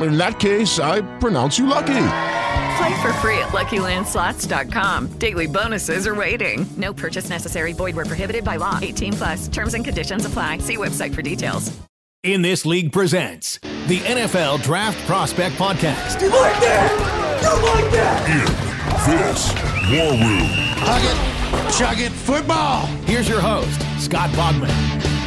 In 0.00 0.16
that 0.16 0.40
case, 0.40 0.78
I 0.78 1.02
pronounce 1.18 1.58
you 1.58 1.66
lucky. 1.66 2.06
Play 2.76 3.02
for 3.02 3.12
free 3.14 3.38
at 3.38 3.48
LuckyLandSlots.com. 3.48 5.18
Daily 5.18 5.46
bonuses 5.46 6.06
are 6.06 6.14
waiting. 6.14 6.66
No 6.76 6.92
purchase 6.92 7.28
necessary. 7.28 7.72
Void 7.72 7.94
where 7.96 8.06
prohibited 8.06 8.44
by 8.44 8.56
law. 8.56 8.78
18 8.80 9.12
plus. 9.12 9.48
Terms 9.48 9.74
and 9.74 9.84
conditions 9.84 10.24
apply. 10.24 10.58
See 10.58 10.76
website 10.76 11.14
for 11.14 11.22
details. 11.22 11.70
Inside 12.24 12.62
the 12.62 12.68
League 12.68 12.92
presents 12.92 13.58
the 13.88 13.98
NFL 13.98 14.62
Draft 14.62 14.96
Prospect 15.08 15.56
Podcast. 15.56 16.20
You 16.22 16.28
like 16.28 16.60
that? 16.60 17.40
You 17.42 17.50
like 17.66 17.92
that? 17.94 18.28
In 18.30 19.18
this 19.26 19.52
war 19.90 20.12
room. 20.12 20.48
Hug 20.78 21.02
it, 21.02 21.76
chug 21.76 21.98
it, 22.00 22.12
football. 22.12 22.86
Here's 23.06 23.28
your 23.28 23.40
host, 23.40 23.80
Scott 24.00 24.30
Bogman. 24.30 25.21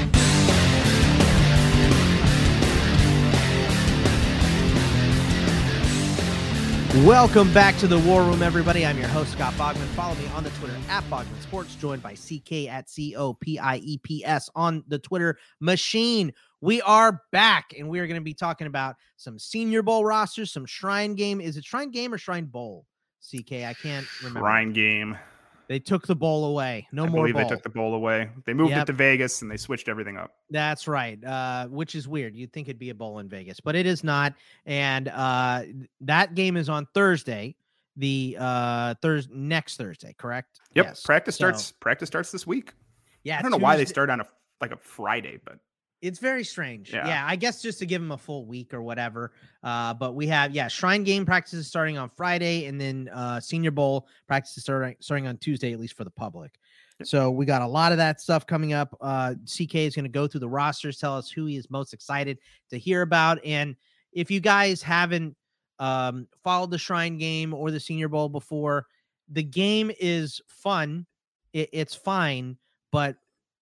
Welcome 7.04 7.54
back 7.54 7.76
to 7.80 7.88
the 7.88 8.00
War 8.00 8.24
Room, 8.24 8.42
everybody. 8.42 8.86
I'm 8.86 8.98
your 8.98 9.10
host, 9.10 9.34
Scott 9.34 9.54
Bogman. 9.56 9.86
Follow 9.96 10.16
me 10.16 10.28
on 10.28 10.46
the 10.46 10.50
Twitter 10.52 10.78
at 10.88 11.04
Bogman 11.10 11.42
Sports, 11.42 11.76
joined 11.76 12.02
by 12.02 12.14
CK 12.14 12.70
at 12.70 12.90
C 12.90 13.18
O 13.18 13.34
P 13.34 13.60
I 13.60 13.78
E 13.84 13.98
P 13.98 14.24
S 14.24 14.50
on 14.56 14.82
the 14.88 14.98
Twitter 14.98 15.38
machine. 15.60 16.32
We 16.62 16.82
are 16.84 17.22
back, 17.34 17.74
and 17.78 17.90
we 17.90 18.00
are 18.00 18.08
going 18.08 18.20
to 18.20 18.24
be 18.24 18.34
talking 18.34 18.68
about 18.68 18.96
some 19.18 19.38
Senior 19.38 19.84
Bowl 19.84 20.06
rosters, 20.06 20.54
some 20.54 20.66
Shrine 20.66 21.16
Game. 21.16 21.42
Is 21.42 21.58
it 21.58 21.66
Shrine 21.66 21.92
Game 21.92 22.14
or 22.14 22.18
Shrine 22.18 22.46
Bowl? 22.46 22.86
CK, 23.30 23.52
I 23.66 23.74
can't 23.74 24.08
remember. 24.22 24.40
Shrine 24.40 24.72
Game. 24.72 25.18
They 25.68 25.80
took 25.80 26.06
the 26.08 26.16
bowl 26.16 26.46
away. 26.46 26.88
No 26.92 27.04
I 27.06 27.08
more. 27.10 27.22
believe 27.22 27.36
bowl. 27.36 27.44
they 27.44 27.50
took 27.50 27.64
the 27.64 27.70
bowl 27.70 27.94
away. 27.96 28.30
They 28.46 28.54
moved 28.54 28.72
Yep. 28.72 28.82
it 28.84 28.86
to 28.88 28.94
Vegas 28.94 29.42
and 29.42 29.50
they 29.50 29.58
switched 29.58 29.88
everything 29.88 30.18
up. 30.18 30.32
That's 30.50 30.88
right. 30.88 31.24
Uh, 31.24 31.68
which 31.68 31.96
is 31.96 32.08
weird. 32.08 32.36
You'd 32.36 32.54
think 32.54 32.68
it'd 32.68 32.80
be 32.80 32.90
a 32.92 32.96
bowl 32.96 33.20
in 33.20 33.28
Vegas, 33.30 33.60
but 33.60 33.76
it 33.76 33.86
is 33.86 34.04
not. 34.04 34.34
And 34.66 35.08
uh, 35.08 35.64
that 36.02 36.36
game 36.36 36.58
is 36.58 36.70
on 36.70 36.88
Thursday. 36.94 37.56
The 37.98 38.36
uh 38.38 38.96
Thursday 39.02 39.34
next 39.34 39.78
Thursday, 39.78 40.14
correct? 40.18 40.60
Yep. 40.74 40.86
Yes. 40.86 41.02
Practice 41.04 41.36
So, 41.36 41.46
starts. 41.46 41.72
Practice 41.72 42.08
starts 42.08 42.30
this 42.30 42.46
week. 42.46 42.74
yeah, 43.24 43.40
I 43.40 43.42
don't 43.42 43.52
know 43.52 43.58
why 43.58 43.78
they 43.78 43.86
start 43.86 44.10
on 44.10 44.20
a 44.20 44.26
like 44.60 44.72
a 44.74 44.78
Friday, 44.78 45.40
but 45.46 45.60
It's 46.06 46.20
very 46.20 46.44
strange. 46.44 46.94
Yeah. 46.94 47.08
Yeah. 47.08 47.26
I 47.28 47.36
guess 47.36 47.62
just 47.62 47.80
to 47.80 47.86
give 47.86 48.02
them 48.02 48.12
a 48.12 48.18
full 48.18 48.46
week 48.46 48.74
or 48.74 48.82
whatever. 48.82 49.32
Uh, 49.64 49.94
but 49.94 50.16
we 50.16 50.28
have 50.28 50.54
yeah, 50.54 50.68
Shrine 50.68 51.04
Game 51.04 51.26
practices 51.26 51.68
starting 51.68 51.98
on 51.98 52.10
Friday, 52.10 52.66
and 52.66 52.80
then 52.80 53.10
uh, 53.14 53.40
Senior 53.40 53.72
Bowl 53.72 54.08
practices 54.28 54.64
starting 54.64 54.96
starting 55.00 55.28
on 55.28 55.38
Tuesday, 55.38 55.74
at 55.74 55.80
least 55.80 55.96
for 55.96 56.04
the 56.04 56.12
public. 56.12 56.60
So 57.04 57.30
we 57.30 57.46
got 57.46 57.62
a 57.62 57.68
lot 57.68 57.92
of 57.92 57.98
that 57.98 58.22
stuff 58.22 58.48
coming 58.48 58.72
up. 58.72 58.98
Uh, 59.02 59.34
CK 59.44 59.76
is 59.76 59.96
going 59.96 60.06
to 60.06 60.10
go 60.10 60.28
through 60.28 60.40
the 60.40 60.50
rosters, 60.50 60.98
tell 60.98 61.18
us 61.18 61.30
who 61.30 61.46
he 61.46 61.58
is 61.58 61.70
most 61.70 61.94
excited 61.94 62.40
to 62.70 62.78
hear 62.78 63.02
about, 63.02 63.44
and 63.44 63.76
if 64.14 64.32
you 64.32 64.40
guys 64.40 64.82
haven't 64.82 65.36
um, 65.78 66.28
followed 66.44 66.72
the 66.72 66.78
Shrine 66.78 67.18
Game 67.18 67.54
or 67.54 67.70
the 67.70 67.80
Senior 67.80 68.08
Bowl 68.08 68.30
before, 68.30 68.88
the 69.30 69.44
game 69.44 69.92
is 70.00 70.42
fun. 70.48 71.06
It, 71.54 71.70
it's 71.74 71.94
fine, 71.94 72.58
but 72.92 73.18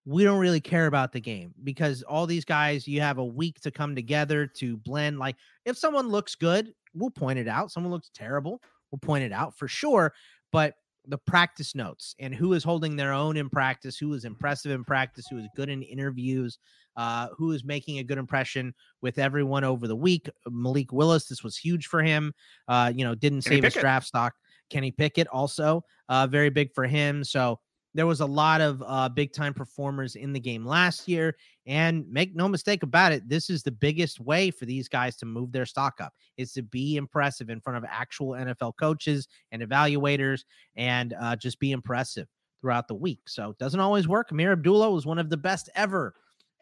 we 0.06 0.24
don't 0.24 0.40
really 0.40 0.60
care 0.60 0.88
about 0.88 1.12
the 1.12 1.22
game 1.22 1.54
because 1.64 2.04
all 2.04 2.26
these 2.26 2.46
guys, 2.46 2.88
you 2.88 3.02
have 3.02 3.18
a 3.18 3.26
week 3.26 3.62
to 3.62 3.72
come 3.72 3.96
together 3.96 4.46
to 4.46 4.78
blend. 4.78 5.20
Like, 5.20 5.38
if 5.66 5.78
someone 5.78 6.10
looks 6.10 6.36
good, 6.36 6.74
we'll 6.94 7.10
point 7.10 7.40
it 7.40 7.48
out. 7.48 7.72
Someone 7.72 7.92
looks 7.92 8.10
terrible, 8.14 8.62
we'll 8.92 9.00
point 9.00 9.24
it 9.24 9.32
out 9.32 9.58
for 9.58 9.68
sure. 9.68 10.14
But 10.52 10.76
the 11.08 11.18
practice 11.18 11.76
notes 11.76 12.16
and 12.20 12.34
who 12.34 12.54
is 12.54 12.64
holding 12.64 12.96
their 12.96 13.12
own 13.12 13.38
in 13.38 13.50
practice, 13.50 13.98
who 13.98 14.14
is 14.14 14.26
impressive 14.26 14.72
in 14.72 14.84
practice, 14.84 15.26
who 15.30 15.38
is 15.38 15.48
good 15.56 15.70
in 15.70 15.82
interviews, 15.84 16.60
uh, 16.96 17.28
who 17.36 17.52
is 17.52 17.64
making 17.64 18.00
a 18.00 18.04
good 18.04 18.18
impression 18.18 18.74
with 19.02 19.20
everyone 19.20 19.64
over 19.64 19.88
the 19.88 19.96
week. 19.96 20.30
Malik 20.50 20.94
Willis, 20.94 21.26
this 21.26 21.44
was 21.44 21.58
huge 21.58 21.88
for 21.88 22.02
him. 22.02 22.34
Uh, 22.68 22.92
you 22.96 23.04
know, 23.04 23.16
didn't 23.16 23.44
Kenny 23.44 23.58
save 23.58 23.64
his 23.64 23.74
draft 23.74 24.08
stock. 24.08 24.34
Kenny 24.70 24.92
Pickett 24.92 25.28
also 25.28 25.84
uh, 26.10 26.28
very 26.28 26.50
big 26.50 26.74
for 26.74 26.86
him. 26.86 27.24
So 27.24 27.60
there 27.94 28.08
was 28.08 28.22
a 28.22 28.26
lot 28.26 28.62
of 28.62 28.84
uh, 28.86 29.10
big 29.10 29.34
time 29.34 29.54
performers 29.54 30.16
in 30.16 30.34
the 30.34 30.40
game 30.40 30.66
last 30.66 31.08
year. 31.08 31.36
And 31.66 32.06
make 32.10 32.36
no 32.36 32.48
mistake 32.48 32.84
about 32.84 33.12
it, 33.12 33.30
this 33.30 33.50
is 33.50 33.64
the 33.64 33.72
biggest 33.72 34.20
way 34.20 34.52
for 34.52 34.66
these 34.66 34.90
guys 34.90 35.16
to 35.18 35.26
move 35.26 35.52
their 35.52 35.66
stock 35.66 36.02
up 36.02 36.14
is 36.38 36.52
to 36.54 36.62
be 36.62 36.98
impressive 36.98 37.50
in 37.50 37.62
front 37.62 37.78
of 37.78 37.86
actual 37.90 38.32
NFL 38.32 38.74
coaches 38.78 39.28
and 39.52 39.62
evaluators 39.62 40.44
and 40.76 41.14
uh, 41.20 41.36
just 41.36 41.60
be 41.60 41.72
impressive 41.72 42.28
throughout 42.60 42.88
the 42.88 42.96
week. 42.96 43.22
So 43.28 43.52
it 43.52 43.58
doesn't 43.60 43.80
always 43.80 44.08
work. 44.08 44.32
Ameer 44.32 44.54
Abdullah 44.54 44.92
was 44.92 45.06
one 45.06 45.20
of 45.20 45.30
the 45.30 45.38
best 45.38 45.70
ever 45.76 46.16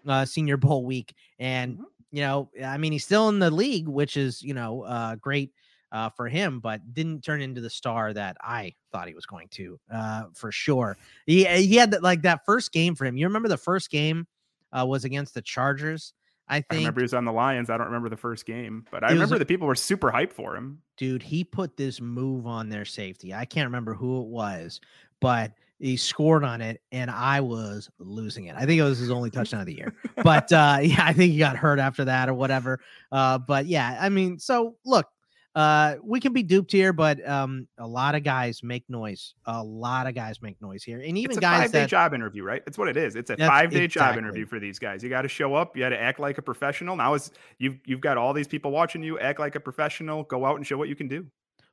uh, 0.07 0.25
Senior 0.25 0.57
Bowl 0.57 0.85
week. 0.85 1.13
And, 1.39 1.79
you 2.11 2.21
know, 2.21 2.49
I 2.63 2.77
mean, 2.77 2.91
he's 2.91 3.05
still 3.05 3.29
in 3.29 3.39
the 3.39 3.51
league, 3.51 3.87
which 3.87 4.17
is, 4.17 4.41
you 4.41 4.53
know, 4.53 4.81
uh, 4.81 5.15
great 5.15 5.51
uh, 5.91 6.09
for 6.09 6.27
him, 6.27 6.59
but 6.59 6.93
didn't 6.93 7.23
turn 7.23 7.41
into 7.41 7.61
the 7.61 7.69
star 7.69 8.13
that 8.13 8.37
I 8.41 8.73
thought 8.91 9.07
he 9.07 9.13
was 9.13 9.25
going 9.25 9.47
to, 9.49 9.79
uh, 9.91 10.23
for 10.33 10.51
sure. 10.51 10.97
He 11.25 11.45
he 11.45 11.75
had 11.75 11.91
that, 11.91 12.03
like 12.03 12.21
that 12.23 12.45
first 12.45 12.71
game 12.71 12.95
for 12.95 13.05
him. 13.05 13.17
You 13.17 13.27
remember 13.27 13.49
the 13.49 13.57
first 13.57 13.89
game 13.89 14.27
uh, 14.71 14.85
was 14.85 15.05
against 15.05 15.33
the 15.33 15.41
Chargers, 15.41 16.13
I 16.51 16.55
think 16.55 16.65
I 16.71 16.75
remember 16.75 16.99
he 16.99 17.03
was 17.03 17.13
on 17.13 17.23
the 17.23 17.31
Lions. 17.31 17.69
I 17.69 17.77
don't 17.77 17.87
remember 17.87 18.09
the 18.09 18.17
first 18.17 18.45
game, 18.45 18.85
but 18.91 19.05
I 19.05 19.07
was 19.07 19.13
remember 19.13 19.39
the 19.39 19.45
people 19.45 19.67
were 19.67 19.75
super 19.75 20.11
hyped 20.11 20.33
for 20.33 20.53
him. 20.53 20.81
dude, 20.97 21.23
he 21.23 21.45
put 21.45 21.77
this 21.77 22.01
move 22.01 22.45
on 22.45 22.67
their 22.67 22.83
safety. 22.83 23.33
I 23.33 23.45
can't 23.45 23.67
remember 23.67 23.93
who 23.93 24.21
it 24.21 24.27
was, 24.27 24.81
but 25.21 25.53
he 25.79 25.95
scored 25.95 26.43
on 26.43 26.59
it, 26.59 26.81
and 26.91 27.09
I 27.09 27.39
was 27.39 27.89
losing 27.99 28.47
it. 28.47 28.55
I 28.57 28.65
think 28.65 28.81
it 28.81 28.83
was 28.83 28.99
his 28.99 29.09
only 29.09 29.29
touchdown 29.29 29.61
of 29.61 29.65
the 29.65 29.77
year. 29.77 29.95
But 30.23 30.51
uh, 30.51 30.79
yeah, 30.83 31.05
I 31.05 31.13
think 31.13 31.31
he 31.31 31.39
got 31.39 31.55
hurt 31.55 31.79
after 31.79 32.03
that 32.03 32.27
or 32.27 32.33
whatever. 32.33 32.81
Uh, 33.13 33.37
but 33.37 33.65
yeah, 33.65 33.97
I 34.01 34.09
mean, 34.09 34.37
so 34.37 34.75
look, 34.83 35.07
uh, 35.53 35.95
we 36.03 36.19
can 36.19 36.31
be 36.31 36.43
duped 36.43 36.71
here, 36.71 36.93
but 36.93 37.27
um, 37.27 37.67
a 37.77 37.85
lot 37.87 38.15
of 38.15 38.23
guys 38.23 38.63
make 38.63 38.89
noise. 38.89 39.33
A 39.45 39.61
lot 39.63 40.07
of 40.07 40.15
guys 40.15 40.41
make 40.41 40.61
noise 40.61 40.83
here, 40.83 41.01
and 41.01 41.17
even 41.17 41.37
guys 41.37 41.63
five 41.63 41.71
day 41.71 41.79
that 41.81 41.89
job 41.89 42.13
interview, 42.13 42.43
right? 42.43 42.63
It's 42.65 42.77
what 42.77 42.87
it 42.87 42.95
is. 42.95 43.15
It's 43.15 43.29
a 43.31 43.37
five 43.37 43.69
day 43.71 43.87
job 43.87 44.17
interview 44.17 44.45
for 44.45 44.59
these 44.59 44.79
guys. 44.79 45.03
You 45.03 45.09
got 45.09 45.23
to 45.23 45.27
show 45.27 45.53
up. 45.55 45.75
You 45.75 45.83
got 45.83 45.89
to 45.89 46.01
act 46.01 46.19
like 46.19 46.37
a 46.37 46.41
professional. 46.41 46.95
Now 46.95 47.13
is 47.15 47.31
you've 47.57 47.79
you've 47.85 48.01
got 48.01 48.17
all 48.17 48.31
these 48.33 48.47
people 48.47 48.71
watching 48.71 49.03
you. 49.03 49.19
Act 49.19 49.39
like 49.39 49.55
a 49.55 49.59
professional. 49.59 50.23
Go 50.23 50.45
out 50.45 50.55
and 50.55 50.65
show 50.65 50.77
what 50.77 50.87
you 50.87 50.95
can 50.95 51.07
do. 51.09 51.25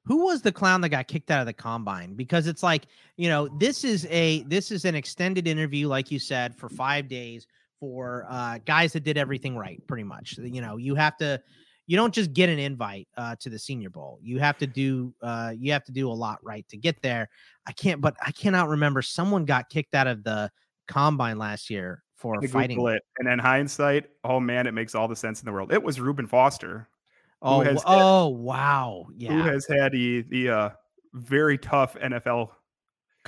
who 0.05 0.25
was 0.25 0.43
the 0.43 0.51
clown 0.53 0.81
that 0.81 0.89
got 0.89 1.07
kicked 1.07 1.31
out 1.31 1.41
of 1.41 1.47
the 1.47 1.53
combine 1.53 2.15
because 2.15 2.47
it's 2.49 2.63
like 2.63 2.87
you 3.17 3.29
know 3.29 3.47
this 3.59 3.85
is 3.85 4.07
a 4.11 4.43
this 4.45 4.71
is 4.73 4.85
an 4.87 4.95
extended 4.95 5.47
interview 5.47 5.87
like 5.87 6.11
you 6.11 6.19
said 6.19 6.57
for 6.57 6.69
five 6.69 7.09
days 7.09 7.47
for 7.79 8.27
uh 8.29 8.59
guys 8.65 8.93
that 8.93 9.05
did 9.05 9.17
everything 9.19 9.57
right 9.57 9.87
pretty 9.87 10.03
much 10.05 10.37
you 10.39 10.61
know 10.61 10.79
you 10.79 10.95
have 10.97 11.17
to 11.17 11.41
you 11.89 11.97
don't 11.97 12.15
just 12.15 12.33
get 12.33 12.49
an 12.49 12.61
invite 12.61 13.09
uh 13.17 13.35
to 13.41 13.51
the 13.51 13.59
senior 13.59 13.91
bowl 13.91 14.21
you 14.23 14.39
have 14.39 14.57
to 14.57 14.67
do 14.67 15.13
uh 15.23 15.53
you 15.57 15.73
have 15.73 15.83
to 15.83 15.91
do 15.91 16.09
a 16.09 16.13
lot 16.13 16.39
right 16.45 16.65
to 16.69 16.77
get 16.77 17.01
there 17.03 17.29
i 17.67 17.73
can't 17.73 18.01
but 18.01 18.15
i 18.25 18.31
cannot 18.31 18.69
remember 18.69 19.03
someone 19.03 19.45
got 19.45 19.69
kicked 19.69 19.95
out 19.97 20.07
of 20.07 20.23
the 20.23 20.49
combine 20.87 21.39
last 21.39 21.71
year 21.71 22.05
for 22.19 22.41
fighting 22.49 22.85
it, 22.89 23.03
and 23.19 23.29
then 23.29 23.39
hindsight, 23.39 24.07
oh 24.25 24.41
man, 24.41 24.67
it 24.67 24.75
makes 24.75 24.95
all 24.95 25.07
the 25.07 25.15
sense 25.15 25.41
in 25.41 25.47
the 25.47 25.53
world. 25.53 25.73
It 25.73 25.83
was 25.83 26.01
Reuben 26.01 26.27
Foster. 26.27 26.89
oh 27.43 27.61
had- 27.61 27.79
oh 27.87 28.27
wow 28.27 29.07
yeah 29.17 29.31
who 29.31 29.43
has 29.43 29.67
had 29.67 29.93
the 29.93 30.23
the 30.23 30.49
uh, 30.49 30.71
very 31.15 31.57
tough 31.57 31.95
NFL 31.95 32.51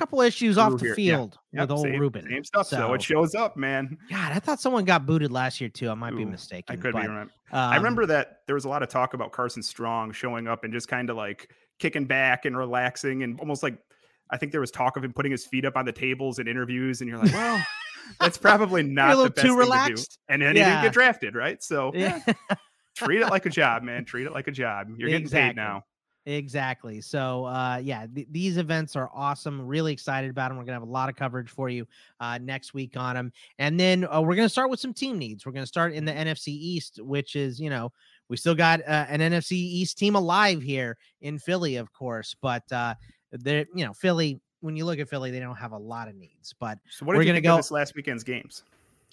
couple 0.00 0.20
issues 0.22 0.56
off 0.58 0.72
the 0.72 0.78
here. 0.78 0.88
Yeah. 0.88 0.94
field 0.94 1.38
Yep, 1.52 1.60
with 1.62 1.70
old 1.70 1.82
same, 1.82 2.00
Reuben. 2.00 2.28
Same 2.28 2.44
stuff. 2.44 2.66
So, 2.68 2.94
it 2.94 3.02
shows 3.02 3.34
up, 3.34 3.56
man. 3.56 3.98
God, 4.10 4.32
I 4.32 4.38
thought 4.38 4.60
someone 4.60 4.84
got 4.84 5.04
booted 5.06 5.30
last 5.30 5.60
year 5.60 5.68
too. 5.68 5.90
I 5.90 5.94
might 5.94 6.16
be 6.16 6.24
mistaken. 6.24 6.76
I 6.76 6.80
could 6.80 6.92
but, 6.92 7.02
be 7.02 7.08
wrong. 7.08 7.30
I 7.52 7.76
um, 7.76 7.82
remember 7.82 8.06
that 8.06 8.40
there 8.46 8.54
was 8.54 8.64
a 8.64 8.68
lot 8.68 8.82
of 8.82 8.88
talk 8.88 9.14
about 9.14 9.32
Carson 9.32 9.62
Strong 9.62 10.12
showing 10.12 10.48
up 10.48 10.64
and 10.64 10.72
just 10.72 10.88
kind 10.88 11.10
of 11.10 11.16
like 11.16 11.50
kicking 11.78 12.04
back 12.06 12.44
and 12.44 12.56
relaxing 12.56 13.22
and 13.22 13.38
almost 13.40 13.62
like 13.62 13.78
I 14.30 14.36
think 14.36 14.52
there 14.52 14.60
was 14.60 14.70
talk 14.70 14.96
of 14.96 15.04
him 15.04 15.12
putting 15.12 15.32
his 15.32 15.44
feet 15.44 15.64
up 15.64 15.76
on 15.76 15.84
the 15.84 15.92
tables 15.92 16.38
in 16.38 16.46
interviews, 16.48 17.00
and 17.00 17.10
you're 17.10 17.18
like, 17.18 17.32
well, 17.32 17.60
that's 18.20 18.38
probably 18.38 18.82
not 18.82 19.16
the 19.16 19.30
best 19.30 19.46
too 19.46 19.56
relaxed. 19.56 20.12
to. 20.12 20.18
And 20.32 20.42
then 20.42 20.56
he 20.56 20.62
didn't 20.62 20.82
get 20.82 20.92
drafted, 20.92 21.34
right? 21.34 21.62
So 21.62 21.90
Yeah. 21.94 22.20
treat 22.96 23.20
it 23.20 23.28
like 23.28 23.46
a 23.46 23.50
job, 23.60 23.82
man. 23.82 24.04
Treat 24.04 24.26
it 24.26 24.32
like 24.32 24.48
a 24.48 24.52
job. 24.52 24.88
You're 24.96 25.10
getting 25.10 25.28
paid 25.28 25.56
now. 25.56 25.84
Exactly. 26.26 27.00
So, 27.00 27.46
uh, 27.46 27.80
yeah, 27.82 28.06
th- 28.14 28.28
these 28.30 28.58
events 28.58 28.94
are 28.94 29.10
awesome. 29.14 29.66
Really 29.66 29.92
excited 29.92 30.30
about 30.30 30.50
them. 30.50 30.58
We're 30.58 30.64
gonna 30.64 30.74
have 30.74 30.82
a 30.82 30.90
lot 30.90 31.08
of 31.08 31.16
coverage 31.16 31.48
for 31.48 31.70
you 31.70 31.86
uh, 32.20 32.38
next 32.42 32.74
week 32.74 32.96
on 32.96 33.14
them, 33.14 33.32
and 33.58 33.80
then 33.80 34.06
uh, 34.10 34.20
we're 34.20 34.34
gonna 34.34 34.48
start 34.48 34.68
with 34.68 34.80
some 34.80 34.92
team 34.92 35.18
needs. 35.18 35.46
We're 35.46 35.52
gonna 35.52 35.66
start 35.66 35.94
in 35.94 36.04
the 36.04 36.12
NFC 36.12 36.48
East, 36.48 37.00
which 37.02 37.36
is 37.36 37.58
you 37.58 37.70
know 37.70 37.90
we 38.28 38.36
still 38.36 38.54
got 38.54 38.80
uh, 38.80 39.06
an 39.08 39.20
NFC 39.20 39.52
East 39.52 39.96
team 39.96 40.14
alive 40.14 40.60
here 40.60 40.98
in 41.22 41.38
Philly, 41.38 41.76
of 41.76 41.90
course, 41.92 42.36
but 42.42 42.70
uh, 42.70 42.94
they're 43.32 43.66
you 43.74 43.86
know 43.86 43.94
Philly. 43.94 44.40
When 44.62 44.76
you 44.76 44.84
look 44.84 44.98
at 44.98 45.08
Philly, 45.08 45.30
they 45.30 45.40
don't 45.40 45.56
have 45.56 45.72
a 45.72 45.78
lot 45.78 46.08
of 46.08 46.14
needs, 46.16 46.54
but 46.60 46.76
So 46.90 47.06
what 47.06 47.16
we're 47.16 47.22
you 47.22 47.28
gonna 47.28 47.36
think 47.36 47.46
go. 47.46 47.56
this 47.56 47.70
last 47.70 47.94
weekend's 47.94 48.22
games? 48.22 48.64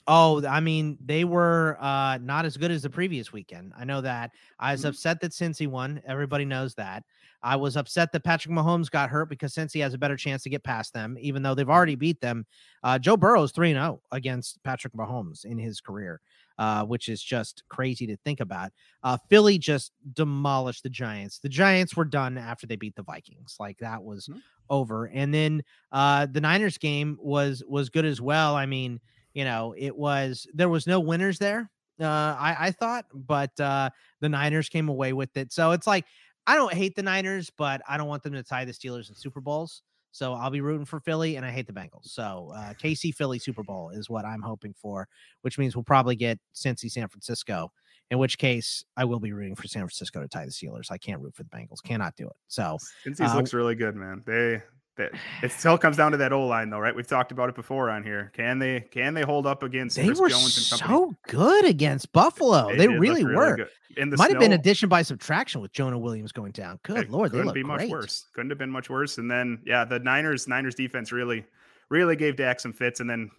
Oh, 0.10 0.46
I 0.46 0.62
mean, 0.62 0.98
they 1.04 1.26
were 1.26 1.78
uh 1.82 2.18
not 2.20 2.46
as 2.46 2.56
good 2.56 2.72
as 2.72 2.84
the 2.84 2.90
previous 2.90 3.34
weekend. 3.34 3.74
I 3.78 3.84
know 3.84 4.00
that. 4.02 4.32
I 4.58 4.72
was 4.72 4.84
Mhm. 4.84 4.90
upset 4.90 5.20
that 5.22 5.32
Cincy 5.34 5.68
won. 5.68 6.02
Everybody 6.08 6.46
knows 6.46 6.76
that. 6.76 7.04
I 7.44 7.58
was 7.58 7.76
upset 7.76 8.12
that 8.14 8.24
Patrick 8.24 8.54
Mahomes 8.56 8.90
got 8.90 9.10
hurt 9.10 9.28
because 9.30 9.54
Cincy 9.54 9.82
has 9.82 9.94
a 9.94 9.98
better 9.98 10.16
chance 10.16 10.44
to 10.44 10.50
get 10.50 10.64
past 10.64 10.94
them, 10.94 11.18
even 11.20 11.44
though 11.44 11.54
they've 11.56 11.70
already 11.70 11.96
beat 11.96 12.22
them. 12.22 12.46
Uh, 12.84 12.98
Joe 12.98 13.18
Burrow's 13.18 13.52
3 13.52 13.74
0 13.74 14.02
against 14.12 14.64
Patrick 14.64 14.94
Mahomes 14.94 15.44
in 15.44 15.58
his 15.58 15.82
career, 15.82 16.22
uh, 16.58 16.86
which 16.86 17.10
is 17.10 17.22
just 17.22 17.64
crazy 17.68 18.08
to 18.08 18.16
think 18.18 18.40
about. 18.40 18.72
Uh, 19.04 19.18
Philly 19.30 19.58
just 19.60 19.92
demolished 20.14 20.84
the 20.84 20.90
Giants. 20.90 21.40
The 21.40 21.50
Giants 21.50 21.98
were 21.98 22.06
done 22.06 22.38
after 22.38 22.66
they 22.66 22.78
beat 22.78 22.96
the 22.96 23.04
Vikings. 23.04 23.58
Like 23.60 23.78
that 23.80 24.04
was 24.04 24.30
Mhm. 24.30 24.42
over. 24.70 25.08
And 25.08 25.34
then 25.34 25.64
uh, 25.92 26.28
the 26.28 26.42
Niners 26.42 26.78
game 26.78 27.18
was 27.20 27.62
was 27.68 27.90
good 27.90 28.06
as 28.06 28.22
well. 28.22 28.56
I 28.56 28.66
mean, 28.66 29.00
you 29.38 29.46
know, 29.46 29.76
it 29.78 29.96
was 29.96 30.48
there 30.56 30.68
was 30.68 30.88
no 30.88 31.00
winners 31.00 31.38
there. 31.38 31.70
Uh, 32.02 32.06
I, 32.40 32.56
I 32.60 32.72
thought, 32.72 33.06
but 33.14 33.58
uh, 33.60 33.92
the 34.20 34.30
Niners 34.30 34.68
came 34.68 34.90
away 34.90 35.14
with 35.14 35.38
it. 35.38 35.54
So 35.54 35.74
it's 35.74 35.86
like 35.86 36.06
I 36.48 36.56
don't 36.56 36.74
hate 36.74 36.96
the 36.96 37.04
Niners, 37.04 37.52
but 37.56 37.84
I 37.88 37.98
don't 37.98 38.08
want 38.08 38.24
them 38.24 38.34
to 38.34 38.42
tie 38.42 38.66
the 38.66 38.72
Steelers 38.72 39.10
in 39.10 39.16
Super 39.16 39.40
Bowls. 39.40 39.84
So 40.12 40.34
I'll 40.34 40.50
be 40.50 40.62
rooting 40.62 40.86
for 40.86 41.00
Philly, 41.00 41.36
and 41.36 41.46
I 41.46 41.52
hate 41.52 41.68
the 41.68 41.74
Bengals. 41.74 42.06
So 42.06 42.52
uh, 42.56 42.74
KC 42.82 43.14
Philly 43.14 43.38
Super 43.38 43.62
Bowl 43.62 43.92
is 43.92 44.10
what 44.10 44.26
I'm 44.26 44.42
hoping 44.42 44.74
for, 44.74 45.08
which 45.44 45.60
means 45.60 45.76
we'll 45.76 45.84
probably 45.84 46.16
get 46.16 46.40
Cincy 46.56 46.90
San 46.90 47.08
Francisco. 47.08 47.72
In 48.10 48.18
which 48.18 48.40
case, 48.40 48.86
I 48.96 49.06
will 49.06 49.20
be 49.20 49.34
rooting 49.34 49.56
for 49.56 49.68
San 49.68 49.84
Francisco 49.84 50.20
to 50.20 50.28
tie 50.28 50.46
the 50.46 50.52
Steelers. 50.52 50.90
I 50.90 50.98
can't 50.98 51.22
root 51.22 51.36
for 51.36 51.44
the 51.44 51.50
Bengals. 51.50 51.84
Cannot 51.84 52.16
do 52.16 52.26
it. 52.26 52.38
So 52.48 52.80
Cincy's 53.06 53.32
uh, 53.32 53.36
looks 53.36 53.54
really 53.54 53.76
good, 53.76 53.96
man. 53.96 54.24
They 54.26 54.64
that 54.98 55.12
it 55.42 55.52
still 55.52 55.78
comes 55.78 55.98
down 55.98 56.12
to 56.12 56.18
that 56.18 56.34
O 56.34 56.46
line 56.46 56.70
though, 56.70 56.80
right? 56.80 56.96
We've 56.96 57.08
talked 57.08 57.32
about 57.32 57.50
it 57.50 57.56
before 57.56 57.90
on 57.90 58.04
here. 58.04 58.32
Can 58.36 58.60
they 58.60 58.82
can 58.82 59.14
they 59.14 59.24
hold 59.24 59.48
up 59.48 59.64
against 59.64 59.96
they 59.96 60.06
Chris 60.06 60.20
were 60.20 60.30
Jones 60.30 60.72
and 60.72 60.80
company? 60.80 60.98
so 60.98 61.16
good 61.28 61.66
against 61.66 62.12
Buffalo. 62.12 62.76
They, 62.76 62.88
look 62.88 63.00
really 63.00 63.26
were. 63.26 63.56
good. 63.56 63.70
In 63.96 64.10
the 64.10 64.18
Might 64.18 64.30
have 64.30 64.40
been 64.40 64.54
addition 64.54 64.90
by 64.90 65.02
subtraction 65.02 65.60
with 65.60 65.72
Jonah 65.72 65.98
Williams 65.98 66.32
going 66.32 66.52
down. 66.52 66.80
Good 66.84 67.10
lord, 67.10 67.32
they 67.32 67.40
couldn't 67.40 67.54
be 67.54 67.64
much 67.64 67.90
worse. 67.90 68.26
Couldn't 68.36 68.52
have 68.52 68.60
been 68.60 68.70
much 68.70 68.90
worse. 68.90 69.18
And 69.18 69.30
then 69.30 69.60
yeah, 69.66 69.86
the 69.86 70.00
Niners 70.00 70.48
Niners 70.48 70.76
defense 70.76 71.12
really 71.12 71.46
really 71.90 72.16
gave 72.16 72.36
Dak 72.36 72.60
some 72.60 72.74
fits, 72.74 73.00
and 73.00 73.10
then 73.10 73.32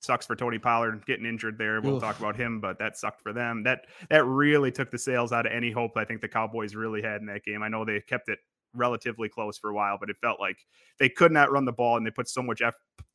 sucks 0.00 0.26
for 0.26 0.34
Tony 0.34 0.58
Pollard 0.58 1.04
getting 1.06 1.26
injured 1.26 1.58
there. 1.58 1.80
We'll 1.80 1.96
Oof. 1.96 2.02
talk 2.02 2.18
about 2.18 2.36
him, 2.36 2.60
but 2.60 2.78
that 2.78 2.96
sucked 2.96 3.22
for 3.22 3.32
them. 3.32 3.62
That 3.62 3.86
that 4.08 4.24
really 4.24 4.72
took 4.72 4.90
the 4.90 4.98
sales 4.98 5.32
out 5.32 5.46
of 5.46 5.52
any 5.52 5.70
hope 5.70 5.96
I 5.96 6.04
think 6.04 6.20
the 6.20 6.28
Cowboys 6.28 6.74
really 6.74 7.02
had 7.02 7.20
in 7.20 7.26
that 7.26 7.44
game. 7.44 7.62
I 7.62 7.68
know 7.68 7.84
they 7.84 8.00
kept 8.00 8.28
it 8.28 8.38
relatively 8.74 9.28
close 9.28 9.58
for 9.58 9.70
a 9.70 9.74
while, 9.74 9.96
but 9.98 10.10
it 10.10 10.16
felt 10.20 10.40
like 10.40 10.58
they 10.98 11.08
could 11.08 11.32
not 11.32 11.50
run 11.50 11.64
the 11.64 11.72
ball 11.72 11.96
and 11.96 12.06
they 12.06 12.10
put 12.10 12.28
so 12.28 12.42
much 12.42 12.62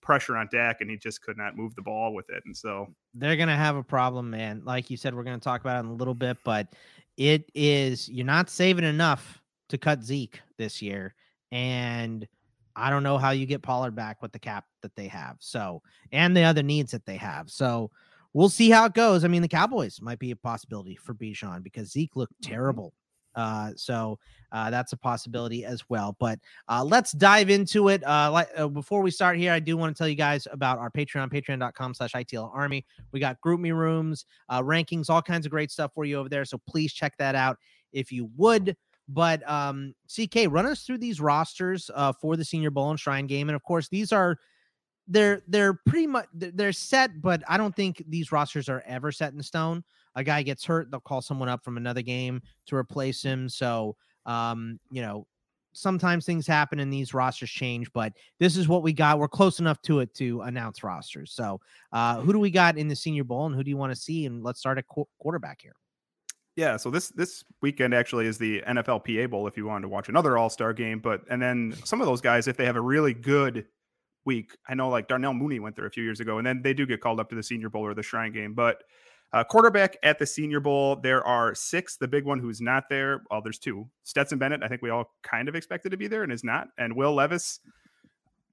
pressure 0.01 0.37
on 0.37 0.47
Dak 0.51 0.81
and 0.81 0.89
he 0.89 0.97
just 0.97 1.21
could 1.21 1.37
not 1.37 1.57
move 1.57 1.75
the 1.75 1.81
ball 1.81 2.13
with 2.13 2.29
it. 2.29 2.43
And 2.45 2.55
so 2.55 2.87
They're 3.13 3.35
gonna 3.35 3.55
have 3.55 3.75
a 3.75 3.83
problem, 3.83 4.29
man. 4.29 4.61
Like 4.63 4.89
you 4.89 4.97
said, 4.97 5.15
we're 5.15 5.23
gonna 5.23 5.39
talk 5.39 5.61
about 5.61 5.77
it 5.77 5.87
in 5.87 5.91
a 5.91 5.95
little 5.95 6.13
bit, 6.13 6.37
but 6.43 6.67
it 7.17 7.49
is 7.55 8.09
you're 8.09 8.25
not 8.25 8.49
saving 8.49 8.85
enough 8.85 9.41
to 9.69 9.77
cut 9.77 10.03
Zeke 10.03 10.39
this 10.57 10.81
year, 10.81 11.15
and 11.51 12.27
I 12.75 12.89
don't 12.89 13.03
know 13.03 13.17
how 13.17 13.31
you 13.31 13.45
get 13.45 13.61
Pollard 13.61 13.95
back 13.95 14.21
with 14.21 14.31
the 14.31 14.39
cap 14.39 14.65
that 14.81 14.95
they 14.95 15.07
have. 15.07 15.37
So 15.39 15.81
and 16.11 16.35
the 16.35 16.43
other 16.43 16.63
needs 16.63 16.91
that 16.91 17.05
they 17.05 17.17
have. 17.17 17.49
So 17.49 17.89
we'll 18.33 18.49
see 18.49 18.69
how 18.69 18.85
it 18.85 18.93
goes. 18.93 19.23
I 19.23 19.27
mean, 19.27 19.41
the 19.41 19.47
Cowboys 19.47 20.01
might 20.01 20.19
be 20.19 20.31
a 20.31 20.35
possibility 20.35 20.95
for 20.95 21.13
Bijan 21.13 21.63
because 21.63 21.91
Zeke 21.91 22.15
looked 22.15 22.33
mm-hmm. 22.41 22.51
terrible. 22.51 22.93
Uh, 23.35 23.71
so 23.75 24.17
uh, 24.51 24.69
that's 24.69 24.93
a 24.93 24.97
possibility 24.97 25.65
as 25.65 25.83
well. 25.89 26.15
But 26.19 26.39
uh, 26.69 26.83
let's 26.83 27.11
dive 27.11 27.49
into 27.49 27.89
it. 27.89 28.05
Uh, 28.05 28.31
like 28.31 28.49
uh, 28.57 28.67
before 28.67 29.01
we 29.01 29.11
start 29.11 29.37
here, 29.37 29.51
I 29.51 29.59
do 29.59 29.77
want 29.77 29.95
to 29.95 29.97
tell 29.97 30.07
you 30.07 30.15
guys 30.15 30.47
about 30.51 30.79
our 30.79 30.89
Patreon, 30.89 31.31
patreon.com 31.31 31.93
slash 31.93 32.13
ITL 32.13 32.51
Army. 32.53 32.85
We 33.11 33.19
got 33.19 33.41
group 33.41 33.59
me 33.59 33.71
rooms, 33.71 34.25
uh, 34.49 34.61
rankings, 34.61 35.09
all 35.09 35.21
kinds 35.21 35.45
of 35.45 35.51
great 35.51 35.71
stuff 35.71 35.91
for 35.93 36.05
you 36.05 36.17
over 36.17 36.29
there. 36.29 36.45
So 36.45 36.57
please 36.67 36.93
check 36.93 37.17
that 37.17 37.35
out 37.35 37.57
if 37.91 38.11
you 38.11 38.29
would. 38.37 38.75
But 39.07 39.47
um, 39.47 39.93
CK, 40.07 40.47
run 40.49 40.65
us 40.65 40.83
through 40.83 40.97
these 40.97 41.21
rosters 41.21 41.91
for 42.19 42.35
the 42.35 42.45
Senior 42.45 42.71
Bowl 42.71 42.89
and 42.89 42.99
Shrine 42.99 43.27
Game, 43.27 43.49
and 43.49 43.55
of 43.55 43.61
course, 43.61 43.87
these 43.87 44.11
are 44.11 44.39
they're 45.07 45.43
they're 45.47 45.73
pretty 45.85 46.07
much 46.07 46.27
they're 46.33 46.73
set, 46.73 47.21
but 47.21 47.43
I 47.47 47.57
don't 47.57 47.75
think 47.75 48.03
these 48.07 48.31
rosters 48.31 48.69
are 48.69 48.83
ever 48.87 49.11
set 49.11 49.33
in 49.33 49.41
stone. 49.43 49.83
A 50.15 50.23
guy 50.23 50.43
gets 50.43 50.65
hurt, 50.65 50.91
they'll 50.91 50.99
call 50.99 51.21
someone 51.21 51.49
up 51.49 51.63
from 51.63 51.77
another 51.77 52.01
game 52.01 52.41
to 52.67 52.75
replace 52.75 53.21
him. 53.21 53.49
So 53.49 53.95
um, 54.25 54.79
you 54.89 55.01
know, 55.01 55.27
sometimes 55.73 56.25
things 56.25 56.47
happen 56.47 56.79
and 56.79 56.91
these 56.91 57.13
rosters 57.13 57.49
change, 57.49 57.91
but 57.93 58.13
this 58.39 58.57
is 58.57 58.67
what 58.67 58.83
we 58.83 58.93
got. 58.93 59.19
We're 59.19 59.27
close 59.27 59.59
enough 59.59 59.81
to 59.83 59.99
it 59.99 60.13
to 60.15 60.41
announce 60.41 60.83
rosters. 60.83 61.31
So, 61.33 61.59
uh, 61.91 62.21
who 62.21 62.33
do 62.33 62.39
we 62.39 62.49
got 62.49 62.77
in 62.77 62.87
the 62.87 62.95
Senior 62.95 63.23
Bowl, 63.23 63.45
and 63.45 63.55
who 63.55 63.63
do 63.63 63.69
you 63.69 63.77
want 63.77 63.93
to 63.93 63.99
see? 63.99 64.25
And 64.25 64.43
let's 64.43 64.59
start 64.59 64.77
at 64.77 64.87
qu- 64.87 65.07
quarterback 65.19 65.61
here. 65.61 65.75
Yeah, 66.55 66.77
so 66.77 66.89
this 66.89 67.09
this 67.09 67.43
weekend 67.61 67.93
actually 67.93 68.27
is 68.27 68.37
the 68.37 68.61
NFLPA 68.61 69.29
Bowl 69.29 69.45
if 69.45 69.57
you 69.57 69.65
wanted 69.65 69.83
to 69.83 69.89
watch 69.89 70.07
another 70.07 70.37
All 70.37 70.49
Star 70.49 70.73
game. 70.73 70.99
But 70.99 71.21
and 71.29 71.41
then 71.41 71.75
some 71.83 71.99
of 72.01 72.07
those 72.07 72.21
guys, 72.21 72.47
if 72.47 72.55
they 72.55 72.65
have 72.65 72.77
a 72.77 72.81
really 72.81 73.13
good 73.13 73.65
week, 74.23 74.57
I 74.67 74.73
know 74.73 74.89
like 74.89 75.07
Darnell 75.09 75.33
Mooney 75.33 75.59
went 75.59 75.75
there 75.75 75.85
a 75.85 75.91
few 75.91 76.03
years 76.03 76.21
ago, 76.21 76.37
and 76.37 76.47
then 76.47 76.61
they 76.61 76.73
do 76.73 76.85
get 76.85 77.01
called 77.01 77.19
up 77.19 77.29
to 77.29 77.35
the 77.35 77.43
Senior 77.43 77.69
Bowl 77.69 77.85
or 77.85 77.93
the 77.93 78.03
Shrine 78.03 78.31
Game. 78.31 78.53
But 78.53 78.83
uh, 79.35 79.43
quarterback 79.43 79.97
at 80.01 80.17
the 80.17 80.25
Senior 80.25 80.61
Bowl, 80.61 80.95
there 80.95 81.21
are 81.27 81.53
six. 81.53 81.97
The 81.97 82.07
big 82.07 82.23
one 82.23 82.39
who's 82.39 82.61
not 82.61 82.85
there, 82.89 83.21
well, 83.29 83.41
there's 83.41 83.59
two. 83.59 83.85
Stetson 84.03 84.39
Bennett, 84.39 84.63
I 84.63 84.69
think 84.69 84.81
we 84.81 84.89
all 84.89 85.11
kind 85.23 85.49
of 85.49 85.55
expected 85.55 85.89
to 85.89 85.97
be 85.97 86.07
there 86.07 86.23
and 86.23 86.31
is 86.31 86.45
not. 86.45 86.69
And 86.77 86.95
Will 86.95 87.13
Levis, 87.13 87.59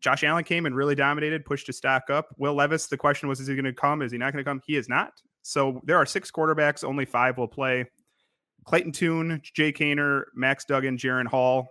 Josh 0.00 0.24
Allen 0.24 0.42
came 0.42 0.66
and 0.66 0.74
really 0.74 0.96
dominated, 0.96 1.44
pushed 1.44 1.68
his 1.68 1.76
stock 1.76 2.10
up. 2.10 2.34
Will 2.36 2.54
Levis, 2.54 2.88
the 2.88 2.96
question 2.96 3.28
was, 3.28 3.38
is 3.38 3.46
he 3.46 3.54
going 3.54 3.64
to 3.64 3.72
come? 3.72 4.02
Is 4.02 4.10
he 4.10 4.18
not 4.18 4.32
going 4.32 4.44
to 4.44 4.50
come? 4.50 4.60
He 4.66 4.74
is 4.74 4.88
not. 4.88 5.12
So 5.42 5.80
there 5.84 5.96
are 5.96 6.04
six 6.04 6.32
quarterbacks, 6.32 6.82
only 6.82 7.04
five 7.04 7.38
will 7.38 7.46
play. 7.46 7.84
Clayton 8.64 8.90
Tune, 8.90 9.40
Jake 9.54 9.78
Haener, 9.78 10.24
Max 10.34 10.64
Duggan, 10.64 10.98
Jaren 10.98 11.28
Hall. 11.28 11.68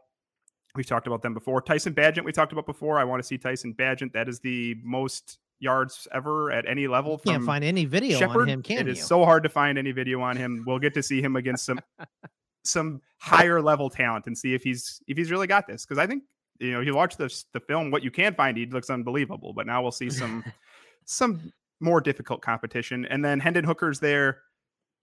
We've 0.73 0.85
talked 0.85 1.07
about 1.07 1.21
them 1.21 1.33
before. 1.33 1.61
Tyson 1.61 1.93
Bagent, 1.93 2.23
we 2.23 2.31
talked 2.31 2.53
about 2.53 2.65
before. 2.65 2.97
I 2.97 3.03
want 3.03 3.21
to 3.21 3.27
see 3.27 3.37
Tyson 3.37 3.73
Bagent. 3.73 4.13
That 4.13 4.29
is 4.29 4.39
the 4.39 4.77
most 4.85 5.39
yards 5.61 6.07
ever 6.13 6.51
at 6.51 6.67
any 6.67 6.87
level. 6.87 7.17
Can't 7.19 7.45
find 7.45 7.63
any 7.63 7.85
video 7.85 8.27
on 8.27 8.49
him, 8.49 8.61
can 8.63 8.79
It 8.79 8.85
you? 8.87 8.91
is 8.93 9.05
so 9.05 9.23
hard 9.23 9.43
to 9.43 9.49
find 9.49 9.77
any 9.77 9.91
video 9.91 10.19
on 10.21 10.35
him. 10.35 10.63
We'll 10.65 10.79
get 10.79 10.93
to 10.95 11.03
see 11.03 11.21
him 11.21 11.35
against 11.35 11.65
some 11.65 11.79
some 12.63 13.01
higher 13.19 13.61
level 13.61 13.89
talent 13.89 14.25
and 14.27 14.37
see 14.37 14.53
if 14.53 14.63
he's 14.63 15.01
if 15.07 15.17
he's 15.17 15.31
really 15.31 15.47
got 15.47 15.67
this. 15.67 15.85
Because 15.85 15.99
I 15.99 16.07
think 16.07 16.23
you 16.59 16.71
know 16.71 16.81
you 16.81 16.95
watch 16.95 17.15
this 17.15 17.45
the 17.53 17.59
film, 17.59 17.91
what 17.91 18.03
you 18.03 18.11
can 18.11 18.33
find, 18.33 18.57
he 18.57 18.65
looks 18.65 18.89
unbelievable. 18.89 19.53
But 19.53 19.67
now 19.67 19.81
we'll 19.81 19.91
see 19.91 20.09
some 20.09 20.43
some 21.05 21.53
more 21.79 22.01
difficult 22.01 22.41
competition. 22.41 23.05
And 23.05 23.23
then 23.23 23.39
Hendon 23.39 23.63
Hooker's 23.63 23.99
there. 23.99 24.39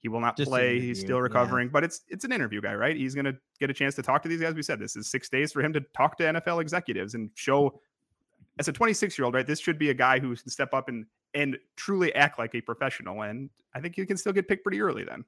He 0.00 0.08
will 0.08 0.20
not 0.20 0.36
Just 0.36 0.48
play. 0.48 0.78
He's 0.78 1.00
still 1.00 1.16
yeah. 1.16 1.22
recovering, 1.22 1.70
but 1.70 1.82
it's 1.82 2.02
it's 2.08 2.24
an 2.24 2.32
interview 2.32 2.60
guy, 2.60 2.74
right? 2.74 2.96
He's 2.96 3.14
gonna 3.14 3.34
get 3.58 3.70
a 3.70 3.74
chance 3.74 3.96
to 3.96 4.02
talk 4.02 4.22
to 4.22 4.28
these 4.28 4.40
guys. 4.40 4.54
We 4.54 4.62
said 4.62 4.78
this 4.78 4.94
is 4.94 5.10
six 5.10 5.28
days 5.28 5.52
for 5.52 5.60
him 5.60 5.72
to 5.72 5.80
talk 5.96 6.16
to 6.18 6.24
NFL 6.24 6.60
executives 6.62 7.14
and 7.14 7.30
show 7.34 7.80
as 8.58 8.68
a 8.68 8.72
26 8.72 9.18
year 9.18 9.24
old, 9.24 9.34
right? 9.34 9.46
This 9.46 9.60
should 9.60 9.78
be 9.78 9.90
a 9.90 9.94
guy 9.94 10.18
who 10.18 10.34
can 10.36 10.50
step 10.50 10.72
up 10.74 10.88
and 10.88 11.06
and 11.34 11.58
truly 11.76 12.14
act 12.14 12.38
like 12.38 12.54
a 12.54 12.60
professional. 12.60 13.22
And 13.22 13.50
I 13.74 13.80
think 13.80 13.94
he 13.96 14.06
can 14.06 14.16
still 14.16 14.32
get 14.32 14.48
picked 14.48 14.64
pretty 14.64 14.80
early 14.80 15.04
then. 15.04 15.24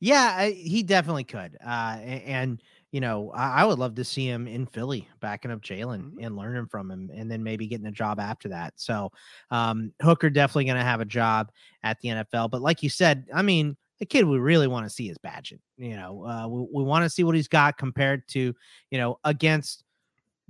Yeah, 0.00 0.34
I, 0.36 0.50
he 0.50 0.82
definitely 0.82 1.24
could. 1.24 1.56
Uh, 1.64 1.98
and, 2.02 2.60
you 2.92 3.00
know, 3.00 3.30
I, 3.32 3.62
I 3.62 3.64
would 3.64 3.78
love 3.78 3.94
to 3.94 4.04
see 4.04 4.26
him 4.28 4.46
in 4.46 4.66
Philly 4.66 5.08
backing 5.20 5.50
up 5.50 5.60
Jalen 5.60 6.12
Mhm. 6.12 6.26
and 6.26 6.36
learning 6.36 6.66
from 6.66 6.90
him, 6.90 7.10
and 7.14 7.30
then 7.30 7.42
maybe 7.42 7.66
getting 7.66 7.86
a 7.86 7.92
job 7.92 8.20
after 8.20 8.48
that. 8.50 8.74
So, 8.76 9.10
um, 9.50 9.92
Hooker 10.02 10.30
definitely 10.30 10.64
going 10.66 10.78
to 10.78 10.84
have 10.84 11.00
a 11.00 11.04
job 11.06 11.50
at 11.82 12.00
the 12.00 12.08
NFL. 12.10 12.48
But 12.50 12.60
like 12.62 12.82
you 12.82 12.90
said, 12.90 13.26
I 13.32 13.42
mean, 13.42 13.76
the 14.00 14.06
kid 14.06 14.24
we 14.24 14.38
really 14.38 14.66
want 14.66 14.84
to 14.84 14.90
see 14.90 15.08
is 15.08 15.16
Bagent. 15.18 15.60
You 15.78 15.96
know, 15.96 16.26
uh, 16.26 16.48
we, 16.48 16.66
we 16.72 16.82
want 16.82 17.04
to 17.04 17.10
see 17.10 17.22
what 17.24 17.36
he's 17.36 17.48
got 17.48 17.78
compared 17.78 18.26
to, 18.28 18.52
you 18.90 18.98
know, 18.98 19.18
against 19.24 19.83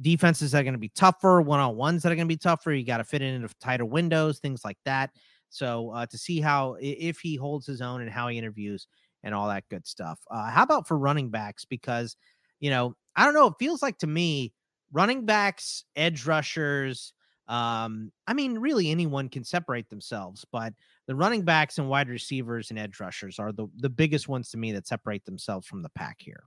defenses 0.00 0.52
that 0.52 0.60
are 0.60 0.64
going 0.64 0.74
to 0.74 0.78
be 0.78 0.90
tougher, 0.90 1.40
one 1.40 1.60
on 1.60 1.76
ones 1.76 2.02
that 2.02 2.12
are 2.12 2.16
going 2.16 2.28
to 2.28 2.32
be 2.32 2.38
tougher. 2.38 2.72
You 2.72 2.84
got 2.84 2.98
to 2.98 3.04
fit 3.04 3.22
it 3.22 3.34
into 3.34 3.48
tighter 3.60 3.84
windows, 3.84 4.38
things 4.38 4.64
like 4.64 4.78
that. 4.84 5.10
So 5.50 5.90
uh, 5.90 6.06
to 6.06 6.18
see 6.18 6.40
how 6.40 6.76
if 6.80 7.20
he 7.20 7.36
holds 7.36 7.66
his 7.66 7.80
own 7.80 8.00
and 8.00 8.10
how 8.10 8.28
he 8.28 8.38
interviews 8.38 8.86
and 9.22 9.34
all 9.34 9.48
that 9.48 9.68
good 9.70 9.86
stuff. 9.86 10.18
Uh, 10.30 10.50
how 10.50 10.64
about 10.64 10.88
for 10.88 10.98
running 10.98 11.30
backs? 11.30 11.64
Because 11.64 12.16
you 12.60 12.70
know, 12.70 12.96
I 13.16 13.24
don't 13.24 13.34
know. 13.34 13.48
It 13.48 13.54
feels 13.58 13.82
like 13.82 13.98
to 13.98 14.06
me 14.06 14.52
running 14.92 15.26
backs, 15.26 15.84
edge 15.96 16.26
rushers. 16.26 17.12
Um, 17.46 18.10
I 18.26 18.32
mean, 18.32 18.58
really 18.58 18.90
anyone 18.90 19.28
can 19.28 19.44
separate 19.44 19.90
themselves, 19.90 20.46
but 20.50 20.72
the 21.06 21.14
running 21.14 21.42
backs 21.42 21.78
and 21.78 21.88
wide 21.88 22.08
receivers 22.08 22.70
and 22.70 22.78
edge 22.78 23.00
rushers 23.00 23.38
are 23.38 23.52
the, 23.52 23.66
the 23.76 23.90
biggest 23.90 24.28
ones 24.28 24.50
to 24.50 24.56
me 24.56 24.72
that 24.72 24.86
separate 24.86 25.26
themselves 25.26 25.66
from 25.66 25.82
the 25.82 25.90
pack 25.90 26.16
here. 26.20 26.44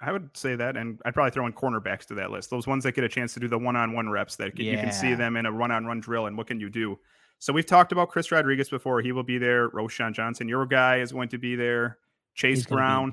I 0.00 0.12
would 0.12 0.34
say 0.34 0.56
that, 0.56 0.76
and 0.76 1.00
I'd 1.04 1.12
probably 1.12 1.30
throw 1.30 1.46
in 1.46 1.52
cornerbacks 1.52 2.06
to 2.06 2.14
that 2.14 2.30
list. 2.30 2.48
Those 2.50 2.66
ones 2.66 2.84
that 2.84 2.92
get 2.92 3.04
a 3.04 3.08
chance 3.08 3.34
to 3.34 3.40
do 3.40 3.48
the 3.48 3.58
one-on-one 3.58 4.08
reps 4.08 4.36
that 4.36 4.58
you 4.58 4.76
can 4.76 4.92
see 4.92 5.14
them 5.14 5.36
in 5.36 5.46
a 5.46 5.52
run-on-run 5.52 6.00
drill, 6.00 6.26
and 6.26 6.36
what 6.38 6.46
can 6.46 6.58
you 6.58 6.70
do? 6.70 6.98
So 7.38 7.52
we've 7.52 7.66
talked 7.66 7.92
about 7.92 8.08
Chris 8.10 8.30
Rodriguez 8.32 8.68
before. 8.68 9.00
He 9.00 9.12
will 9.12 9.22
be 9.22 9.38
there. 9.38 9.70
Roschon 9.70 10.12
Johnson, 10.12 10.48
your 10.48 10.66
guy, 10.66 11.00
is 11.00 11.12
going 11.12 11.28
to 11.30 11.38
be 11.38 11.56
there. 11.56 11.98
Chase 12.34 12.58
He's 12.58 12.66
Brown. 12.66 13.12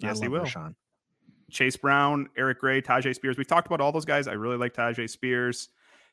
Yes, 0.00 0.20
he 0.20 0.28
will. 0.28 0.42
Roschon. 0.42 0.74
Chase 1.50 1.76
Brown, 1.76 2.28
Eric 2.36 2.58
Gray, 2.58 2.82
Tyjae 2.82 3.14
Spears. 3.14 3.36
We've 3.36 3.46
talked 3.46 3.66
about 3.66 3.80
all 3.80 3.92
those 3.92 4.04
guys. 4.04 4.26
I 4.26 4.32
really 4.32 4.56
like 4.56 4.74
Tyjae 4.74 5.08
Spears. 5.08 5.68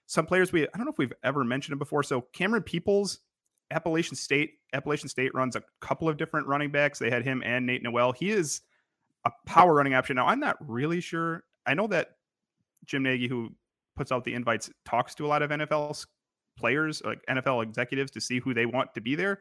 Some 0.06 0.26
players 0.26 0.52
we 0.52 0.64
I 0.64 0.78
don't 0.78 0.86
know 0.86 0.92
if 0.92 0.98
we've 0.98 1.14
ever 1.24 1.44
mentioned 1.44 1.74
him 1.74 1.80
before. 1.80 2.04
So 2.04 2.26
Camerun 2.34 2.66
Peoples, 2.66 3.20
Appalachian 3.72 4.16
State. 4.16 4.56
Appalachian 4.74 5.10
State 5.10 5.34
runs 5.34 5.56
a 5.56 5.64
couple 5.80 6.10
of 6.10 6.18
different 6.18 6.48
running 6.48 6.70
backs. 6.70 7.00
They 7.00 7.10
had 7.10 7.24
him 7.24 7.42
and 7.46 7.66
Nate 7.66 7.82
Noel. 7.82 8.12
He 8.12 8.30
is 8.30 8.62
a 9.26 9.32
power 9.46 9.74
running 9.74 9.94
option. 9.94 10.16
Now 10.16 10.28
I'm 10.28 10.40
not 10.40 10.58
really 10.60 11.02
sure. 11.02 11.44
I 11.66 11.74
know 11.74 11.88
that 11.88 12.10
Jim 12.86 13.04
Nagy, 13.04 13.28
who 13.28 13.50
puts 13.96 14.12
out 14.12 14.24
the 14.24 14.34
invites, 14.34 14.70
talks 14.86 15.16
to 15.16 15.26
a 15.26 15.28
lot 15.28 15.42
of 15.42 15.52
NFL 15.52 16.06
players, 16.58 17.02
like 17.04 17.22
NFL 17.30 17.64
executives, 17.64 18.12
to 18.12 18.22
see 18.22 18.40
who 18.40 18.54
they 18.54 18.66
want 18.66 18.94
to 18.96 19.02
be 19.02 19.16
there. 19.16 19.40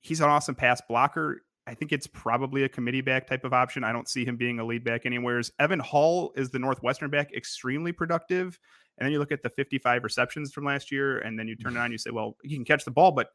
He's 0.00 0.20
an 0.20 0.28
awesome 0.28 0.54
pass 0.54 0.82
blocker. 0.88 1.42
I 1.66 1.74
think 1.74 1.92
it's 1.92 2.06
probably 2.06 2.62
a 2.62 2.68
committee 2.68 3.00
back 3.00 3.26
type 3.26 3.44
of 3.44 3.52
option. 3.52 3.82
I 3.82 3.92
don't 3.92 4.08
see 4.08 4.24
him 4.24 4.36
being 4.36 4.60
a 4.60 4.64
lead 4.64 4.84
back 4.84 5.04
anywheres. 5.04 5.50
Evan 5.58 5.80
Hull 5.80 6.32
is 6.36 6.50
the 6.50 6.60
Northwestern 6.60 7.10
back, 7.10 7.32
extremely 7.34 7.90
productive. 7.90 8.58
And 8.98 9.06
then 9.06 9.12
you 9.12 9.18
look 9.18 9.32
at 9.32 9.42
the 9.42 9.50
55 9.50 10.04
receptions 10.04 10.52
from 10.52 10.64
last 10.64 10.92
year, 10.92 11.18
and 11.18 11.38
then 11.38 11.48
you 11.48 11.56
turn 11.56 11.76
it 11.76 11.80
on, 11.80 11.90
you 11.90 11.98
say, 11.98 12.10
well, 12.10 12.36
he 12.42 12.54
can 12.54 12.64
catch 12.64 12.84
the 12.84 12.90
ball, 12.90 13.12
but 13.12 13.28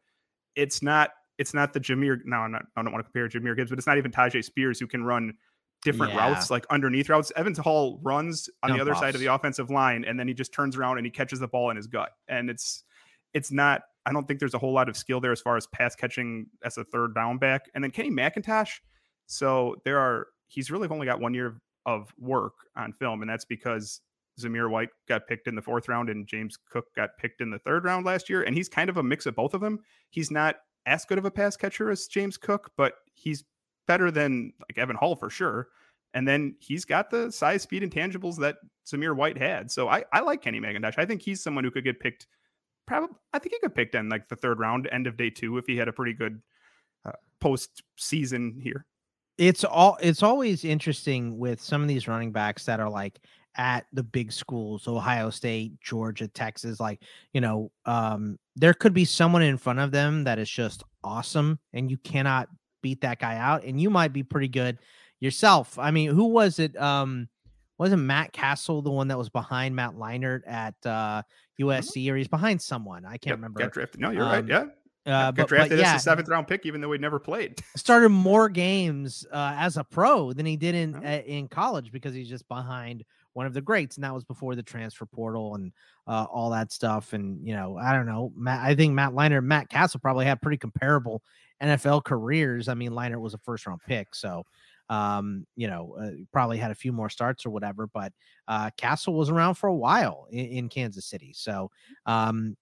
it's 0.56 0.82
not 0.82 1.12
it's 1.38 1.54
not 1.54 1.74
the 1.74 1.80
Jahmyr. 1.80 2.20
No, 2.24 2.38
I'm 2.38 2.52
not, 2.52 2.66
I 2.76 2.84
don't 2.84 2.94
want 2.94 3.04
to 3.06 3.12
compare 3.12 3.28
Jahmyr 3.28 3.56
Gibbs, 3.56 3.72
but 3.72 3.80
it's 3.80 3.88
not 3.88 3.98
even 3.98 4.12
Tyjae 4.12 4.44
Spears 4.44 4.80
who 4.80 4.86
can 4.86 5.04
run 5.04 5.34
different 5.84 6.14
Yeah. 6.14 6.30
routes, 6.30 6.50
like 6.52 6.66
underneath 6.70 7.10
routes. 7.10 7.32
Evans 7.36 7.58
Hall 7.58 8.00
runs 8.04 8.50
on 8.64 8.72
the 8.72 8.78
Dump 8.78 8.90
other 8.90 9.00
side 9.00 9.16
of 9.16 9.22
the 9.22 9.28
offensive 9.28 9.70
line, 9.70 10.06
and 10.06 10.20
then 10.20 10.28
he 10.28 10.34
just 10.34 10.54
turns 10.54 10.76
around 10.76 10.98
and 10.98 11.06
he 11.06 11.12
catches 11.12 11.40
the 11.40 11.48
ball 11.48 11.70
in 11.70 11.78
his 11.78 11.88
gut. 11.88 12.12
And 12.28 12.50
it's 12.50 12.84
it's 13.34 13.52
not. 13.52 13.82
I 14.06 14.12
don't 14.12 14.28
think 14.28 14.40
there's 14.40 14.54
a 14.56 14.60
whole 14.60 14.74
lot 14.74 14.90
of 14.90 14.98
skill 14.98 15.20
there 15.20 15.32
as 15.32 15.42
far 15.42 15.58
as 15.58 15.68
pass 15.68 15.96
catching 15.96 16.48
as 16.64 16.78
a 16.78 16.84
third 16.84 17.14
down 17.14 17.38
back. 17.38 17.70
And 17.76 17.84
then 17.84 17.92
Kenny 17.92 18.10
McIntosh. 18.10 18.80
So 19.28 19.76
there 19.86 20.00
are. 20.00 20.28
He's 20.48 20.70
really 20.70 20.88
only 20.90 21.06
got 21.06 21.20
one 21.22 21.34
year 21.34 21.62
of 21.86 22.14
work 22.20 22.54
on 22.76 22.94
film, 22.94 23.22
and 23.22 23.30
that's 23.30 23.46
because 23.46 24.02
Zamir 24.40 24.70
White 24.70 24.90
got 25.08 25.28
picked 25.28 25.48
in 25.48 25.56
the 25.56 25.62
fourth 25.62 25.88
round 25.88 26.10
and 26.10 26.28
James 26.28 26.58
Cook 26.70 26.86
got 26.96 27.18
picked 27.18 27.42
in 27.42 27.50
the 27.50 27.60
third 27.60 27.86
round 27.86 28.06
last 28.06 28.30
year. 28.30 28.44
And 28.44 28.56
he's 28.56 28.70
kind 28.70 28.90
of 28.90 28.98
a 28.98 29.04
mix 29.04 29.26
of 29.26 29.36
both 29.36 29.54
of 29.54 29.62
them. 29.62 29.80
He's 30.10 30.32
not 30.32 30.58
as 30.86 31.06
good 31.06 31.18
of 31.18 31.26
a 31.26 31.32
pass 31.32 31.56
catcher 31.56 31.90
as 31.92 32.08
James 32.08 32.38
Cook, 32.38 32.72
but 32.76 32.96
he's 33.14 33.44
better 33.88 34.12
than 34.12 34.54
like 34.62 34.78
Evan 34.78 34.96
Hull 34.96 35.16
for 35.16 35.30
sure. 35.30 35.70
And 36.14 36.28
then 36.28 36.56
he's 36.60 36.84
got 36.84 37.10
the 37.10 37.32
size, 37.32 37.62
speed, 37.62 37.84
and 37.84 37.92
tangibles 37.92 38.38
that 38.40 38.58
Zamir 38.86 39.16
White 39.16 39.38
had. 39.38 39.72
So 39.72 39.88
I, 39.88 40.04
I 40.12 40.20
like 40.20 40.42
Kenny 40.42 40.60
McIntosh. 40.60 40.96
I 40.98 41.06
think 41.06 41.22
he's 41.22 41.42
someone 41.42 41.64
who 41.64 41.72
could 41.72 41.84
get 41.84 42.00
picked. 42.00 42.28
Probably, 42.86 43.16
I 43.34 43.40
think 43.40 43.54
he 43.54 43.60
could 43.60 43.76
picked 43.76 43.96
in 43.96 44.10
like 44.10 44.28
the 44.28 44.36
third 44.36 44.60
round, 44.60 44.90
end 44.92 45.08
of 45.08 45.16
day 45.16 45.30
two, 45.30 45.58
if 45.58 45.66
he 45.66 45.78
had 45.78 45.88
a 45.88 45.94
pretty 45.94 46.14
good 46.14 46.42
uh, 47.06 47.12
post 47.40 47.84
season 47.98 48.60
here. 48.62 48.86
It's 49.38 49.64
all 49.64 49.98
it's 50.02 50.22
always 50.22 50.66
interesting 50.66 51.38
with 51.38 51.62
some 51.62 51.82
of 51.82 51.88
these 51.88 52.08
running 52.08 52.32
backs 52.32 52.66
that 52.66 52.80
are 52.80 52.90
like 52.90 53.20
at 53.56 53.86
the 53.94 54.04
big 54.04 54.32
schools, 54.32 54.88
Ohio 54.88 55.30
State, 55.30 55.80
Georgia, 55.82 56.28
Texas, 56.28 56.80
like, 56.80 57.02
you 57.34 57.42
know, 57.42 57.72
um, 57.86 58.38
there 58.56 58.74
could 58.74 58.94
be 58.94 59.06
someone 59.06 59.42
in 59.42 59.58
front 59.58 59.80
of 59.80 59.92
them 59.92 60.24
that 60.24 60.40
is 60.40 60.50
just 60.50 60.84
awesome 61.04 61.60
and 61.74 61.90
you 61.90 61.98
cannot 61.98 62.48
beat 62.82 63.02
that 63.02 63.20
guy 63.20 63.38
out 63.38 63.64
and 63.64 63.80
you 63.80 63.90
might 63.90 64.14
be 64.14 64.24
pretty 64.24 64.48
good 64.48 64.78
yourself. 65.20 65.78
I 65.80 65.92
mean, 65.92 66.10
who 66.12 66.26
was 66.26 66.60
it? 66.60 66.76
Um, 66.80 67.28
wasn't 67.78 68.04
Matt 68.04 68.32
Cassel 68.34 68.82
the 68.82 68.92
one 68.92 69.08
that 69.10 69.18
was 69.18 69.30
behind 69.30 69.76
Matt 69.76 69.92
Leinart 69.96 70.42
at 70.48 70.76
uh 70.86 71.24
USC 71.60 72.12
or 72.12 72.16
he's 72.16 72.28
behind 72.28 72.62
someone? 72.62 73.06
I 73.06 73.12
can't 73.18 73.26
Yep, 73.28 73.36
remember. 73.38 73.60
Got 73.60 73.72
drafted. 73.74 74.02
No, 74.02 74.12
you're 74.12 74.24
right. 74.24 74.40
Um, 74.40 74.48
Yeah. 74.48 74.66
Uh, 75.04 75.10
got 75.32 75.36
but, 75.36 75.36
but 75.44 75.48
drafted 75.50 75.80
yeah, 75.80 75.96
as 75.96 76.02
a 76.02 76.04
seventh 76.04 76.28
round 76.28 76.48
pick, 76.48 76.64
even 76.68 76.80
though 76.80 76.92
he 76.92 77.00
never 77.00 77.18
played. 77.18 77.60
started 77.76 78.10
more 78.10 78.50
games 78.50 79.26
uh, 79.32 79.56
as 79.58 79.78
a 79.78 79.84
pro 79.84 80.32
than 80.32 80.46
he 80.46 80.56
did 80.56 80.76
in 80.76 80.96
Oh. 80.96 81.00
uh, 81.00 81.22
in 81.26 81.48
college 81.48 81.92
because 81.92 82.14
he's 82.14 82.30
just 82.30 82.48
behind 82.48 83.04
one 83.34 83.48
of 83.48 83.54
the 83.56 83.62
greats, 83.62 83.96
and 83.98 84.04
that 84.04 84.14
was 84.14 84.24
before 84.26 84.56
the 84.56 84.62
transfer 84.62 85.08
portal 85.08 85.56
and 85.56 85.72
uh, 86.06 86.26
all 86.32 86.52
that 86.52 86.72
stuff. 86.72 87.14
And 87.14 87.44
you 87.48 87.56
know, 87.56 87.78
I 87.78 87.94
don't 87.94 88.06
know, 88.06 88.32
Matt. 88.36 88.60
I 88.64 88.76
think 88.76 88.94
Matt 88.94 89.14
Leinart, 89.14 89.44
Matt 89.44 89.70
Cassel 89.70 90.00
probably 90.02 90.26
had 90.26 90.40
pretty 90.40 90.58
comparable 90.58 91.24
NFL 91.62 92.04
careers. 92.04 92.68
I 92.68 92.74
mean, 92.74 92.92
Leinart 92.92 93.22
was 93.22 93.34
a 93.34 93.40
first 93.40 93.68
round 93.68 93.82
pick, 93.88 94.16
so 94.16 94.44
um, 94.90 95.46
you 95.56 95.68
know, 95.68 95.96
uh, 96.02 96.12
probably 96.34 96.58
had 96.58 96.72
a 96.72 96.76
few 96.76 96.92
more 96.92 97.10
starts 97.10 97.46
or 97.46 97.50
whatever. 97.50 97.88
But 97.88 98.12
uh, 98.48 98.72
Cassel 98.78 99.14
was 99.14 99.30
around 99.30 99.56
for 99.56 99.68
a 99.68 99.76
while 99.76 100.28
in, 100.32 100.46
in 100.48 100.70
Kansas 100.70 101.06
City, 101.06 101.32
so 101.34 101.72
um, 102.06 102.58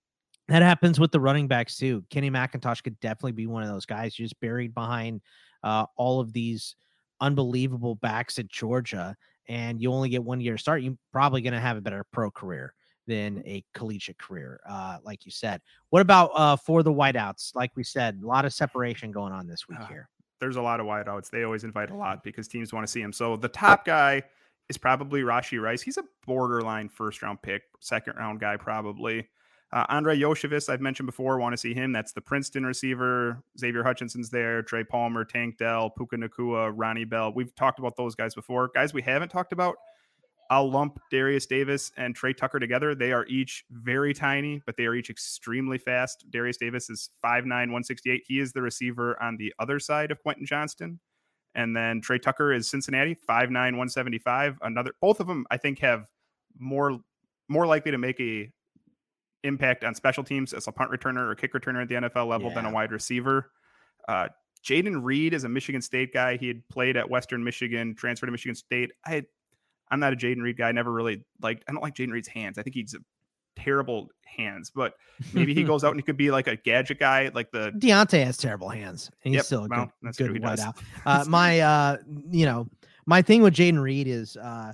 that 0.48 0.62
happens 0.62 1.00
with 1.00 1.12
the 1.12 1.20
running 1.20 1.48
backs 1.48 1.78
too. 1.78 2.04
Kenny 2.10 2.30
McIntosh 2.30 2.84
could 2.84 3.00
definitely 3.00 3.32
be 3.32 3.48
one 3.48 3.64
of 3.64 3.70
those 3.70 3.86
guys 3.86 4.14
just 4.14 4.40
buried 4.40 4.74
behind 4.74 5.22
uh, 5.64 5.86
all 5.96 6.20
of 6.20 6.34
these 6.34 6.76
unbelievable 7.22 7.96
backs 7.96 8.38
at 8.38 8.48
Georgia, 8.48 9.16
and 9.48 9.82
you 9.82 9.92
only 9.92 10.10
get 10.10 10.24
one 10.24 10.42
year 10.42 10.58
start. 10.58 10.84
You're 10.84 10.98
probably 11.12 11.42
going 11.42 11.54
to 11.54 11.60
have 11.60 11.78
a 11.78 11.82
better 11.82 12.06
pro 12.12 12.30
career 12.30 12.74
than 13.10 13.42
a 13.46 13.64
collegiate 13.74 14.20
career, 14.20 14.62
uh, 14.70 15.00
like 15.04 15.26
you 15.26 15.32
said. 15.32 15.60
What 15.90 16.02
about 16.02 16.30
uh, 16.36 16.56
for 16.56 16.84
the 16.84 16.94
whiteouts? 16.94 17.56
Like 17.56 17.72
we 17.76 17.84
said, 17.84 18.20
a 18.24 18.28
lot 18.28 18.46
of 18.46 18.54
separation 18.54 19.12
going 19.12 19.34
on 19.34 19.48
this 19.48 19.68
week 19.68 19.80
Ah, 19.82 19.88
here. 19.88 20.08
There's 20.40 20.56
a 20.56 20.62
lot 20.62 20.80
of 20.80 20.86
wideouts. 20.86 21.30
They 21.30 21.44
always 21.44 21.64
invite 21.64 21.90
a 21.90 21.96
lot 21.96 22.24
because 22.24 22.48
teams 22.48 22.72
want 22.72 22.86
to 22.86 22.92
see 22.92 23.02
him. 23.02 23.12
So 23.12 23.36
the 23.36 23.50
top 23.50 23.84
guy 23.84 24.22
is 24.70 24.78
probably 24.78 25.22
Rashee 25.22 25.60
Rice. 25.62 25.82
He's 25.82 25.98
a 25.98 26.04
borderline 26.26 26.88
first 26.88 27.22
round 27.24 27.42
pick, 27.42 27.64
second 27.80 28.16
round 28.16 28.40
guy, 28.40 28.56
probably. 28.56 29.28
Uh, 29.72 29.86
Andrei 29.90 30.18
Iosivas, 30.18 30.68
I've 30.70 30.82
mentioned 30.82 31.06
before, 31.08 31.38
want 31.40 31.54
to 31.54 31.58
see 31.58 31.74
him. 31.76 31.92
That's 31.92 32.12
the 32.12 32.22
Princeton 32.22 32.66
receiver. 32.66 33.44
Xavier 33.60 33.84
Hutchinson's 33.84 34.30
there. 34.30 34.64
Trey 34.64 34.84
Palmer, 34.84 35.26
Tank 35.26 35.58
Dell, 35.58 35.90
Puka 35.92 36.16
Nacua, 36.16 36.72
Ronnie 36.76 37.06
Bell. 37.06 37.34
We've 37.34 37.54
talked 37.56 37.80
about 37.80 37.96
those 37.96 38.16
guys 38.16 38.34
before. 38.34 38.70
Guys 38.74 38.94
we 38.94 39.02
haven't 39.02 39.30
talked 39.30 39.52
about, 39.52 39.76
I'll 40.50 40.70
lump 40.70 41.00
Derius 41.12 41.46
Davis 41.46 41.92
and 41.96 42.16
Tre 42.16 42.34
Tucker 42.34 42.60
together. 42.60 42.96
They 42.96 43.12
are 43.12 43.26
each 43.28 43.66
very 43.70 44.14
tiny, 44.14 44.62
but 44.66 44.78
they 44.78 44.86
are 44.86 44.96
each 44.96 45.10
extremely 45.10 45.78
fast. 45.78 46.26
Derius 46.32 46.58
Davis 46.58 46.90
is 46.90 47.12
5'9, 47.24 47.46
168. 47.46 48.24
He 48.26 48.40
is 48.40 48.52
the 48.52 48.62
receiver 48.62 49.22
on 49.22 49.38
the 49.38 49.54
other 49.60 49.80
side 49.80 50.10
of 50.10 50.22
Quentin 50.24 50.46
Johnston. 50.46 51.00
And 51.54 51.76
then 51.76 52.02
Tre 52.02 52.18
Tucker 52.18 52.52
is 52.52 52.68
Cincinnati, 52.68 53.16
5'9, 53.16 53.52
175. 53.52 54.58
Another 54.62 54.92
both 55.02 55.20
of 55.20 55.28
them, 55.28 55.46
I 55.52 55.58
think, 55.58 55.80
have 55.80 56.06
more 56.58 57.00
more 57.48 57.66
likely 57.66 57.92
to 57.92 57.98
make 57.98 58.20
a 58.20 58.52
impact 59.44 59.84
on 59.84 59.96
special 59.96 60.24
teams 60.24 60.54
as 60.54 60.68
a 60.68 60.72
punt 60.72 60.92
returner 60.92 61.30
or 61.30 61.36
kick 61.36 61.54
returner 61.54 61.82
at 61.82 61.88
the 61.88 61.96
NFL 61.96 62.28
level 62.28 62.52
than 62.52 62.66
a 62.66 62.72
wide 62.72 62.92
receiver. 62.92 63.52
Uh, 64.08 64.28
Jayden 64.64 65.04
Reed 65.04 65.34
is 65.34 65.44
a 65.44 65.50
Michigan 65.50 65.82
State 65.82 66.14
guy. 66.14 66.38
He 66.38 66.48
had 66.48 66.68
played 66.70 66.98
at 66.98 67.10
Western 67.10 67.44
Michigan, 67.44 67.96
transferred 67.96 68.28
to 68.28 68.32
Michigan 68.32 68.56
State. 68.56 68.92
I, 69.06 69.24
I'm 69.92 70.00
not 70.00 70.14
a 70.14 70.16
Jayden 70.16 70.42
Reed 70.42 70.58
guy. 70.58 70.70
I 70.70 70.72
never 70.72 70.92
really 70.92 71.24
liked. 71.42 71.64
I 71.68 71.72
don't 71.72 71.82
like 71.82 71.96
Jayden 71.96 72.12
Reed's 72.12 72.28
hands. 72.28 72.58
I 72.58 72.64
think 72.64 72.76
he's 72.76 72.94
a 72.94 73.00
terrible 73.60 74.10
hands. 74.26 74.72
But 74.74 74.94
maybe 75.34 75.54
he 75.54 75.64
goes 75.66 75.84
out 75.84 75.92
and 75.92 76.00
he 76.00 76.04
could 76.04 76.18
be 76.18 76.32
like 76.32 76.48
a 76.48 76.56
gadget 76.56 77.00
guy, 77.00 77.30
like 77.34 77.52
the 77.52 77.72
Deontay 77.78 78.24
has 78.26 78.38
terrible 78.38 78.70
hands. 78.70 79.10
and 79.24 79.34
He's 79.34 79.40
Yep, 79.40 79.46
still 79.46 79.66
a 79.66 79.68
well, 79.68 79.86
good, 79.86 79.90
that's 80.02 80.18
good 80.18 80.28
true, 80.32 80.40
wideout. 80.40 80.78
Uh, 81.06 81.26
my, 81.28 81.60
uh, 81.60 81.98
you 82.30 82.46
know, 82.46 82.68
my 83.06 83.22
thing 83.22 83.42
with 83.42 83.54
Jayden 83.56 83.82
Reed 83.82 84.08
is 84.08 84.38
uh, 84.38 84.74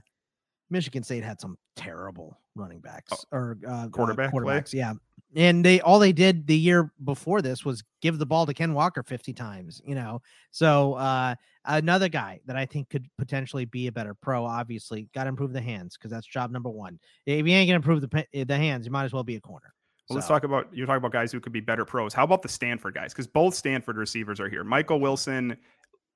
Michigan 0.70 1.04
State 1.04 1.24
had 1.24 1.40
some 1.40 1.58
terrible 1.76 2.40
running 2.56 2.80
backs 2.80 3.26
or 3.32 3.58
uh, 3.68 3.70
uh, 3.72 3.86
Oh, 3.86 3.90
quarterback 3.90 4.32
play? 4.32 4.40
quarterbacks. 4.42 4.74
Yeah, 4.74 4.94
and 5.36 5.64
they 5.64 5.82
all 5.82 6.00
they 6.00 6.12
did 6.14 6.48
the 6.48 6.58
year 6.58 6.92
before 7.04 7.42
this 7.42 7.66
was 7.66 7.84
give 8.02 8.18
the 8.20 8.26
ball 8.26 8.46
to 8.46 8.54
Ken 8.54 8.74
Walker 8.74 9.04
fifty 9.04 9.34
times. 9.34 9.82
You 9.86 9.96
know, 9.96 10.22
so 10.52 10.94
uh, 10.94 11.36
another 11.68 12.10
guy 12.10 12.40
that 12.46 12.56
I 12.56 12.66
think 12.66 12.90
could 12.90 13.06
potentially 13.18 13.66
be 13.66 13.88
a 13.88 13.92
better 13.92 14.14
pro. 14.14 14.46
Obviously, 14.46 15.10
got 15.14 15.24
to 15.24 15.30
improve 15.30 15.54
the 15.54 15.62
hands 15.62 15.98
because 15.98 16.12
that's 16.12 16.28
job 16.28 16.52
number 16.52 16.70
one. 16.70 17.00
If 17.26 17.46
you 17.48 17.54
ain't 17.54 17.68
gonna 17.70 17.76
improve 17.78 18.02
the 18.02 18.46
the 18.46 18.58
hands, 18.58 18.86
you 18.86 18.92
might 18.92 19.06
as 19.06 19.14
well 19.14 19.24
be 19.24 19.36
a 19.36 19.42
corner. 19.42 19.74
Well, 20.10 20.16
let's 20.18 20.28
talk 20.28 20.44
about 20.44 20.68
you're 20.72 20.86
talking 20.86 20.98
about 20.98 21.12
guys 21.12 21.32
who 21.32 21.40
could 21.40 21.54
be 21.54 21.62
better 21.62 21.84
pros. 21.86 22.14
How 22.14 22.24
about 22.24 22.42
the 22.44 22.50
Stanford 22.50 22.94
guys? 22.94 23.12
Because 23.14 23.28
both 23.28 23.56
Stanford 23.56 23.98
receivers 23.98 24.40
are 24.40 24.50
here. 24.50 24.64
Michael 24.64 25.00
Wilson 25.00 25.58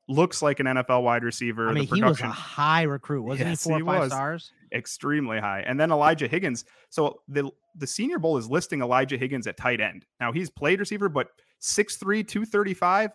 looks 0.08 0.42
like 0.42 0.60
an 0.60 0.66
NFL 0.68 1.04
wide 1.04 1.24
receiver. 1.24 1.66
I 1.70 1.74
The 1.74 1.80
mean, 1.82 1.88
he 1.94 2.04
was 2.04 2.20
a 2.22 2.28
high 2.28 2.84
recruit, 2.84 3.22
wasn't 3.24 3.50
Yes, 3.50 3.64
he? 3.64 3.70
Four 3.70 3.78
he 3.78 3.84
or 3.84 3.86
five 3.86 4.00
was. 4.02 4.12
stars. 4.12 4.52
extremely 4.74 5.40
high. 5.40 5.62
And 5.68 5.80
then 5.80 5.92
Elijah 5.92 6.28
Higgins. 6.28 6.66
So 6.90 7.22
the 7.28 7.50
the 7.76 7.88
Senior 7.88 8.20
Bowl 8.20 8.38
is 8.38 8.50
listing 8.50 8.82
Elijah 8.82 9.18
Higgins 9.18 9.48
at 9.48 9.58
tight 9.58 9.82
end. 9.82 10.06
Now 10.20 10.32
he's 10.32 10.50
played 10.50 10.80
receiver, 10.80 11.10
but 11.10 11.30
6'3, 11.62 12.28
235. 12.28 13.12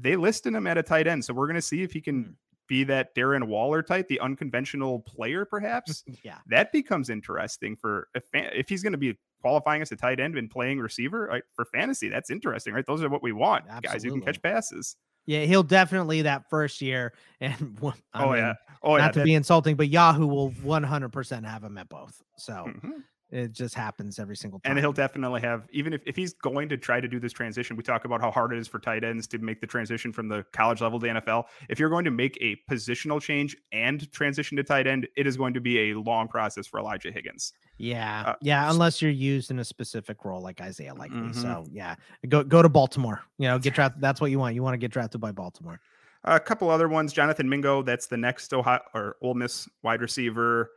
They 0.00 0.16
listed 0.16 0.54
him 0.54 0.66
at 0.66 0.78
a 0.78 0.82
tight 0.82 1.06
end. 1.06 1.24
So 1.24 1.34
we're 1.34 1.46
gonna 1.46 1.62
see 1.62 1.82
if 1.82 1.92
he 1.92 2.00
Hmm. 2.00 2.04
can 2.04 2.36
be 2.70 2.84
that 2.84 3.14
Darren 3.16 3.44
Waller 3.48 3.82
type, 3.82 4.06
the 4.06 4.20
unconventional 4.20 5.00
player, 5.00 5.44
perhaps. 5.44 6.04
yeah, 6.24 6.38
that 6.46 6.72
becomes 6.72 7.10
interesting 7.10 7.76
for 7.76 8.08
if 8.14 8.24
if 8.32 8.68
he's 8.68 8.82
going 8.82 8.92
to 8.92 8.98
be 8.98 9.18
qualifying 9.40 9.82
as 9.82 9.90
a 9.90 9.96
tight 9.96 10.20
end 10.20 10.38
and 10.38 10.50
playing 10.50 10.78
receiver 10.78 11.26
right, 11.26 11.42
for 11.54 11.64
fantasy. 11.64 12.08
That's 12.08 12.30
interesting, 12.30 12.72
right? 12.72 12.86
Those 12.86 13.02
are 13.02 13.08
what 13.08 13.22
we 13.22 13.32
want, 13.32 13.64
Absolutely. 13.68 13.88
guys 13.88 14.04
who 14.04 14.10
can 14.12 14.20
catch 14.20 14.42
passes. 14.42 14.96
Yeah, 15.26 15.44
he'll 15.44 15.62
definitely 15.62 16.22
that 16.22 16.48
first 16.48 16.80
year. 16.80 17.12
And 17.40 17.78
I 17.82 18.24
oh 18.24 18.26
mean, 18.32 18.36
yeah, 18.36 18.54
oh 18.82 18.96
not 18.96 18.98
yeah. 18.98 19.10
to 19.12 19.18
that... 19.20 19.24
be 19.24 19.34
insulting, 19.34 19.74
but 19.76 19.88
Yahoo 19.88 20.26
will 20.26 20.50
100% 20.52 21.44
have 21.44 21.64
him 21.64 21.76
at 21.78 21.88
both. 21.88 22.22
So. 22.36 22.52
Mm-hmm. 22.52 22.90
It 23.32 23.52
just 23.52 23.74
happens 23.74 24.18
every 24.18 24.36
single 24.36 24.58
time. 24.58 24.72
And 24.72 24.78
he'll 24.78 24.92
definitely 24.92 25.40
have, 25.42 25.68
even 25.70 25.92
if, 25.92 26.02
if 26.04 26.16
he's 26.16 26.32
going 26.34 26.68
to 26.68 26.76
try 26.76 27.00
to 27.00 27.06
do 27.06 27.20
this 27.20 27.32
transition, 27.32 27.76
we 27.76 27.82
talk 27.82 28.04
about 28.04 28.20
how 28.20 28.30
hard 28.30 28.52
it 28.52 28.58
is 28.58 28.66
for 28.66 28.80
tight 28.80 29.04
ends 29.04 29.26
to 29.28 29.38
make 29.38 29.60
the 29.60 29.66
transition 29.66 30.12
from 30.12 30.28
the 30.28 30.44
college 30.52 30.80
level 30.80 30.98
to 31.00 31.06
NFL. 31.06 31.44
If 31.68 31.78
you're 31.78 31.90
going 31.90 32.04
to 32.04 32.10
make 32.10 32.36
a 32.40 32.56
positional 32.70 33.20
change 33.20 33.56
and 33.72 34.10
transition 34.12 34.56
to 34.56 34.64
tight 34.64 34.86
end, 34.86 35.06
it 35.16 35.26
is 35.26 35.36
going 35.36 35.54
to 35.54 35.60
be 35.60 35.90
a 35.90 35.98
long 35.98 36.26
process 36.26 36.66
for 36.66 36.80
Elijah 36.80 37.12
Higgins. 37.12 37.52
Yeah. 37.78 38.24
Uh, 38.26 38.34
yeah. 38.40 38.68
Unless 38.70 39.00
you're 39.00 39.10
used 39.10 39.50
in 39.50 39.60
a 39.60 39.64
specific 39.64 40.24
role 40.24 40.42
like 40.42 40.60
Isaiah 40.60 40.94
Likely. 40.94 41.18
Mm-hmm. 41.18 41.40
So 41.40 41.66
yeah, 41.70 41.94
go, 42.28 42.42
go 42.42 42.62
to 42.62 42.68
Baltimore, 42.68 43.22
you 43.38 43.46
know, 43.46 43.58
get 43.58 43.74
drafted. 43.74 44.02
That's 44.02 44.20
what 44.20 44.30
you 44.30 44.38
want. 44.38 44.54
You 44.54 44.62
want 44.62 44.74
to 44.74 44.78
get 44.78 44.90
drafted 44.90 45.20
by 45.20 45.32
Baltimore. 45.32 45.80
A 46.24 46.38
couple 46.38 46.68
other 46.68 46.88
ones, 46.88 47.12
Jonathan 47.14 47.48
Mingo, 47.48 47.82
that's 47.82 48.06
the 48.06 48.16
next 48.16 48.52
Ohio 48.52 48.80
or 48.92 49.16
Ole 49.22 49.34
Miss 49.34 49.68
wide 49.82 50.02
receiver. 50.02 50.70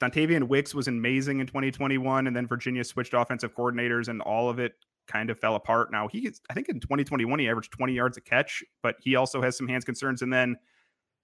Dontayvion 0.00 0.44
Wicks 0.44 0.74
was 0.74 0.88
amazing 0.88 1.40
in 1.40 1.46
2021, 1.46 2.26
and 2.26 2.34
then 2.34 2.46
Virginia 2.46 2.82
switched 2.84 3.14
offensive 3.14 3.54
coordinators, 3.54 4.08
and 4.08 4.22
all 4.22 4.48
of 4.48 4.58
it 4.58 4.72
kind 5.06 5.28
of 5.28 5.38
fell 5.38 5.56
apart. 5.56 5.92
Now 5.92 6.08
he, 6.08 6.30
I 6.48 6.54
think 6.54 6.68
in 6.68 6.80
2021 6.80 7.38
he 7.38 7.48
averaged 7.48 7.72
20 7.72 7.92
yards 7.92 8.16
a 8.16 8.20
catch, 8.20 8.64
but 8.82 8.96
he 9.00 9.16
also 9.16 9.42
has 9.42 9.56
some 9.56 9.68
hands 9.68 9.84
concerns. 9.84 10.22
And 10.22 10.32
then 10.32 10.56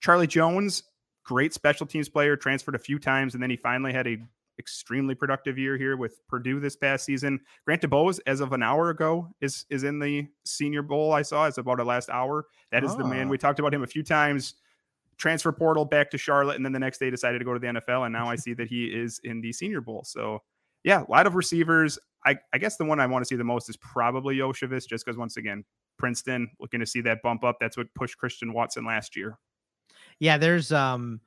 Charlie 0.00 0.26
Jones, 0.26 0.82
great 1.24 1.54
special 1.54 1.86
teams 1.86 2.08
player, 2.08 2.36
transferred 2.36 2.74
a 2.74 2.80
few 2.80 2.98
times, 2.98 3.34
and 3.34 3.42
then 3.42 3.50
he 3.50 3.56
finally 3.56 3.92
had 3.92 4.06
a 4.06 4.18
extremely 4.58 5.14
productive 5.14 5.58
year 5.58 5.76
here 5.76 5.96
with 5.96 6.26
Purdue 6.28 6.60
this 6.60 6.76
past 6.76 7.04
season. 7.04 7.40
Grant 7.66 7.82
DuBose, 7.82 8.20
as 8.26 8.40
of 8.40 8.52
an 8.52 8.62
hour 8.62 8.90
ago, 8.90 9.28
is 9.40 9.64
is 9.70 9.84
in 9.84 9.98
the 9.98 10.26
Senior 10.44 10.82
Bowl. 10.82 11.12
I 11.12 11.22
saw 11.22 11.46
it's 11.46 11.58
about 11.58 11.80
a 11.80 11.84
last 11.84 12.10
hour. 12.10 12.46
That 12.72 12.84
is 12.84 12.92
oh. 12.92 12.98
the 12.98 13.04
man. 13.04 13.26
Ah. 13.26 13.30
We 13.30 13.38
talked 13.38 13.58
about 13.58 13.72
him 13.72 13.82
a 13.82 13.86
few 13.86 14.02
times 14.02 14.54
transfer 15.18 15.52
portal 15.52 15.84
back 15.84 16.10
to 16.10 16.18
Charlotte, 16.18 16.56
and 16.56 16.64
then 16.64 16.72
the 16.72 16.78
next 16.78 16.98
day 16.98 17.10
decided 17.10 17.38
to 17.38 17.44
go 17.44 17.54
to 17.54 17.58
the 17.58 17.66
NFL. 17.66 18.04
And 18.04 18.12
now 18.12 18.28
I 18.28 18.36
see 18.36 18.54
that 18.54 18.68
he 18.68 18.86
is 18.86 19.20
in 19.24 19.40
the 19.40 19.52
Senior 19.52 19.80
Bowl. 19.80 20.04
So, 20.04 20.42
yeah, 20.84 21.02
a 21.02 21.10
lot 21.10 21.26
of 21.26 21.34
receivers. 21.34 21.98
I, 22.24 22.36
I 22.52 22.58
guess 22.58 22.76
the 22.76 22.84
one 22.84 23.00
I 23.00 23.06
want 23.06 23.24
to 23.24 23.26
see 23.26 23.36
the 23.36 23.44
most 23.44 23.68
is 23.68 23.76
probably 23.76 24.36
Iosivas, 24.36 24.86
just 24.88 25.04
because 25.04 25.16
once 25.16 25.36
again, 25.36 25.64
Princeton 25.98 26.50
looking 26.60 26.80
to 26.80 26.86
see 26.86 27.00
that 27.02 27.22
bump 27.22 27.44
up. 27.44 27.56
That's 27.60 27.76
what 27.76 27.86
pushed 27.94 28.18
Christian 28.18 28.52
Watson 28.52 28.84
last 28.84 29.16
year. 29.16 29.38
Yeah, 30.18 30.38
there's 30.38 30.72
um, 30.72 31.20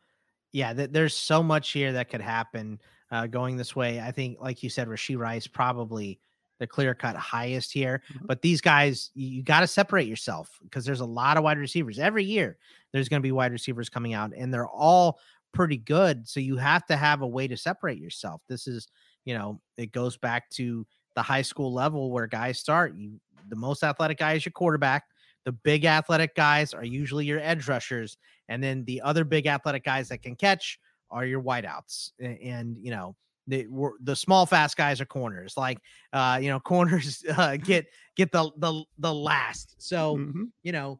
yeah, 0.51 0.73
th- 0.73 0.91
there's 0.91 1.15
so 1.15 1.41
much 1.43 1.71
here 1.71 1.93
that 1.93 2.09
could 2.09 2.21
happen 2.21 2.79
uh, 3.11 3.27
going 3.27 3.57
this 3.57 3.75
way. 3.75 3.99
I 3.99 4.11
think, 4.11 4.39
like 4.41 4.63
you 4.63 4.69
said, 4.69 4.87
Rashee 4.87 5.17
Rice 5.17 5.47
probably 5.47 6.19
the 6.59 6.67
clear 6.67 6.93
cut 6.93 7.15
highest 7.15 7.71
here. 7.71 8.03
Mm-hmm. 8.13 8.25
But 8.27 8.41
these 8.41 8.61
guys, 8.61 9.11
you, 9.15 9.41
got 9.41 9.61
to 9.61 9.67
separate 9.67 10.07
yourself 10.07 10.59
because 10.63 10.85
there's 10.85 10.99
a 10.99 11.05
lot 11.05 11.37
of 11.37 11.43
wide 11.43 11.57
receivers 11.57 11.99
every 11.99 12.23
year. 12.23 12.57
There's 12.91 13.09
going 13.09 13.21
to 13.21 13.25
be 13.25 13.31
wide 13.31 13.51
receivers 13.51 13.89
coming 13.89 14.13
out, 14.13 14.33
and 14.35 14.53
they're 14.53 14.67
all 14.67 15.19
pretty 15.53 15.77
good. 15.77 16.27
So 16.27 16.39
you 16.39 16.57
have 16.57 16.85
to 16.87 16.95
have 16.95 17.21
a 17.21 17.27
way 17.27 17.47
to 17.47 17.57
separate 17.57 17.97
yourself. 17.97 18.41
This 18.47 18.67
is, 18.67 18.87
you 19.25 19.33
know, 19.33 19.59
it 19.77 19.91
goes 19.91 20.17
back 20.17 20.49
to 20.51 20.85
the 21.15 21.21
high 21.21 21.41
school 21.41 21.73
level 21.73 22.11
where 22.11 22.27
guys 22.27 22.59
start. 22.59 22.95
You, 22.95 23.19
the 23.47 23.55
most 23.55 23.83
athletic 23.83 24.19
guy 24.19 24.33
is 24.33 24.45
your 24.45 24.51
quarterback. 24.51 25.05
The 25.45 25.51
big 25.53 25.85
athletic 25.85 26.35
guys 26.35 26.73
are 26.73 26.83
usually 26.83 27.25
your 27.25 27.39
edge 27.39 27.67
rushers, 27.67 28.17
and 28.49 28.61
then 28.61 28.83
the 28.85 29.01
other 29.01 29.23
big 29.23 29.47
athletic 29.47 29.83
guys 29.83 30.09
that 30.09 30.21
can 30.21 30.35
catch 30.35 30.79
are 31.09 31.25
your 31.25 31.41
wideouts. 31.41 32.11
And, 32.19 32.37
and 32.39 32.77
you 32.77 32.91
know, 32.91 33.15
the 33.49 33.67
the 34.03 34.15
small 34.15 34.45
fast 34.45 34.77
guys 34.77 35.01
are 35.01 35.05
corners 35.05 35.55
like 35.57 35.79
uh 36.13 36.39
you 36.41 36.49
know 36.49 36.59
corners 36.59 37.23
uh, 37.37 37.57
get 37.57 37.87
get 38.15 38.31
the 38.31 38.49
the 38.57 38.83
the 38.99 39.13
last 39.13 39.75
so 39.77 40.17
mm-hmm. 40.17 40.43
you 40.63 40.71
know 40.71 40.99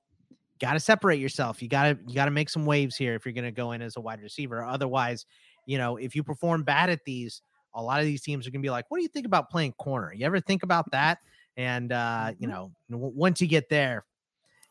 got 0.60 0.74
to 0.74 0.80
separate 0.80 1.20
yourself 1.20 1.62
you 1.62 1.70
got 1.70 1.84
to 1.84 1.98
you 2.08 2.16
got 2.16 2.26
to 2.26 2.32
make 2.32 2.50
some 2.50 2.66
waves 2.66 2.98
here 2.98 3.16
if 3.16 3.26
you're 3.26 3.34
going 3.34 3.46
to 3.46 3.52
go 3.52 3.72
in 3.72 3.82
as 3.82 3.96
a 3.96 4.02
wide 4.02 4.22
receiver 4.22 4.64
otherwise 4.64 5.26
you 5.66 5.78
know 5.78 5.96
if 5.98 6.16
you 6.16 6.24
perform 6.24 6.64
bad 6.64 6.90
at 6.90 7.00
these 7.06 7.42
a 7.76 7.82
lot 7.82 8.00
of 8.00 8.06
these 8.06 8.22
teams 8.22 8.48
are 8.48 8.52
going 8.52 8.62
to 8.62 8.66
be 8.66 8.72
like 8.72 8.86
what 8.90 8.98
do 8.98 9.04
you 9.04 9.10
think 9.10 9.26
about 9.26 9.50
playing 9.50 9.72
corner 9.74 10.12
you 10.14 10.26
ever 10.26 10.40
think 10.40 10.64
about 10.64 10.90
that 10.92 11.20
and 11.56 11.92
uh 11.92 12.32
you 12.40 12.48
mm-hmm. 12.48 12.52
know 12.52 12.72
once 12.90 13.40
you 13.40 13.48
get 13.48 13.70
there 13.70 14.06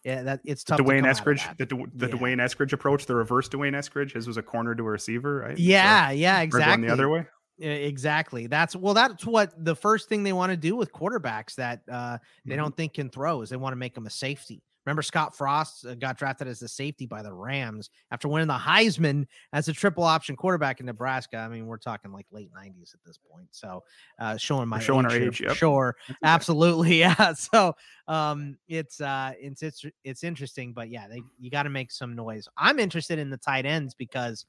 yeah, 0.04 0.22
that 0.22 0.40
it's 0.44 0.62
tough. 0.62 0.78
D'Wayne 0.78 1.02
to 1.02 1.08
Eskridge, 1.10 1.56
the, 1.58 1.66
the 1.66 2.06
yeah. 2.06 2.14
D'Wayne 2.14 2.38
Eskridge 2.38 2.72
approach, 2.72 3.04
the 3.06 3.16
reverse 3.16 3.48
D'Wayne 3.48 3.74
Eskridge. 3.74 4.12
His 4.12 4.26
was 4.26 4.36
a 4.36 4.42
corner 4.42 4.74
to 4.74 4.82
a 4.82 4.90
receiver, 4.90 5.40
right? 5.40 5.58
Yeah, 5.58 6.08
so, 6.08 6.14
yeah, 6.14 6.40
exactly. 6.40 6.86
The 6.86 6.92
other 6.92 7.08
way. 7.08 7.26
Exactly. 7.60 8.46
That's 8.46 8.76
well. 8.76 8.94
That's 8.94 9.26
what 9.26 9.52
the 9.64 9.74
first 9.74 10.08
thing 10.08 10.22
they 10.22 10.32
want 10.32 10.50
to 10.50 10.56
do 10.56 10.76
with 10.76 10.92
quarterbacks 10.92 11.56
that 11.56 11.80
uh, 11.90 12.18
they 12.44 12.52
mm-hmm. 12.52 12.62
don't 12.62 12.76
think 12.76 12.94
can 12.94 13.10
throw 13.10 13.42
is 13.42 13.50
they 13.50 13.56
want 13.56 13.72
to 13.72 13.76
make 13.76 13.94
them 13.94 14.06
a 14.06 14.10
safety. 14.10 14.62
Remember, 14.86 15.02
Scott 15.02 15.36
Frost 15.36 15.84
uh, 15.84 15.94
got 15.96 16.16
drafted 16.16 16.48
as 16.48 16.62
a 16.62 16.68
safety 16.68 17.04
by 17.04 17.20
the 17.20 17.32
Rams 17.32 17.90
after 18.10 18.28
winning 18.28 18.46
the 18.46 18.54
Heisman 18.54 19.26
as 19.52 19.68
a 19.68 19.72
triple 19.72 20.04
option 20.04 20.36
quarterback 20.36 20.80
in 20.80 20.86
Nebraska. 20.86 21.36
I 21.36 21.48
mean, 21.48 21.66
we're 21.66 21.78
talking 21.78 22.12
like 22.12 22.26
late 22.30 22.50
'90s 22.56 22.94
at 22.94 23.00
this 23.04 23.18
point. 23.18 23.48
So, 23.50 23.82
uh, 24.20 24.36
showing 24.36 24.68
my 24.68 24.78
showing 24.78 25.04
age 25.04 25.12
our 25.12 25.18
age, 25.18 25.40
yep. 25.40 25.56
sure, 25.56 25.96
absolutely, 26.24 26.96
yeah. 27.00 27.34
So, 27.34 27.74
um, 28.06 28.56
it's 28.68 29.00
uh, 29.00 29.32
it's 29.38 29.62
it's 29.62 29.84
it's 30.04 30.22
interesting, 30.22 30.72
but 30.72 30.90
yeah, 30.90 31.08
they 31.08 31.22
you 31.38 31.50
got 31.50 31.64
to 31.64 31.70
make 31.70 31.90
some 31.90 32.14
noise. 32.14 32.48
I'm 32.56 32.78
interested 32.78 33.18
in 33.18 33.30
the 33.30 33.36
tight 33.36 33.66
ends 33.66 33.94
because, 33.94 34.46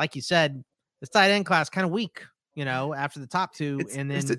like 0.00 0.16
you 0.16 0.22
said, 0.22 0.64
this 1.00 1.10
tight 1.10 1.30
end 1.30 1.44
class 1.44 1.68
kind 1.68 1.84
of 1.84 1.92
weak 1.92 2.22
you 2.56 2.64
know, 2.64 2.92
after 2.92 3.20
the 3.20 3.26
top 3.26 3.54
two, 3.54 3.78
it's, 3.80 3.94
and 3.94 4.10
then 4.10 4.18
it's 4.18 4.30
a, 4.30 4.38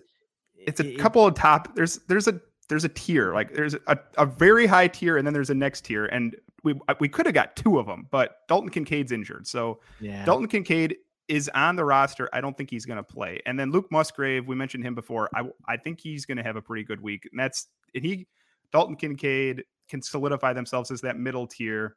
it's 0.57 0.79
a 0.81 0.93
it, 0.93 0.99
couple 0.99 1.25
of 1.25 1.35
top. 1.35 1.73
There's 1.75 1.99
there's 2.07 2.27
a 2.27 2.41
there's 2.67 2.83
a 2.83 2.89
tier 2.89 3.33
like 3.33 3.53
there's 3.53 3.75
a, 3.75 3.97
a 4.17 4.25
very 4.25 4.65
high 4.65 4.89
tier, 4.89 5.17
and 5.17 5.25
then 5.25 5.33
there's 5.33 5.51
a 5.51 5.55
next 5.55 5.85
tier, 5.85 6.07
and 6.07 6.35
we 6.63 6.73
uh, 6.89 6.95
we 6.99 7.07
could 7.07 7.25
have 7.25 7.35
got 7.35 7.55
two 7.55 7.79
of 7.79 7.85
them, 7.85 8.07
but 8.11 8.39
Dalton 8.49 8.69
Kincaid's 8.69 9.13
injured, 9.13 9.47
so 9.47 9.79
yeah. 10.01 10.25
Dalton 10.25 10.47
Kincaid 10.47 10.97
is 11.27 11.49
on 11.53 11.75
the 11.75 11.85
roster. 11.85 12.29
I 12.33 12.41
don't 12.41 12.57
think 12.57 12.69
he's 12.69 12.85
going 12.85 12.97
to 12.97 13.03
play. 13.03 13.41
And 13.45 13.59
then 13.59 13.71
Luke 13.71 13.87
Musgrave, 13.91 14.47
we 14.47 14.55
mentioned 14.55 14.83
him 14.83 14.95
before. 14.95 15.29
I 15.35 15.43
I 15.67 15.77
think 15.77 16.01
he's 16.01 16.25
going 16.25 16.37
to 16.37 16.43
have 16.43 16.55
a 16.55 16.61
pretty 16.61 16.83
good 16.83 17.01
week, 17.01 17.27
and 17.31 17.39
that's 17.39 17.67
and 17.93 18.03
he 18.03 18.27
Dalton 18.71 18.95
Kincaid 18.95 19.63
can 19.87 20.01
solidify 20.01 20.53
themselves 20.53 20.91
as 20.91 21.01
that 21.01 21.17
middle 21.17 21.47
tier. 21.47 21.95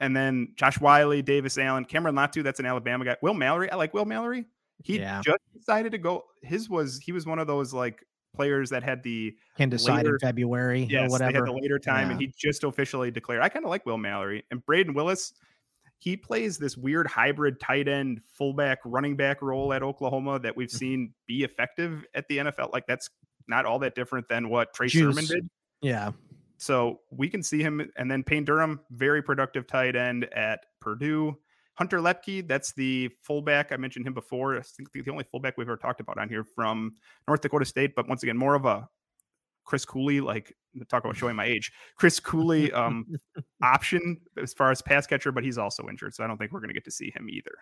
And 0.00 0.16
then 0.16 0.48
Josh 0.56 0.80
Whyle 0.80 1.22
Davis 1.22 1.56
Allen, 1.58 1.84
Cameron 1.84 2.16
Latu, 2.16 2.42
that's 2.42 2.58
an 2.58 2.66
Alabama 2.66 3.04
guy. 3.04 3.16
Will 3.22 3.34
Mallory, 3.34 3.70
I 3.70 3.76
like 3.76 3.94
Will 3.94 4.04
Mallory. 4.04 4.46
He 4.82 4.98
yeah. 4.98 5.20
just 5.24 5.40
decided 5.56 5.92
to 5.92 5.98
go. 5.98 6.24
His 6.42 6.68
was 6.68 6.98
he 6.98 7.12
was 7.12 7.26
one 7.26 7.38
of 7.38 7.46
those 7.46 7.72
like 7.72 8.04
players 8.34 8.70
that 8.70 8.82
had 8.82 9.02
the 9.02 9.34
can 9.56 9.68
decide 9.68 9.98
later, 9.98 10.14
in 10.14 10.18
February 10.20 10.86
yes, 10.90 11.08
or 11.08 11.12
whatever. 11.12 11.32
They 11.32 11.38
had 11.38 11.46
the 11.46 11.52
later 11.52 11.78
time, 11.78 12.06
yeah. 12.06 12.12
and 12.12 12.20
he 12.20 12.32
just 12.36 12.64
officially 12.64 13.10
declared. 13.10 13.42
I 13.42 13.48
kind 13.48 13.64
of 13.64 13.70
like 13.70 13.86
Will 13.86 13.98
Mallory 13.98 14.44
and 14.50 14.64
Brayden 14.64 14.94
Willis. 14.94 15.32
He 15.98 16.16
plays 16.16 16.58
this 16.58 16.76
weird 16.76 17.06
hybrid 17.06 17.60
tight 17.60 17.86
end, 17.86 18.22
fullback, 18.34 18.78
running 18.84 19.14
back 19.14 19.40
role 19.40 19.72
at 19.72 19.84
Oklahoma 19.84 20.40
that 20.40 20.56
we've 20.56 20.68
mm-hmm. 20.68 20.76
seen 20.76 21.14
be 21.28 21.44
effective 21.44 22.04
at 22.14 22.26
the 22.26 22.38
NFL. 22.38 22.72
Like 22.72 22.86
that's 22.88 23.08
not 23.46 23.66
all 23.66 23.78
that 23.80 23.94
different 23.94 24.28
than 24.28 24.48
what 24.48 24.74
Trey 24.74 24.88
Juice. 24.88 25.14
Sermon 25.14 25.26
did. 25.26 25.50
Yeah. 25.80 26.10
So 26.58 27.00
we 27.10 27.28
can 27.28 27.42
see 27.42 27.60
him, 27.60 27.90
and 27.96 28.10
then 28.10 28.22
Payne 28.22 28.44
Durham, 28.44 28.80
very 28.90 29.22
productive 29.22 29.66
tight 29.66 29.96
end 29.96 30.24
at 30.32 30.60
Purdue. 30.80 31.36
Hunter 31.74 31.98
Luepke, 31.98 32.46
that's 32.46 32.72
the 32.72 33.10
fullback. 33.22 33.72
I 33.72 33.76
mentioned 33.76 34.06
him 34.06 34.14
before. 34.14 34.58
I 34.58 34.62
think 34.62 34.92
the 34.92 35.10
only 35.10 35.24
fullback 35.24 35.56
we've 35.56 35.66
ever 35.66 35.76
talked 35.76 36.00
about 36.00 36.18
on 36.18 36.28
here 36.28 36.44
from 36.44 36.94
North 37.26 37.40
Dakota 37.40 37.64
State, 37.64 37.94
but 37.94 38.08
once 38.08 38.22
again, 38.22 38.36
more 38.36 38.54
of 38.54 38.66
a 38.66 38.88
Chris 39.64 39.84
Cooley, 39.84 40.20
like 40.20 40.54
talk 40.88 41.04
about 41.04 41.16
showing 41.16 41.36
my 41.36 41.44
age, 41.44 41.72
Chris 41.96 42.20
Cooley 42.20 42.72
um, 42.72 43.06
option 43.62 44.20
as 44.40 44.52
far 44.52 44.70
as 44.70 44.82
pass 44.82 45.06
catcher, 45.06 45.32
but 45.32 45.44
he's 45.44 45.58
also 45.58 45.88
injured. 45.88 46.14
So 46.14 46.24
I 46.24 46.26
don't 46.26 46.36
think 46.36 46.52
we're 46.52 46.60
going 46.60 46.68
to 46.68 46.74
get 46.74 46.84
to 46.84 46.90
see 46.90 47.12
him 47.14 47.28
either. 47.30 47.52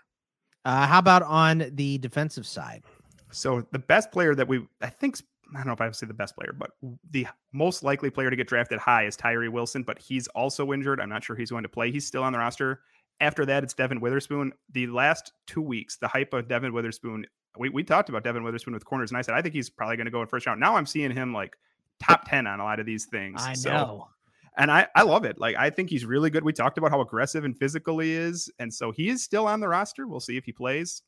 Uh, 0.65 0.87
how 0.87 0.99
about 0.99 1.23
on 1.23 1.71
the 1.73 1.99
defensive 1.99 2.47
side? 2.47 2.83
So 3.31 3.67
the 3.71 3.79
best 3.79 4.11
player 4.11 4.35
that 4.35 4.49
we, 4.49 4.67
I 4.81 4.89
think, 4.89 5.21
I 5.55 5.59
don't 5.59 5.67
know 5.69 5.73
if 5.73 5.81
I 5.81 5.87
would 5.87 5.97
say 5.97 6.07
the 6.07 6.15
best 6.15 6.35
player, 6.37 6.55
but 6.57 6.71
the 7.11 7.27
most 7.53 7.83
likely 7.83 8.11
player 8.11 8.31
to 8.31 8.37
get 8.37 8.49
drafted 8.49 8.79
high 8.79 9.05
is 9.05 9.17
Tyree 9.17 9.49
Wilson, 9.49 9.83
but 9.83 9.99
he's 9.99 10.27
also 10.29 10.73
injured. 10.73 11.01
I'm 11.01 11.09
not 11.09 11.25
sure 11.25 11.37
he's 11.37 11.51
going 11.51 11.63
to 11.63 11.69
play. 11.69 11.91
He's 11.91 12.07
still 12.07 12.23
on 12.23 12.33
the 12.33 12.39
roster. 12.39 12.81
After 13.21 13.45
that, 13.47 13.63
it's 13.63 13.75
Devon 13.75 14.01
Witherspoon. 14.01 14.53
The 14.73 14.87
last 14.87 15.33
two 15.47 15.61
weeks, 15.61 15.99
the 15.99 16.09
hype 16.09 16.33
of 16.33 16.49
Devon 16.49 16.73
Witherspoon, 16.73 17.27
we, 17.59 17.69
we 17.69 17.85
talked 17.85 18.09
about 18.09 18.25
Devon 18.25 18.43
Witherspoon 18.43 18.75
with 18.75 18.85
corners, 18.85 19.11
and 19.11 19.19
I 19.19 19.23
said, 19.23 19.35
I 19.35 19.43
think 19.43 19.55
he's 19.55 19.69
probably 19.69 19.97
going 19.97 20.07
to 20.07 20.11
go 20.11 20.23
in 20.23 20.29
first 20.29 20.47
round. 20.47 20.61
Now 20.61 20.77
I'm 20.77 20.87
seeing 20.87 21.11
him 21.11 21.35
like 21.35 21.57
top 22.03 22.29
10 22.29 22.47
on 22.47 22.61
a 22.61 22.65
lot 22.65 22.81
of 22.81 22.87
these 22.87 23.07
things. 23.07 23.43
I 23.45 23.53
so, 23.53 23.71
know. 23.71 24.09
And 24.57 24.71
I, 24.71 24.89
I 24.97 25.03
love 25.03 25.25
it. 25.25 25.39
Like, 25.39 25.57
I 25.57 25.71
think 25.71 25.91
he's 25.91 26.05
really 26.05 26.31
good. 26.31 26.45
We 26.45 26.53
talked 26.53 26.79
about 26.79 26.91
how 26.91 27.01
aggressive 27.01 27.45
and 27.45 27.57
physical 27.57 27.99
he 27.99 28.13
is. 28.13 28.51
And 28.59 28.73
so 28.73 28.91
he 28.91 29.09
is 29.09 29.23
still 29.23 29.47
on 29.47 29.61
the 29.61 29.69
roster. 29.69 30.09
We'll 30.09 30.21
see 30.21 30.37
if 30.37 30.45
he 30.45 30.53
plays. 30.53 31.03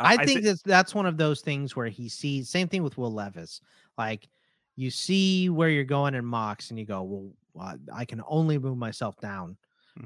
Uh, 0.00 0.04
I 0.06 0.24
think 0.24 0.38
I 0.38 0.42
that's, 0.42 0.62
that's 0.62 0.94
one 0.94 1.06
of 1.06 1.16
those 1.16 1.42
things 1.42 1.76
where 1.76 1.88
he 1.88 2.08
sees, 2.08 2.48
same 2.48 2.68
thing 2.68 2.82
with 2.82 2.96
Will 2.96 3.12
Levis. 3.12 3.60
Like, 3.98 4.28
you 4.74 4.90
see 4.90 5.48
where 5.48 5.68
you're 5.68 5.84
going 5.84 6.14
in 6.14 6.24
mocks 6.24 6.70
and 6.70 6.78
you 6.78 6.84
go, 6.84 7.32
well, 7.54 7.76
I 7.92 8.04
can 8.04 8.22
only 8.26 8.58
move 8.58 8.78
myself 8.78 9.18
down 9.20 9.56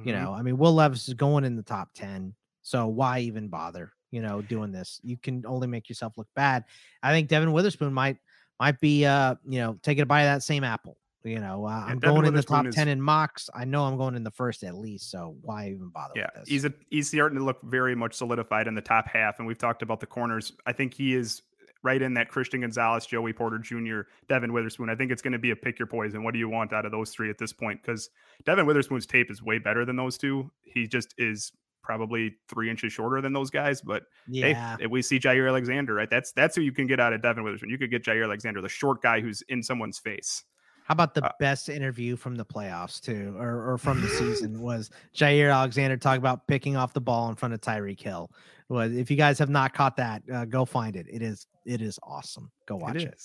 You 0.05 0.13
Mhm. 0.13 0.21
know, 0.23 0.33
I 0.33 0.43
mean, 0.43 0.57
Will 0.57 0.73
Levis 0.75 1.09
is 1.09 1.15
going 1.15 1.45
in 1.45 1.57
the 1.57 1.63
top 1.63 1.91
10. 1.95 2.35
So 2.63 2.87
why 2.87 3.21
even 3.21 3.49
bother, 3.49 3.93
you 4.11 4.23
know, 4.23 4.41
doing 4.43 4.71
this? 4.73 5.01
You 5.03 5.17
can 5.17 5.45
only 5.47 5.67
make 5.67 5.89
yourself 5.89 6.17
look 6.17 6.29
bad. 6.35 6.65
I 7.03 7.13
think 7.13 7.29
Devon 7.29 7.53
Witherspoon 7.53 7.93
might 7.93 8.19
might 8.61 8.79
be 8.79 9.07
uh, 9.07 9.35
you 9.49 9.59
know, 9.59 9.79
taking 9.83 10.03
a 10.03 10.07
bite 10.07 10.23
of 10.25 10.37
that 10.37 10.43
same 10.43 10.65
apple. 10.65 10.99
You 11.25 11.41
know, 11.41 11.67
uh, 11.67 11.85
I'm 11.87 11.99
Devon 11.99 12.17
going 12.17 12.27
in 12.29 12.35
the 12.35 12.43
top 12.43 12.67
is- 12.67 12.75
10 12.75 12.89
in 12.89 13.01
mocks. 13.01 13.49
I 13.55 13.65
know 13.65 13.85
I'm 13.85 13.97
going 13.97 14.15
in 14.15 14.23
the 14.23 14.31
first 14.31 14.63
at 14.65 14.75
least. 14.75 15.11
So 15.11 15.37
why 15.43 15.69
even 15.71 15.89
bother 15.89 16.13
Yeah, 16.17 16.27
with 16.35 16.45
this? 16.45 16.49
he's 16.49 16.65
a 16.65 16.73
he's 16.91 17.09
starting 17.11 17.39
to 17.39 17.45
look 17.45 17.61
very 17.63 17.95
much 17.95 18.15
solidified 18.15 18.69
in 18.69 18.75
the 18.75 18.81
top 18.83 19.07
half, 19.09 19.39
and 19.39 19.47
we've 19.47 19.59
talked 19.59 19.83
about 19.83 20.01
the 20.01 20.07
corners. 20.07 20.53
I 20.67 20.73
think 20.73 20.95
he 20.95 21.15
is 21.15 21.43
right 21.83 22.01
in 22.03 22.15
that 22.15 22.29
Christian 22.29 22.61
Gonzalez, 22.61 23.07
Joey 23.07 23.33
Porter 23.33 23.59
Jr., 23.59 24.01
Devon 24.29 24.53
Witherspoon. 24.53 24.91
I 24.91 24.95
think 24.95 25.11
it's 25.11 25.23
going 25.23 25.33
to 25.33 25.39
be 25.39 25.51
a 25.51 25.57
pick 25.57 25.79
your 25.79 25.87
poison. 25.87 26.23
What 26.23 26.33
do 26.35 26.39
you 26.39 26.49
want 26.49 26.73
out 26.73 26.85
of 26.85 26.93
those 26.93 27.11
three 27.11 27.31
at 27.31 27.39
this 27.39 27.53
point? 27.53 27.81
Because 27.83 28.11
Devon 28.45 28.67
Witherspoon's 28.67 29.07
tape 29.07 29.31
is 29.31 29.43
way 29.43 29.59
better 29.59 29.85
than 29.85 29.97
those 29.97 30.19
two. 30.19 30.51
He 30.63 30.87
just 30.87 31.15
is 31.19 31.53
probably 31.83 32.37
three 32.49 32.69
inches 32.71 32.93
shorter 32.93 33.21
than 33.23 33.33
those 33.33 33.51
guys. 33.51 33.81
But 33.81 34.03
Yeah. 34.29 34.77
hey, 34.79 34.87
we 34.87 35.03
see 35.03 35.19
Jaire 35.19 35.49
Alexander, 35.49 35.95
right? 35.95 36.11
That's 36.11 36.33
that's 36.33 36.55
who 36.55 36.63
you 36.63 36.73
can 36.73 36.87
get 36.87 37.01
out 37.01 37.13
of 37.13 37.23
Devon 37.23 37.43
Witherspoon. 37.43 37.71
You 37.71 37.79
could 37.79 37.91
get 37.91 38.05
Jaire 38.05 38.25
Alexander, 38.25 38.61
the 38.61 38.69
short 38.69 39.01
guy 39.03 39.21
who's 39.21 39.43
in 39.49 39.63
someone's 39.63 39.99
face. 39.99 40.45
How 40.91 40.95
about 40.95 41.15
the 41.15 41.25
Uh, 41.25 41.31
best 41.39 41.69
interview 41.69 42.17
from 42.17 42.35
the 42.35 42.45
playoffs 42.45 43.01
too, 43.01 43.37
or, 43.39 43.75
or 43.75 43.79
from 43.79 44.01
the 44.01 44.09
season 44.19 44.61
was 44.61 44.91
Jaire 45.15 45.55
Alexander 45.55 45.97
talking 45.97 46.19
about 46.19 46.49
picking 46.49 46.77
off 46.77 46.93
the 46.95 47.01
ball 47.01 47.29
in 47.29 47.37
front 47.37 47.55
of 47.55 47.61
Tyreek 47.61 48.01
Hill. 48.01 48.29
Was 48.69 48.93
if 48.93 49.09
you 49.09 49.17
guys 49.17 49.39
have 49.39 49.51
not 49.51 49.73
caught 49.73 49.97
that, 49.99 50.21
uh, 50.35 50.47
go 50.47 50.65
find 50.65 50.97
it. 50.97 51.07
It 51.09 51.23
is 51.23 51.47
it 51.65 51.81
is 51.81 52.01
awesome. 52.03 52.51
Go 52.67 52.75
watch 52.75 53.05
it. 53.05 53.23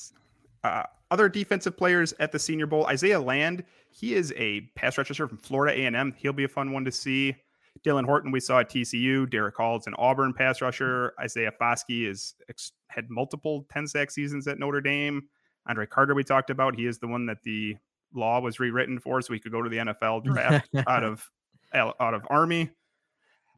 Uh, 0.63 0.83
other 1.09 1.27
defensive 1.27 1.75
players 1.75 2.13
at 2.19 2.31
the 2.31 2.37
Senior 2.37 2.67
Bowl: 2.67 2.85
Isaiah 2.85 3.19
Land. 3.19 3.63
He 3.89 4.13
is 4.13 4.31
a 4.37 4.61
pass 4.75 4.99
rusher 4.99 5.27
from 5.27 5.39
Florida 5.39 5.75
A&M. 5.75 6.13
He'll 6.19 6.33
be 6.33 6.43
a 6.43 6.47
fun 6.47 6.71
one 6.71 6.85
to 6.85 6.91
see. 6.91 7.35
Dylan 7.83 8.05
Horton, 8.05 8.31
we 8.31 8.41
saw 8.41 8.59
at 8.59 8.69
TCU. 8.69 9.27
Derick 9.27 9.57
Hall's 9.57 9.87
an 9.87 9.95
Auburn 9.97 10.33
pass 10.33 10.61
rusher. 10.61 11.13
Isaiah 11.19 11.51
Foskey 11.59 12.07
is 12.07 12.35
ex- 12.47 12.73
had 12.89 13.09
multiple 13.09 13.65
10 13.73 13.87
sack 13.87 14.11
seasons 14.11 14.47
at 14.47 14.59
Notre 14.59 14.81
Dame. 14.81 15.23
Andre 15.67 15.85
Carter, 15.85 16.15
we 16.15 16.23
talked 16.23 16.49
about. 16.49 16.75
He 16.75 16.85
is 16.85 16.99
the 16.99 17.07
one 17.07 17.25
that 17.25 17.41
the 17.43 17.75
law 18.13 18.39
was 18.39 18.59
rewritten 18.59 18.99
for, 18.99 19.21
so 19.21 19.33
he 19.33 19.39
could 19.39 19.51
go 19.51 19.61
to 19.61 19.69
the 19.69 19.77
NFL 19.77 20.23
draft 20.23 20.69
out 20.87 21.03
of 21.03 21.29
out 21.73 22.13
of 22.13 22.25
Army. 22.29 22.69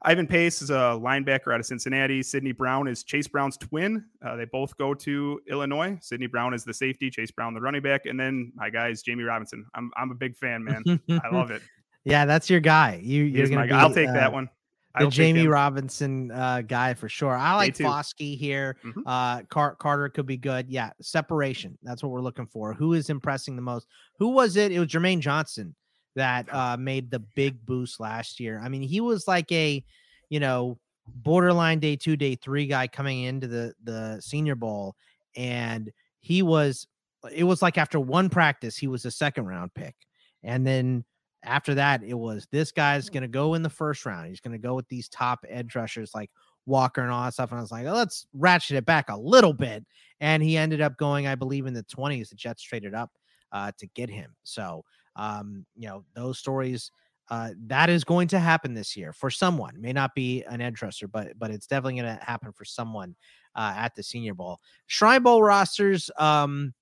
Ivan 0.04 0.28
Pace 0.28 0.62
is 0.62 0.70
a 0.70 0.98
linebacker 1.02 1.54
out 1.54 1.60
of 1.60 1.66
Cincinnati. 1.66 2.22
Sidney 2.22 2.52
Brown 2.52 2.88
is 2.88 3.04
Chase 3.04 3.28
Brown's 3.28 3.58
twin. 3.58 4.06
Uh, 4.24 4.36
they 4.36 4.46
both 4.46 4.78
go 4.78 4.94
to 4.94 5.42
Illinois. 5.50 5.98
Sidney 6.02 6.28
Brown 6.28 6.54
is 6.54 6.64
the 6.64 6.74
safety, 6.74 7.10
Chase 7.10 7.32
Brown 7.32 7.54
the 7.54 7.62
running 7.62 7.82
back, 7.82 8.06
and 8.06 8.20
then 8.20 8.52
my 8.56 8.70
guy 8.70 8.90
is 8.90 9.04
Jammie 9.04 9.28
Robinson. 9.28 9.66
I'm 9.74 9.92
I'm 9.98 10.12
a 10.12 10.16
big 10.16 10.36
fan, 10.36 10.64
man. 10.64 11.00
I 11.10 11.30
love 11.32 11.52
it. 11.52 11.62
Yeah, 12.06 12.24
that's 12.24 12.50
your 12.50 12.62
guy. 12.62 13.02
You 13.04 13.24
you're 13.24 13.48
gonna 13.48 13.58
my 13.58 13.64
be, 13.64 13.70
guy. 13.72 13.82
I'll 13.82 13.94
take 13.94 14.08
uh, 14.08 14.14
that 14.14 14.32
one. 14.32 14.50
The 15.00 15.06
Jammie. 15.08 15.50
Robinson 15.50 16.32
uh, 16.32 16.62
guy 16.62 16.94
for 16.94 17.10
sure. 17.10 17.36
I 17.36 17.56
like. 17.56 17.76
Foskey 17.78 18.38
here. 18.38 18.78
Mhm. 18.84 19.04
Uh, 19.06 19.44
Car- 19.50 19.76
Carter 19.76 20.10
could 20.10 20.26
be 20.26 20.38
good. 20.38 20.70
Yeah, 20.70 20.92
separation. 21.02 21.78
That's 21.84 22.02
what 22.04 22.12
we're 22.12 22.22
looking 22.22 22.48
for. 22.48 22.74
Who 22.74 22.94
is 22.94 23.10
impressing 23.10 23.56
the 23.56 23.62
most? 23.62 23.88
Who 24.20 24.30
was 24.30 24.56
it? 24.56 24.72
It 24.72 24.80
was 24.80 24.88
Jermaine 24.90 25.20
Johnson 25.20 25.76
that 26.16 26.52
uh, 26.54 26.78
made 26.78 27.12
the 27.12 27.20
big 27.20 27.64
boost 27.66 28.00
last 28.00 28.40
year. 28.40 28.60
I 28.64 28.70
mean, 28.70 28.82
he 28.82 29.02
was 29.02 29.28
like 29.28 29.52
a, 29.52 29.84
you 30.30 30.40
know, 30.40 30.80
borderline 31.08 31.80
day 31.80 31.96
two, 31.96 32.16
day 32.18 32.36
three 32.36 32.66
guy 32.68 32.88
coming 32.88 33.24
into 33.24 33.48
the 33.48 33.74
the 33.84 34.20
Senior 34.22 34.56
Bowl, 34.56 34.96
and 35.36 35.92
he 36.20 36.42
was. 36.42 36.88
It 37.34 37.44
was 37.44 37.62
like 37.62 37.78
after 37.78 38.00
one 38.00 38.30
practice, 38.30 38.78
he 38.78 38.88
was 38.88 39.04
a 39.06 39.12
second 39.12 39.46
round 39.48 39.74
pick, 39.74 39.96
and 40.44 40.66
then 40.66 41.04
after 41.44 41.76
that, 41.76 42.04
it 42.04 42.14
was 42.14 42.48
this 42.52 42.72
guy's 42.72 43.10
going 43.10 43.22
to 43.22 43.28
go 43.28 43.54
in 43.54 43.64
the 43.64 43.70
first 43.70 44.06
round. 44.06 44.28
He's 44.28 44.42
going 44.42 44.54
to 44.54 44.58
go 44.58 44.76
with 44.76 44.88
these 44.90 45.08
top 45.10 45.46
edge 45.48 45.76
rushers 45.76 46.12
like 46.14 46.32
Walker 46.66 47.02
and 47.02 47.12
all 47.12 47.24
that 47.24 47.34
stuff. 47.34 47.52
And 47.52 47.60
I 47.60 47.62
was 47.62 47.72
like, 47.72 47.86
oh, 47.86 47.94
let's 47.94 48.28
ratchet 48.34 48.78
it 48.78 48.86
back 48.86 49.10
a 49.10 49.18
little 49.18 49.54
bit. 49.54 49.86
And 50.20 50.44
he 50.44 50.58
ended 50.58 50.82
up 50.82 50.98
going, 50.98 51.28
I 51.28 51.36
believe, 51.36 51.66
in 51.66 51.74
the 51.74 51.84
20s. 51.84 52.30
The 52.30 52.36
Jets 52.36 52.62
traded 52.62 52.94
up 52.94 53.12
uh, 53.52 53.72
to 53.78 53.88
get 53.88 54.10
him. 54.10 54.36
So, 54.44 54.84
um, 55.16 55.66
you 55.76 55.88
know, 55.88 56.04
those 56.16 56.38
stories. 56.38 56.92
Uh, 57.30 57.50
that 57.66 57.90
is 57.90 58.06
going 58.06 58.26
to 58.26 58.40
happen 58.40 58.74
this 58.74 58.96
year 58.96 59.12
for 59.12 59.30
someone. 59.30 59.76
It 59.76 59.82
may 59.82 59.92
not 59.92 60.16
be 60.16 60.44
an 60.44 60.62
edge 60.62 60.82
rusher, 60.82 61.10
but 61.10 61.38
but 61.38 61.52
it's 61.52 61.68
definitely 61.68 62.00
going 62.00 62.18
to 62.18 62.24
happen 62.24 62.54
for 62.54 62.64
someone 62.64 63.18
uh, 63.54 63.74
at 63.76 63.96
the 63.96 64.04
Senior 64.04 64.34
Bowl. 64.34 64.62
Shrine 64.86 65.24
Bowl 65.24 65.44
rosters. 65.44 66.10
Um, 66.18 66.74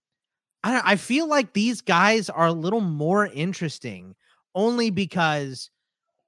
I 0.64 0.82
I 0.92 0.96
feel 0.98 1.28
like 1.28 1.54
these 1.54 1.82
guys 1.82 2.30
are 2.30 2.46
a 2.46 2.54
little 2.54 2.82
more 2.82 3.26
interesting 3.26 4.16
only 4.56 4.90
because 4.90 5.70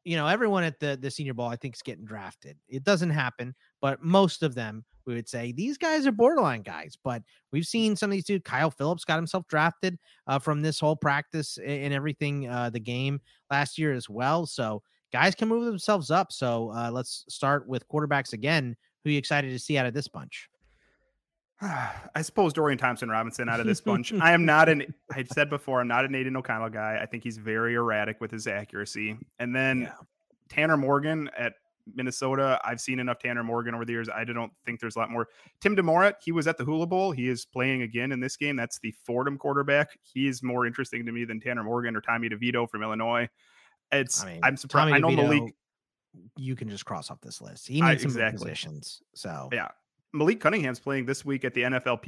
you 0.03 0.15
know 0.15 0.27
everyone 0.27 0.63
at 0.63 0.79
the 0.79 0.97
the 1.01 1.09
senior 1.09 1.33
bowl 1.33 1.49
i 1.49 1.55
think 1.55 1.75
is 1.75 1.81
getting 1.81 2.05
drafted. 2.05 2.57
It 2.67 2.83
doesn't 2.83 3.09
happen 3.09 3.55
but 3.81 4.03
most 4.03 4.43
of 4.43 4.53
them 4.55 4.85
we 5.05 5.15
would 5.15 5.27
say 5.27 5.51
these 5.51 5.77
guys 5.77 6.05
are 6.05 6.11
borderline 6.11 6.61
guys 6.61 6.97
but 7.03 7.23
we've 7.51 7.65
seen 7.65 7.95
some 7.95 8.09
of 8.09 8.13
these 8.13 8.25
dudes 8.25 8.43
kyle 8.43 8.71
phillips 8.71 9.05
got 9.05 9.15
himself 9.15 9.47
drafted 9.47 9.97
uh, 10.27 10.37
from 10.39 10.61
this 10.61 10.79
whole 10.79 10.95
practice 10.95 11.57
and 11.65 11.93
everything 11.93 12.47
uh, 12.47 12.69
the 12.69 12.79
game 12.79 13.19
last 13.49 13.77
year 13.77 13.93
as 13.93 14.09
well 14.09 14.45
so 14.45 14.81
guys 15.11 15.35
can 15.35 15.47
move 15.47 15.65
themselves 15.65 16.11
up 16.11 16.31
so 16.31 16.71
uh, 16.75 16.89
let's 16.91 17.25
start 17.29 17.67
with 17.67 17.87
quarterbacks 17.87 18.33
again. 18.33 18.75
Who 19.03 19.11
you 19.11 19.17
excited 19.17 19.51
to 19.51 19.59
see 19.59 19.77
out 19.77 19.85
of 19.85 19.93
this 19.93 20.07
bunch 20.07 20.49
I 21.61 22.21
suppose 22.21 22.53
Dorian 22.53 22.77
Thompson 22.77 23.09
Robinson 23.09 23.49
out 23.49 23.59
of 23.59 23.65
this 23.65 23.81
bunch. 23.81 24.13
I 24.13 24.31
am 24.33 24.45
not 24.45 24.69
an 24.69 24.93
I've 25.11 25.29
said 25.29 25.49
before, 25.49 25.81
I'm 25.81 25.87
not 25.87 26.05
an 26.05 26.13
Aidan 26.13 26.35
O'Connell 26.35 26.69
guy. 26.69 26.99
I 27.01 27.05
think 27.05 27.23
he's 27.23 27.37
very 27.37 27.75
erratic 27.75 28.21
with 28.21 28.31
his 28.31 28.47
accuracy. 28.47 29.17
And 29.39 29.55
then 29.55 29.91
Tanner 30.49 30.77
Morgan 30.77 31.29
at 31.37 31.53
Minnesota. 31.95 32.59
I've 32.63 32.81
seen 32.81 32.99
enough 32.99 33.19
Tanner 33.19 33.43
Morgan 33.43 33.73
over 33.73 33.85
the 33.85 33.93
years. 33.93 34.09
I 34.09 34.23
don't 34.23 34.51
think 34.65 34.79
there's 34.79 34.95
a 34.95 34.99
lot 34.99 35.09
more. 35.09 35.27
Tim 35.61 35.75
DeMorat, 35.75 36.15
he 36.21 36.31
was 36.31 36.45
at 36.47 36.57
the 36.57 36.65
Hula 36.65 36.85
Bowl. 36.85 37.11
He 37.11 37.27
is 37.29 37.45
playing 37.45 37.81
again 37.81 38.11
in 38.11 38.19
this 38.19 38.35
game. 38.35 38.55
That's 38.55 38.77
the 38.79 38.93
Fordham 39.05 39.37
quarterback. 39.37 39.97
He 40.03 40.27
is 40.27 40.43
more 40.43 40.65
interesting 40.67 41.05
to 41.05 41.11
me 41.11 41.25
than 41.25 41.39
Tanner 41.39 41.63
Morgan 41.63 41.95
or 41.95 42.01
Tommy 42.01 42.29
DeVito 42.29 42.69
from 42.69 42.83
Illinois. 42.83 43.29
It's 43.91 44.23
I 44.23 44.33
mean, 44.33 44.39
I'm 44.43 44.57
surprised. 44.57 44.91
Tommy 44.91 44.95
I 44.95 44.99
know 44.99 45.21
DeVito, 45.23 45.29
Malik 45.29 45.55
you 46.35 46.55
can 46.55 46.69
just 46.69 46.85
cross 46.85 47.11
off 47.11 47.21
this 47.21 47.41
list 47.41 47.67
he 47.67 47.81
I- 47.81 47.91
needs 47.91 48.01
some 48.01 48.09
exactly. 48.09 48.45
positions 48.45 49.01
so 49.13 49.49
Yeah. 49.51 49.69
Malik 50.13 50.39
Cunningham's 50.39 50.79
playing 50.79 51.05
this 51.05 51.23
week 51.25 51.43
at 51.45 51.53
the 51.53 51.61
NFL 51.63 52.01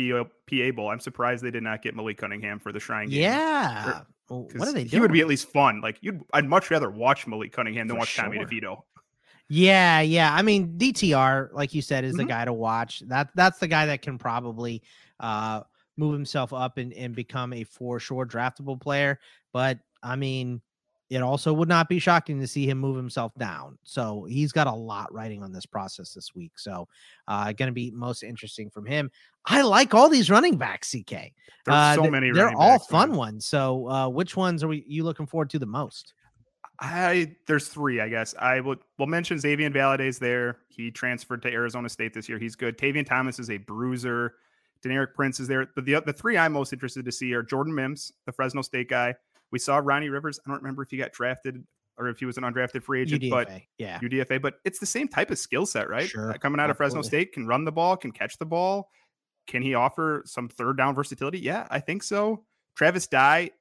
PA 0.48 0.72
Bowl. 0.76 0.90
I'm 0.90 1.00
surprised 1.00 1.44
they 1.44 1.52
did 1.52 1.64
not 1.64 1.82
get 1.82 1.96
Malik 1.96 2.18
Cunningham 2.18 2.60
for 2.60 2.72
the 2.72 2.80
Shrine 2.80 3.10
game. 3.10 3.22
yeah 3.22 4.02
Well, 4.30 4.48
what 4.56 4.68
are 4.68 4.74
they 4.74 4.84
doing 4.84 4.90
He 4.90 5.00
would 5.00 5.12
be 5.12 5.22
at 5.22 5.28
least 5.28 5.50
fun. 5.50 5.82
Like 5.82 5.98
you'd, 6.02 6.22
I'd 6.34 6.46
much 6.46 6.72
rather 6.72 6.90
watch 6.90 7.28
Malik 7.28 7.52
Cunningham 7.52 7.88
than 7.88 7.96
For 7.98 8.00
watch 8.00 8.16
Tommy 8.16 8.38
sure. 8.38 8.46
DeVito. 8.46 8.82
Yeah, 9.52 10.02
yeah. 10.02 10.34
I 10.34 10.44
mean, 10.44 10.78
DTR, 10.78 11.50
like 11.54 11.74
you 11.74 11.82
said, 11.82 12.04
is 12.04 12.16
the 12.16 12.24
Mhm. 12.24 12.28
guy 12.28 12.46
to 12.46 12.54
watch. 12.54 13.00
That 13.08 13.30
that's 13.36 13.58
the 13.60 13.68
guy 13.68 13.88
that 13.88 14.02
can 14.04 14.18
probably 14.20 14.84
uh 15.20 15.62
move 15.98 16.14
himself 16.14 16.54
up 16.54 16.78
and, 16.78 16.94
and 16.94 17.14
become 17.16 17.52
a 17.54 17.64
for 17.66 18.00
sure 18.00 18.26
draftable 18.26 18.80
player. 18.80 19.20
But 19.52 19.80
I 20.02 20.16
mean, 20.16 20.62
it 21.10 21.22
also 21.24 21.52
would 21.54 21.68
not 21.70 21.90
be 21.90 21.98
shocking 22.00 22.40
to 22.40 22.48
see 22.48 22.70
him 22.70 22.78
move 22.78 22.96
himself 22.96 23.34
down. 23.38 23.78
So 23.84 24.26
he's 24.30 24.52
got 24.52 24.68
a 24.68 24.72
lot 24.74 25.12
writing 25.14 25.42
on 25.42 25.52
this 25.52 25.66
process 25.66 26.14
this 26.14 26.36
week. 26.36 26.52
So 26.58 26.88
uh 27.28 27.52
gonna 27.54 27.72
be 27.72 27.92
most 27.92 28.24
interesting 28.24 28.70
from 28.70 28.86
him. 28.86 29.10
I 29.46 29.62
like 29.64 29.94
all 29.94 30.10
these 30.10 30.30
running 30.30 30.58
backs, 30.58 30.92
CK. 30.92 31.10
There's 31.10 31.34
Uh, 31.68 31.96
so 31.96 32.02
th- 32.02 32.12
many. 32.12 32.32
They're 32.32 32.52
all 32.56 32.78
backs, 32.78 32.88
fun 32.88 33.10
man. 33.10 33.18
ones. 33.18 33.46
So 33.48 33.90
uh 33.90 34.08
which 34.10 34.36
ones 34.38 34.64
are 34.64 34.68
we 34.68 34.84
you 34.88 35.04
looking 35.04 35.26
forward 35.26 35.50
to 35.52 35.60
the 35.60 35.66
most? 35.66 36.14
I 36.82 37.36
there's 37.46 37.68
three, 37.68 38.00
I 38.00 38.08
guess. 38.10 38.34
I 38.40 38.60
would 38.62 38.80
will 38.98 39.08
mention 39.08 39.38
Xavier 39.40 39.70
Valladay's 39.70 40.20
there. 40.20 40.60
He 40.70 40.92
transferred 40.92 41.42
to 41.42 41.52
Arizona 41.52 41.90
State 41.90 42.14
this 42.14 42.30
year. 42.30 42.38
He's 42.40 42.56
good. 42.56 42.78
Tavion 42.78 43.06
Thomas 43.06 43.40
is 43.40 43.50
a 43.50 43.58
bruiser. 43.58 44.36
Deneric 44.82 45.14
Prince 45.14 45.42
is 45.42 45.48
there. 45.48 45.68
But 45.76 45.84
the 45.86 46.00
the 46.06 46.14
three 46.14 46.38
I'm 46.38 46.54
most 46.54 46.72
interested 46.72 47.04
to 47.04 47.12
see 47.12 47.34
are 47.34 47.44
Jordan 47.44 47.76
Mims, 47.76 48.14
the 48.26 48.32
Fresno 48.32 48.62
State 48.62 48.90
guy. 48.90 49.16
We 49.52 49.60
saw 49.60 49.78
Ronnie 49.84 50.10
Rivers. 50.10 50.40
I 50.46 50.50
don't 50.50 50.58
remember 50.62 50.84
if 50.84 50.90
he 50.92 50.98
got 50.98 51.12
drafted 51.12 51.64
or 51.98 52.08
if 52.08 52.20
he 52.20 52.26
was 52.26 52.38
an 52.38 52.44
undrafted 52.44 52.84
free 52.84 53.02
agent, 53.02 53.24
but 53.30 53.50
Yeah. 53.78 54.00
UDFA. 54.00 54.42
But 54.42 54.56
it's 54.64 54.80
the 54.80 54.86
same 54.86 55.08
type 55.08 55.32
of 55.32 55.38
skill 55.38 55.66
set, 55.66 55.90
right? 55.90 56.08
Sure, 56.08 56.32
Uh, 56.32 56.38
Coming 56.38 56.60
out 56.62 56.70
of 56.70 56.78
Fresno. 56.78 57.02
State, 57.02 57.34
can 57.34 57.46
run 57.46 57.66
the 57.66 57.72
ball, 57.72 57.98
can 57.98 58.12
catch 58.12 58.38
the 58.38 58.46
ball. 58.46 58.90
Can 59.48 59.62
he 59.62 59.74
offer 59.74 60.24
some 60.26 60.48
third 60.48 60.78
down 60.78 60.96
versatility? 60.96 61.40
Yeah, 61.40 61.68
I 61.70 61.80
think 61.80 62.04
so. 62.04 62.46
Travis 62.76 63.08
Dye 63.08 63.52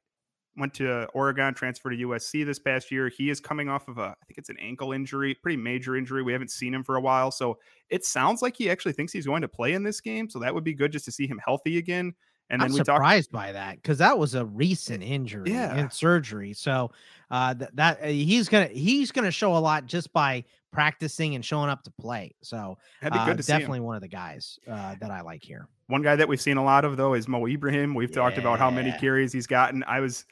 went 0.57 0.74
to 0.74 1.07
Oregon, 1.14 1.55
transferred 1.55 1.90
to 1.90 1.96
USC 1.96 2.44
this 2.44 2.59
past 2.59 2.90
year. 2.90 3.09
He 3.09 3.31
is 3.31 3.40
coming 3.40 3.68
off 3.68 3.88
of 3.88 3.98
a, 3.98 4.03
I 4.20 4.24
think 4.27 4.38
it's 4.38 4.51
an 4.51 4.59
ankle 4.61 4.92
injury, 4.92 5.35
pretty 5.35 5.57
major 5.57 5.96
injury. 5.96 6.22
We 6.22 6.33
haven't 6.33 6.51
seen 6.51 6.74
him 6.74 6.85
for 6.85 6.96
a 6.96 7.01
while. 7.01 7.31
So 7.31 7.59
it 7.90 8.05
sounds 8.05 8.42
like 8.42 8.57
he 8.57 8.68
actually 8.70 8.92
thinks 8.92 9.12
he's 9.12 9.27
going 9.27 9.42
to 9.42 9.48
play 9.48 9.72
in 9.72 9.83
this 9.83 10.01
game. 10.01 10.29
So 10.29 10.38
that 10.40 10.55
would 10.55 10.64
be 10.64 10.74
good 10.74 10.92
just 10.92 11.05
to 11.07 11.12
see 11.12 11.27
him 11.27 11.40
healthy 11.44 11.79
again. 11.79 12.14
And 12.51 12.61
then 12.63 12.69
I'm 12.69 12.73
we 12.73 12.79
talked. 12.79 12.87
surprised 12.97 13.31
by 13.31 13.53
that 13.53 13.77
because 13.77 13.99
that 13.99 14.19
was 14.19 14.35
a 14.35 14.45
recent 14.45 15.03
injury 15.03 15.51
Yeah. 15.53 15.75
and 15.75 15.93
surgery. 15.93 16.53
So 16.55 16.91
uh, 17.31 17.55
th- 17.55 17.71
that 17.75 18.03
uh, 18.03 18.07
he's 18.07 18.49
gonna 18.49 18.69
he's 18.69 19.13
gonna 19.13 19.31
show 19.31 19.57
a 19.57 19.59
lot 19.59 19.87
just 19.87 20.13
by 20.13 20.45
practicing 20.73 21.35
and 21.35 21.45
showing 21.45 21.69
up 21.71 21.83
to 21.85 21.91
play. 22.01 22.35
So 22.43 22.79
That'd 23.03 23.13
be 23.15 23.19
uh, 23.19 23.35
to 23.35 23.43
definitely 23.43 23.81
one 23.81 23.97
of 23.97 24.03
the 24.03 24.09
guys 24.09 24.59
uh, 24.71 24.95
that 25.01 25.11
I 25.11 25.21
like 25.23 25.43
here. 25.43 25.69
One 25.89 26.03
guy 26.03 26.17
that 26.17 26.29
we've 26.29 26.41
seen 26.41 26.57
a 26.57 26.65
lot 26.65 26.85
of 26.85 26.97
though 26.97 27.15
is 27.15 27.29
Mo 27.29 27.47
Ibrahim. 27.47 27.95
We've 27.95 28.13
talked 28.13 28.39
about 28.39 28.59
how 28.59 28.71
many 28.71 28.91
Yeah. 28.91 28.99
carries 28.99 29.33
he's 29.33 29.47
gotten. 29.47 29.83
I 29.85 30.01
was 30.01 30.25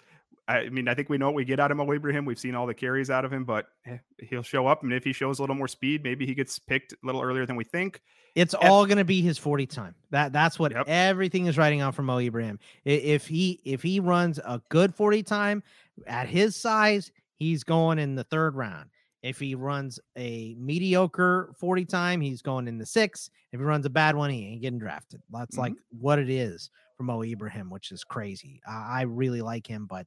I 0.49 0.69
mean, 0.69 0.87
I 0.87 0.95
think 0.95 1.09
we 1.09 1.19
know 1.19 1.27
what 1.27 1.35
we 1.35 1.45
get 1.45 1.59
out 1.59 1.71
of 1.73 1.77
Mo 1.77 1.91
Ibrahim. 1.91 2.25
We've 2.25 2.39
seen 2.39 2.55
all 2.55 2.67
the 2.67 2.75
carries 2.75 3.11
out 3.11 3.25
of 3.25 3.33
him, 3.33 3.45
but 3.45 3.67
eh, 3.85 3.99
he'll 4.19 4.43
show 4.43 4.67
up. 4.67 4.83
And 4.85 4.93
if 4.93 5.03
he 5.03 5.13
shows 5.13 5.39
a 5.39 5.43
little 5.43 5.57
more 5.57 5.67
speed, 5.69 6.05
maybe 6.05 6.25
he 6.25 6.35
gets 6.35 6.59
picked 6.59 6.93
a 6.93 6.97
little 7.03 7.21
earlier 7.21 7.47
than 7.47 7.57
we 7.57 7.65
think. 7.65 8.01
It's 8.37 8.55
At- 8.55 8.63
all 8.65 8.87
going 8.87 8.99
to 8.99 9.05
be 9.05 9.23
his 9.23 9.39
40 9.39 9.67
time. 9.67 9.95
That 10.11 10.33
that's 10.33 10.59
what 10.59 10.73
Yep. 10.73 10.85
everything 10.89 11.47
is 11.47 11.59
writing 11.59 11.83
on 11.83 11.93
for 11.93 12.03
Mo 12.03 12.19
Ibrahim. 12.19 12.59
If 12.85 13.27
he 13.27 13.61
if 13.65 13.83
he 13.83 13.99
runs 13.99 14.39
a 14.39 14.61
good 14.69 14.95
40 14.95 15.23
time 15.25 15.63
at 16.07 16.29
his 16.29 16.55
size, 16.55 17.11
he's 17.39 17.65
going 17.65 17.99
in 17.99 18.15
the 18.15 18.25
third 18.25 18.55
round. 18.55 18.91
If 19.23 19.41
he 19.41 19.57
runs 19.57 19.99
a 20.17 20.55
mediocre 20.59 21.53
40 21.59 21.85
time, 21.87 22.21
he's 22.21 22.43
going 22.43 22.69
in 22.69 22.79
the 22.79 22.87
sixth. 22.87 23.31
If 23.51 23.59
he 23.59 23.65
runs 23.67 23.85
a 23.87 23.91
bad 23.91 24.15
one, 24.15 24.31
he 24.31 24.47
ain't 24.47 24.63
getting 24.63 24.79
drafted. 24.79 25.23
That's 25.31 25.57
like 25.57 25.73
what 25.99 26.19
it 26.21 26.31
is 26.31 26.71
for 26.97 27.03
Mo 27.03 27.23
Ibrahim, 27.25 27.69
which 27.71 27.91
is 27.91 28.05
crazy. 28.05 28.61
I 28.69 29.03
really 29.03 29.41
like 29.43 29.67
him, 29.67 29.87
but 29.87 30.07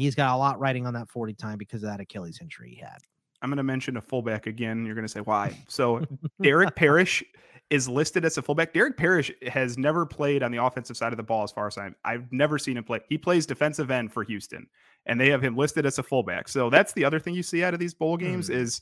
he's 0.00 0.14
got 0.14 0.34
a 0.34 0.36
lot 0.36 0.58
writing 0.60 0.86
on 0.86 0.94
that 0.94 1.08
40 1.08 1.34
time 1.34 1.58
because 1.58 1.82
of 1.82 1.88
that 1.90 2.00
Achilles 2.00 2.38
injury 2.40 2.70
he 2.70 2.76
had. 2.80 2.98
I'm 3.42 3.50
going 3.50 3.58
to 3.58 3.62
mention 3.62 3.96
a 3.96 4.00
fullback 4.00 4.46
again. 4.46 4.84
You're 4.84 4.94
going 4.94 5.06
to 5.06 5.12
say 5.12 5.20
why? 5.20 5.56
So 5.68 6.04
Derek 6.42 6.74
Parish 6.74 7.22
is 7.70 7.88
listed 7.88 8.24
as 8.24 8.36
a 8.38 8.42
fullback. 8.42 8.72
Derek 8.72 8.96
Parish 8.96 9.30
has 9.46 9.78
never 9.78 10.04
played 10.06 10.42
on 10.42 10.50
the 10.50 10.62
offensive 10.62 10.96
side 10.96 11.12
of 11.12 11.18
the 11.18 11.22
ball, 11.22 11.44
as 11.44 11.52
far 11.52 11.66
as 11.66 11.76
I'm. 11.78 11.94
I've 12.04 12.32
never 12.32 12.58
seen 12.58 12.76
him 12.76 12.84
play. 12.84 13.00
He 13.08 13.16
plays 13.18 13.46
defensive 13.46 13.90
end 13.90 14.12
for 14.12 14.24
Houston, 14.24 14.66
and 15.06 15.20
they 15.20 15.28
have 15.30 15.42
him 15.44 15.56
listed 15.56 15.84
as 15.86 15.98
a 15.98 16.02
fullback. 16.02 16.48
So 16.48 16.70
that's 16.70 16.92
the 16.94 17.04
other 17.04 17.20
thing 17.20 17.34
you 17.34 17.42
see 17.42 17.62
out 17.62 17.74
of 17.74 17.80
these 17.80 17.94
bowl 17.94 18.16
games 18.16 18.48
Hmm. 18.48 18.54
is, 18.54 18.80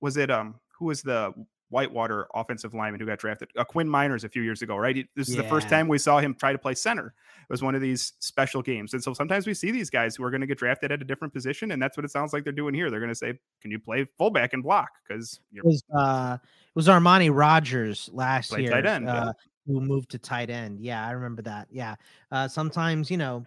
was 0.00 0.16
it 0.16 0.30
um 0.30 0.56
who 0.78 0.86
was 0.86 1.02
the 1.02 1.32
Whitewater 1.70 2.26
offensive 2.34 2.74
lineman 2.74 3.00
who 3.00 3.06
got 3.06 3.18
drafted? 3.18 3.50
Uh, 3.56 3.64
Quinn 3.64 3.88
Meinerz 3.88 4.24
a 4.24 4.28
few 4.28 4.42
years 4.42 4.62
ago, 4.62 4.76
right? 4.76 5.06
This 5.14 5.28
is 5.28 5.36
the 5.36 5.44
first 5.44 5.68
time 5.68 5.88
we 5.88 5.98
saw 5.98 6.18
him 6.18 6.34
try 6.34 6.52
to 6.52 6.58
play 6.58 6.74
center. 6.74 7.08
It 7.08 7.50
was 7.52 7.62
one 7.62 7.74
of 7.74 7.80
these 7.80 8.14
special 8.20 8.62
games, 8.62 8.94
and 8.94 9.02
so 9.02 9.12
sometimes 9.12 9.46
we 9.46 9.54
see 9.54 9.70
these 9.70 9.90
guys 9.90 10.16
who 10.16 10.24
are 10.24 10.30
going 10.30 10.40
to 10.40 10.46
get 10.46 10.58
drafted 10.58 10.92
at 10.92 11.02
a 11.02 11.04
different 11.04 11.34
position, 11.34 11.72
and 11.72 11.82
that's 11.82 11.96
what 11.96 12.04
it 12.04 12.10
sounds 12.10 12.32
like 12.32 12.44
they're 12.44 12.52
doing 12.52 12.74
here. 12.74 12.90
They're 12.90 13.00
going 13.00 13.10
to 13.10 13.14
say, 13.14 13.38
"Can 13.60 13.70
you 13.70 13.78
play 13.78 14.06
fullback 14.16 14.52
and 14.54 14.62
block?" 14.62 14.90
Because 15.06 15.40
It 15.52 15.64
was 15.64 15.82
uh 15.94 16.38
it 16.42 16.74
was 16.74 16.88
Armani 16.88 17.30
Rogers 17.34 18.08
last 18.12 18.56
year 18.58 18.70
tight 18.70 18.86
end, 18.86 19.06
yeah. 19.06 19.24
uh, 19.24 19.32
who 19.66 19.80
moved 19.80 20.10
to 20.10 20.18
tight 20.18 20.50
end. 20.50 20.80
Yeah, 20.80 21.06
I 21.06 21.10
remember 21.10 21.42
that. 21.42 21.68
Yeah. 21.70 21.96
Uh 22.30 22.48
sometimes, 22.48 23.10
you 23.10 23.16
know, 23.16 23.44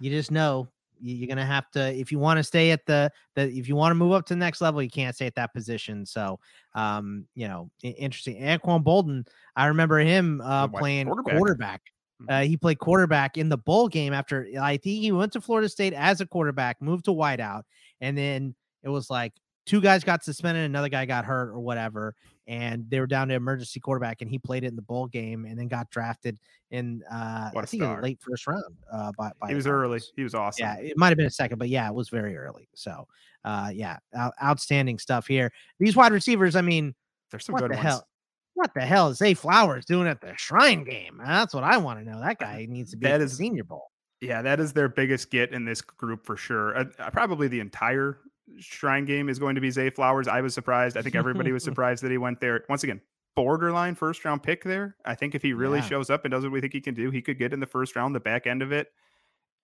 you 0.00 0.10
just 0.10 0.30
know 0.30 0.68
you're 1.00 1.28
gonna 1.28 1.46
have 1.46 1.70
to 1.72 1.92
if 1.94 2.12
you 2.12 2.18
want 2.18 2.38
to 2.38 2.44
stay 2.44 2.70
at 2.70 2.84
the 2.86 3.10
the 3.34 3.50
if 3.50 3.68
you 3.68 3.76
want 3.76 3.90
to 3.90 3.94
move 3.94 4.12
up 4.12 4.26
to 4.26 4.34
the 4.34 4.38
next 4.38 4.60
level, 4.60 4.82
you 4.82 4.90
can't 4.90 5.14
stay 5.14 5.26
at 5.26 5.34
that 5.34 5.52
position. 5.54 6.04
So 6.06 6.38
um, 6.74 7.26
you 7.34 7.48
know, 7.48 7.70
interesting. 7.82 8.40
Anquan 8.40 8.82
Boldin, 8.84 9.26
I 9.56 9.66
remember 9.66 9.98
him 9.98 10.40
uh 10.44 10.68
playing 10.68 11.06
quarterback. 11.06 11.36
quarterback. 11.36 11.82
Uh, 12.28 12.42
he 12.42 12.56
played 12.56 12.78
quarterback 12.78 13.38
in 13.38 13.48
the 13.48 13.56
bowl 13.56 13.88
game 13.88 14.12
after 14.12 14.46
I 14.60 14.76
think 14.76 15.00
he 15.00 15.10
went 15.10 15.32
to 15.32 15.40
Florida 15.40 15.68
State 15.68 15.94
as 15.94 16.20
a 16.20 16.26
quarterback, 16.26 16.82
moved 16.82 17.06
to 17.06 17.12
wideout, 17.12 17.62
and 18.00 18.16
then 18.16 18.54
it 18.82 18.90
was 18.90 19.08
like 19.08 19.32
two 19.66 19.80
guys 19.80 20.04
got 20.04 20.24
suspended, 20.24 20.64
another 20.64 20.88
guy 20.88 21.06
got 21.06 21.24
hurt 21.24 21.50
or 21.50 21.60
whatever, 21.60 22.14
and 22.50 22.84
they 22.90 22.98
were 22.98 23.06
down 23.06 23.28
to 23.28 23.34
emergency 23.34 23.78
quarterback, 23.78 24.20
and 24.22 24.28
he 24.28 24.36
played 24.38 24.64
it 24.64 24.66
in 24.66 24.76
the 24.76 24.82
bowl 24.82 25.06
game, 25.06 25.44
and 25.44 25.56
then 25.56 25.68
got 25.68 25.88
drafted 25.90 26.36
in 26.72 27.00
uh, 27.10 27.50
I 27.56 27.64
think 27.64 27.84
in 27.84 28.00
late 28.02 28.18
first 28.20 28.46
round. 28.48 28.76
Uh, 28.92 29.12
by, 29.16 29.30
by 29.40 29.48
he 29.48 29.54
was 29.54 29.68
early. 29.68 30.00
He 30.16 30.24
was 30.24 30.34
awesome. 30.34 30.64
Yeah, 30.64 30.76
it 30.78 30.98
might 30.98 31.08
have 31.10 31.16
been 31.16 31.26
a 31.26 31.30
second, 31.30 31.58
but 31.58 31.68
yeah, 31.68 31.88
it 31.88 31.94
was 31.94 32.08
very 32.08 32.36
early. 32.36 32.68
So, 32.74 33.06
uh, 33.44 33.70
yeah, 33.72 33.98
out- 34.16 34.34
outstanding 34.42 34.98
stuff 34.98 35.28
here. 35.28 35.52
These 35.78 35.94
wide 35.94 36.10
receivers, 36.12 36.56
I 36.56 36.60
mean, 36.62 36.92
There's 37.30 37.44
some 37.44 37.52
what 37.52 37.62
good 37.62 37.70
the 37.70 37.76
ones. 37.76 37.86
hell? 37.86 38.06
What 38.54 38.74
the 38.74 38.80
hell 38.80 39.08
is 39.10 39.18
Zay 39.18 39.34
Flowers 39.34 39.84
doing 39.86 40.08
at 40.08 40.20
the 40.20 40.34
Shrine 40.36 40.82
Game? 40.82 41.22
That's 41.24 41.54
what 41.54 41.62
I 41.62 41.76
want 41.78 42.00
to 42.00 42.04
know. 42.04 42.20
That 42.20 42.38
guy 42.40 42.66
needs 42.68 42.90
to 42.90 42.96
be 42.96 43.06
That 43.06 43.20
is- 43.20 43.36
Senior 43.36 43.64
Bowl. 43.64 43.86
Yeah, 44.20 44.42
that 44.42 44.58
is 44.60 44.72
their 44.74 44.88
biggest 44.88 45.30
get 45.30 45.52
in 45.52 45.64
this 45.64 45.80
group 45.80 46.26
for 46.26 46.36
sure. 46.36 46.76
Uh, 46.76 46.84
uh, 46.98 47.10
probably 47.10 47.48
the 47.48 47.60
entire 47.60 48.18
Shrine 48.58 49.04
game 49.04 49.28
is 49.28 49.38
going 49.38 49.54
to 49.54 49.60
be 49.60 49.70
Zay 49.70 49.90
Flowers. 49.90 50.28
I 50.28 50.40
was 50.40 50.54
surprised. 50.54 50.96
I 50.96 51.02
think 51.02 51.14
everybody 51.14 51.52
was 51.52 51.64
surprised 51.70 52.02
that 52.02 52.10
he 52.10 52.18
went 52.18 52.40
there. 52.40 52.64
Once 52.68 52.82
again, 52.84 53.00
borderline 53.36 53.94
first 53.94 54.24
round 54.24 54.42
pick 54.42 54.64
there. 54.64 54.96
I 55.04 55.14
think 55.14 55.34
if 55.34 55.42
he 55.42 55.52
really 55.52 55.78
Yeah. 55.78 55.84
shows 55.86 56.10
up 56.10 56.24
and 56.24 56.32
does 56.32 56.42
what 56.44 56.52
we 56.52 56.60
think 56.60 56.72
he 56.72 56.80
can 56.80 56.94
do, 56.94 57.10
he 57.10 57.22
could 57.22 57.38
get 57.38 57.52
in 57.52 57.60
the 57.60 57.66
first 57.66 57.96
round, 57.96 58.14
the 58.14 58.20
back 58.20 58.46
end 58.46 58.62
of 58.62 58.72
it. 58.72 58.88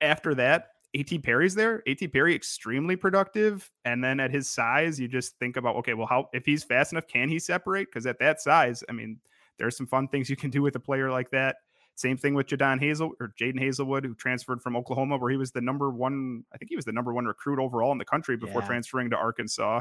After 0.01 0.35
that, 0.35 0.69
AT 0.95 1.19
Perry's 1.23 1.55
there. 1.55 1.83
AT 1.87 2.07
Perry 2.13 2.35
extremely 2.35 2.97
productive. 2.97 3.71
And 3.85 4.03
then 4.03 4.21
at 4.21 4.31
his 4.31 4.49
size, 4.49 4.99
you 5.01 5.09
just 5.09 5.39
think 5.39 5.57
about, 5.57 5.77
okay, 5.77 5.95
well, 5.95 6.07
how 6.07 6.29
if 6.33 6.47
he's 6.47 6.65
fast 6.65 6.93
enough, 6.93 7.07
can 7.07 7.29
he 7.29 7.39
separate? 7.39 7.89
Because 7.89 8.07
at 8.07 8.19
that 8.21 8.41
size, 8.41 8.83
I 8.89 8.93
mean, 8.93 9.19
there's 9.59 9.77
some 9.77 9.87
fun 9.87 10.09
things 10.09 10.31
you 10.31 10.37
can 10.37 10.51
do 10.51 10.63
with 10.63 10.77
a 10.77 10.81
player 10.81 11.11
like 11.11 11.31
that. 11.31 11.57
Same 11.97 12.17
thing 12.17 12.35
with 12.35 12.47
Jadon 12.47 12.79
Hazel 12.79 13.13
or 13.21 13.33
Jadon 13.41 13.59
Haselwood, 13.61 14.05
who 14.05 14.15
transferred 14.15 14.63
from 14.63 14.77
Oklahoma, 14.77 15.17
where 15.17 15.31
he 15.31 15.37
was 15.37 15.51
the 15.51 15.61
number 15.63 15.91
one, 15.91 16.45
I 16.55 16.59
think 16.59 16.69
he 16.71 16.77
was 16.77 16.85
the 16.85 16.93
number 16.93 17.13
one 17.13 17.25
recruit 17.25 17.59
overall 17.59 17.91
in 17.93 17.99
the 17.99 18.05
country 18.05 18.37
before 18.37 18.61
Yeah. 18.61 18.67
transferring 18.69 19.11
to 19.11 19.17
Arkansas. 19.17 19.81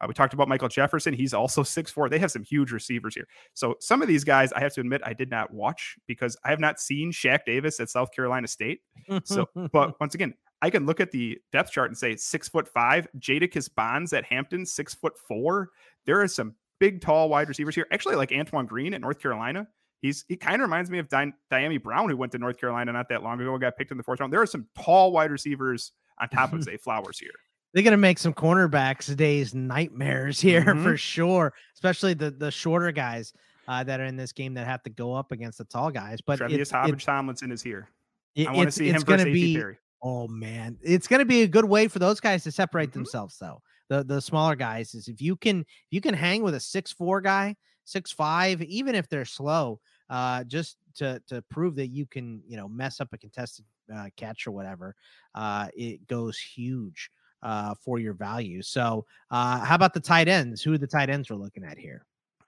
Uh, 0.00 0.04
we 0.06 0.14
talked 0.14 0.32
about 0.34 0.46
Michael 0.46 0.68
Jefferson. 0.68 1.12
He's 1.12 1.34
also 1.34 1.62
6'4. 1.64 2.08
They 2.08 2.20
have 2.20 2.30
some 2.30 2.44
huge 2.44 2.70
receivers 2.70 3.14
here. 3.16 3.26
So 3.54 3.74
some 3.80 4.00
of 4.02 4.06
these 4.08 4.22
guys, 4.22 4.52
I 4.52 4.60
have 4.60 4.72
to 4.74 4.80
admit, 4.80 5.00
I 5.04 5.12
did 5.12 5.28
not 5.30 5.52
watch 5.52 5.96
because 6.06 6.36
I 6.44 6.50
have 6.50 6.60
not 6.60 6.78
seen 6.78 7.10
Shaq 7.10 7.40
Davis 7.46 7.80
at 7.80 7.88
South 7.88 8.12
Carolina 8.12 8.46
State. 8.46 8.82
So, 9.24 9.48
but 9.72 9.94
once 10.00 10.14
again, 10.14 10.34
I 10.62 10.70
can 10.70 10.86
look 10.86 11.00
at 11.00 11.10
the 11.10 11.38
depth 11.50 11.72
chart 11.72 11.90
and 11.90 11.96
say 11.98 12.14
six 12.14 12.48
foot 12.48 12.68
five. 12.68 13.08
Jadakis 13.18 13.74
Bonds 13.74 14.12
at 14.12 14.24
Hampton, 14.24 14.66
six 14.66 14.94
foot 14.94 15.18
four. 15.18 15.70
There 16.04 16.20
are 16.20 16.28
some 16.28 16.54
big, 16.78 17.00
tall 17.00 17.28
wide 17.28 17.48
receivers 17.48 17.74
here. 17.74 17.86
Actually, 17.90 18.16
like 18.16 18.32
Antoine 18.32 18.66
Green 18.66 18.92
at 18.94 19.00
North 19.00 19.18
Carolina. 19.20 19.66
He's 20.02 20.24
he 20.28 20.36
kind 20.36 20.56
of 20.56 20.60
reminds 20.62 20.90
me 20.90 20.98
of 20.98 21.08
Di- 21.08 21.32
Dyami 21.50 21.82
Brown, 21.82 22.08
who 22.08 22.16
went 22.16 22.32
to 22.32 22.38
North 22.38 22.58
Carolina 22.58 22.92
not 22.92 23.08
that 23.08 23.22
long 23.22 23.40
ago, 23.40 23.56
got 23.58 23.76
picked 23.76 23.90
in 23.90 23.96
the 23.96 24.02
fourth 24.04 24.20
round. 24.20 24.32
There 24.32 24.40
are 24.40 24.46
some 24.46 24.66
tall 24.80 25.10
wide 25.12 25.30
receivers 25.30 25.92
on 26.20 26.28
top 26.28 26.52
of 26.52 26.62
Zay 26.64 26.76
Flowers 26.76 27.18
here. 27.18 27.30
They're 27.74 27.82
gonna 27.82 27.96
make 27.96 28.18
some 28.18 28.32
cornerbacks 28.32 29.14
days 29.16 29.54
nightmares 29.54 30.40
here 30.40 30.62
Mhm. 30.64 30.82
for 30.84 30.96
sure, 30.96 31.52
especially 31.74 32.14
the 32.14 32.30
the 32.30 32.50
shorter 32.50 32.92
guys 32.92 33.32
uh, 33.66 33.84
that 33.84 34.00
are 34.00 34.04
in 34.04 34.16
this 34.16 34.32
game 34.32 34.54
that 34.54 34.66
have 34.66 34.82
to 34.84 34.90
go 34.90 35.12
up 35.14 35.32
against 35.32 35.58
the 35.58 35.64
tall 35.64 35.90
guys. 35.90 36.20
But 36.20 36.38
Tre'Vius 36.38 36.70
Hodges 36.72 37.04
Tomlinson 37.04 37.52
is 37.52 37.62
here. 37.62 37.88
it- 38.34 38.48
I 38.48 38.52
want 38.52 38.68
to 38.68 38.72
see 38.72 38.88
him 38.88 39.02
versus 39.02 39.24
be- 39.24 39.56
Perry. 39.56 39.78
Oh 40.00 40.28
man, 40.28 40.78
it's 40.80 41.08
going 41.08 41.18
to 41.18 41.26
be 41.26 41.42
a 41.42 41.48
good 41.48 41.64
way 41.64 41.88
for 41.88 41.98
those 41.98 42.20
guys 42.20 42.44
to 42.44 42.52
separate 42.52 42.90
Mm-hmm. 42.90 43.00
themselves, 43.00 43.36
though. 43.38 43.60
The 43.88 44.04
the 44.04 44.20
smaller 44.22 44.54
guys 44.54 44.94
is 44.94 45.08
if 45.08 45.20
you 45.20 45.34
can 45.34 45.60
if 45.60 45.66
you 45.90 46.00
can 46.00 46.14
hang 46.14 46.42
with 46.42 46.54
a 46.54 46.60
six 46.60 46.92
four 46.92 47.20
guy, 47.20 47.56
six 47.88 48.12
five, 48.12 48.62
even 48.62 48.94
if 48.94 49.08
they're 49.08 49.24
slow, 49.24 49.80
uh, 50.10 50.44
just 50.44 50.76
to 50.96 51.20
to 51.26 51.42
prove 51.50 51.74
that 51.76 51.88
you 51.88 52.06
can 52.06 52.42
you 52.46 52.56
know 52.56 52.68
mess 52.68 53.00
up 53.00 53.08
a 53.12 53.18
contested 53.18 53.64
uh, 53.94 54.06
catch 54.16 54.46
or 54.46 54.50
whatever, 54.50 54.94
uh, 55.34 55.68
it 55.74 56.06
goes 56.06 56.38
huge 56.38 57.10
uh, 57.42 57.74
for 57.74 57.98
your 57.98 58.14
value. 58.14 58.62
So, 58.62 59.06
uh, 59.30 59.64
how 59.64 59.74
about 59.74 59.94
the 59.94 60.00
tight 60.00 60.28
ends? 60.28 60.62
Who 60.62 60.74
are 60.74 60.78
the 60.78 60.86
tight 60.86 61.10
ends 61.10 61.30
we're 61.30 61.36
looking 61.36 61.64
at 61.64 61.78
here? 61.78 62.04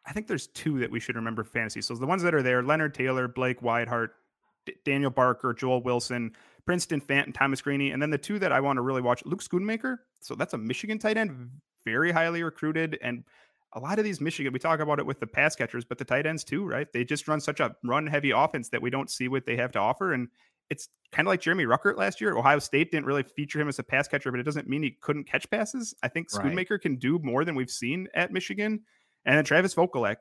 I 0.07 0.12
think 0.12 0.26
there's 0.26 0.48
two 0.48 0.79
that 0.81 0.90
we 0.90 1.00
should 1.00 1.16
remember 1.16 1.44
fantasy. 1.44 1.81
So 1.81 1.94
the 1.94 2.07
ones 2.07 2.22
that 2.22 2.35
are 2.35 2.42
there: 2.42 2.62
Leonard 2.62 2.94
Taylor, 2.94 3.29
Blake 3.29 3.61
Whiteheart, 3.61 4.11
D- 4.66 4.74
Daniel 4.85 5.11
Barker, 5.11 5.55
Joel 5.55 5.83
Wilson, 5.83 6.35
Princeton 6.66 7.00
Fant, 7.00 7.24
and 7.24 7.35
Thomas 7.35 7.62
Greaney. 7.62 7.92
And 7.92 8.03
then 8.03 8.11
the 8.11 8.18
two 8.18 8.38
that 8.38 8.53
I 8.53 8.61
want 8.61 8.76
to 8.76 8.83
really 8.83 9.03
watch: 9.03 9.22
Luke 9.24 9.42
Schoonmaker. 9.42 9.98
So 10.20 10.35
that's 10.35 10.55
a 10.55 10.59
Michigan 10.59 10.98
tight 10.98 11.16
end, 11.16 11.50
very 11.85 12.12
highly 12.12 12.42
recruited, 12.42 12.98
and 13.03 13.24
a 13.74 13.80
lot 13.80 13.98
of 13.98 14.04
these 14.04 14.20
Michigan. 14.20 14.52
We 14.52 14.59
talk 14.59 14.80
about 14.80 14.98
it 14.98 15.06
with 15.06 15.20
the 15.20 15.26
pass 15.26 15.54
catchers, 15.54 15.85
but 15.85 15.98
the 15.98 16.04
tight 16.04 16.26
ends 16.26 16.44
too, 16.44 16.64
right? 16.64 16.92
They 16.92 17.04
just 17.04 17.28
run 17.28 17.40
such 17.40 17.61
a 17.61 17.74
run-heavy 17.85 18.30
offense 18.30 18.68
that 18.70 18.83
we 18.83 18.90
don't 18.90 19.11
see 19.11 19.28
what 19.28 19.46
they 19.46 19.56
have 19.56 19.72
to 19.72 19.78
offer, 19.78 20.12
and 20.12 20.28
it's 20.70 20.88
kind 21.12 21.26
of 21.26 21.30
like 21.30 21.40
Jeremy 21.40 21.64
Ruckert 21.64 21.96
last 21.96 22.20
year. 22.20 22.37
Ohio 22.37 22.61
State 22.61 22.90
didn't 22.92 23.06
really 23.06 23.24
feature 23.24 23.61
him 23.61 23.68
as 23.68 23.78
a 23.78 23.83
pass 23.83 24.06
catcher, 24.06 24.30
but 24.30 24.38
it 24.38 24.44
doesn't 24.44 24.68
mean 24.68 24.83
he 24.83 24.96
couldn't 25.00 25.24
catch 25.24 25.50
passes. 25.50 25.94
I 26.02 26.09
think 26.09 26.28
Right. 26.33 26.46
Schoonmaker 26.46 26.80
can 26.80 26.96
do 26.96 27.18
more 27.18 27.44
than 27.44 27.56
we've 27.56 27.70
seen 27.70 28.06
at 28.14 28.33
Michigan. 28.33 28.80
And 29.24 29.37
then 29.37 29.44
Travis 29.44 29.74
Vokolek, 29.74 30.16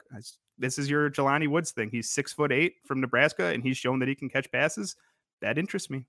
this 0.57 0.77
is 0.77 0.89
your 0.89 1.09
Jelani 1.09 1.47
Woods 1.47 1.71
thing. 1.71 1.89
He's 1.91 2.09
six 2.09 2.33
foot 2.33 2.51
eight 2.51 2.73
from 2.85 2.99
Nebraska, 2.99 3.45
and 3.45 3.63
he's 3.63 3.77
shown 3.77 3.99
that 3.99 4.09
he 4.09 4.15
can 4.15 4.29
catch 4.29 4.51
passes. 4.51 4.95
That 5.41 5.57
interests 5.57 5.89
me. 5.89 6.05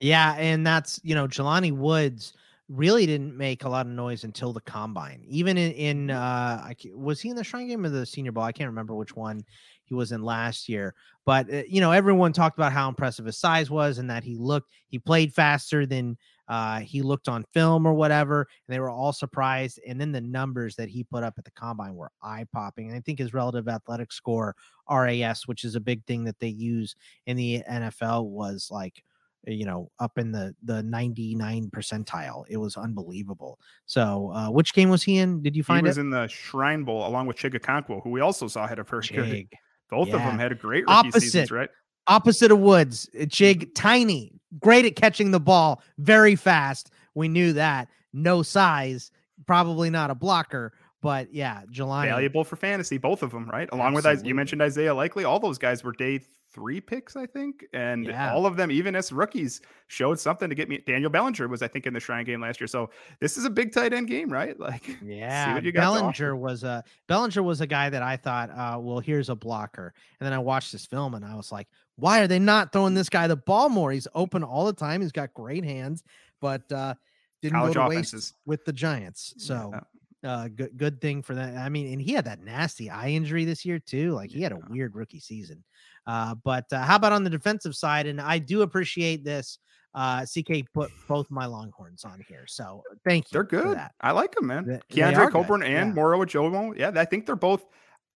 Yeah, 0.00 0.34
and 0.34 0.66
that's 0.66 1.00
you 1.02 1.14
know 1.14 1.26
Jelani 1.26 1.72
Woods 1.72 2.34
really 2.72 3.04
didn't 3.04 3.36
make 3.36 3.64
a 3.64 3.68
lot 3.68 3.86
of 3.86 3.92
noise 3.92 4.24
until 4.24 4.52
the 4.52 4.60
combine. 4.62 5.22
Even 5.28 5.58
in, 5.58 5.72
in 5.72 6.10
uh, 6.10 6.62
I, 6.64 6.74
was 6.94 7.20
he 7.20 7.28
in 7.28 7.36
the 7.36 7.44
Shrine 7.44 7.68
Game 7.68 7.84
or 7.84 7.90
the 7.90 8.06
Senior 8.06 8.32
Bowl? 8.32 8.44
I 8.44 8.52
can't 8.52 8.70
remember 8.70 8.94
which 8.94 9.14
one 9.14 9.44
he 9.84 9.94
was 9.94 10.12
in 10.12 10.22
last 10.22 10.68
year. 10.68 10.94
But 11.26 11.52
uh, 11.52 11.62
you 11.68 11.80
know, 11.80 11.92
everyone 11.92 12.32
talked 12.32 12.56
about 12.56 12.72
how 12.72 12.88
impressive 12.88 13.26
his 13.26 13.38
size 13.38 13.70
was 13.70 13.98
and 13.98 14.08
that 14.10 14.24
he 14.24 14.36
looked 14.36 14.70
he 14.88 14.98
played 14.98 15.34
faster 15.34 15.84
than 15.84 16.16
uh, 16.48 16.80
he 16.80 17.02
looked 17.02 17.28
on 17.28 17.44
film 17.52 17.86
or 17.86 17.94
whatever. 17.94 18.48
And 18.66 18.74
they 18.74 18.80
were 18.80 18.90
all 18.90 19.12
surprised. 19.12 19.78
And 19.86 20.00
then 20.00 20.12
the 20.12 20.20
numbers 20.20 20.74
that 20.76 20.88
he 20.88 21.04
put 21.04 21.22
up 21.22 21.34
at 21.38 21.44
the 21.44 21.50
combine 21.52 21.94
were 21.94 22.10
eye 22.22 22.46
popping. 22.52 22.88
And 22.88 22.96
I 22.96 23.00
think 23.00 23.18
his 23.18 23.34
relative 23.34 23.68
athletic 23.68 24.12
score 24.12 24.56
RAS, 24.90 25.46
which 25.46 25.64
is 25.64 25.76
a 25.76 25.80
big 25.80 26.04
thing 26.06 26.24
that 26.24 26.38
they 26.40 26.48
use 26.48 26.96
in 27.26 27.36
the 27.36 27.62
NFL, 27.70 28.26
was 28.26 28.68
like 28.70 29.02
you 29.46 29.64
know 29.64 29.90
up 29.98 30.18
in 30.18 30.30
the 30.30 30.54
the 30.62 30.82
99 30.84 31.70
percentile 31.74 32.44
it 32.48 32.56
was 32.56 32.76
unbelievable 32.76 33.58
so 33.86 34.30
uh 34.34 34.48
which 34.48 34.72
game 34.72 34.88
was 34.88 35.02
he 35.02 35.18
in 35.18 35.42
did 35.42 35.56
you 35.56 35.62
He 35.62 35.66
find 35.66 35.86
was 35.86 35.98
it 35.98 36.02
in 36.02 36.10
the 36.10 36.28
Shrine 36.28 36.84
Bowl 36.84 37.06
along 37.06 37.26
with 37.26 37.36
Chig 37.36 37.54
Okonkwo, 37.58 38.02
who 38.02 38.10
we 38.10 38.20
also 38.20 38.46
saw 38.46 38.66
had 38.66 38.78
a 38.78 38.84
very 38.84 39.02
good. 39.08 39.26
Chig. 39.26 39.48
Both 39.90 40.08
of 40.12 40.20
them 40.20 40.38
had 40.38 40.52
a 40.52 40.54
great 40.54 40.84
rookie 40.86 41.10
seasons, 41.12 41.34
Opposite. 41.34 41.50
right? 41.54 41.70
opposite 42.08 42.50
of 42.50 42.58
woods 42.58 43.08
uh, 43.14 43.24
Chig 43.24 43.74
tiny 43.74 44.32
great 44.60 44.84
at 44.84 44.96
catching 44.96 45.30
the 45.30 45.40
ball 45.40 45.82
very 45.98 46.36
fast. 46.36 46.90
We 47.14 47.28
knew 47.28 47.52
that. 47.54 47.88
No 48.12 48.42
size, 48.42 49.10
probably 49.46 49.90
not 49.90 50.10
a 50.10 50.14
blocker, 50.14 50.72
but 51.00 51.32
yeah, 51.32 51.62
Jelani. 51.72 52.08
Valuable 52.10 52.44
for 52.44 52.56
fantasy, 52.56 52.98
both 52.98 53.22
of 53.22 53.30
them, 53.30 53.48
right? 53.50 53.68
Along 53.72 53.96
Absolutely. 53.96 54.20
with 54.20 54.26
you 54.26 54.34
mentioned 54.34 54.62
Isaiah 54.62 54.94
Likely, 54.94 55.24
all 55.24 55.40
those 55.40 55.58
guys 55.58 55.82
were 55.82 55.92
day 55.92 56.20
three 56.52 56.80
picks, 56.80 57.16
I 57.16 57.26
think, 57.26 57.64
and 57.72 58.06
yeah. 58.06 58.32
all 58.32 58.46
of 58.46 58.56
them, 58.56 58.70
even 58.70 58.94
as 58.94 59.12
rookies, 59.12 59.60
showed 59.88 60.18
something 60.18 60.48
to 60.48 60.54
get 60.54 60.68
me. 60.68 60.82
Daniel 60.86 61.10
Bellinger 61.10 61.48
was, 61.48 61.62
I 61.62 61.68
think, 61.68 61.86
in 61.86 61.94
the 61.94 62.00
Shrine 62.00 62.24
game 62.24 62.40
last 62.40 62.60
year. 62.60 62.66
So 62.66 62.90
this 63.20 63.36
is 63.36 63.44
a 63.44 63.50
big 63.50 63.72
tight 63.72 63.92
end 63.92 64.08
game, 64.08 64.32
right? 64.32 64.56
Like, 64.62 64.96
yeah, 65.02 65.58
Bellinger 65.58 66.36
was 66.36 66.62
a 66.62 66.84
Bellinger 67.08 67.42
was 67.42 67.60
a 67.60 67.66
guy 67.66 67.90
that 67.90 68.02
I 68.02 68.16
thought, 68.16 68.50
uh, 68.50 68.78
well, 68.78 69.00
here's 69.00 69.28
a 69.28 69.34
blocker, 69.34 69.92
and 70.20 70.26
then 70.26 70.32
I 70.32 70.38
watched 70.38 70.70
this 70.70 70.86
film 70.86 71.14
and 71.14 71.24
I 71.24 71.34
was 71.34 71.50
like, 71.50 71.66
why 71.96 72.20
are 72.20 72.28
they 72.28 72.38
not 72.38 72.72
throwing 72.72 72.94
this 72.94 73.08
guy 73.08 73.26
the 73.26 73.36
ball 73.36 73.68
more? 73.68 73.90
He's 73.90 74.06
open 74.14 74.44
all 74.44 74.64
the 74.66 74.72
time. 74.72 75.00
He's 75.00 75.10
got 75.10 75.34
great 75.34 75.64
hands, 75.64 76.04
but 76.40 76.70
uh, 76.70 76.94
didn't 77.40 77.58
College 77.58 77.74
go 77.74 77.80
to 77.80 77.86
offenses. 77.88 78.12
waste 78.14 78.34
with 78.46 78.64
the 78.64 78.72
Giants. 78.72 79.34
So. 79.38 79.70
Yeah. 79.72 79.80
Uh, 80.24 80.46
good 80.46 80.76
good 80.76 81.00
thing 81.00 81.20
for 81.20 81.34
that. 81.34 81.56
I 81.56 81.68
mean, 81.68 81.92
and 81.92 82.00
he 82.00 82.12
had 82.12 82.26
that 82.26 82.44
nasty 82.44 82.88
eye 82.88 83.08
injury 83.08 83.44
this 83.44 83.64
year 83.64 83.80
too. 83.80 84.12
Like 84.12 84.30
he 84.30 84.40
had 84.40 84.52
a 84.52 84.60
weird 84.70 84.94
rookie 84.94 85.18
season. 85.18 85.64
Uh, 86.06 86.34
but 86.44 86.64
uh, 86.72 86.82
how 86.82 86.96
about 86.96 87.12
on 87.12 87.24
the 87.24 87.30
defensive 87.30 87.74
side? 87.74 88.06
And 88.06 88.20
I 88.20 88.38
do 88.38 88.62
appreciate 88.62 89.24
this. 89.24 89.58
Uh, 89.94 90.24
CK 90.24 90.64
put 90.72 90.90
both 91.06 91.30
my 91.30 91.44
Longhorns 91.44 92.04
on 92.04 92.24
here, 92.26 92.44
so 92.46 92.82
uh, 92.90 92.94
thank 93.04 93.26
you. 93.26 93.28
They're 93.32 93.44
good. 93.44 93.78
I 94.00 94.12
like 94.12 94.34
them, 94.34 94.46
man. 94.46 94.66
They, 94.66 94.80
Keondre 94.90 95.30
Coburn 95.30 95.60
good. 95.60 95.70
and 95.70 95.88
yeah. 95.88 95.94
Moro 95.94 96.24
Ojomo. 96.24 96.76
Yeah, 96.78 96.92
I 96.96 97.04
think 97.04 97.26
they're 97.26 97.36
both. 97.36 97.66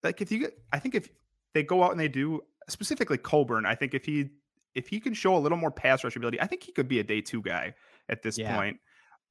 Like 0.03 0.23
if 0.23 0.33
you, 0.33 0.51
I 0.73 0.79
think 0.79 0.95
if 0.95 1.11
they 1.53 1.63
go 1.63 1.83
out 1.83 1.91
and 1.91 2.01
they 2.01 2.09
do 2.09 2.41
specifically 2.71 3.19
Coburn, 3.19 3.67
I 3.67 3.75
think 3.75 3.93
if 3.93 4.07
he 4.07 4.31
if 4.75 4.89
he 4.89 5.01
can 5.01 5.13
show 5.13 5.37
a 5.37 5.39
little 5.39 5.59
more 5.59 5.71
pass 5.71 6.03
rush 6.03 6.17
ability, 6.17 6.41
I 6.41 6.47
think 6.47 6.63
he 6.63 6.73
could 6.73 6.89
be 6.89 7.01
a 7.01 7.05
day 7.05 7.21
two 7.21 7.43
guy 7.43 7.75
at 8.09 8.23
this 8.23 8.39
yeah. 8.39 8.57
point. 8.57 8.79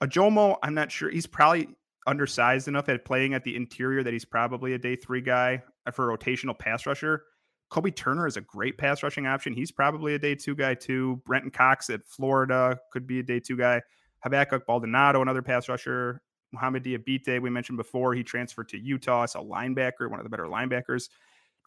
Ojomo, 0.04 0.58
I'm 0.62 0.74
not 0.74 0.92
sure. 0.92 1.10
He's 1.10 1.28
probably 1.28 1.70
undersized 2.08 2.68
enough 2.68 2.90
at 2.90 3.06
playing 3.06 3.34
at 3.34 3.44
the 3.44 3.56
interior 3.56 4.04
that 4.04 4.14
he's 4.14 4.26
probably 4.26 4.74
a 4.74 4.78
day 4.78 4.96
three 4.96 5.22
guy 5.22 5.64
for 5.94 6.12
a 6.12 6.18
rotational 6.18 6.58
pass 6.58 6.86
rusher. 6.86 7.24
Kobie 7.76 7.94
Turner 7.94 8.26
is 8.26 8.38
a 8.38 8.42
great 8.42 8.78
pass 8.78 9.04
rushing 9.04 9.28
option. 9.28 9.54
He's 9.54 9.70
probably 9.70 10.16
a 10.16 10.20
day 10.20 10.34
two 10.34 10.56
guy 10.56 10.76
too. 10.76 11.22
Brenton 11.26 11.52
Cox 11.52 11.90
at 11.90 12.08
Florida 12.08 12.80
could 12.94 13.06
be 13.06 13.20
a 13.20 13.24
day 13.24 13.42
two 13.42 13.58
guy. 13.58 13.82
Habakkuk 14.24 14.66
Baldonado, 14.66 15.22
another 15.22 15.42
pass 15.42 15.68
rusher. 15.68 16.22
Mohamoud 16.56 16.86
Diabate, 16.86 17.42
we 17.42 17.50
mentioned 17.50 17.78
before, 17.78 18.14
he 18.14 18.24
transferred 18.24 18.70
to 18.70 18.80
Utah 18.80 19.24
as 19.24 19.36
a 19.36 19.40
linebacker, 19.40 20.10
one 20.10 20.22
of 20.22 20.24
the 20.24 20.30
better 20.30 20.46
linebackers. 20.46 21.10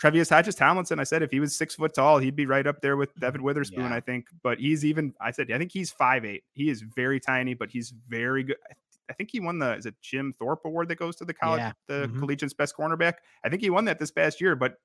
Tre'Vius 0.03 0.31
Hodges 0.31 0.55
Tomlinson, 0.55 0.99
I 0.99 1.05
said 1.05 1.23
if 1.23 1.31
he 1.31 1.41
was 1.41 1.55
six 1.55 1.75
foot 1.75 1.93
tall, 1.93 2.19
he'd 2.19 2.37
be 2.37 2.47
right 2.47 2.67
up 2.67 2.81
there 2.81 2.97
with 2.97 3.15
Devon 3.17 3.43
Witherspoon, 3.43 3.91
yeah. 3.91 3.95
I 3.95 4.01
think. 4.01 4.29
But 4.43 4.59
he's 4.59 4.87
even, 4.87 5.13
I 5.21 5.31
said, 5.31 5.53
I 5.53 5.59
think 5.59 5.73
he's 5.73 5.91
five 5.91 6.25
eight. 6.25 6.45
He 6.55 6.71
is 6.71 6.81
very 6.81 7.21
tiny, 7.21 7.53
but 7.53 7.71
he's 7.71 7.93
very 8.09 8.45
good. 8.45 8.57
I 9.11 9.13
think 9.13 9.31
he 9.31 9.41
won 9.41 9.59
the 9.59 9.77
is 9.77 9.85
it 9.85 9.95
Jim 10.01 10.35
Thorpe 10.39 10.65
Award 10.65 10.89
that 10.89 10.97
goes 10.97 11.17
to 11.17 11.27
the 11.27 11.35
college, 11.35 11.61
yeah. 11.61 11.73
the 11.87 12.07
mm-hmm. 12.07 12.21
collegiate's 12.21 12.55
best 12.55 12.77
cornerback. 12.77 13.15
I 13.45 13.51
think 13.51 13.61
he 13.61 13.69
won 13.69 13.85
that 13.87 13.99
this 13.99 14.11
past 14.11 14.41
year, 14.41 14.57
but 14.57 14.79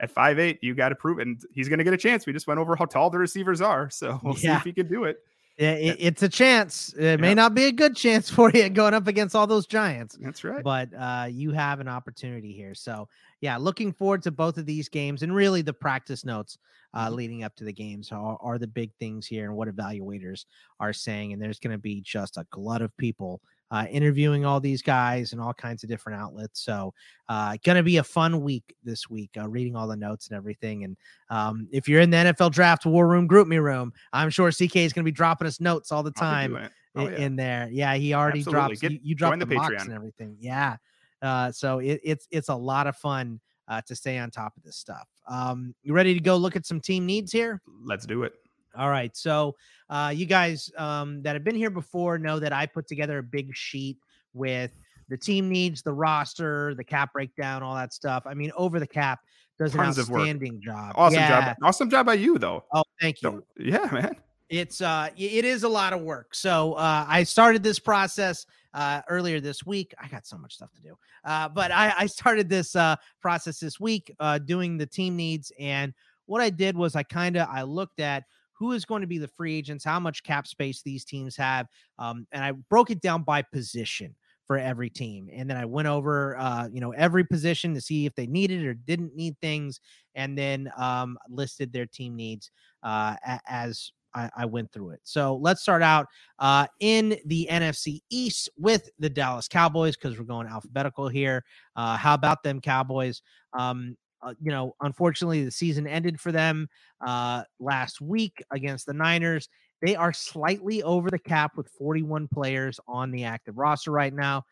at 0.00 0.10
five 0.10 0.38
eight, 0.38 0.58
you 0.62 0.74
got 0.74 0.90
to 0.90 0.94
prove 0.94 1.18
it. 1.18 1.26
And 1.26 1.40
he's 1.52 1.68
going 1.68 1.78
to 1.78 1.84
get 1.84 1.94
a 1.94 1.98
chance. 1.98 2.26
We 2.26 2.32
just 2.32 2.46
went 2.46 2.60
over 2.60 2.76
how 2.76 2.84
tall 2.84 3.10
the 3.10 3.18
receivers 3.18 3.60
are. 3.60 3.90
So 3.96 4.20
we'll 4.22 4.34
yeah. 4.34 4.40
see 4.40 4.48
if 4.58 4.62
he 4.64 4.72
can 4.72 4.88
do 4.88 5.04
it. 5.04 5.18
It, 5.56 5.96
it's 5.98 6.22
a 6.22 6.28
chance. 6.28 6.92
It 6.98 7.02
yeah. 7.02 7.16
may 7.16 7.34
not 7.34 7.54
be 7.54 7.64
a 7.64 7.72
good 7.72 7.96
chance 7.96 8.28
for 8.36 8.50
you 8.50 8.68
going 8.68 8.92
up 8.92 9.06
against 9.06 9.34
all 9.34 9.46
those 9.46 9.66
giants. 9.66 10.18
That's 10.20 10.44
right. 10.44 10.62
But 10.62 10.90
uh, 10.96 11.28
you 11.30 11.52
have 11.52 11.80
an 11.80 11.88
opportunity 11.88 12.52
here. 12.52 12.74
So 12.74 13.08
yeah, 13.40 13.56
looking 13.56 13.92
forward 13.92 14.22
to 14.24 14.30
both 14.30 14.58
of 14.58 14.66
these 14.66 14.88
games 14.88 15.22
and 15.22 15.34
really 15.34 15.62
the 15.62 15.72
practice 15.72 16.24
notes 16.24 16.58
uh, 16.92 17.06
mm-hmm. 17.06 17.14
leading 17.14 17.42
up 17.42 17.54
to 17.56 17.64
the 17.64 17.72
games 17.72 18.12
are, 18.12 18.38
are 18.40 18.58
the 18.58 18.66
big 18.66 18.92
things 18.98 19.26
here 19.26 19.46
and 19.46 19.56
what 19.56 19.68
evaluators 19.68 20.44
are 20.78 20.92
saying. 20.92 21.32
And 21.32 21.40
there's 21.40 21.58
going 21.58 21.72
to 21.72 21.78
be 21.78 22.00
just 22.02 22.36
a 22.36 22.46
glut 22.50 22.82
of 22.82 22.96
people 22.96 23.40
uh, 23.70 23.86
interviewing 23.90 24.44
all 24.44 24.60
these 24.60 24.82
guys 24.82 25.32
and 25.32 25.40
all 25.40 25.52
kinds 25.52 25.82
of 25.82 25.88
different 25.88 26.20
outlets. 26.20 26.60
So, 26.60 26.94
uh, 27.28 27.56
going 27.64 27.76
to 27.76 27.82
be 27.82 27.96
a 27.96 28.04
fun 28.04 28.42
week 28.42 28.74
this 28.84 29.10
week, 29.10 29.30
uh, 29.38 29.48
reading 29.48 29.76
all 29.76 29.86
the 29.86 29.96
notes 29.96 30.28
and 30.28 30.36
everything. 30.36 30.84
And 30.84 30.96
um, 31.30 31.68
if 31.72 31.88
you're 31.88 32.00
in 32.00 32.10
the 32.10 32.16
NFL 32.16 32.52
Draft 32.52 32.86
War 32.86 33.08
Room, 33.08 33.28
GroupMe 33.28 33.62
Room, 33.62 33.92
I'm 34.12 34.30
sure 34.30 34.50
CK 34.50 34.76
is 34.76 34.92
going 34.92 35.04
to 35.04 35.10
be 35.10 35.12
dropping 35.12 35.46
us 35.46 35.60
notes 35.60 35.90
all 35.92 36.02
the 36.02 36.12
time 36.12 36.56
oh, 36.94 37.08
yeah. 37.08 37.16
in 37.16 37.36
there. 37.36 37.68
Yeah, 37.70 37.94
he 37.94 38.14
already 38.14 38.40
Absolutely. 38.40 38.66
drops. 38.66 38.80
Get, 38.80 38.92
you, 38.92 39.00
you 39.02 39.14
drop 39.14 39.38
the, 39.38 39.46
the 39.46 39.54
box 39.54 39.84
and 39.84 39.92
everything. 39.92 40.36
Yeah. 40.40 40.76
Uh, 41.22 41.50
so 41.50 41.78
it, 41.78 42.00
it's 42.04 42.28
it's 42.30 42.50
a 42.50 42.54
lot 42.54 42.86
of 42.86 42.96
fun 42.96 43.40
uh, 43.68 43.80
to 43.86 43.96
stay 43.96 44.18
on 44.18 44.30
top 44.30 44.56
of 44.56 44.62
this 44.62 44.76
stuff. 44.76 45.08
Um, 45.28 45.74
you 45.82 45.92
ready 45.92 46.14
to 46.14 46.20
go 46.20 46.36
look 46.36 46.56
at 46.56 46.66
some 46.66 46.80
team 46.80 47.06
needs 47.06 47.32
here? 47.32 47.60
Let's 47.84 48.06
do 48.06 48.22
it. 48.22 48.34
All 48.76 48.90
right. 48.90 49.16
So, 49.16 49.56
uh, 49.88 50.12
you 50.14 50.26
guys 50.26 50.70
um, 50.76 51.22
that 51.22 51.34
have 51.34 51.44
been 51.44 51.54
here 51.54 51.70
before 51.70 52.18
know 52.18 52.38
that 52.38 52.52
I 52.52 52.66
put 52.66 52.86
together 52.86 53.18
a 53.18 53.22
big 53.22 53.54
sheet 53.54 53.98
with 54.34 54.70
the 55.08 55.16
team 55.16 55.48
needs, 55.48 55.82
the 55.82 55.92
roster, 55.92 56.74
the 56.74 56.84
cap 56.84 57.12
breakdown, 57.12 57.62
all 57.62 57.74
that 57.74 57.92
stuff. 57.92 58.24
I 58.26 58.34
mean, 58.34 58.52
over 58.56 58.80
the 58.80 58.86
cap 58.86 59.20
does 59.58 59.72
Tons 59.72 59.98
an 59.98 60.02
outstanding 60.02 60.60
job. 60.60 60.94
Awesome 60.96 61.20
yeah. 61.20 61.48
job. 61.48 61.56
Awesome 61.62 61.90
job 61.90 62.06
by 62.06 62.14
you, 62.14 62.38
though. 62.38 62.64
Oh, 62.72 62.84
thank 63.00 63.22
you. 63.22 63.44
So, 63.56 63.62
yeah, 63.62 63.88
man. 63.92 64.16
It's 64.48 64.80
uh, 64.80 65.08
it 65.16 65.44
is 65.44 65.64
a 65.64 65.68
lot 65.68 65.92
of 65.92 66.02
work. 66.02 66.32
So 66.32 66.74
uh, 66.74 67.04
I 67.08 67.24
started 67.24 67.64
this 67.64 67.80
process 67.80 68.46
uh, 68.74 69.02
earlier 69.08 69.40
this 69.40 69.66
week. 69.66 69.92
I 70.00 70.06
got 70.06 70.24
so 70.24 70.38
much 70.38 70.54
stuff 70.54 70.72
to 70.74 70.80
do, 70.80 70.96
uh, 71.24 71.48
but 71.48 71.72
I, 71.72 71.92
I 71.98 72.06
started 72.06 72.48
this 72.48 72.76
uh, 72.76 72.94
process 73.20 73.58
this 73.58 73.80
week, 73.80 74.14
uh, 74.20 74.38
doing 74.38 74.78
the 74.78 74.86
team 74.86 75.16
needs. 75.16 75.50
And 75.58 75.92
what 76.26 76.42
I 76.42 76.50
did 76.50 76.76
was 76.76 76.94
I 76.94 77.02
kind 77.02 77.36
of 77.36 77.48
I 77.50 77.62
looked 77.62 77.98
at 77.98 78.22
who 78.58 78.72
is 78.72 78.84
going 78.84 79.02
to 79.02 79.06
be 79.06 79.18
the 79.18 79.28
free 79.28 79.54
agents, 79.54 79.84
how 79.84 80.00
much 80.00 80.22
cap 80.22 80.46
space 80.46 80.82
these 80.82 81.04
teams 81.04 81.36
have. 81.36 81.66
Um, 81.98 82.26
and 82.32 82.42
I 82.42 82.52
broke 82.52 82.90
it 82.90 83.00
down 83.00 83.22
by 83.22 83.42
position 83.42 84.14
for 84.46 84.58
every 84.58 84.88
team. 84.88 85.28
And 85.32 85.50
then 85.50 85.56
I 85.56 85.64
went 85.64 85.88
over, 85.88 86.38
uh, 86.38 86.68
you 86.72 86.80
know, 86.80 86.92
every 86.92 87.24
position 87.24 87.74
to 87.74 87.80
see 87.80 88.06
if 88.06 88.14
they 88.14 88.26
needed 88.26 88.64
or 88.64 88.74
didn't 88.74 89.14
need 89.14 89.36
things, 89.40 89.80
and 90.14 90.38
then 90.38 90.70
um, 90.76 91.18
listed 91.28 91.72
their 91.72 91.86
team 91.86 92.14
needs 92.14 92.50
uh, 92.82 93.16
as 93.48 93.90
I, 94.14 94.30
I, 94.36 94.44
went 94.46 94.72
through 94.72 94.90
it. 94.90 95.00
So 95.02 95.36
let's 95.36 95.60
start 95.60 95.82
out 95.82 96.06
uh, 96.38 96.66
in 96.80 97.18
the 97.26 97.48
NFC 97.50 98.00
East 98.08 98.48
with 98.56 98.88
the 98.98 99.10
Dallas 99.10 99.48
Cowboys 99.48 99.96
because 99.96 100.18
we're 100.18 100.24
going 100.24 100.46
alphabetical 100.46 101.08
here. 101.08 101.44
Uh, 101.74 101.96
how 101.96 102.14
about 102.14 102.42
them 102.42 102.60
Cowboys? 102.60 103.20
Um, 103.52 103.96
uh, 104.26 104.34
you 104.42 104.50
know, 104.50 104.74
unfortunately, 104.80 105.44
the 105.44 105.50
season 105.50 105.86
ended 105.86 106.20
for 106.20 106.32
them 106.32 106.68
uh, 107.06 107.44
last 107.60 108.00
week 108.00 108.42
against 108.50 108.84
the 108.86 108.92
Niners. 108.92 109.48
They 109.80 109.94
are 109.94 110.12
slightly 110.12 110.82
over 110.82 111.10
the 111.10 111.18
cap 111.18 111.52
with 111.56 111.68
41 111.78 112.28
players 112.28 112.80
on 112.88 113.12
the 113.12 113.24
active 113.24 113.56
roster 113.56 113.92
right 113.92 114.12
now. 114.12 114.42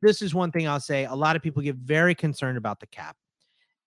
This 0.00 0.22
is 0.22 0.34
one 0.34 0.52
thing 0.52 0.66
I'll 0.66 0.80
say. 0.80 1.04
A 1.04 1.14
lot 1.14 1.36
of 1.36 1.42
people 1.42 1.60
get 1.62 1.76
very 1.76 2.14
concerned 2.14 2.56
about 2.56 2.80
the 2.80 2.86
cap. 2.86 3.16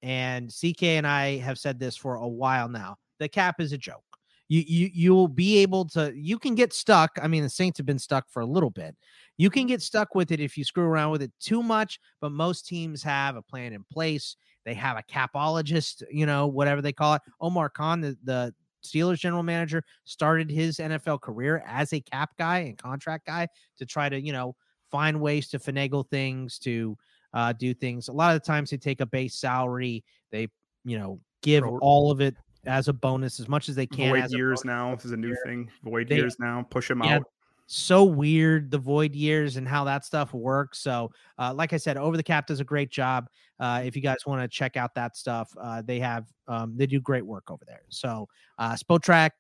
And 0.04 0.52
CK 0.52 0.84
and 0.84 1.08
I 1.08 1.38
have 1.38 1.58
said 1.58 1.80
this 1.80 1.98
for 1.98 2.16
a 2.16 2.28
while 2.28 2.70
now. 2.70 2.98
The 3.20 3.28
cap 3.28 3.60
is 3.60 3.74
a 3.74 3.78
joke. 3.78 4.04
You 4.50 4.64
you 4.66 4.90
you 4.94 5.16
will 5.16 5.28
be 5.28 5.58
able 5.58 5.86
to 5.90 6.14
you 6.16 6.38
can 6.38 6.56
get 6.56 6.72
stuck. 6.74 7.18
I 7.22 7.28
mean, 7.28 7.44
the 7.44 7.50
Saints 7.50 7.80
have 7.80 7.86
been 7.86 8.00
stuck 8.00 8.30
for 8.30 8.42
a 8.42 8.46
little 8.46 8.70
bit. 8.70 8.96
You 9.38 9.50
can 9.50 9.68
get 9.68 9.82
stuck 9.82 10.16
with 10.16 10.32
it 10.32 10.40
if 10.40 10.58
you 10.58 10.64
screw 10.64 10.86
around 10.86 11.12
with 11.12 11.22
it 11.22 11.32
too 11.40 11.62
much, 11.62 12.00
but 12.22 12.32
most 12.32 12.66
teams 12.66 13.04
have 13.04 13.36
a 13.36 13.42
plan 13.42 13.74
in 13.74 13.84
place. 13.92 14.38
They 14.68 14.74
have 14.74 14.98
a 14.98 15.04
capologist, 15.04 16.04
you 16.12 16.26
know, 16.26 16.48
whatever 16.48 16.82
they 16.82 16.92
call 16.92 17.14
it. 17.14 17.22
Omar 17.40 17.70
Khan, 17.70 18.02
the, 18.02 18.18
the 18.26 18.54
Steelers 18.84 19.18
general 19.18 19.42
manager, 19.42 19.82
started 20.04 20.52
his 20.52 20.80
NFL 20.80 21.22
career 21.22 21.64
as 21.66 21.94
a 21.94 22.02
cap 22.02 22.32
guy 22.38 22.60
and 22.60 22.78
contract 22.78 23.26
guy 23.26 23.48
to 23.78 23.86
try 23.86 24.10
to, 24.10 24.20
you 24.20 24.34
know, 24.34 24.58
find 24.92 25.22
ways 25.22 25.48
to 25.48 25.58
finagle 25.58 26.06
things, 26.10 26.60
to 26.60 26.98
uh, 27.34 27.54
do 27.54 27.74
things. 27.74 28.10
A 28.10 28.12
lot 28.12 28.36
of 28.36 28.42
the 28.42 28.46
times 28.46 28.70
they 28.70 28.76
take 28.76 29.00
a 29.00 29.06
base 29.06 29.36
salary, 29.36 30.04
they, 30.34 30.50
you 30.84 31.00
know, 31.00 31.22
give 31.44 31.64
all 31.64 32.12
of 32.12 32.20
it 32.20 32.36
as 32.66 32.90
a 32.90 32.94
bonus 32.94 33.40
as 33.40 33.48
much 33.48 33.70
as 33.70 33.76
they 33.76 33.88
can. 33.88 34.10
Void 34.10 34.32
years 34.32 34.66
now 34.66 34.94
this 34.96 35.06
is 35.06 35.14
a 35.14 35.18
new 35.18 35.28
year. 35.28 35.44
thing. 35.46 35.72
Void 35.82 36.10
they, 36.10 36.18
years 36.18 36.36
now, 36.42 36.68
push 36.70 36.90
them 36.90 37.02
yeah, 37.06 37.16
out 37.16 37.24
so 37.68 38.04
weird 38.04 38.72
the 38.72 38.78
void 38.78 39.14
years 39.14 39.58
and 39.58 39.68
how 39.68 39.84
that 39.84 40.06
stuff 40.06 40.34
works. 40.34 40.80
So, 40.80 41.12
uh, 41.38 41.54
like 41.54 41.74
I 41.74 41.78
said, 41.78 41.98
Over 41.98 42.18
the 42.18 42.24
Cap 42.24 42.48
does 42.48 42.60
a 42.60 42.64
great 42.64 42.90
job. 42.90 43.30
Uh, 43.60 43.82
if 43.84 43.96
you 43.96 44.02
guys 44.02 44.18
want 44.26 44.42
to 44.42 44.48
check 44.48 44.78
out 44.78 44.96
that 44.96 45.16
stuff, 45.16 45.54
uh, 45.62 45.82
they 45.82 46.00
have 46.00 46.26
um, 46.48 46.74
they 46.76 46.88
do 46.88 47.00
great 47.00 47.26
work 47.26 47.52
over 47.52 47.64
there. 47.66 47.84
So, 47.90 48.28
uh, 48.58 48.76
Spotrac 48.76 49.32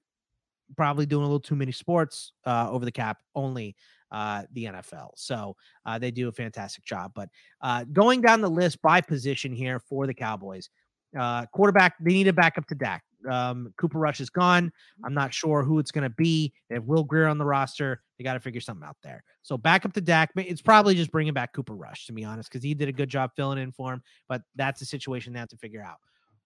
probably 0.76 1.06
doing 1.06 1.24
a 1.24 1.26
little 1.26 1.40
too 1.40 1.56
many 1.56 1.72
sports. 1.72 2.34
Uh, 2.46 2.68
over 2.70 2.86
the 2.86 2.92
Cap 2.92 3.20
only 3.36 3.76
uh, 4.12 4.44
the 4.54 4.66
NFL. 4.66 5.12
So 5.16 5.56
uh, 5.86 6.00
they 6.00 6.12
do 6.12 6.28
a 6.28 6.32
fantastic 6.32 6.84
job. 6.86 7.12
But 7.16 7.30
uh, 7.62 7.86
going 7.92 8.22
down 8.22 8.42
the 8.42 8.50
list 8.50 8.82
by 8.82 9.02
position 9.02 9.54
here 9.54 9.80
for 9.80 10.08
the 10.08 10.14
Cowboys, 10.14 10.70
uh, 11.18 11.46
quarterback, 11.48 11.96
they 12.00 12.14
need 12.14 12.28
a 12.28 12.34
backup 12.34 12.68
to 12.68 12.76
Dak. 12.76 13.04
Um, 13.30 13.74
Cooper 13.78 14.00
Rush 14.00 14.20
is 14.20 14.30
gone. 14.30 14.72
I'm 15.04 15.14
not 15.14 15.34
sure 15.34 15.64
who 15.64 15.80
it's 15.80 15.92
going 15.92 16.04
to 16.04 16.16
be. 16.16 16.54
They 16.70 16.76
have 16.76 16.86
Will 16.86 17.04
Grier 17.04 17.28
on 17.28 17.38
the 17.38 17.46
roster. 17.46 18.02
They 18.18 18.24
got 18.24 18.34
to 18.34 18.40
figure 18.40 18.62
something 18.62 18.88
out 18.88 18.98
there. 19.04 19.24
So 19.44 19.58
back 19.58 19.86
up 19.86 19.94
to 19.94 20.02
Dak. 20.02 20.32
It's 20.36 20.62
probably 20.62 20.96
just 20.96 21.12
bringing 21.12 21.34
back 21.34 21.54
Cooper 21.54 21.76
Rush, 21.76 22.08
to 22.08 22.14
be 22.14 22.24
honest, 22.24 22.50
because 22.50 22.64
he 22.64 22.74
did 22.74 22.90
a 22.90 22.94
good 22.94 23.10
job 23.10 23.32
filling 23.36 23.60
in 23.60 23.72
for 23.72 23.94
him. 23.94 24.02
But 24.28 24.42
that's 24.56 24.82
a 24.82 24.86
situation 24.86 25.34
they 25.34 25.40
have 25.40 25.50
to 25.50 25.58
figure 25.58 25.84
out. 25.84 25.98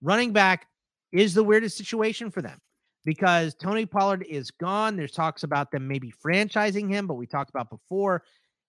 Running 0.02 0.34
back 0.34 0.68
is 1.12 1.34
the 1.34 1.44
weirdest 1.44 1.78
situation 1.78 2.30
for 2.32 2.42
them. 2.42 2.60
because 3.04 3.56
Tony 3.56 3.86
Pollard 3.86 4.26
is 4.30 4.52
gone. 4.52 4.96
There's 4.96 5.12
talks 5.12 5.44
about 5.44 5.72
them 5.72 5.88
maybe 5.88 6.14
franchising 6.24 6.90
him, 6.90 7.08
but 7.08 7.16
we 7.16 7.26
talked 7.26 7.50
about 7.50 7.70
before, 7.70 8.24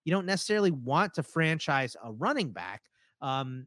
you 0.05 0.12
don't 0.12 0.26
necessarily 0.26 0.70
want 0.70 1.14
to 1.14 1.22
franchise 1.22 1.96
a 2.03 2.12
running 2.12 2.50
back. 2.50 2.82
Um, 3.20 3.66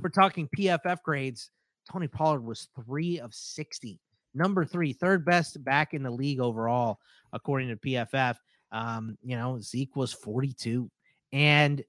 we're 0.00 0.08
talking 0.08 0.48
PFF 0.56 1.02
grades, 1.02 1.50
Tony 1.90 2.08
Pollard 2.08 2.44
was 2.44 2.68
three 2.84 3.20
of 3.20 3.34
60, 3.34 4.00
number 4.34 4.64
three, 4.64 4.92
third 4.92 5.24
best 5.24 5.62
back 5.62 5.94
in 5.94 6.02
the 6.02 6.10
league 6.10 6.40
overall, 6.40 6.98
according 7.32 7.68
to 7.68 7.76
PFF. 7.76 8.36
Um, 8.72 9.16
you 9.22 9.36
know, 9.36 9.60
Zeke 9.60 9.94
was 9.94 10.12
42. 10.12 10.90
And 11.32 11.84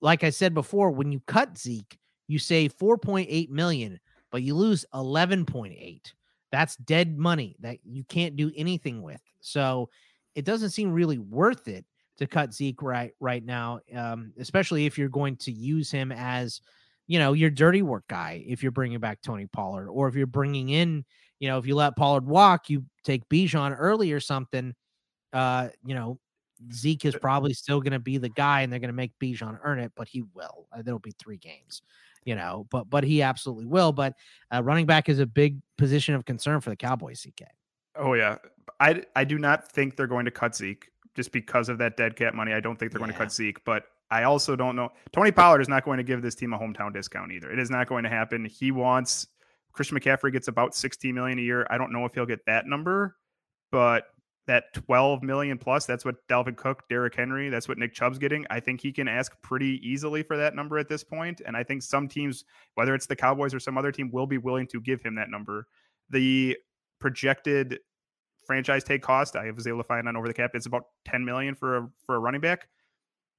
like 0.00 0.24
I 0.24 0.30
said 0.30 0.54
before, 0.54 0.90
when 0.90 1.12
you 1.12 1.20
cut 1.26 1.56
Zeke, 1.56 1.98
you 2.26 2.38
save 2.38 2.76
4.8 2.76 3.50
million, 3.50 4.00
but 4.30 4.42
you 4.42 4.54
lose 4.54 4.84
11.8. 4.94 6.00
That's 6.50 6.76
dead 6.76 7.18
money 7.18 7.56
that 7.60 7.78
you 7.84 8.04
can't 8.04 8.36
do 8.36 8.50
anything 8.56 9.02
with. 9.02 9.20
So 9.40 9.90
it 10.34 10.44
doesn't 10.44 10.70
seem 10.70 10.92
really 10.92 11.18
worth 11.18 11.68
it 11.68 11.84
to 12.18 12.26
cut 12.26 12.54
Zeke 12.54 12.80
right 12.82 13.12
right 13.20 13.44
now, 13.44 13.80
um, 13.94 14.32
especially 14.38 14.86
if 14.86 14.96
you're 14.96 15.08
going 15.08 15.36
to 15.38 15.52
use 15.52 15.90
him 15.90 16.12
as, 16.12 16.60
you 17.06 17.18
know, 17.18 17.32
your 17.32 17.50
dirty 17.50 17.82
work 17.82 18.04
guy. 18.08 18.44
If 18.46 18.62
you're 18.62 18.72
bringing 18.72 19.00
back 19.00 19.20
Tony 19.20 19.46
Pollard, 19.46 19.88
or 19.88 20.08
if 20.08 20.14
you're 20.14 20.26
bringing 20.26 20.68
in, 20.68 21.04
you 21.40 21.48
know, 21.48 21.58
if 21.58 21.66
you 21.66 21.74
let 21.74 21.96
Pollard 21.96 22.26
walk, 22.26 22.70
you 22.70 22.84
take 23.02 23.28
Bijan 23.28 23.74
early 23.76 24.12
or 24.12 24.20
something. 24.20 24.74
Uh, 25.34 25.68
you 25.84 25.94
know, 25.94 26.18
Zeke 26.72 27.04
is 27.04 27.16
probably 27.16 27.52
still 27.52 27.80
going 27.80 27.92
to 27.92 27.98
be 27.98 28.16
the 28.16 28.28
guy, 28.28 28.62
and 28.62 28.72
they're 28.72 28.80
going 28.80 28.88
to 28.88 28.94
make 28.94 29.12
Bijan 29.18 29.58
earn 29.62 29.78
it, 29.80 29.92
but 29.96 30.08
he 30.08 30.22
will. 30.32 30.66
Uh, 30.72 30.80
there'll 30.82 31.00
be 31.00 31.12
three 31.18 31.36
games, 31.36 31.82
you 32.24 32.36
know, 32.36 32.66
but 32.70 32.88
but 32.88 33.04
he 33.04 33.20
absolutely 33.20 33.66
will. 33.66 33.92
But 33.92 34.14
uh, 34.54 34.62
running 34.62 34.86
back 34.86 35.08
is 35.08 35.18
a 35.18 35.26
big 35.26 35.60
position 35.76 36.14
of 36.14 36.24
concern 36.24 36.60
for 36.60 36.70
the 36.70 36.76
Cowboys. 36.76 37.26
CK. 37.26 37.48
Oh 37.96 38.14
yeah, 38.14 38.38
I 38.80 39.02
I 39.16 39.24
do 39.24 39.38
not 39.38 39.70
think 39.70 39.96
they're 39.96 40.06
going 40.06 40.24
to 40.24 40.30
cut 40.30 40.54
Zeke 40.54 40.88
just 41.14 41.32
because 41.32 41.68
of 41.68 41.78
that 41.78 41.96
dead 41.96 42.16
cap 42.16 42.34
money. 42.34 42.52
I 42.52 42.60
don't 42.60 42.78
think 42.78 42.92
they're 42.92 43.00
yeah. 43.00 43.06
going 43.06 43.12
to 43.12 43.18
cut 43.18 43.32
Zeke, 43.32 43.62
but 43.64 43.84
I 44.10 44.22
also 44.22 44.54
don't 44.54 44.76
know. 44.76 44.90
Tony 45.12 45.32
Pollard 45.32 45.60
is 45.60 45.68
not 45.68 45.84
going 45.84 45.98
to 45.98 46.04
give 46.04 46.22
this 46.22 46.34
team 46.34 46.52
a 46.52 46.58
hometown 46.58 46.92
discount 46.92 47.32
either. 47.32 47.50
It 47.50 47.58
is 47.58 47.70
not 47.70 47.88
going 47.88 48.04
to 48.04 48.10
happen. 48.10 48.44
He 48.44 48.70
wants 48.70 49.26
Christian 49.72 49.98
McCaffrey 49.98 50.32
gets 50.32 50.48
about 50.48 50.74
16 50.74 51.14
million 51.14 51.38
a 51.38 51.42
year. 51.42 51.66
I 51.68 51.78
don't 51.78 51.92
know 51.92 52.04
if 52.04 52.14
he'll 52.14 52.26
get 52.26 52.46
that 52.46 52.66
number, 52.66 53.16
but 53.72 54.06
that 54.46 54.72
12 54.74 55.22
million 55.22 55.56
plus, 55.58 55.86
that's 55.86 56.04
what 56.04 56.16
Dalvin 56.28 56.56
Cook, 56.56 56.88
Derrick 56.88 57.14
Henry, 57.14 57.48
that's 57.48 57.68
what 57.68 57.78
Nick 57.78 57.94
Chubb's 57.94 58.18
getting. 58.18 58.46
I 58.50 58.60
think 58.60 58.80
he 58.80 58.92
can 58.92 59.08
ask 59.08 59.32
pretty 59.42 59.80
easily 59.82 60.22
for 60.22 60.36
that 60.36 60.54
number 60.54 60.78
at 60.78 60.88
this 60.88 61.02
point. 61.02 61.40
And 61.46 61.56
I 61.56 61.62
think 61.62 61.82
some 61.82 62.08
teams, 62.08 62.44
whether 62.74 62.94
it's 62.94 63.06
the 63.06 63.16
Cowboys 63.16 63.54
or 63.54 63.60
some 63.60 63.78
other 63.78 63.90
team, 63.90 64.10
will 64.12 64.26
be 64.26 64.38
willing 64.38 64.66
to 64.68 64.80
give 64.80 65.02
him 65.02 65.14
that 65.14 65.30
number. 65.30 65.66
The 66.10 66.58
projected 67.00 67.80
franchise 68.46 68.84
take 68.84 69.02
cost, 69.02 69.36
I 69.36 69.50
was 69.50 69.66
able 69.66 69.78
to 69.78 69.84
find 69.84 70.06
on 70.06 70.16
over 70.16 70.28
the 70.28 70.34
cap, 70.34 70.50
it's 70.54 70.66
about 70.66 70.84
10 71.06 71.24
million 71.24 71.54
for 71.54 71.76
a 71.76 71.90
for 72.04 72.16
a 72.16 72.18
running 72.18 72.40
back 72.40 72.68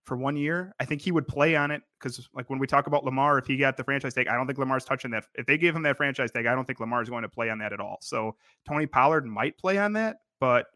for 0.05 0.15
one 0.17 0.37
year. 0.37 0.73
I 0.79 0.85
think 0.85 1.01
he 1.01 1.11
would 1.11 1.27
play 1.27 1.55
on 1.55 1.71
it 1.71 1.81
because, 1.99 2.29
like 2.33 2.49
when 2.49 2.59
we 2.59 2.67
talk 2.67 2.87
about 2.87 3.03
Lamar, 3.03 3.37
if 3.37 3.47
he 3.47 3.57
got 3.57 3.75
the 3.75 3.83
franchise 3.83 4.13
tag, 4.13 4.27
I 4.27 4.35
don't 4.35 4.47
think 4.47 4.59
Lamar's 4.59 4.85
touching 4.85 5.11
that. 5.11 5.25
If 5.35 5.45
they 5.45 5.57
gave 5.57 5.75
him 5.75 5.83
that 5.83 5.97
franchise 5.97 6.31
tag, 6.31 6.45
I 6.45 6.55
don't 6.55 6.65
think 6.65 6.79
Lamar's 6.79 7.09
going 7.09 7.23
to 7.23 7.29
play 7.29 7.49
on 7.49 7.57
that 7.59 7.73
at 7.73 7.79
all. 7.79 7.97
So 8.01 8.35
Tony 8.67 8.85
Pollard 8.85 9.25
might 9.25 9.57
play 9.57 9.77
on 9.77 9.93
that, 9.93 10.17
but 10.39 10.67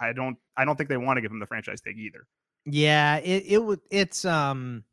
I 0.00 0.12
don't 0.12 0.36
I 0.56 0.64
don't 0.64 0.76
think 0.76 0.88
they 0.88 0.96
want 0.96 1.16
to 1.16 1.20
give 1.20 1.30
him 1.30 1.40
the 1.40 1.46
franchise 1.46 1.80
tag 1.80 1.98
either. 1.98 2.26
Yeah, 2.64 3.16
it 3.16 3.44
it 3.46 3.58
would 3.62 3.80
it's 3.90 4.24
um 4.24 4.84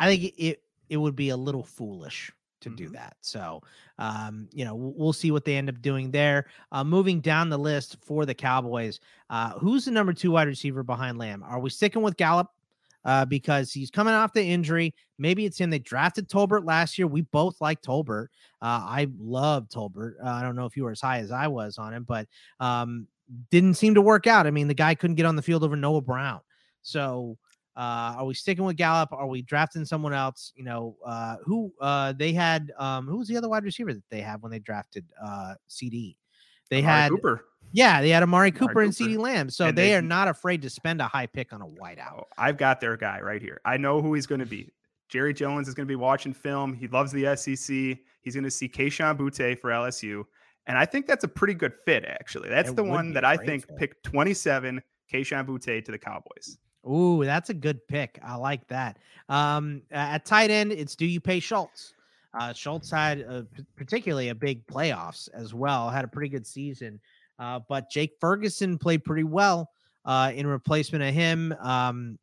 I 0.00 0.06
think 0.06 0.34
it 0.36 0.62
it 0.88 0.96
would 0.96 1.16
be 1.16 1.30
a 1.30 1.36
little 1.36 1.62
foolish 1.62 2.32
to 2.60 2.68
mm-hmm. 2.68 2.76
do 2.76 2.88
that. 2.90 3.16
So, 3.20 3.62
um, 3.98 4.48
you 4.52 4.64
know, 4.64 4.74
we'll 4.74 5.12
see 5.12 5.30
what 5.30 5.44
they 5.44 5.56
end 5.56 5.68
up 5.68 5.80
doing 5.80 6.10
there. 6.10 6.46
Uh, 6.72 6.84
moving 6.84 7.20
down 7.20 7.48
the 7.48 7.58
list 7.58 7.96
for 8.02 8.26
the 8.26 8.34
Cowboys, 8.34 9.00
uh, 9.30 9.58
who's 9.58 9.84
the 9.84 9.90
number 9.90 10.12
two 10.12 10.32
wide 10.32 10.48
receiver 10.48 10.82
behind 10.82 11.18
Lamb? 11.18 11.42
Are 11.42 11.60
we 11.60 11.70
sticking 11.70 12.02
with 12.02 12.16
Gallup? 12.16 12.48
Uh, 13.04 13.24
because 13.24 13.72
he's 13.72 13.90
coming 13.90 14.12
off 14.12 14.32
the 14.32 14.42
injury. 14.42 14.92
Maybe 15.18 15.46
it's 15.46 15.56
him. 15.56 15.70
They 15.70 15.78
drafted 15.78 16.28
Tolbert 16.28 16.66
last 16.66 16.98
year. 16.98 17.06
We 17.06 17.22
both 17.22 17.58
like 17.60 17.80
Tolbert. 17.80 18.26
Uh, 18.60 18.82
I 18.84 19.06
love 19.18 19.68
Tolbert. 19.68 20.14
Uh, 20.22 20.28
I 20.28 20.42
don't 20.42 20.56
know 20.56 20.66
if 20.66 20.76
you 20.76 20.82
were 20.82 20.90
as 20.90 21.00
high 21.00 21.20
as 21.20 21.30
I 21.30 21.46
was 21.46 21.78
on 21.78 21.94
him, 21.94 22.02
but 22.02 22.26
um, 22.60 23.06
didn't 23.50 23.74
seem 23.74 23.94
to 23.94 24.02
work 24.02 24.26
out. 24.26 24.46
I 24.46 24.50
mean, 24.50 24.68
the 24.68 24.74
guy 24.74 24.94
couldn't 24.94 25.16
get 25.16 25.26
on 25.26 25.36
the 25.36 25.42
field 25.42 25.64
over 25.64 25.76
Noah 25.76 26.00
Brown. 26.00 26.40
So 26.82 27.36
uh, 27.76 28.16
are 28.18 28.24
we 28.24 28.34
sticking 28.34 28.64
with 28.64 28.76
Gallup? 28.76 29.12
Are 29.12 29.28
we 29.28 29.42
drafting 29.42 29.84
someone 29.84 30.12
else? 30.12 30.52
You 30.56 30.64
know, 30.64 30.96
uh, 31.04 31.36
who 31.44 31.72
uh, 31.80 32.12
they 32.12 32.32
had? 32.32 32.72
Um, 32.78 33.06
who 33.06 33.18
was 33.18 33.28
the 33.28 33.36
other 33.36 33.48
wide 33.48 33.64
receiver 33.64 33.92
that 33.94 34.02
they 34.10 34.20
have 34.20 34.42
when 34.42 34.50
they 34.50 34.58
drafted 34.58 35.04
uh, 35.24 35.54
CD? 35.68 36.16
They 36.70 36.78
Amari 36.78 37.00
had 37.00 37.10
Cooper. 37.10 37.44
Yeah, 37.72 38.00
they 38.00 38.08
had 38.08 38.22
Amari 38.22 38.50
Cooper, 38.50 38.66
Cooper. 38.66 38.80
and 38.82 38.94
CD 38.94 39.16
Lamb. 39.16 39.50
So 39.50 39.66
they, 39.66 39.72
they, 39.72 39.94
are 39.94 40.02
not 40.02 40.26
afraid 40.26 40.62
to 40.62 40.70
spend 40.70 41.00
a 41.00 41.06
high 41.06 41.26
pick 41.26 41.52
on 41.52 41.62
a 41.62 41.66
wideout. 41.66 42.18
Oh, 42.18 42.24
I've 42.36 42.56
got 42.56 42.80
their 42.80 42.96
guy 42.96 43.20
right 43.20 43.42
here. 43.42 43.60
I 43.64 43.76
know 43.76 44.00
who 44.00 44.14
he's 44.14 44.26
going 44.26 44.40
to 44.40 44.46
be. 44.46 44.72
Jerry 45.08 45.32
Jones 45.32 45.68
is 45.68 45.74
going 45.74 45.86
to 45.86 45.90
be 45.90 45.96
watching 45.96 46.34
film. 46.34 46.74
He 46.74 46.88
loves 46.88 47.12
the 47.12 47.36
SEC. 47.36 47.98
He's 48.22 48.34
going 48.34 48.44
to 48.44 48.50
see 48.50 48.68
Kayshon 48.68 49.16
Boutte 49.16 49.58
for 49.58 49.70
LSU. 49.70 50.24
And 50.68 50.76
I 50.76 50.84
think 50.84 51.06
that's 51.06 51.24
a 51.24 51.28
pretty 51.28 51.54
good 51.54 51.72
fit, 51.84 52.04
actually. 52.04 52.50
That's 52.50 52.70
it 52.70 52.76
the 52.76 52.84
one 52.84 53.12
that 53.14 53.24
I 53.24 53.36
think 53.36 53.66
fit. 53.66 53.76
picked 53.76 54.02
27, 54.04 54.82
Kayshon 55.12 55.46
Boutte 55.46 55.84
to 55.84 55.90
the 55.90 55.98
Cowboys. 55.98 56.58
Ooh, 56.88 57.24
that's 57.24 57.50
a 57.50 57.54
good 57.54 57.86
pick. 57.88 58.18
I 58.22 58.36
like 58.36 58.66
that. 58.68 58.98
Um, 59.28 59.82
at 59.90 60.24
tight 60.24 60.50
end, 60.50 60.72
it's 60.72 60.94
do 60.94 61.06
you 61.06 61.20
pay 61.20 61.40
Schultz? 61.40 61.94
Uh, 62.38 62.52
Schultz 62.52 62.90
had 62.90 63.20
a, 63.20 63.46
particularly 63.76 64.28
a 64.28 64.34
big 64.34 64.66
playoffs 64.66 65.28
as 65.32 65.54
well, 65.54 65.88
had 65.88 66.04
a 66.04 66.08
pretty 66.08 66.28
good 66.28 66.46
season. 66.46 67.00
Uh, 67.38 67.60
but 67.68 67.90
Jake 67.90 68.12
Ferguson 68.20 68.78
played 68.78 69.04
pretty 69.04 69.24
well 69.24 69.70
uh, 70.04 70.32
in 70.34 70.46
replacement 70.46 71.02
of 71.02 71.14
him. 71.14 71.54
Um, 71.60 72.18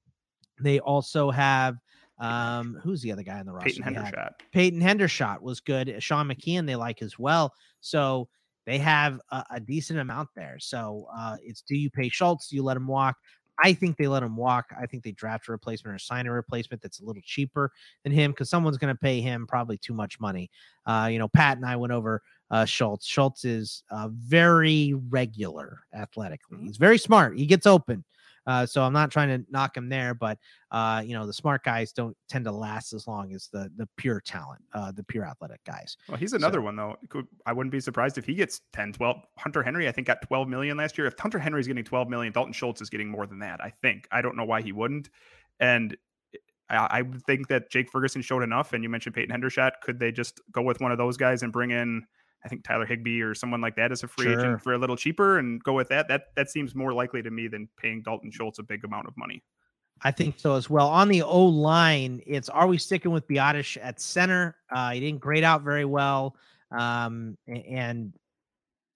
they 0.62 0.80
also 0.80 1.32
have 1.32 1.78
um, 2.18 2.80
who's 2.82 3.02
the 3.02 3.12
other 3.12 3.24
guy 3.24 3.40
in 3.40 3.46
the 3.46 3.52
roster? 3.52 3.84
Peyton 3.84 3.96
Hendershot. 3.96 4.30
Peyton 4.52 4.82
Hendershot 4.82 5.42
was 5.42 5.60
good. 5.60 5.96
Sean 6.00 6.28
McKeon 6.28 6.66
they 6.66 6.76
like 6.76 7.02
as 7.02 7.20
well. 7.20 7.54
So 7.86 8.28
they 8.66 8.80
have 8.80 9.22
a, 9.32 9.44
a 9.52 9.60
decent 9.60 10.00
amount 10.00 10.30
there. 10.36 10.58
So 10.60 11.08
uh, 11.16 11.38
it's 11.44 11.62
do 11.62 11.76
you 11.76 11.90
pay 11.90 12.10
Schultz? 12.10 12.50
Do 12.50 12.56
you 12.56 12.64
let 12.64 12.78
him 12.78 12.88
walk? 12.88 13.16
I 13.64 13.74
think 13.74 13.96
they 13.96 14.08
let 14.08 14.24
him 14.24 14.36
walk. 14.36 14.66
I 14.78 14.86
think 14.86 15.04
they 15.04 15.12
draft 15.12 15.48
a 15.48 15.52
replacement 15.52 15.96
or 15.96 16.00
sign 16.00 16.28
a 16.28 16.32
replacement 16.32 16.82
that's 16.82 17.00
a 17.00 17.06
little 17.06 17.22
cheaper 17.24 17.72
than 18.04 18.12
him 18.12 18.32
because 18.32 18.50
someone's 18.50 18.78
going 18.78 18.94
to 18.94 19.00
pay 19.00 19.22
him 19.22 19.48
probably 19.48 19.78
too 19.78 19.94
much 19.94 20.20
money. 20.20 20.50
Uh, 20.86 21.08
you 21.10 21.20
know, 21.20 21.30
Pat 21.30 21.58
and 21.58 21.66
I 21.66 21.76
went 21.78 21.94
over 21.94 22.22
uh, 22.52 22.66
Schultz. 22.66 23.06
Schultz 23.06 23.46
is 23.46 23.84
uh, 23.92 24.10
very 24.12 24.94
regular 25.10 25.82
athletically. 25.94 26.58
Mm-hmm. 26.58 26.68
He's 26.68 26.78
very 26.78 26.98
smart. 26.98 27.38
He 27.38 27.46
gets 27.46 27.66
open. 27.66 28.04
Uh, 28.48 28.66
so 28.66 28.84
I'm 28.84 28.94
not 28.94 29.12
trying 29.12 29.30
to 29.30 29.46
knock 29.50 29.76
him 29.76 29.90
there, 29.90 30.14
but 30.14 30.38
uh, 30.72 31.02
you 31.06 31.14
know 31.14 31.26
the 31.26 31.34
smart 31.34 31.64
guys 31.64 31.92
don't 31.92 32.16
tend 32.30 32.46
to 32.46 32.52
last 32.52 32.94
as 32.94 33.08
long 33.08 33.34
as 33.34 33.50
the 33.52 33.70
the 33.76 33.88
pure 33.98 34.22
talent, 34.22 34.62
uh, 34.74 34.92
the 34.92 35.04
pure 35.04 35.26
athletic 35.26 35.64
guys. 35.66 35.98
Well, 36.08 36.18
he's 36.18 36.34
another 36.34 36.60
so, 36.60 36.64
one 36.64 36.76
though. 36.76 36.96
I 37.46 37.54
wouldn't 37.54 37.72
be 37.72 37.80
surprised 37.80 38.18
if 38.18 38.26
he 38.26 38.36
gets 38.36 38.62
10, 38.74 38.94
12. 38.94 39.18
Hunter 39.38 39.64
Henry, 39.64 39.88
I 39.88 39.92
think, 39.92 40.08
got 40.08 40.22
12 40.22 40.48
million 40.48 40.78
last 40.78 40.98
year. 40.98 41.08
If 41.08 41.18
Hunter 41.18 41.40
Henry's 41.40 41.68
getting 41.68 41.84
12 41.84 42.10
million, 42.10 42.32
Dalton 42.34 42.54
Schultz 42.54 42.82
is 42.82 42.90
getting 42.90 43.10
more 43.10 43.26
than 43.26 43.40
that. 43.40 43.62
I 43.64 43.74
think. 43.82 44.08
I 44.12 44.22
don't 44.22 44.36
know 44.36 44.46
why 44.46 44.62
he 44.62 44.72
wouldn't. 44.72 45.10
And 45.60 45.96
I, 46.70 47.00
I 47.00 47.04
think 47.26 47.48
that 47.48 47.70
Jake 47.70 47.92
Ferguson 47.92 48.22
showed 48.22 48.44
enough. 48.44 48.74
And 48.74 48.84
you 48.84 48.90
mentioned 48.90 49.16
Peyton 49.16 49.36
Hendershot. 49.36 49.72
Could 49.82 50.00
they 50.00 50.12
just 50.12 50.40
go 50.52 50.62
with 50.62 50.82
one 50.82 50.92
of 50.92 50.98
those 50.98 51.18
guys 51.18 51.44
and 51.44 51.52
bring 51.52 51.72
in? 51.72 52.06
I 52.46 52.48
think 52.48 52.64
Tyler 52.64 52.86
Higbee 52.86 53.22
or 53.22 53.34
someone 53.34 53.60
like 53.60 53.76
that 53.76 53.92
as 53.92 54.04
a 54.04 54.08
free 54.08 54.26
sure. 54.26 54.40
agent 54.40 54.62
for 54.62 54.74
a 54.74 54.78
little 54.78 54.96
cheaper 54.96 55.40
and 55.40 55.62
go 55.64 55.74
with 55.74 55.90
that. 55.90 56.08
That 56.08 56.28
that 56.36 56.50
seems 56.50 56.76
more 56.76 56.94
likely 56.94 57.24
to 57.24 57.32
me 57.32 57.48
than 57.48 57.68
paying 57.76 58.04
Dalton 58.04 58.30
Schultz 58.32 58.60
a 58.60 58.64
big 58.64 58.86
amount 58.86 59.08
of 59.08 59.18
money. 59.18 59.44
I 60.04 60.12
think 60.12 60.36
so 60.38 60.56
as 60.56 60.70
well. 60.70 60.88
On 60.90 61.08
the 61.08 61.24
O 61.24 61.44
line, 61.44 62.22
it's 62.28 62.48
are 62.50 62.68
we 62.68 62.78
sticking 62.78 63.12
with 63.12 63.28
Biadasz 63.28 63.78
at 63.82 64.00
center? 64.00 64.56
Uh, 64.74 64.92
he 64.92 65.00
didn't 65.00 65.22
grade 65.22 65.44
out 65.44 65.64
very 65.64 65.86
well, 65.86 66.36
um, 66.78 67.36
and 67.48 68.14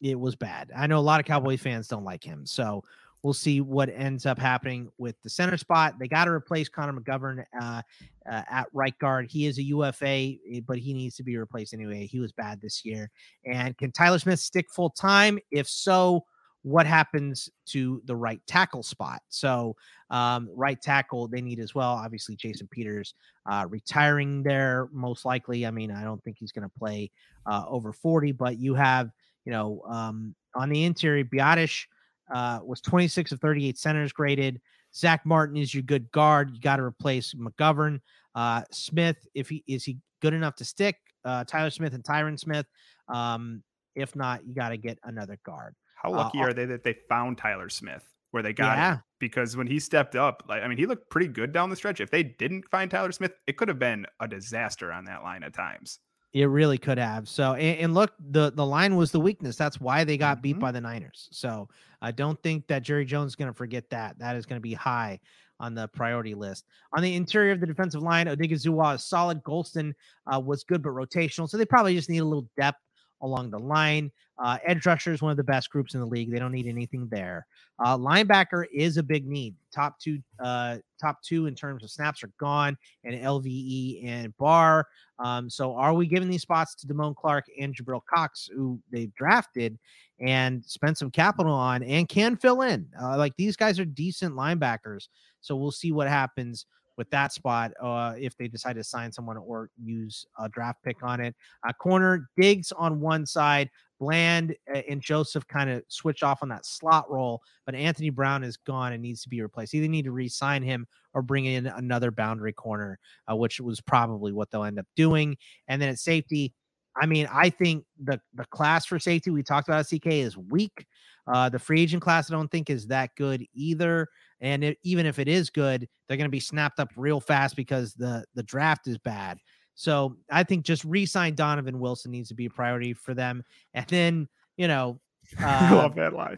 it 0.01 0.19
was 0.19 0.35
bad. 0.35 0.71
I 0.75 0.85
know 0.87 0.99
a 0.99 1.01
lot 1.01 1.19
of 1.19 1.25
Cowboy 1.25 1.57
fans 1.57 1.87
don't 1.87 2.03
like 2.03 2.23
him, 2.23 2.45
so 2.45 2.83
We'll 3.23 3.33
see 3.33 3.59
what 3.59 3.89
ends 3.89 4.25
up 4.25 4.39
happening 4.39 4.89
with 4.97 5.21
the 5.23 5.29
center 5.29 5.57
spot. 5.57 5.95
They 5.99 6.07
got 6.07 6.25
to 6.25 6.31
replace 6.31 6.69
Connor 6.69 6.99
McGovern 6.99 7.43
uh, 7.59 7.81
uh, 8.29 8.41
at 8.49 8.67
right 8.71 8.97
guard. 8.99 9.27
He 9.29 9.45
is 9.45 9.57
a 9.57 9.63
UFA, 9.63 10.05
eh, 10.05 10.61
but 10.65 10.77
he 10.77 10.93
needs 10.93 11.15
to 11.17 11.23
be 11.23 11.37
replaced 11.37 11.73
anyway. 11.73 12.05
He 12.05 12.19
was 12.19 12.31
bad 12.31 12.61
this 12.61 12.85
year. 12.85 13.11
And 13.45 13.77
can 13.77 13.91
Tyler 13.91 14.19
Smith 14.19 14.39
stick 14.39 14.67
full 14.71 14.89
time? 14.89 15.37
If 15.51 15.67
so, 15.67 16.23
what 16.61 16.85
happens 16.85 17.49
to 17.67 18.01
the 18.05 18.15
right 18.15 18.41
tackle 18.47 18.83
spot? 18.83 19.21
So, 19.29 19.75
um, 20.09 20.49
right 20.55 20.81
tackle 20.81 21.27
they 21.27 21.41
need 21.41 21.59
as 21.59 21.75
well. 21.75 21.91
Obviously, 21.93 22.35
Jason 22.35 22.67
Peters 22.71 23.15
uh, 23.49 23.65
retiring 23.69 24.43
there 24.43 24.87
most 24.93 25.25
likely. 25.25 25.65
I 25.65 25.71
mean, 25.71 25.91
I 25.91 26.03
don't 26.03 26.23
think 26.23 26.37
he's 26.39 26.51
going 26.51 26.67
to 26.67 26.79
play 26.79 27.11
uh, 27.45 27.63
over 27.67 27.91
40, 27.91 28.31
but 28.33 28.57
you 28.57 28.75
have, 28.75 29.09
you 29.45 29.51
know, 29.51 29.81
um, 29.89 30.35
on 30.55 30.69
the 30.69 30.83
interior, 30.83 31.23
Biadasz 31.23 31.85
uh, 32.31 32.59
was 32.63 32.81
26 32.81 33.31
of 33.31 33.39
38 33.39 33.77
centers 33.77 34.11
graded. 34.11 34.61
Zack 34.95 35.25
Martin 35.25 35.57
is 35.57 35.73
your 35.73 35.83
good 35.83 36.11
guard. 36.11 36.51
You 36.53 36.59
got 36.59 36.77
to 36.77 36.83
replace 36.83 37.33
McGovern. 37.33 37.99
Uh, 38.35 38.63
Smith, 38.71 39.17
if 39.33 39.49
he 39.49 39.63
is 39.67 39.83
he 39.83 39.97
good 40.21 40.33
enough 40.33 40.55
to 40.55 40.65
stick? 40.65 40.95
Uh, 41.25 41.43
Tyler 41.43 41.69
Smith 41.69 41.93
and 41.93 42.03
Tyron 42.03 42.39
Smith. 42.39 42.65
Um, 43.07 43.63
If 43.95 44.15
not, 44.15 44.45
you 44.45 44.53
got 44.55 44.69
to 44.69 44.77
get 44.77 44.97
another 45.03 45.37
guard. 45.45 45.75
How 45.95 46.11
lucky 46.11 46.39
uh, 46.39 46.45
are 46.45 46.53
they 46.53 46.65
that 46.65 46.83
they 46.83 46.95
found 47.09 47.37
Tyler 47.37 47.69
Smith 47.69 48.03
where 48.31 48.41
they 48.43 48.53
got 48.53 48.77
Yeah. 48.77 48.93
him? 48.95 49.03
Because 49.19 49.57
when 49.57 49.67
he 49.67 49.79
stepped 49.79 50.15
up, 50.15 50.43
like 50.47 50.63
I 50.63 50.67
mean, 50.67 50.77
he 50.77 50.85
looked 50.85 51.09
pretty 51.09 51.27
good 51.27 51.51
down 51.51 51.69
the 51.69 51.75
stretch. 51.75 51.99
If 51.99 52.09
they 52.09 52.23
didn't 52.23 52.69
find 52.69 52.89
Tyler 52.89 53.11
Smith, 53.11 53.33
it 53.47 53.57
could 53.57 53.67
have 53.67 53.79
been 53.79 54.05
a 54.21 54.27
disaster 54.27 54.93
on 54.93 55.05
that 55.05 55.23
line 55.23 55.43
at 55.43 55.53
times. 55.53 55.99
It 56.33 56.45
really 56.45 56.77
could 56.77 56.99
have. 56.99 57.27
So, 57.27 57.53
and, 57.53 57.79
and 57.79 57.93
look, 57.93 58.13
the 58.29 58.51
the 58.51 58.65
line 58.65 58.95
was 58.95 59.11
the 59.11 59.19
weakness. 59.19 59.55
That's 59.55 59.81
why 59.81 60.03
they 60.03 60.17
got 60.17 60.43
beat 60.43 60.59
by 60.59 60.71
the 60.71 60.81
Niners. 60.81 61.27
So, 61.31 61.67
I 62.01 62.11
don't 62.11 62.41
think 62.43 62.67
that 62.67 62.83
Jerry 62.83 63.05
Jones 63.05 63.31
is 63.31 63.35
going 63.35 63.51
to 63.51 63.57
forget 63.57 63.89
that. 63.89 64.17
That 64.19 64.35
is 64.35 64.45
going 64.45 64.57
to 64.57 64.61
be 64.61 64.73
high 64.73 65.19
on 65.59 65.75
the 65.75 65.87
priority 65.89 66.35
list. 66.35 66.65
On 66.95 67.03
the 67.03 67.15
interior 67.15 67.51
of 67.51 67.59
the 67.59 67.67
defensive 67.67 68.01
line, 68.01 68.27
Odighizuwa 68.27 68.95
is 68.95 69.03
solid. 69.03 69.43
Golston 69.43 69.93
uh, 70.31 70.39
was 70.39 70.63
good 70.63 70.81
but 70.81 70.89
rotational. 70.89 71.49
So 71.49 71.57
they 71.57 71.65
probably 71.65 71.95
just 71.95 72.09
need 72.09 72.19
a 72.19 72.25
little 72.25 72.47
depth 72.57 72.79
along 73.21 73.49
the 73.51 73.59
line. 73.59 74.11
Uh, 74.37 74.57
edge 74.65 74.85
rusher 74.85 75.11
is 75.11 75.21
one 75.21 75.31
of 75.31 75.37
the 75.37 75.43
best 75.43 75.69
groups 75.69 75.93
in 75.93 75.99
the 75.99 76.05
league. 76.05 76.31
They 76.31 76.39
don't 76.39 76.53
need 76.53 76.67
anything 76.67 77.07
there. 77.09 77.45
Uh, 77.77 77.97
linebacker 77.97 78.65
is 78.73 78.95
a 78.97 79.03
big 79.03 79.27
need. 79.27 79.53
Top 79.73 79.99
two, 79.99 80.19
uh, 80.39 80.77
top 80.99 81.21
two 81.21 81.45
in 81.45 81.55
terms 81.55 81.83
of 81.83 81.91
snaps 81.91 82.23
are 82.23 82.31
gone, 82.39 82.77
and 83.03 83.15
LVE 83.15 84.05
and 84.05 84.35
Barr. 84.37 84.87
Um, 85.19 85.49
so 85.49 85.75
are 85.75 85.93
we 85.93 86.07
giving 86.07 86.29
these 86.29 86.41
spots 86.41 86.73
to 86.75 86.87
Damone 86.87 87.15
Clark 87.15 87.45
and 87.59 87.75
Jabril 87.75 88.01
Cox, 88.05 88.49
who 88.53 88.79
they 88.91 89.07
drafted 89.17 89.77
and 90.21 90.63
spent 90.63 90.97
some 90.97 91.11
capital 91.11 91.53
on 91.53 91.83
and 91.83 92.07
can 92.07 92.37
fill 92.37 92.61
in? 92.61 92.87
Uh, 93.01 93.17
like 93.17 93.35
these 93.37 93.57
guys 93.57 93.77
are 93.77 93.85
decent 93.85 94.35
linebackers. 94.35 95.09
So 95.41 95.55
we'll 95.55 95.71
see 95.71 95.91
what 95.91 96.07
happens 96.07 96.65
with 96.99 97.09
that 97.11 97.31
spot 97.31 97.71
uh, 97.81 98.13
if 98.19 98.35
they 98.35 98.49
decide 98.49 98.75
to 98.75 98.83
sign 98.83 99.09
someone 99.09 99.37
or 99.37 99.69
use 99.81 100.25
a 100.37 100.49
draft 100.49 100.83
pick 100.83 100.97
on 101.01 101.21
it. 101.21 101.33
Uh, 101.65 101.71
corner 101.71 102.29
Diggs 102.35 102.73
on 102.73 102.99
one 102.99 103.25
side, 103.25 103.69
Bland 104.01 104.53
uh, 104.75 104.81
and 104.89 105.01
Joseph 105.01 105.47
kind 105.47 105.69
of 105.69 105.81
switch 105.87 106.23
off 106.23 106.43
on 106.43 106.49
that 106.49 106.65
slot 106.65 107.09
role, 107.09 107.41
but 107.65 107.73
Anthony 107.73 108.09
Brown 108.09 108.43
is 108.43 108.57
gone 108.57 108.91
and 108.91 109.01
needs 109.01 109.23
to 109.23 109.29
be 109.29 109.41
replaced. 109.41 109.73
Either 109.73 109.87
need 109.87 110.03
to 110.03 110.11
re-sign 110.11 110.61
him 110.61 110.85
or 111.13 111.21
bring 111.21 111.45
in 111.45 111.67
another 111.67 112.11
boundary 112.11 112.51
corner, 112.51 112.99
uh, 113.31 113.35
which 113.35 113.61
was 113.61 113.79
probably 113.79 114.33
what 114.33 114.51
they'll 114.51 114.65
end 114.65 114.77
up 114.77 114.87
doing. 114.97 115.37
And 115.69 115.81
then 115.81 115.87
at 115.87 115.99
safety, 115.99 116.53
I 117.01 117.05
mean, 117.05 117.29
I 117.33 117.49
think 117.49 117.85
the 118.03 118.19
the 118.33 118.45
class 118.51 118.85
for 118.85 118.99
safety 118.99 119.31
we 119.31 119.41
talked 119.41 119.69
about 119.69 119.79
at 119.79 119.87
CK 119.87 120.07
is 120.07 120.37
weak. 120.37 120.85
Uh, 121.31 121.47
the 121.47 121.59
free 121.59 121.81
agent 121.81 122.01
class 122.01 122.29
I 122.29 122.35
don't 122.35 122.51
think 122.51 122.69
is 122.69 122.87
that 122.87 123.11
good 123.15 123.45
either. 123.53 124.09
And 124.41 124.63
it, 124.63 124.77
even 124.83 125.05
if 125.05 125.19
it 125.19 125.27
is 125.27 125.49
good, 125.49 125.87
they're 126.07 126.17
going 126.17 126.25
to 126.25 126.29
be 126.29 126.39
snapped 126.39 126.79
up 126.79 126.89
real 126.95 127.19
fast 127.19 127.55
because 127.55 127.93
the 127.93 128.23
the 128.35 128.43
draft 128.43 128.87
is 128.87 128.97
bad. 128.97 129.37
So 129.75 130.17
I 130.29 130.43
think 130.43 130.65
just 130.65 130.83
re-sign 130.83 131.35
Donovan 131.35 131.79
Wilson 131.79 132.11
needs 132.11 132.29
to 132.29 132.35
be 132.35 132.45
a 132.47 132.49
priority 132.49 132.93
for 132.93 133.13
them. 133.13 133.43
And 133.73 133.85
then 133.87 134.27
you 134.57 134.67
know, 134.67 134.99
I 135.39 135.71
uh, 135.71 135.75
love 135.75 135.95
that 135.95 136.13
line. 136.13 136.37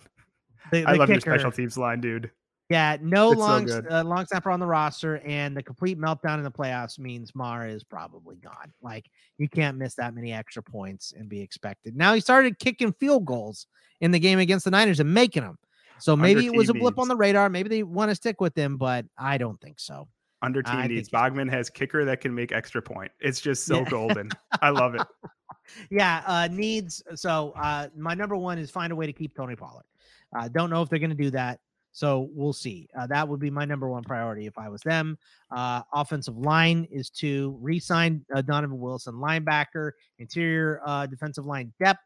the, 0.71 0.85
I 0.85 0.93
the 0.93 0.99
love 0.99 1.09
your 1.09 1.19
special 1.19 1.51
teams 1.51 1.77
line, 1.77 2.01
dude. 2.01 2.31
yeah, 2.69 2.97
no 3.01 3.31
It's 3.31 3.41
so 3.41 3.47
long 3.47 3.65
good. 3.65 3.91
uh, 3.91 4.03
long 4.03 4.25
snapper 4.25 4.51
on 4.51 4.59
the 4.59 4.65
roster, 4.67 5.17
and 5.25 5.55
the 5.57 5.63
complete 5.63 5.99
meltdown 5.99 6.37
in 6.37 6.43
the 6.43 6.51
playoffs 6.51 6.97
means 6.99 7.35
Maher 7.35 7.67
is 7.67 7.83
probably 7.83 8.37
gone. 8.37 8.71
Like 8.81 9.07
you 9.37 9.49
can't 9.49 9.77
miss 9.77 9.95
that 9.95 10.13
many 10.15 10.31
extra 10.33 10.63
points 10.63 11.13
and 11.17 11.27
be 11.27 11.41
expected. 11.41 11.95
Now 11.95 12.13
he 12.13 12.21
started 12.21 12.59
kicking 12.59 12.93
field 12.93 13.25
goals 13.25 13.67
in 14.01 14.11
the 14.11 14.19
game 14.19 14.39
against 14.39 14.65
the 14.65 14.71
Niners 14.71 14.99
and 14.99 15.13
making 15.13 15.43
them. 15.43 15.57
So 16.01 16.15
maybe 16.15 16.45
it 16.45 16.53
was 16.53 16.69
a 16.69 16.73
blip 16.73 16.97
on 16.99 17.07
the 17.07 17.15
radar. 17.15 17.49
Maybe 17.49 17.69
they 17.69 17.83
want 17.83 18.09
to 18.09 18.15
stick 18.15 18.41
with 18.41 18.57
him, 18.57 18.77
but 18.77 19.05
I 19.17 19.37
don't 19.37 19.59
think 19.61 19.79
so. 19.79 20.07
Under 20.43 20.63
team 20.63 20.87
needs. 20.87 21.09
Bogman 21.09 21.49
has 21.51 21.69
kicker 21.69 22.03
that 22.05 22.19
can 22.19 22.33
make 22.33 22.51
extra 22.51 22.81
point. 22.81 23.11
It's 23.19 23.39
just 23.39 23.65
so 23.65 23.79
Yeah. 23.79 23.89
golden. 23.89 24.29
I 24.61 24.69
love 24.81 24.95
it. 24.95 25.03
Yeah, 25.91 26.23
uh, 26.25 26.47
needs. 26.51 27.03
So 27.15 27.53
uh, 27.55 27.89
my 27.95 28.15
number 28.15 28.35
one 28.35 28.57
is 28.57 28.71
find 28.71 28.91
a 28.91 28.95
way 28.95 29.05
to 29.05 29.13
keep 29.13 29.35
Tony 29.35 29.55
Pollard. 29.55 29.85
I 30.33 30.47
don't 30.47 30.69
know 30.69 30.81
if 30.81 30.89
they're 30.89 30.99
going 30.99 31.11
to 31.11 31.15
do 31.15 31.29
that. 31.31 31.59
So 31.93 32.29
we'll 32.33 32.53
see. 32.53 32.87
Uh, 32.97 33.05
that 33.07 33.27
would 33.27 33.39
be 33.41 33.49
my 33.51 33.65
number 33.65 33.89
one 33.89 34.01
priority 34.01 34.47
if 34.47 34.57
I 34.57 34.69
was 34.69 34.81
them. 34.81 35.17
Uh, 35.51 35.81
offensive 35.93 36.37
line 36.37 36.87
is 36.89 37.09
to 37.11 37.57
re-sign 37.61 38.25
uh, 38.33 38.41
Donovan 38.41 38.79
Wilson, 38.79 39.15
linebacker, 39.15 39.91
interior 40.17 40.81
uh, 40.85 41.05
defensive 41.05 41.45
line 41.45 41.73
depth, 41.83 41.99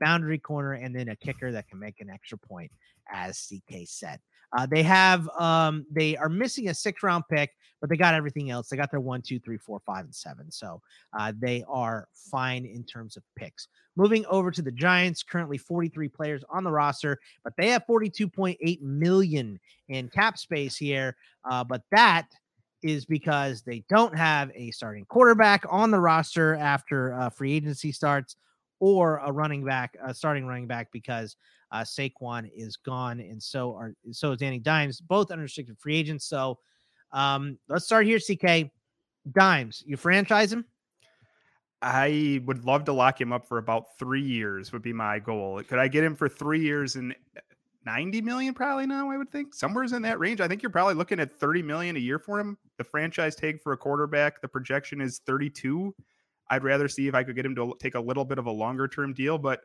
boundary 0.00 0.38
corner, 0.38 0.72
and 0.72 0.94
then 0.94 1.08
a 1.08 1.16
kicker 1.16 1.52
that 1.52 1.68
can 1.68 1.78
make 1.78 2.00
an 2.00 2.10
extra 2.10 2.38
point, 2.38 2.70
as 3.12 3.48
CK 3.48 3.80
said. 3.84 4.20
Uh, 4.56 4.66
they 4.66 4.82
have 4.82 5.28
um, 5.38 5.86
they 5.90 6.16
are 6.16 6.28
missing 6.28 6.68
a 6.68 6.74
six 6.74 7.02
round 7.02 7.24
pick, 7.30 7.52
but 7.80 7.88
they 7.88 7.96
got 7.96 8.14
everything 8.14 8.50
else. 8.50 8.68
They 8.68 8.76
got 8.76 8.90
their 8.90 9.00
one, 9.00 9.22
two, 9.22 9.38
three, 9.38 9.58
four, 9.58 9.80
five, 9.86 10.04
and 10.04 10.14
seven. 10.14 10.50
So 10.50 10.82
uh, 11.18 11.32
they 11.38 11.64
are 11.68 12.08
fine 12.12 12.66
in 12.66 12.84
terms 12.84 13.16
of 13.16 13.22
picks. 13.36 13.68
Moving 13.96 14.24
over 14.26 14.50
to 14.50 14.62
the 14.62 14.72
Giants, 14.72 15.22
currently 15.22 15.58
43 15.58 16.08
players 16.08 16.42
on 16.50 16.64
the 16.64 16.70
roster, 16.70 17.18
but 17.44 17.52
they 17.56 17.68
have 17.68 17.84
42.8 17.88 18.82
million 18.82 19.60
in 19.88 20.08
cap 20.08 20.38
space 20.38 20.76
here. 20.76 21.16
Uh, 21.48 21.62
but 21.62 21.82
that 21.92 22.28
is 22.82 23.04
because 23.04 23.62
they 23.62 23.84
don't 23.88 24.16
have 24.16 24.50
a 24.54 24.70
starting 24.70 25.04
quarterback 25.04 25.64
on 25.68 25.90
the 25.90 26.00
roster 26.00 26.54
after 26.56 27.12
uh, 27.14 27.30
free 27.30 27.52
agency 27.52 27.92
starts, 27.92 28.36
or 28.80 29.18
a 29.18 29.30
running 29.30 29.64
back, 29.64 29.96
a 30.04 30.12
starting 30.12 30.46
running 30.46 30.66
back, 30.66 30.90
because 30.90 31.36
uh, 31.70 31.82
Saquon 31.82 32.50
is 32.54 32.76
gone, 32.76 33.20
and 33.20 33.40
so 33.40 33.74
are 33.74 33.94
so 34.10 34.32
is 34.32 34.38
Danny 34.38 34.58
Dimes, 34.58 35.00
both 35.00 35.30
unrestricted 35.30 35.78
free 35.78 35.96
agents. 35.96 36.26
So 36.26 36.58
um, 37.12 37.58
let's 37.68 37.84
start 37.84 38.06
here, 38.06 38.18
CK. 38.18 38.70
Dimes, 39.32 39.84
you 39.86 39.96
franchise 39.96 40.52
him? 40.52 40.64
I 41.82 42.42
would 42.44 42.64
love 42.64 42.84
to 42.84 42.92
lock 42.92 43.20
him 43.20 43.32
up 43.32 43.46
for 43.46 43.58
about 43.58 43.98
three 43.98 44.22
years. 44.22 44.72
Would 44.72 44.82
be 44.82 44.92
my 44.92 45.18
goal. 45.18 45.62
Could 45.62 45.78
I 45.78 45.88
get 45.88 46.04
him 46.04 46.14
for 46.14 46.28
three 46.28 46.60
years 46.60 46.96
and 46.96 47.14
ninety 47.86 48.20
million? 48.20 48.54
Probably 48.54 48.86
now. 48.86 49.10
I 49.10 49.16
would 49.16 49.30
think 49.30 49.54
somewhere's 49.54 49.92
in 49.92 50.02
that 50.02 50.18
range. 50.18 50.40
I 50.40 50.48
think 50.48 50.62
you're 50.62 50.70
probably 50.70 50.94
looking 50.94 51.20
at 51.20 51.38
thirty 51.38 51.62
million 51.62 51.96
a 51.96 52.00
year 52.00 52.18
for 52.18 52.40
him. 52.40 52.58
The 52.78 52.84
franchise 52.84 53.34
tag 53.34 53.60
for 53.62 53.72
a 53.72 53.76
quarterback, 53.76 54.40
the 54.40 54.48
projection 54.48 55.00
is 55.00 55.20
thirty-two. 55.26 55.94
I'd 56.50 56.64
rather 56.64 56.88
see 56.88 57.08
if 57.08 57.14
I 57.14 57.22
could 57.22 57.36
get 57.36 57.46
him 57.46 57.54
to 57.54 57.74
take 57.80 57.94
a 57.94 58.00
little 58.00 58.24
bit 58.24 58.38
of 58.38 58.46
a 58.46 58.50
longer 58.50 58.88
term 58.88 59.14
deal, 59.14 59.38
but 59.38 59.60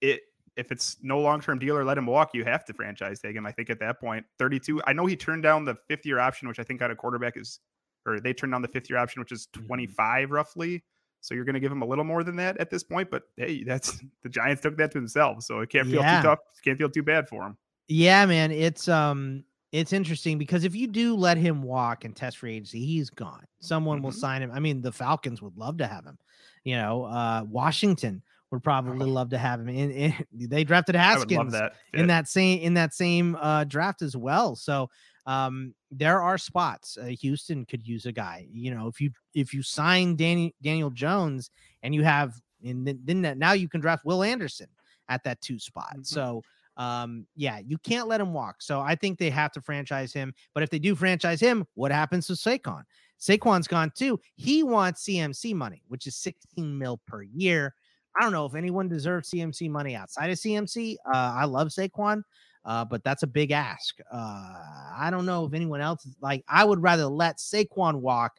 it 0.00 0.20
if 0.56 0.72
it's 0.72 0.96
no 1.02 1.20
long 1.20 1.40
term 1.40 1.58
deal 1.58 1.76
or 1.76 1.84
let 1.84 1.96
him 1.98 2.06
walk, 2.06 2.30
you 2.34 2.44
have 2.44 2.64
to 2.66 2.72
franchise 2.72 3.20
tag 3.20 3.36
him. 3.36 3.46
I 3.46 3.52
think 3.52 3.70
at 3.70 3.78
that 3.80 4.00
point, 4.00 4.24
32. 4.38 4.80
I 4.86 4.92
know 4.92 5.06
he 5.06 5.16
turned 5.16 5.42
down 5.42 5.64
the 5.64 5.76
fifth 5.88 6.06
year 6.06 6.18
option, 6.18 6.48
which 6.48 6.58
I 6.58 6.62
think 6.64 6.82
on 6.82 6.90
a 6.90 6.96
quarterback 6.96 7.36
is, 7.36 7.60
or 8.06 8.20
they 8.20 8.32
turned 8.32 8.52
down 8.52 8.62
the 8.62 8.68
fifth 8.68 8.90
year 8.90 8.98
option, 8.98 9.20
which 9.20 9.32
is 9.32 9.46
25 9.52 10.30
roughly. 10.30 10.84
So 11.22 11.34
you're 11.34 11.44
going 11.44 11.54
to 11.54 11.60
give 11.60 11.70
him 11.70 11.82
a 11.82 11.86
little 11.86 12.04
more 12.04 12.24
than 12.24 12.36
that 12.36 12.56
at 12.58 12.70
this 12.70 12.82
point. 12.82 13.10
But 13.10 13.24
hey, 13.36 13.62
that's 13.64 14.00
the 14.22 14.28
Giants 14.28 14.62
took 14.62 14.76
that 14.78 14.90
to 14.92 14.98
themselves, 14.98 15.46
so 15.46 15.60
it 15.60 15.70
can't 15.70 15.86
feel 15.88 16.02
Yeah. 16.02 16.20
too 16.20 16.28
tough. 16.28 16.38
Can't 16.64 16.78
feel 16.78 16.90
too 16.90 17.02
bad 17.02 17.28
for 17.28 17.46
him. 17.46 17.56
Yeah, 17.88 18.24
man, 18.26 18.50
it's 18.52 18.88
um 18.88 19.44
it's 19.72 19.92
interesting 19.92 20.36
because 20.38 20.64
if 20.64 20.74
you 20.74 20.86
do 20.86 21.14
let 21.14 21.36
him 21.36 21.62
walk 21.62 22.04
and 22.04 22.14
test 22.16 22.38
free 22.38 22.54
agency, 22.54 22.84
he's 22.84 23.08
gone. 23.10 23.44
Someone 23.60 24.02
will 24.02 24.10
Mhm. 24.10 24.14
sign 24.14 24.42
him. 24.42 24.50
I 24.52 24.58
mean, 24.60 24.80
the 24.82 24.92
Falcons 24.92 25.40
would 25.42 25.56
love 25.56 25.76
to 25.78 25.86
have 25.86 26.04
him. 26.04 26.18
You 26.64 26.76
know, 26.76 27.04
uh 27.04 27.44
Washington 27.48 28.22
would 28.50 28.62
probably 28.64 29.08
love 29.08 29.30
to 29.30 29.38
have 29.38 29.60
him. 29.60 29.68
In, 29.68 29.90
in 29.92 30.14
they 30.32 30.64
drafted 30.64 30.96
Oh. 30.96 30.98
Haskins 30.98 31.52
that. 31.52 31.74
in 31.94 32.08
that 32.08 32.26
same 32.28 32.60
in 32.60 32.74
that 32.74 32.94
same 32.94 33.36
uh 33.36 33.64
draft 33.64 34.02
as 34.02 34.16
well. 34.16 34.56
So 34.56 34.90
um 35.26 35.74
there 35.92 36.20
are 36.20 36.38
spots. 36.38 36.96
Uh, 36.98 37.04
Houston 37.20 37.64
could 37.64 37.86
use 37.86 38.06
a 38.06 38.12
guy. 38.12 38.48
You 38.52 38.74
know, 38.74 38.88
if 38.88 39.00
you 39.00 39.10
if 39.34 39.54
you 39.54 39.62
sign 39.62 40.16
Danny 40.16 40.54
Daniel 40.62 40.90
Jones 40.90 41.50
and 41.82 41.94
you 41.94 42.02
have 42.02 42.34
and 42.64 42.86
then, 42.86 43.00
then 43.04 43.22
that, 43.22 43.38
now 43.38 43.52
you 43.52 43.68
can 43.68 43.80
draft 43.80 44.04
Will 44.04 44.22
Anderson 44.22 44.66
at 45.08 45.22
that 45.24 45.40
two 45.40 45.58
spot. 45.58 45.94
Mhm. 45.98 46.06
So 46.06 46.42
um 46.76 47.26
yeah, 47.34 47.58
you 47.58 47.78
can't 47.78 48.08
let 48.08 48.20
him 48.20 48.32
walk. 48.32 48.62
So 48.62 48.80
I 48.80 48.94
think 48.94 49.18
they 49.18 49.30
have 49.30 49.52
to 49.52 49.60
franchise 49.60 50.12
him. 50.12 50.32
But 50.54 50.62
if 50.62 50.70
they 50.70 50.78
do 50.78 50.94
franchise 50.94 51.40
him, 51.40 51.66
what 51.74 51.92
happens 51.92 52.26
to 52.28 52.34
Saquon? 52.34 52.82
Saquon's 53.20 53.68
gone 53.68 53.92
too. 53.94 54.18
He 54.36 54.62
wants 54.62 55.04
CMC 55.04 55.54
money, 55.54 55.82
which 55.88 56.06
is 56.06 56.16
16 56.16 56.76
mil 56.78 57.00
per 57.06 57.22
year. 57.22 57.74
I 58.18 58.22
don't 58.22 58.32
know 58.32 58.46
if 58.46 58.54
anyone 58.54 58.88
deserves 58.88 59.30
CMC 59.30 59.70
money 59.70 59.94
outside 59.94 60.30
of 60.30 60.38
CMC. 60.38 60.96
Uh, 61.06 61.34
I 61.36 61.44
love 61.44 61.68
Saquon, 61.68 62.22
uh, 62.64 62.84
but 62.84 63.04
that's 63.04 63.22
a 63.22 63.26
big 63.26 63.52
ask. 63.52 63.98
Uh, 64.12 64.54
I 64.96 65.08
don't 65.10 65.26
know 65.26 65.44
if 65.44 65.54
anyone 65.54 65.80
else 65.80 66.08
like. 66.20 66.44
I 66.48 66.64
would 66.64 66.82
rather 66.82 67.06
let 67.06 67.38
Saquon 67.38 67.96
walk 67.96 68.32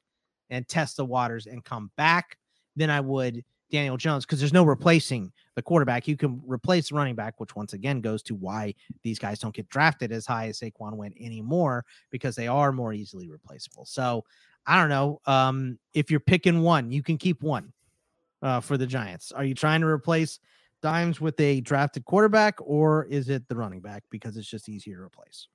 and 0.49 0.67
test 0.67 0.97
the 0.97 1.05
waters 1.05 1.47
and 1.47 1.63
come 1.63 1.91
back 1.95 2.37
than 2.75 2.89
I 2.89 2.99
would 2.99 3.43
Daniel 3.71 3.97
Jones 3.97 4.25
because 4.25 4.39
there's 4.39 4.53
no 4.53 4.63
replacing 4.63 5.31
the 5.55 5.61
quarterback. 5.61 6.07
You 6.07 6.17
can 6.17 6.41
replace 6.45 6.91
running 6.91 7.15
back, 7.15 7.39
which 7.39 7.55
once 7.55 7.73
again 7.73 8.01
goes 8.01 8.23
to 8.23 8.35
why 8.35 8.73
these 9.03 9.19
guys 9.19 9.39
don't 9.39 9.53
get 9.53 9.69
drafted 9.69 10.11
as 10.11 10.25
high 10.25 10.47
as 10.47 10.59
Saquon 10.59 10.93
went 10.95 11.15
anymore 11.19 11.85
because 12.09 12.35
they 12.35 12.47
are 12.47 12.71
more 12.71 12.93
easily 12.93 13.29
replaceable. 13.29 13.85
So 13.85 14.23
I 14.65 14.79
don't 14.79 14.89
know. 14.89 15.19
Um, 15.25 15.79
if 15.93 16.11
you're 16.11 16.19
picking 16.19 16.61
one, 16.61 16.91
you 16.91 17.03
can 17.03 17.17
keep 17.17 17.41
one 17.43 17.73
uh, 18.41 18.59
for 18.59 18.77
the 18.77 18.87
Giants. 18.87 19.31
Are 19.31 19.43
you 19.43 19.55
trying 19.55 19.81
to 19.81 19.87
replace 19.87 20.39
Dimes 20.81 21.21
with 21.21 21.39
a 21.39 21.61
drafted 21.61 22.05
quarterback, 22.05 22.55
or 22.59 23.05
is 23.05 23.29
it 23.29 23.47
the 23.47 23.55
running 23.55 23.81
back 23.81 24.03
because 24.09 24.37
it's 24.37 24.47
just 24.47 24.67
easier 24.67 24.97
to 24.97 25.03
replace? 25.03 25.47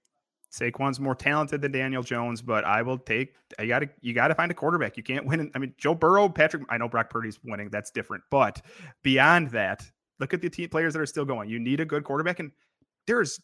Saquon's 0.58 0.98
more 1.00 1.14
talented 1.14 1.60
than 1.62 1.72
Daniel 1.72 2.02
Jones, 2.02 2.40
but 2.42 2.64
I 2.64 2.82
will 2.82 2.98
take. 2.98 3.34
I 3.58 3.66
got 3.66 3.80
to. 3.80 3.88
You 4.00 4.12
got 4.14 4.28
to 4.28 4.34
find 4.34 4.50
a 4.50 4.54
quarterback. 4.54 4.96
You 4.96 5.02
can't 5.02 5.26
win. 5.26 5.50
I 5.54 5.58
mean, 5.58 5.74
Joe 5.78 5.94
Burrow, 5.94 6.28
Patrick. 6.28 6.62
I 6.68 6.78
know 6.78 6.88
Brock 6.88 7.10
Purdy's 7.10 7.38
winning. 7.44 7.68
That's 7.70 7.90
different. 7.90 8.24
But 8.30 8.62
beyond 9.02 9.50
that, 9.50 9.84
look 10.20 10.32
at 10.34 10.40
the 10.40 10.48
team 10.50 10.68
players 10.68 10.94
that 10.94 11.00
are 11.00 11.06
still 11.06 11.24
going. 11.24 11.48
You 11.50 11.58
need 11.58 11.80
a 11.80 11.84
good 11.84 12.04
quarterback, 12.04 12.40
and 12.40 12.52
there's 13.06 13.38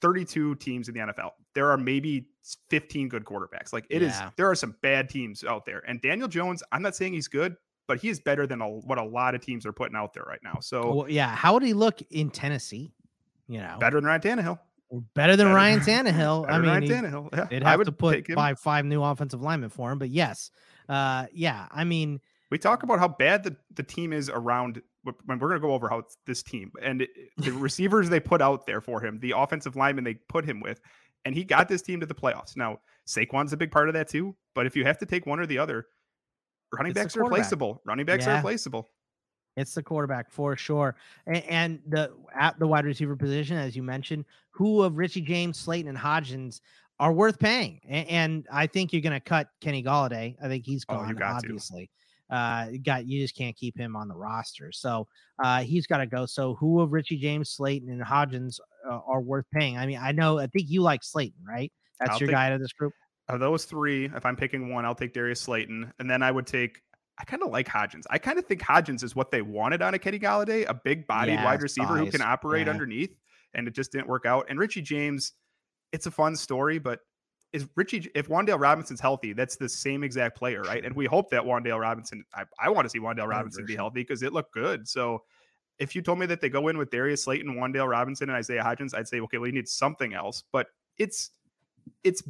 32 0.00 0.56
teams 0.56 0.88
in 0.88 0.94
the 0.94 1.00
NFL. 1.00 1.30
There 1.54 1.70
are 1.70 1.76
maybe 1.78 2.26
15 2.70 3.08
good 3.08 3.24
quarterbacks. 3.24 3.72
Like 3.72 3.86
it 3.88 4.02
is, 4.02 4.12
Yeah. 4.12 4.30
there 4.36 4.50
are 4.50 4.54
some 4.54 4.74
bad 4.82 5.08
teams 5.08 5.44
out 5.44 5.64
there. 5.64 5.82
And 5.86 6.00
Daniel 6.00 6.26
Jones, 6.28 6.62
I'm 6.72 6.82
not 6.82 6.96
saying 6.96 7.12
he's 7.12 7.28
good, 7.28 7.54
but 7.86 8.00
he 8.00 8.08
is 8.08 8.18
better 8.20 8.46
than 8.46 8.60
a, 8.60 8.68
what 8.68 8.98
a 8.98 9.04
lot 9.04 9.34
of 9.36 9.40
teams 9.42 9.64
are 9.64 9.72
putting 9.72 9.94
out 9.96 10.12
there 10.12 10.24
right 10.24 10.40
now. 10.42 10.58
So 10.60 10.94
Well, 10.94 11.08
yeah. 11.10 11.34
How 11.34 11.54
would 11.54 11.62
he 11.62 11.72
look 11.72 12.00
in 12.10 12.30
Tennessee? 12.30 12.92
You 13.48 13.58
know, 13.58 13.76
better 13.78 13.98
than 14.00 14.04
Ryan 14.06 14.20
Tannehill. 14.20 14.58
Better 15.14 15.36
than 15.36 15.46
better- 15.46 15.56
Ryan 15.56 15.80
Tannehill. 15.80 16.46
I 16.48 16.58
mean, 16.58 16.68
Ryan 16.68 16.82
he- 16.82 16.88
Tannehill. 16.88 17.28
Yeah, 17.32 17.44
they'd 17.44 17.62
have 17.62 17.84
to 17.84 17.92
put 17.92 18.26
five 18.32 18.58
five 18.58 18.84
new 18.84 19.02
offensive 19.02 19.42
linemen 19.42 19.70
for 19.70 19.90
him. 19.90 19.98
But 19.98 20.10
yes, 20.10 20.50
uh, 20.88 21.26
yeah. 21.32 21.66
I 21.70 21.84
mean, 21.84 22.20
We 22.50 22.58
talk 22.58 22.82
about 22.82 22.98
how 22.98 23.08
bad 23.08 23.44
the, 23.44 23.56
the 23.74 23.82
team 23.82 24.12
is 24.12 24.28
around 24.28 24.82
when 25.02 25.38
we're 25.38 25.48
going 25.48 25.60
to 25.60 25.66
go 25.66 25.72
over 25.72 25.88
how 25.88 26.04
this 26.26 26.42
team 26.42 26.70
and 26.80 27.06
the 27.38 27.50
receivers 27.52 28.08
they 28.08 28.20
put 28.20 28.40
out 28.40 28.66
there 28.66 28.80
for 28.80 29.04
him, 29.04 29.18
the 29.20 29.32
offensive 29.36 29.74
linemen 29.74 30.04
they 30.04 30.14
put 30.28 30.44
him 30.44 30.60
with, 30.60 30.80
and 31.24 31.34
he 31.34 31.44
got 31.44 31.68
this 31.68 31.82
team 31.82 32.00
to 32.00 32.06
the 32.06 32.14
playoffs. 32.14 32.56
Now, 32.56 32.78
Saquon's 33.06 33.52
a 33.52 33.56
big 33.56 33.70
part 33.70 33.88
of 33.88 33.94
that 33.94 34.08
too, 34.08 34.36
but 34.54 34.66
if 34.66 34.76
you 34.76 34.84
have 34.84 34.98
to 34.98 35.06
take 35.06 35.26
one 35.26 35.40
or 35.40 35.46
the 35.46 35.58
other, 35.58 35.86
running 36.72 36.90
It's 36.90 37.00
backs 37.00 37.16
are 37.16 37.22
replaceable. 37.24 37.80
Running 37.84 38.06
backs 38.06 38.26
are 38.26 38.36
replaceable. 38.36 38.90
It's 39.56 39.74
the 39.74 39.82
quarterback 39.82 40.30
for 40.30 40.56
sure. 40.56 40.96
And, 41.26 41.44
and 41.44 41.80
the 41.88 42.12
at 42.34 42.58
the 42.58 42.66
wide 42.66 42.84
receiver 42.86 43.16
position, 43.16 43.56
as 43.56 43.76
you 43.76 43.82
mentioned, 43.82 44.24
who 44.50 44.82
of 44.82 44.96
Richie 44.96 45.20
James, 45.20 45.58
Slayton, 45.58 45.88
and 45.88 45.98
Hodgins 45.98 46.60
are 46.98 47.12
worth 47.12 47.38
paying. 47.38 47.80
And, 47.88 48.08
and 48.08 48.46
I 48.52 48.66
think 48.66 48.92
you're 48.92 49.02
going 49.02 49.12
to 49.12 49.20
cut 49.20 49.48
Kenny 49.60 49.82
Golladay. 49.82 50.36
I 50.42 50.48
think 50.48 50.64
he's 50.64 50.84
Oh, 50.88 50.96
gone, 50.96 51.08
you 51.08 51.14
got 51.14 51.42
to. 51.42 51.48
obviously. 51.48 51.90
Uh, 52.30 52.68
you 52.72 52.78
got 52.78 53.06
you 53.06 53.20
just 53.20 53.36
can't 53.36 53.54
keep 53.54 53.76
him 53.76 53.94
on 53.94 54.08
the 54.08 54.14
roster. 54.16 54.72
So 54.72 55.06
uh, 55.44 55.60
he's 55.62 55.86
got 55.86 55.98
to 55.98 56.06
go. 56.06 56.24
So 56.24 56.54
who 56.54 56.80
of 56.80 56.92
Richie 56.92 57.18
James, 57.18 57.50
Slayton, 57.50 57.90
and 57.90 58.00
Hodgins 58.02 58.58
uh, 58.90 59.00
are 59.06 59.20
worth 59.20 59.44
paying? 59.52 59.76
I 59.76 59.84
mean, 59.84 59.98
I 60.02 60.12
know. 60.12 60.38
I 60.38 60.46
think 60.46 60.70
you 60.70 60.80
like 60.80 61.02
Slayton, 61.04 61.44
right? 61.46 61.70
That's 62.00 62.12
I'll 62.12 62.18
your 62.20 62.28
take- 62.28 62.34
guy 62.36 62.46
out 62.46 62.52
of 62.54 62.60
this 62.60 62.72
group. 62.72 62.94
Of 63.28 63.38
those 63.40 63.66
three, 63.66 64.06
if 64.06 64.24
I'm 64.26 64.34
picking 64.36 64.72
one, 64.72 64.84
I'll 64.86 64.94
take 64.94 65.12
Darius 65.12 65.40
Slayton, 65.40 65.92
and 65.98 66.10
then 66.10 66.22
I 66.22 66.30
would 66.30 66.46
take. 66.46 66.80
I 67.22 67.24
kind 67.24 67.42
of 67.44 67.50
like 67.50 67.68
Hodgins. 67.68 68.02
I 68.10 68.18
kind 68.18 68.38
of 68.38 68.44
think 68.46 68.60
Hodgins 68.60 69.04
is 69.04 69.14
what 69.14 69.30
they 69.30 69.42
wanted 69.42 69.80
on 69.80 69.94
a 69.94 69.98
Kenny 69.98 70.18
Golladay, 70.18 70.68
a 70.68 70.74
big-bodied 70.74 71.34
Yeah, 71.34 71.44
wide 71.44 71.62
receiver 71.62 71.96
who 71.96 72.10
can 72.10 72.20
operate 72.20 72.66
yeah. 72.66 72.72
underneath, 72.72 73.16
and 73.54 73.68
it 73.68 73.74
just 73.74 73.92
didn't 73.92 74.08
work 74.08 74.26
out. 74.26 74.46
And 74.48 74.58
Richie 74.58 74.82
James, 74.82 75.32
it's 75.92 76.06
a 76.06 76.10
fun 76.10 76.34
story, 76.34 76.80
but 76.80 76.98
is 77.52 77.68
Richie 77.76 78.10
if 78.16 78.28
Wan'Dale 78.28 78.58
Robinson's 78.58 79.00
healthy, 79.00 79.32
that's 79.32 79.54
the 79.54 79.68
same 79.68 80.02
exact 80.02 80.36
player, 80.36 80.62
right? 80.62 80.84
And 80.84 80.96
we 80.96 81.06
hope 81.06 81.30
that 81.30 81.42
Wan'Dale 81.42 81.80
Robinson. 81.80 82.24
I, 82.34 82.42
I 82.58 82.68
want 82.68 82.86
to 82.86 82.90
see 82.90 82.98
Wan'Dale 82.98 83.28
Robinson 83.28 83.64
be 83.64 83.76
healthy 83.76 84.00
because 84.00 84.22
it 84.22 84.32
looked 84.32 84.52
good. 84.52 84.88
So. 84.88 85.22
If 85.78 85.96
you 85.96 86.02
told 86.02 86.20
me 86.20 86.26
that 86.26 86.40
they 86.40 86.50
go 86.50 86.68
in 86.68 86.78
with 86.78 86.90
Darius 86.90 87.24
Slayton, 87.24 87.56
Wan'Dale 87.56 87.88
Robinson, 87.88 88.28
and 88.28 88.36
Isaiah 88.36 88.62
Hodgins, 88.62 88.94
I'd 88.94 89.08
say, 89.08 89.18
okay, 89.20 89.38
we 89.38 89.50
need 89.50 89.66
something 89.66 90.12
else. 90.14 90.44
But 90.52 90.68
it's 90.98 91.30
it's 92.04 92.22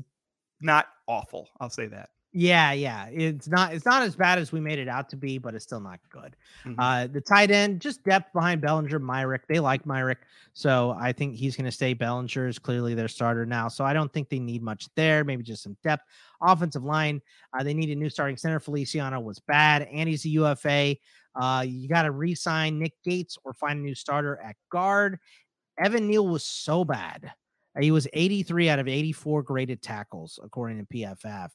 not 0.60 0.86
awful. 1.06 1.50
I'll 1.60 1.68
say 1.68 1.86
that. 1.88 2.10
Yeah, 2.34 2.72
yeah. 2.72 3.08
It's 3.12 3.46
not 3.46 3.74
it's 3.74 3.84
not 3.84 4.02
as 4.02 4.16
bad 4.16 4.38
as 4.38 4.52
we 4.52 4.60
made 4.60 4.78
it 4.78 4.88
out 4.88 5.10
to 5.10 5.16
be, 5.16 5.36
but 5.36 5.54
it's 5.54 5.64
still 5.64 5.80
not 5.80 6.00
good. 6.10 6.34
Mhm. 6.64 6.76
Uh 6.78 7.06
the 7.06 7.20
tight 7.20 7.50
end, 7.50 7.80
just 7.80 8.02
depth 8.04 8.32
behind 8.32 8.62
Bellinger, 8.62 8.98
Myrick. 8.98 9.46
They 9.48 9.60
like 9.60 9.84
Myrick. 9.84 10.18
So 10.54 10.96
I 10.98 11.12
think 11.12 11.34
he's 11.36 11.56
gonna 11.56 11.70
stay. 11.70 11.92
Bellinger 11.92 12.46
is 12.48 12.58
clearly 12.58 12.94
their 12.94 13.08
starter 13.08 13.44
now. 13.44 13.68
So 13.68 13.84
I 13.84 13.92
don't 13.92 14.10
think 14.14 14.30
they 14.30 14.38
need 14.38 14.62
much 14.62 14.88
there. 14.96 15.24
Maybe 15.24 15.42
just 15.42 15.62
some 15.62 15.76
depth. 15.82 16.04
Offensive 16.40 16.84
line, 16.84 17.20
uh, 17.58 17.62
they 17.62 17.74
need 17.74 17.90
a 17.90 17.94
new 17.94 18.08
starting 18.08 18.38
center. 18.38 18.60
Feliciano 18.60 19.20
was 19.20 19.38
bad. 19.38 19.82
and 19.92 20.08
he's 20.08 20.24
a 20.24 20.30
UFA. 20.30 20.96
Uh, 21.34 21.64
you 21.66 21.88
got 21.88 22.02
to 22.02 22.10
re-sign 22.10 22.78
Nick 22.78 22.94
Gates 23.04 23.38
or 23.44 23.52
find 23.54 23.78
a 23.78 23.82
new 23.82 23.94
starter 23.94 24.38
at 24.42 24.56
guard. 24.70 25.18
Evan 25.78 26.06
Neal 26.08 26.26
was 26.28 26.44
so 26.44 26.84
bad. 26.84 27.32
He 27.80 27.90
was 27.90 28.06
83 28.12 28.68
out 28.68 28.78
of 28.78 28.88
84 28.88 29.42
graded 29.42 29.80
tackles, 29.82 30.38
according 30.44 30.78
to 30.78 30.84
PFF. 30.86 31.50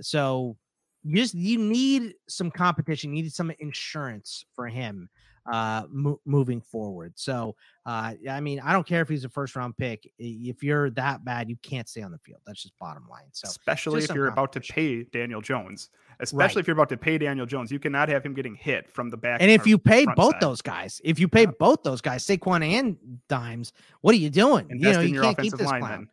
So 0.00 0.56
you 1.02 1.16
just 1.16 1.34
you 1.34 1.58
need 1.58 2.14
some 2.28 2.50
competition, 2.50 3.14
you 3.14 3.22
need 3.22 3.32
some 3.32 3.52
insurance 3.58 4.44
for 4.54 4.66
him 4.66 5.08
uh 5.50 5.84
mo- 5.90 6.20
moving 6.26 6.60
forward. 6.60 7.12
So 7.16 7.56
uh 7.86 8.14
I 8.28 8.40
mean, 8.40 8.60
I 8.60 8.72
don't 8.72 8.86
care 8.86 9.00
if 9.00 9.08
he's 9.08 9.24
a 9.24 9.28
first 9.28 9.56
round 9.56 9.76
pick. 9.76 10.10
If 10.18 10.62
you're 10.62 10.90
that 10.90 11.24
bad, 11.24 11.48
you 11.48 11.56
can't 11.62 11.88
stay 11.88 12.02
on 12.02 12.10
the 12.10 12.18
field. 12.18 12.40
That's 12.46 12.62
just 12.62 12.78
bottom 12.78 13.08
line. 13.08 13.28
So 13.32 13.48
especially 13.48 14.04
if 14.04 14.14
you're 14.14 14.28
about 14.28 14.52
to 14.54 14.60
pay 14.60 15.04
Daniel 15.04 15.40
Jones. 15.40 15.90
Especially 16.20 16.60
if 16.60 16.66
you're 16.66 16.74
about 16.74 16.88
to 16.88 16.96
pay 16.96 17.16
Daniel 17.16 17.46
Jones, 17.46 17.70
you 17.70 17.78
cannot 17.78 18.08
have 18.08 18.24
him 18.24 18.34
getting 18.34 18.56
hit 18.56 18.90
from 18.90 19.08
the 19.08 19.16
back. 19.16 19.40
And 19.40 19.50
if 19.50 19.68
you 19.68 19.78
pay 19.78 20.04
both 20.04 20.32
side. 20.32 20.40
those 20.40 20.60
guys, 20.60 21.00
if 21.04 21.20
you 21.20 21.28
pay 21.28 21.46
both 21.46 21.84
those 21.84 22.00
guys, 22.00 22.26
Saquon 22.26 22.64
and 22.64 22.96
Dimes, 23.28 23.72
what 24.00 24.14
are 24.14 24.18
you 24.18 24.28
doing? 24.28 24.66
invest 24.68 24.84
you 24.84 24.92
know, 24.92 25.00
in 25.00 25.08
you 25.08 25.14
your 25.14 25.22
can't 25.22 25.38
keep 25.38 25.54
offensive 25.54 25.58
this 25.60 25.68
line, 25.68 25.80
clown. 25.80 25.92
then. 25.92 26.08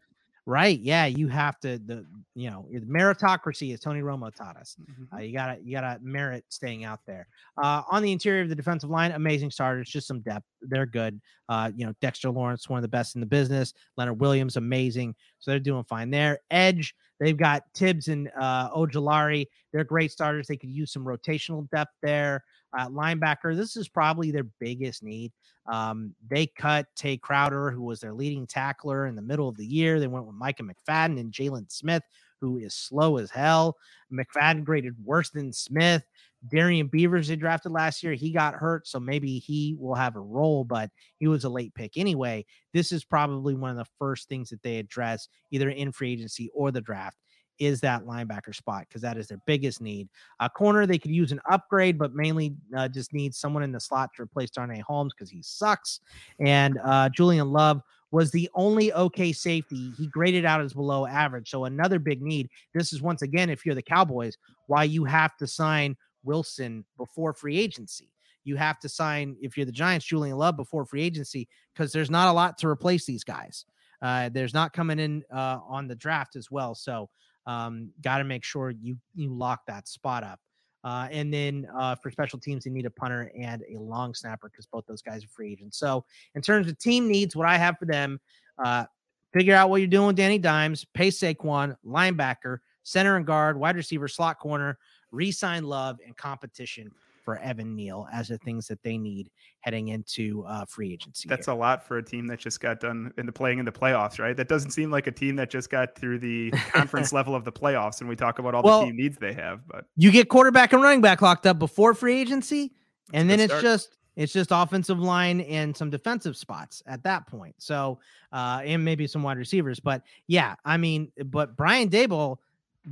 Right. 0.47 0.79
Yeah. 0.79 1.07
You 1.07 1.27
have 1.29 1.59
to 1.61 1.79
the 1.79 2.05
you 2.35 2.51
know 2.51 2.67
the 2.71 2.81
meritocracy 2.81 3.73
as 3.73 3.79
Tony 3.79 4.01
Romo 4.01 4.33
taught 4.33 4.57
us. 4.57 4.75
Mm-hmm. 4.79 5.15
Uh, 5.15 5.19
you 5.21 5.33
gotta 5.33 5.57
you 5.63 5.71
gotta 5.71 5.97
merit 6.03 6.45
staying 6.49 6.83
out 6.85 6.99
there. 7.07 7.27
Uh, 7.57 7.81
on 7.89 8.03
the 8.03 8.11
interior 8.11 8.43
of 8.43 8.49
the 8.49 8.55
defensive 8.55 8.91
line, 8.91 9.11
amazing 9.13 9.49
starters, 9.49 9.89
just 9.89 10.07
some 10.07 10.19
depth. 10.19 10.45
They're 10.61 10.85
good. 10.85 11.19
Uh, 11.49 11.71
you 11.75 11.85
know, 11.85 11.93
Dexter 11.99 12.29
Lawrence, 12.29 12.69
one 12.69 12.77
of 12.77 12.83
the 12.83 12.87
best 12.87 13.15
in 13.15 13.21
the 13.21 13.27
business. 13.27 13.73
Leonard 13.97 14.19
Williams, 14.19 14.55
amazing. 14.55 15.15
So 15.39 15.49
they're 15.49 15.59
doing 15.59 15.83
fine 15.83 16.11
there. 16.11 16.39
Edge, 16.51 16.93
they've 17.19 17.37
got 17.37 17.63
Tibbs 17.73 18.07
and 18.07 18.29
uh, 18.39 18.69
Ojulari. 18.69 19.47
They're 19.73 19.83
great 19.83 20.11
starters. 20.11 20.45
They 20.45 20.57
could 20.57 20.69
use 20.69 20.93
some 20.93 21.05
rotational 21.05 21.67
depth 21.71 21.93
there. 22.03 22.43
Uh, 22.77 22.89
linebacker, 22.89 23.55
this 23.55 23.77
is 23.77 23.87
probably 23.87 24.31
their 24.31 24.47
biggest 24.59 25.03
need. 25.03 25.31
Um, 25.71 26.13
they 26.29 26.47
cut 26.47 26.87
Tae 26.95 27.17
Crowder, 27.17 27.71
who 27.71 27.81
was 27.81 27.99
their 27.99 28.13
leading 28.13 28.45
tackler 28.45 29.07
in 29.07 29.15
the 29.15 29.21
middle 29.21 29.47
of 29.47 29.57
the 29.57 29.65
year. 29.65 29.99
They 29.99 30.07
went 30.07 30.25
with 30.25 30.35
Micah 30.35 30.63
McFadden 30.63 31.19
and 31.19 31.31
Jaylon 31.31 31.71
Smith, 31.71 32.03
who 32.41 32.57
is 32.57 32.75
slow 32.75 33.17
as 33.17 33.31
hell. 33.31 33.77
McFadden 34.13 34.63
graded 34.63 34.93
worse 35.03 35.29
than 35.29 35.53
Smith. 35.53 36.03
Darrian 36.47 36.87
Beavers 36.87 37.27
they 37.27 37.35
drafted 37.35 37.71
last 37.71 38.03
year. 38.03 38.13
He 38.13 38.31
got 38.31 38.53
hurt, 38.53 38.87
so 38.87 38.99
maybe 38.99 39.39
he 39.39 39.75
will 39.79 39.95
have 39.95 40.15
a 40.15 40.19
role, 40.19 40.63
but 40.63 40.91
he 41.17 41.27
was 41.27 41.43
a 41.43 41.49
late 41.49 41.73
pick 41.73 41.97
anyway. 41.97 42.45
This 42.73 42.91
is 42.91 43.03
probably 43.03 43.55
one 43.55 43.71
of 43.71 43.77
the 43.77 43.91
first 43.97 44.29
things 44.29 44.49
that 44.49 44.61
they 44.61 44.77
address, 44.77 45.27
either 45.51 45.69
in 45.69 45.91
free 45.91 46.13
agency 46.13 46.49
or 46.53 46.71
the 46.71 46.81
draft, 46.81 47.17
is 47.59 47.79
that 47.81 48.05
linebacker 48.05 48.53
spot 48.53 48.85
because 48.87 49.01
that 49.01 49.17
is 49.17 49.27
their 49.27 49.41
biggest 49.45 49.81
need. 49.81 50.09
A 50.39 50.49
corner 50.49 50.85
they 50.85 50.97
could 50.97 51.11
use 51.11 51.31
an 51.31 51.39
upgrade, 51.49 51.97
but 51.97 52.13
mainly 52.13 52.55
uh, 52.75 52.87
just 52.87 53.13
need 53.13 53.33
someone 53.33 53.63
in 53.63 53.71
the 53.71 53.79
slot 53.79 54.09
to 54.15 54.23
replace 54.23 54.49
Darnay 54.49 54.81
Holmes 54.81 55.13
because 55.13 55.29
he 55.29 55.41
sucks. 55.41 55.99
And 56.39 56.79
uh, 56.83 57.09
Julian 57.09 57.51
Love 57.51 57.81
was 58.11 58.31
the 58.31 58.49
only 58.55 58.93
okay 58.93 59.31
safety. 59.31 59.91
He 59.97 60.07
graded 60.07 60.45
out 60.45 60.61
as 60.61 60.73
below 60.73 61.05
average. 61.05 61.49
So 61.49 61.65
another 61.65 61.99
big 61.99 62.21
need. 62.21 62.49
This 62.73 62.93
is 62.93 63.01
once 63.01 63.21
again, 63.21 63.49
if 63.49 63.65
you're 63.65 63.75
the 63.75 63.81
Cowboys, 63.81 64.37
why 64.67 64.83
you 64.83 65.03
have 65.05 65.35
to 65.37 65.47
sign 65.47 65.95
Wilson 66.23 66.85
before 66.97 67.33
free 67.33 67.57
agency. 67.57 68.09
You 68.43 68.55
have 68.57 68.79
to 68.79 68.89
sign, 68.89 69.35
if 69.41 69.57
you're 69.57 69.65
the 69.65 69.71
Giants, 69.71 70.05
Julian 70.05 70.37
Love 70.37 70.55
before 70.55 70.85
free 70.85 71.01
agency 71.01 71.47
because 71.73 71.91
there's 71.91 72.11
not 72.11 72.29
a 72.29 72.31
lot 72.31 72.57
to 72.59 72.67
replace 72.67 73.05
these 73.05 73.23
guys. 73.23 73.65
Uh, 74.01 74.29
there's 74.29 74.53
not 74.53 74.71
coming 74.71 74.99
in 74.99 75.23
uh, 75.33 75.59
on 75.67 75.87
the 75.87 75.95
draft 75.95 76.35
as 76.35 76.51
well. 76.51 76.75
So 76.75 77.09
um, 77.45 77.91
got 78.01 78.19
to 78.19 78.23
make 78.23 78.43
sure 78.43 78.71
you 78.71 78.97
you 79.13 79.33
lock 79.33 79.65
that 79.67 79.87
spot 79.87 80.23
up. 80.23 80.39
Uh, 80.83 81.07
and 81.09 81.33
then 81.33 81.67
uh, 81.77 81.95
for 81.95 82.11
special 82.11 82.37
teams, 82.37 82.63
they 82.63 82.69
need 82.69 82.85
a 82.85 82.91
punter 82.91 83.31
and 83.37 83.63
a 83.75 83.79
long 83.79 84.13
snapper 84.13 84.49
because 84.49 84.67
both 84.67 84.85
those 84.85 85.01
guys 85.01 85.23
are 85.23 85.27
free 85.29 85.51
agents. 85.51 85.79
So 85.79 86.05
in 86.35 86.43
terms 86.43 86.67
of 86.67 86.77
team 86.77 87.07
needs, 87.07 87.35
what 87.35 87.47
I 87.47 87.57
have 87.57 87.79
for 87.79 87.85
them, 87.85 88.19
uh, 88.63 88.85
figure 89.33 89.55
out 89.55 89.71
what 89.71 89.77
you're 89.77 89.87
doing 89.87 90.07
with 90.07 90.15
Danny 90.15 90.37
Dimes, 90.37 90.85
pay 90.93 91.07
Saquon, 91.07 91.75
linebacker, 91.83 92.59
center 92.83 93.15
and 93.17 93.25
guard, 93.25 93.59
wide 93.59 93.75
receiver, 93.75 94.07
slot 94.07 94.39
corner, 94.39 94.77
re-sign 95.11 95.63
Love, 95.63 95.97
and 96.05 96.15
competition 96.15 96.91
for 97.25 97.39
Evan 97.39 97.75
Neal 97.75 98.07
as 98.13 98.27
the 98.29 98.37
things 98.37 98.67
that 98.67 98.81
they 98.83 98.97
need 98.97 99.29
heading 99.61 99.89
into 99.89 100.45
uh, 100.47 100.63
free 100.65 100.93
agency. 100.93 101.27
That's 101.27 101.47
here. 101.47 101.55
a 101.55 101.57
lot 101.57 101.85
for 101.85 101.97
a 101.97 102.03
team 102.03 102.27
that 102.27 102.39
just 102.39 102.61
got 102.61 102.79
done 102.79 103.11
into 103.17 103.31
playing 103.31 103.57
in 103.59 103.65
the 103.65 103.71
playoffs, 103.71 104.19
right? 104.19 104.37
That 104.37 104.47
doesn't 104.47 104.71
seem 104.71 104.91
like 104.91 105.07
a 105.07 105.11
team 105.11 105.35
that 105.37 105.49
just 105.49 105.69
got 105.69 105.97
through 105.97 106.19
the 106.19 106.51
conference 106.71 107.11
level 107.13 107.35
of 107.35 107.43
the 107.43 107.51
playoffs. 107.51 107.99
And 107.99 108.07
we 108.07 108.15
talk 108.15 108.37
about 108.39 108.53
all 108.53 108.61
Well, 108.61 108.81
the 108.81 108.85
team 108.85 108.95
needs 108.95 109.17
they 109.17 109.33
have, 109.33 109.67
but 109.67 109.85
you 109.97 110.11
get 110.11 110.29
quarterback 110.29 110.71
and 110.71 110.81
running 110.81 111.01
back 111.01 111.21
locked 111.21 111.47
up 111.47 111.57
before 111.57 111.95
free 111.95 112.21
agency, 112.21 112.71
and 113.11 113.29
then 113.29 113.39
it's 113.39 113.51
start. 113.51 113.63
just 113.63 113.97
it's 114.15 114.31
just 114.31 114.51
offensive 114.53 114.99
line 114.99 115.41
and 115.41 115.75
some 115.75 115.89
defensive 115.89 116.37
spots 116.37 116.81
at 116.85 117.03
that 117.03 117.27
point. 117.27 117.55
So 117.57 117.99
uh 118.31 118.61
and 118.63 118.85
maybe 118.85 119.07
some 119.07 119.23
wide 119.23 119.37
receivers. 119.37 119.79
But 119.79 120.03
yeah, 120.27 120.55
I 120.63 120.77
mean, 120.77 121.11
but 121.25 121.57
Brian 121.57 121.89
Daboll 121.89 122.37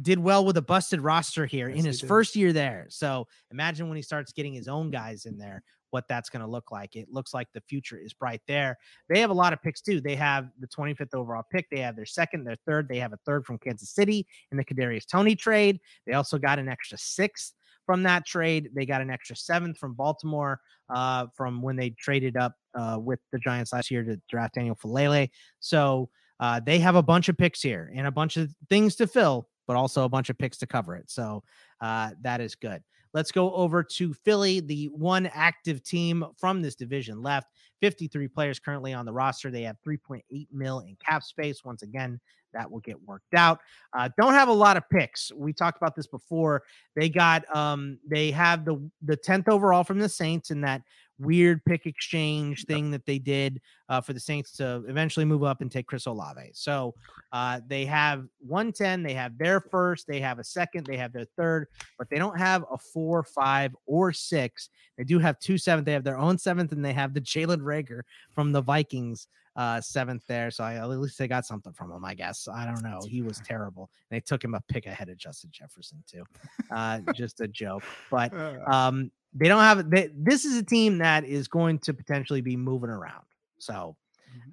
did 0.02 0.20
well 0.20 0.46
with 0.46 0.58
a 0.58 0.62
busted 0.62 1.02
roster 1.02 1.46
here 1.46 1.70
Yes, 1.70 1.80
in 1.80 1.86
his 1.86 2.02
first 2.02 2.36
year 2.36 2.54
there. 2.54 2.88
So 2.89 3.28
imagine 3.52 3.88
when 3.88 3.96
he 3.96 4.02
starts 4.02 4.32
getting 4.32 4.54
his 4.54 4.68
own 4.68 4.91
guys 4.91 5.26
in 5.26 5.38
there, 5.38 5.64
what 5.91 6.08
that's 6.10 6.30
going 6.30 6.41
to 6.41 6.50
look 6.50 6.72
like. 6.72 6.96
It 6.96 7.08
looks 7.12 7.34
like 7.34 7.48
the 7.54 7.62
future 7.62 7.98
is 7.98 8.14
bright 8.14 8.41
there. 8.48 8.78
They 9.10 9.20
have 9.20 9.30
a 9.30 9.34
lot 9.34 9.54
of 9.54 9.62
picks 9.62 9.80
too. 9.80 10.02
They 10.02 10.16
have 10.16 10.50
the 10.60 10.68
25th 10.68 11.14
overall 11.14 11.44
pick. 11.52 11.68
They 11.70 11.80
have 11.80 11.96
their 11.96 12.06
second, 12.06 12.44
their 12.44 12.58
third. 12.66 12.88
They 12.89 12.98
have 12.98 13.14
a 13.14 13.20
third 13.26 13.46
from 13.46 13.60
Kansas 13.60 13.91
City 13.91 14.26
in 14.52 14.58
the 14.58 14.66
Kadarius 14.66 15.06
Toney 15.06 15.36
trade. 15.36 15.80
They 16.08 16.14
also 16.14 16.39
got 16.39 16.58
an 16.58 16.68
extra 16.68 16.98
sixth 16.98 17.54
from 17.86 18.04
that 18.04 18.26
trade. 18.26 18.70
They 18.74 18.86
got 18.86 19.02
an 19.02 19.12
extra 19.12 19.36
seventh 19.36 19.78
from 19.78 19.94
Baltimore 19.94 20.60
uh, 20.94 21.28
from 21.36 21.62
when 21.62 21.76
they 21.76 21.91
traded 21.91 22.38
up 22.38 22.54
uh, 22.76 22.98
with 23.00 23.20
the 23.32 23.39
Giants 23.39 23.72
last 23.72 23.91
year 23.91 24.04
to 24.04 24.20
draft 24.30 24.56
Daniel 24.56 24.76
Faalele. 24.76 25.30
So 25.60 26.10
uh, 26.39 26.60
they 26.66 26.80
have 26.80 26.96
a 26.96 27.04
bunch 27.04 27.30
of 27.30 27.38
picks 27.38 27.62
here 27.62 27.91
and 27.96 28.08
a 28.08 28.12
bunch 28.12 28.38
of 28.38 28.52
things 28.70 28.96
to 28.96 29.08
fill, 29.08 29.48
but 29.68 29.76
also 29.76 30.03
a 30.03 30.09
bunch 30.09 30.30
of 30.30 30.38
picks 30.38 30.57
to 30.57 30.68
cover 30.68 30.95
it. 30.95 31.09
So 31.09 31.43
uh, 31.82 32.11
that 32.22 32.41
is 32.41 32.55
good. 32.55 32.82
Let's 33.14 33.32
go 33.32 33.53
over 33.53 33.84
to 33.84 34.14
Philly, 34.14 34.59
the 34.59 34.88
one 34.88 35.28
active 35.28 35.84
team 35.84 36.26
from 36.38 36.61
this 36.61 36.76
division 36.76 37.22
left. 37.22 37.47
53 37.82 38.28
players 38.28 38.59
currently 38.59 38.93
on 38.93 39.05
the 39.05 39.14
roster. 39.14 39.51
They 39.51 39.61
have 39.64 39.78
3.8 39.88 40.47
mil 40.51 40.80
in 40.80 40.97
cap 41.05 41.22
space. 41.22 41.64
Once 41.64 41.84
again, 41.84 42.20
that 42.54 42.70
will 42.70 42.80
get 42.80 43.01
worked 43.04 43.34
out. 43.36 43.60
Uh, 43.93 44.10
don't 44.20 44.34
have 44.34 44.47
a 44.47 44.54
lot 44.54 44.78
of 44.78 44.89
picks. 44.89 45.32
We 45.34 45.54
talked 45.54 45.78
about 45.78 45.95
this 45.95 46.08
before. 46.08 46.64
They 46.95 47.10
got 47.10 47.43
um 47.56 47.99
they 48.08 48.32
have 48.32 48.66
the 48.66 48.89
the 49.01 49.18
10th 49.18 49.47
overall 49.47 49.84
from 49.84 49.99
the 49.99 50.10
Saints 50.10 50.51
in 50.51 50.62
that 50.62 50.82
weird 51.20 51.64
pick 51.66 51.86
exchange 51.86 52.66
thing 52.66 52.91
that 52.91 53.06
they 53.06 53.20
did 53.20 53.62
uh, 53.89 54.01
for 54.01 54.14
the 54.14 54.20
Saints 54.20 54.51
to 54.54 54.84
eventually 54.88 55.26
move 55.26 55.43
up 55.43 55.62
and 55.62 55.72
take 55.72 55.88
Chris 55.88 56.06
Olave. 56.06 56.51
So 56.54 56.93
uh, 57.32 57.62
they 57.68 57.86
have 57.86 58.26
110, 58.39 59.04
they 59.04 59.14
have 59.14 59.38
their 59.38 59.60
first, 59.60 60.08
they 60.08 60.20
have 60.20 60.39
a 60.39 60.43
second, 60.43 60.86
they 60.86 60.97
have 60.97 61.14
their 61.14 61.28
third, 61.38 61.68
but 61.97 62.10
they 62.10 62.18
don't 62.18 62.38
have 62.38 62.66
a 62.72 62.78
four, 62.78 63.24
five, 63.24 63.76
or 63.86 64.12
six. 64.12 64.70
They 64.97 65.04
do 65.04 65.20
have 65.20 65.39
two 65.39 65.58
seventh. 65.58 65.86
They 65.86 65.93
have 65.93 66.04
their 66.04 66.18
own 66.18 66.38
seventh, 66.38 66.72
and 66.72 66.84
they 66.84 66.93
have 66.93 67.14
the 67.14 67.22
Jalen 67.22 67.62
Reagor 67.62 68.01
from 68.34 68.51
the 68.51 68.62
Vikings 68.62 69.28
uh 69.56 69.80
seventh 69.82 70.24
there. 70.28 70.51
So 70.51 70.64
I, 70.64 70.76
at 70.76 70.88
least 70.89 71.18
they 71.18 71.28
got 71.28 71.45
something 71.45 71.74
from 71.74 71.91
him, 71.91 72.04
I 72.04 72.14
guess. 72.14 72.47
I 72.47 72.66
don't 72.66 72.84
know. 72.84 73.01
He 73.08 73.22
was 73.22 73.39
terrible. 73.45 73.89
They 74.10 74.20
took 74.20 74.43
him 74.43 74.56
a 74.56 74.62
pick 74.68 74.86
ahead 74.86 75.10
of 75.10 75.18
Justin 75.18 75.49
Jefferson 75.51 76.04
too. 76.08 76.24
Uh 76.72 76.99
just 77.14 77.41
a 77.41 77.47
joke. 77.47 77.84
But 78.10 78.34
um 78.68 79.12
they 79.34 79.47
don't 79.47 79.62
have 79.62 79.89
they, 79.89 80.10
this 80.16 80.45
is 80.45 80.58
a 80.58 80.64
team 80.64 80.99
that 80.99 81.26
is 81.26 81.47
going 81.47 81.80
to 81.80 81.93
potentially 81.93 82.41
be 82.41 82.56
moving 82.56 82.89
around. 82.89 83.26
So 83.58 83.95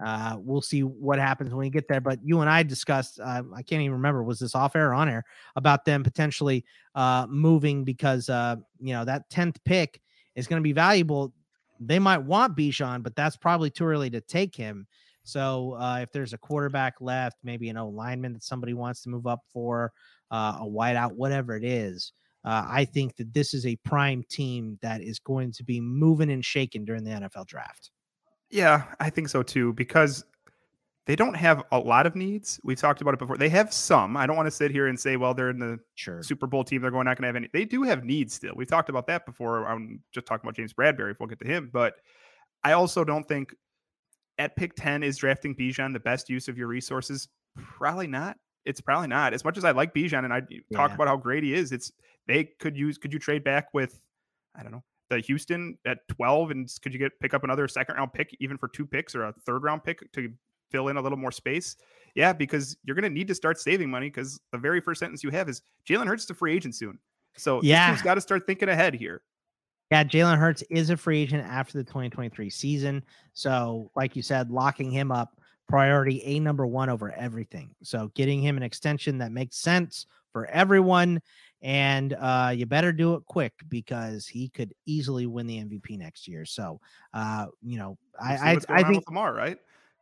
uh, 0.05 0.37
we'll 0.39 0.63
see 0.63 0.83
what 0.83 1.19
happens 1.19 1.51
when 1.51 1.59
we 1.59 1.71
get 1.71 1.89
there. 1.89 2.01
But 2.01 2.19
you 2.23 2.41
and 2.41 2.51
I 2.51 2.63
discussed, 2.63 3.21
uh, 3.21 3.43
I 3.55 3.63
can't 3.63 3.83
even 3.83 3.93
remember, 3.93 4.23
was 4.23 4.39
this 4.39 4.55
off 4.55 4.77
air 4.77 4.91
or 4.91 4.95
on 4.95 5.09
air 5.09 5.25
about 5.57 5.85
them 5.85 6.03
potentially 6.03 6.65
uh, 6.95 7.27
moving 7.29 7.85
because, 7.85 8.29
uh, 8.29 8.57
you 8.79 8.93
know, 8.93 9.05
that 9.05 9.29
10th 9.31 9.57
pick 9.65 10.01
is 10.35 10.47
going 10.47 10.61
to 10.61 10.65
be 10.65 10.73
valuable. 10.73 11.33
They 11.81 11.99
might 11.99 12.19
want 12.19 12.57
Bijan, 12.57 13.03
but 13.03 13.17
that's 13.17 13.37
probably 13.37 13.71
too 13.71 13.87
early 13.87 14.11
to 14.11 14.21
take 14.21 14.55
him. 14.55 14.87
So 15.23 15.77
uh, 15.79 16.01
if 16.03 16.13
there's 16.13 16.33
a 16.33 16.39
quarterback 16.39 16.95
left, 17.01 17.39
maybe 17.43 17.69
an 17.69 17.77
O 17.77 17.89
lineman 17.89 18.35
that 18.35 18.45
somebody 18.45 18.75
wants 18.75 19.03
to 19.03 19.09
move 19.09 19.27
up 19.27 19.41
for, 19.53 19.93
uh, 20.31 20.59
a 20.61 20.67
wideout, 20.67 21.13
whatever 21.13 21.57
it 21.57 21.65
is, 21.65 22.13
uh, 22.45 22.65
I 22.67 22.85
think 22.85 23.17
that 23.17 23.35
this 23.35 23.53
is 23.53 23.67
a 23.67 23.77
prime 23.77 24.25
team 24.31 24.79
that 24.83 25.03
is 25.03 25.19
going 25.19 25.53
to 25.53 25.65
be 25.65 25.81
moving 25.81 26.31
and 26.31 26.45
shaking 26.45 26.85
during 26.85 27.05
the 27.05 27.11
NFL 27.11 27.47
draft. 27.47 27.91
Yeah, 28.51 28.85
I 28.99 29.11
think 29.11 29.29
so 29.29 29.43
too, 29.43 29.73
because 29.75 30.25
they 31.11 31.17
don't 31.17 31.35
have 31.35 31.65
a 31.73 31.79
lot 31.81 32.07
of 32.07 32.15
needs. 32.15 32.61
We've 32.63 32.79
talked 32.79 33.01
about 33.01 33.15
it 33.15 33.19
before. 33.19 33.37
They 33.37 33.49
have 33.49 33.73
some. 33.73 34.17
I 34.17 34.29
don't 34.29 34.37
want 34.37 34.47
to 34.47 34.51
sit 34.53 34.71
here 34.71 34.87
and 34.87 34.99
say, 34.99 35.17
well, 35.17 35.35
they're 35.35 35.51
in 35.51 35.59
the 35.59 35.81
sure. 35.97 36.23
Super 36.23 36.47
Bowl 36.47 36.63
team. 36.63 36.83
They're 36.83 36.93
going 36.93 37.05
not 37.05 37.17
going 37.17 37.23
to 37.23 37.27
have 37.27 37.35
any. 37.35 37.49
They 37.53 37.65
do 37.65 37.83
have 37.83 38.05
needs 38.05 38.33
still. 38.33 38.53
We've 38.55 38.69
talked 38.69 38.89
about 38.91 39.09
that 39.09 39.27
before. 39.27 39.67
I'm 39.67 40.05
just 40.15 40.25
talking 40.25 40.47
about 40.47 40.55
James 40.55 40.73
Bradberry. 40.73 41.11
If 41.11 41.19
we'll 41.19 41.27
get 41.29 41.41
to 41.41 41.49
him, 41.49 41.69
but 41.73 41.95
I 42.63 42.75
also 42.75 43.03
don't 43.03 43.27
think 43.27 43.53
at 44.39 44.55
pick 44.55 44.77
10 44.77 45.03
is 45.03 45.17
drafting 45.17 45.53
Bijan 45.57 45.93
the 45.93 45.99
best 45.99 46.31
use 46.31 46.47
of 46.47 46.57
your 46.57 46.69
resources. 46.69 47.27
Probably 47.57 48.07
not. 48.07 48.37
It's 48.65 48.81
probably 48.81 49.09
not. 49.09 49.35
As 49.35 49.45
much 49.45 49.59
as 49.59 49.65
I 49.65 49.73
like 49.73 49.93
Bijan 49.93 50.23
and 50.25 50.33
I 50.33 50.43
talk 50.73 50.91
Yeah. 50.91 50.95
about 50.95 51.09
how 51.09 51.17
great 51.17 51.43
he 51.43 51.55
is, 51.55 51.73
it's 51.73 51.91
they 52.29 52.45
could 52.61 52.77
use. 52.77 52.99
Could 52.99 53.13
you 53.13 53.19
trade 53.19 53.43
back 53.43 53.75
with? 53.75 54.01
I 54.57 54.63
don't 54.63 54.71
know 54.71 54.85
the 55.09 55.19
Houston 55.19 55.77
at 55.85 56.07
12 56.09 56.53
and 56.53 56.73
could 56.83 56.93
you 56.93 56.99
get 57.01 57.19
pick 57.19 57.35
up 57.35 57.43
another 57.43 57.67
second 57.67 57.97
round 57.97 58.13
pick 58.13 58.37
even 58.39 58.57
for 58.57 58.69
two 58.69 58.87
picks 58.87 59.15
or 59.17 59.25
a 59.25 59.35
third 59.45 59.65
round 59.65 59.83
pick 59.83 60.11
to 60.13 60.33
fill 60.71 60.89
in 60.89 60.97
a 60.97 61.01
little 61.01 61.19
more 61.19 61.33
space? 61.33 61.77
Yeah, 62.15 62.33
because 62.33 62.77
you're 62.85 62.97
going 62.97 63.11
to 63.11 63.15
need 63.15 63.29
to 63.29 63.35
start 63.35 63.59
saving 63.59 63.91
money 63.91 64.09
because 64.09 64.41
the 64.53 64.59
very 64.59 64.81
first 64.81 65.01
sentence 65.01 65.23
you 65.23 65.31
have 65.31 65.49
is 65.49 65.63
Jalen 65.89 66.07
Hurts 66.07 66.25
is 66.25 66.31
a 66.31 66.35
free 66.35 66.55
agent 66.55 66.75
soon. 66.75 66.99
So 67.37 67.61
Yeah. 67.63 67.87
team's 67.89 68.03
got 68.03 68.15
to 68.15 68.21
start 68.21 68.47
thinking 68.47 68.69
ahead 68.69 68.95
here. 68.95 69.23
Yeah, 69.91 70.05
Jalen 70.05 70.39
Hurts 70.39 70.63
is 70.71 70.91
a 70.91 70.97
free 70.97 71.21
agent 71.23 71.45
after 71.45 71.79
the 71.79 71.85
2023 71.85 72.49
season. 72.49 73.03
So, 73.33 73.91
like 73.97 74.15
you 74.15 74.23
said, 74.23 74.51
locking 74.51 74.91
him 74.91 75.11
up, 75.11 75.41
priority 75.69 76.23
a 76.25 76.39
number 76.39 76.65
one 76.65 76.89
over 76.89 77.13
everything. 77.13 77.75
So, 77.83 78.13
getting 78.15 78.41
him 78.41 78.57
an 78.57 78.63
extension 78.63 79.19
that 79.19 79.33
makes 79.33 79.57
sense 79.57 80.07
for 80.33 80.47
everyone. 80.47 81.21
And 81.63 82.15
uh, 82.15 82.53
you 82.55 82.67
better 82.67 82.93
do 82.93 83.15
it 83.15 83.25
quick 83.27 83.53
because 83.69 84.29
he 84.29 84.49
could 84.49 84.73
easily 84.87 85.27
win 85.27 85.49
the 85.49 85.59
MVP 85.59 85.99
next 85.99 86.29
year. 86.29 86.45
So, 86.45 86.81
uh, 87.13 87.47
you 87.61 87.77
know, 87.77 87.99
I 88.21 88.53
I, 88.53 88.59
I 88.69 88.83
think 88.85 89.09
Lamar, 89.09 89.35
right? 89.35 89.59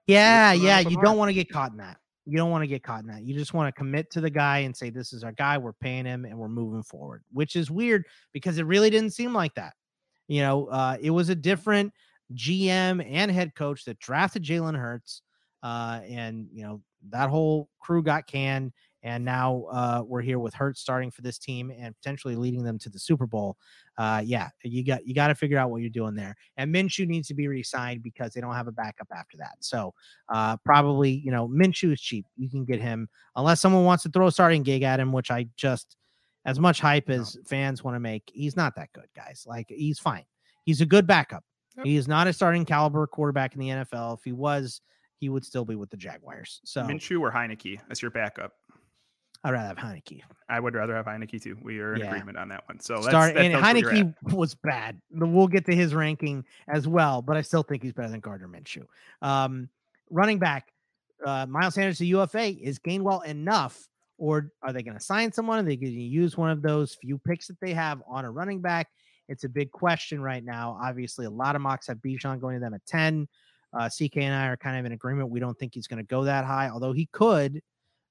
Yeah, 0.08 0.52
yeah. 0.52 0.80
You 0.80 0.96
don't 1.00 1.16
want 1.16 1.28
to 1.28 1.34
get 1.34 1.50
caught 1.50 1.70
in 1.70 1.78
that. 1.78 1.98
You 2.24 2.36
don't 2.36 2.50
want 2.50 2.62
to 2.62 2.66
get 2.66 2.82
caught 2.82 3.02
in 3.02 3.06
that. 3.08 3.22
You 3.22 3.34
just 3.34 3.54
want 3.54 3.72
to 3.72 3.78
commit 3.78 4.10
to 4.10 4.20
the 4.20 4.30
guy 4.30 4.58
and 4.58 4.76
say, 4.76 4.90
this 4.90 5.12
is 5.12 5.22
our 5.22 5.32
guy. 5.32 5.56
We're 5.56 5.72
paying 5.72 6.04
him 6.04 6.24
and 6.24 6.36
we're 6.36 6.48
moving 6.48 6.82
forward, 6.82 7.22
which 7.32 7.56
is 7.56 7.70
weird 7.70 8.04
because 8.32 8.58
it 8.58 8.66
really 8.66 8.90
didn't 8.90 9.10
seem 9.12 9.32
like 9.32 9.54
that. 9.54 9.74
You 10.26 10.42
know, 10.42 10.66
uh, 10.66 10.96
it 11.00 11.10
was 11.10 11.28
a 11.28 11.34
different 11.34 11.92
GM 12.34 13.06
and 13.08 13.30
head 13.30 13.54
coach 13.54 13.84
that 13.84 13.98
drafted 13.98 14.42
Jalen 14.42 14.76
Hurts. 14.76 15.22
Uh, 15.62 16.00
and, 16.08 16.48
you 16.52 16.62
know, 16.64 16.82
that 17.10 17.30
whole 17.30 17.68
crew 17.80 18.02
got 18.02 18.26
canned. 18.26 18.72
And 19.02 19.24
now 19.24 19.66
uh, 19.70 20.02
we're 20.04 20.22
here 20.22 20.38
with 20.38 20.54
Hurts 20.54 20.80
starting 20.80 21.10
for 21.10 21.22
this 21.22 21.38
team 21.38 21.70
and 21.70 21.96
potentially 21.96 22.34
leading 22.36 22.64
them 22.64 22.78
to 22.80 22.90
the 22.90 22.98
Super 22.98 23.26
Bowl. 23.26 23.56
Uh, 23.96 24.22
yeah, 24.24 24.48
you 24.62 24.84
got 24.84 25.06
you 25.06 25.14
got 25.14 25.28
to 25.28 25.34
figure 25.34 25.58
out 25.58 25.70
what 25.70 25.80
you're 25.80 25.90
doing 25.90 26.14
there. 26.14 26.34
And 26.56 26.74
Minshew 26.74 27.06
needs 27.06 27.28
to 27.28 27.34
be 27.34 27.48
re-signed 27.48 28.02
because 28.02 28.32
they 28.32 28.40
don't 28.40 28.54
have 28.54 28.66
a 28.68 28.72
backup 28.72 29.08
after 29.14 29.36
that. 29.38 29.56
So 29.60 29.94
uh, 30.28 30.56
probably 30.64 31.10
you 31.10 31.30
know 31.30 31.48
Minshew 31.48 31.92
is 31.92 32.00
cheap. 32.00 32.26
You 32.36 32.50
can 32.50 32.64
get 32.64 32.80
him 32.80 33.08
unless 33.36 33.60
someone 33.60 33.84
wants 33.84 34.02
to 34.04 34.08
throw 34.08 34.26
a 34.26 34.32
starting 34.32 34.62
gig 34.62 34.82
at 34.82 35.00
him, 35.00 35.12
which 35.12 35.30
I 35.30 35.46
just 35.56 35.96
as 36.44 36.58
much 36.58 36.80
hype 36.80 37.10
as 37.10 37.36
fans 37.46 37.84
want 37.84 37.94
to 37.94 38.00
make. 38.00 38.30
He's 38.32 38.56
not 38.56 38.74
that 38.76 38.92
good, 38.92 39.08
guys. 39.14 39.44
Like 39.46 39.66
he's 39.68 39.98
fine. 39.98 40.24
He's 40.64 40.80
a 40.80 40.86
good 40.86 41.06
backup. 41.06 41.44
He 41.84 41.96
is 41.96 42.08
not 42.08 42.26
a 42.26 42.32
starting 42.32 42.64
caliber 42.64 43.06
quarterback 43.06 43.54
in 43.54 43.60
the 43.60 43.68
NFL. 43.68 44.18
If 44.18 44.24
he 44.24 44.32
was, 44.32 44.80
he 45.18 45.28
would 45.28 45.44
still 45.44 45.64
be 45.64 45.74
with 45.74 45.90
the 45.90 45.96
Jaguars. 45.96 46.60
So 46.64 46.82
Minshew 46.82 47.20
or 47.20 47.30
Heinicke 47.30 47.78
as 47.90 48.02
your 48.02 48.10
backup. 48.10 48.52
I'd 49.44 49.52
rather 49.52 49.68
have 49.68 49.76
Heinicke. 49.76 50.20
I 50.48 50.58
would 50.58 50.74
rather 50.74 50.94
have 50.96 51.06
Heinicke 51.06 51.40
too. 51.40 51.56
We 51.62 51.78
are 51.78 51.94
in 51.94 52.00
Yeah. 52.00 52.06
agreement 52.08 52.38
on 52.38 52.48
that 52.48 52.66
one. 52.68 52.80
So 52.80 52.94
that's, 52.94 53.06
Start 53.06 53.34
that 53.34 53.44
and 53.44 53.52
tells 53.52 53.62
where 53.64 53.76
you're 53.76 53.90
at. 53.90 53.96
Heinicke 54.24 54.32
was 54.34 54.54
bad. 54.54 55.00
We'll 55.10 55.46
get 55.46 55.64
to 55.66 55.74
his 55.74 55.94
ranking 55.94 56.44
as 56.68 56.88
well, 56.88 57.22
but 57.22 57.36
I 57.36 57.42
still 57.42 57.62
think 57.62 57.82
he's 57.82 57.92
better 57.92 58.08
than 58.10 58.20
Gardner 58.20 58.48
Minshew. 58.48 58.84
Um, 59.22 59.68
running 60.10 60.38
back, 60.38 60.72
uh, 61.24 61.46
Miles 61.46 61.74
Sanders 61.74 61.98
to 61.98 62.06
UFA 62.06 62.48
is 62.48 62.78
Gainwell 62.78 63.24
enough, 63.26 63.88
or 64.16 64.50
are 64.62 64.72
they 64.72 64.82
going 64.82 64.96
to 64.98 65.02
sign 65.04 65.32
someone? 65.32 65.60
Are 65.60 65.62
they 65.62 65.76
going 65.76 65.92
to 65.92 65.98
use 66.00 66.36
one 66.36 66.50
of 66.50 66.60
those 66.62 66.94
few 66.96 67.18
picks 67.18 67.46
that 67.46 67.60
they 67.60 67.72
have 67.74 68.02
on 68.08 68.24
a 68.24 68.30
running 68.30 68.60
back? 68.60 68.88
It's 69.28 69.44
a 69.44 69.48
big 69.48 69.70
question 69.70 70.20
right 70.20 70.42
now. 70.44 70.78
Obviously, 70.82 71.26
a 71.26 71.30
lot 71.30 71.54
of 71.54 71.62
mocks 71.62 71.86
have 71.86 71.98
Bijan 71.98 72.40
going 72.40 72.54
to 72.56 72.60
them 72.60 72.74
at 72.74 72.84
ten. 72.86 73.28
Uh, 73.72 73.88
CK 73.88 74.16
and 74.18 74.34
I 74.34 74.46
are 74.48 74.56
kind 74.56 74.78
of 74.78 74.86
in 74.86 74.92
agreement. 74.92 75.28
We 75.28 75.38
don't 75.40 75.56
think 75.58 75.74
he's 75.74 75.86
going 75.86 75.98
to 75.98 76.06
go 76.08 76.24
that 76.24 76.44
high, 76.46 76.70
although 76.70 76.92
he 76.92 77.06
could. 77.12 77.60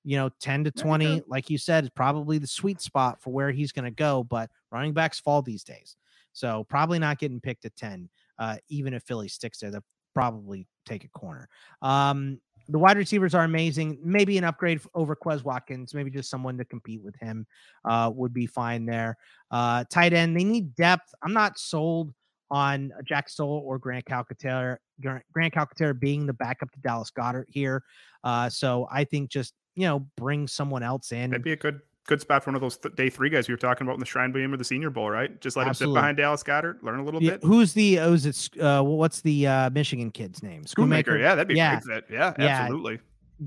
You 0.08 0.16
know, 0.16 0.30
10 0.40 0.64
to 0.64 0.72
20, 0.72 1.24
like 1.28 1.50
you 1.50 1.58
said, 1.58 1.84
is 1.84 1.90
probably 1.90 2.38
the 2.38 2.48
sweet 2.48 2.80
spot 2.80 3.22
for 3.22 3.34
where 3.34 3.52
he's 3.52 3.74
going 3.74 3.84
to 3.84 3.92
go. 3.92 4.24
But 4.24 4.50
running 4.72 4.94
backs 4.94 5.20
fall 5.20 5.42
these 5.42 5.66
days. 5.66 5.98
So 6.32 6.66
probably 6.70 6.98
not 6.98 7.20
getting 7.20 7.42
picked 7.42 7.66
at 7.66 7.76
10. 7.76 8.08
Uh, 8.40 8.56
even 8.70 8.94
if 8.94 9.04
Philly 9.04 9.28
sticks 9.28 9.60
there, 9.60 9.70
they'll 9.70 9.84
probably 10.14 10.66
take 10.86 11.04
a 11.04 11.10
corner. 11.10 11.50
Um, 11.82 12.40
the 12.70 12.80
wide 12.80 12.96
receivers 12.96 13.36
are 13.36 13.44
amazing. 13.44 14.00
Maybe 14.02 14.38
an 14.38 14.46
upgrade 14.46 14.80
over 14.96 15.14
Quez 15.14 15.44
Watkins, 15.44 15.94
maybe 15.94 16.10
just 16.10 16.30
someone 16.30 16.58
to 16.58 16.64
compete 16.64 17.02
with 17.02 17.16
him 17.18 17.46
uh, 17.84 18.10
would 18.14 18.34
be 18.34 18.46
fine 18.46 18.86
there. 18.86 19.18
Uh, 19.52 19.84
tight 19.90 20.14
end, 20.14 20.38
they 20.38 20.46
need 20.46 20.74
depth. 20.76 21.14
I'm 21.22 21.34
not 21.34 21.60
sold 21.60 22.14
on 22.50 22.94
Jack 23.04 23.28
Stoll 23.28 23.62
or 23.66 23.78
Grant 23.78 24.06
Calcaterra. 24.06 24.78
Grant 25.02 25.24
Grant 25.34 25.54
Calcaterra 25.54 26.00
being 26.00 26.26
the 26.26 26.34
backup 26.34 26.72
to 26.72 26.80
Dallas 26.80 27.12
Goedert 27.12 27.46
here. 27.50 27.84
Uh, 28.24 28.50
so 28.50 28.88
I 28.90 29.04
think 29.04 29.30
just 29.30 29.54
you 29.78 29.86
know 29.88 30.00
bring 30.18 30.48
someone 30.48 30.84
else 30.84 31.12
in. 31.14 31.30
That'd 31.30 31.44
be 31.44 31.54
a 31.54 31.56
good 31.56 31.80
good 32.08 32.20
spot 32.22 32.44
for 32.44 32.50
one 32.52 32.56
of 32.56 32.62
those 32.62 32.78
th- 32.78 32.96
day 32.96 33.10
three 33.10 33.30
guys 33.30 33.48
we 33.50 33.54
were 33.54 33.58
talking 33.58 33.86
about 33.86 33.94
in 33.94 34.00
the 34.00 34.06
Shrine 34.06 34.32
Game 34.32 34.54
or 34.54 34.58
the 34.58 34.64
Senior 34.64 34.90
Bowl, 34.90 35.10
right? 35.10 35.40
Just 35.42 35.56
let 35.58 35.68
him 35.68 35.74
sit 35.74 35.94
behind 35.94 36.18
Dallas 36.18 36.42
Goedert, 36.42 36.82
learn 36.82 37.00
a 37.00 37.04
little 37.04 37.22
Yeah, 37.22 37.32
bit. 37.32 37.44
who's 37.44 37.74
the 37.74 38.00
oh, 38.00 38.14
is 38.14 38.26
it 38.26 38.62
uh 38.62 38.82
what's 38.82 39.22
the 39.22 39.46
uh 39.48 39.70
Michigan 39.70 40.10
kid's 40.12 40.42
name? 40.42 40.64
Schoonmaker, 40.66 41.20
yeah, 41.20 41.36
that'd 41.36 41.48
be 41.48 41.56
yeah. 41.56 41.78
a 41.78 41.82
great 41.82 41.96
fit. 41.96 42.06
Yeah, 42.12 42.34
Yeah. 42.40 42.46
absolutely. 42.48 43.00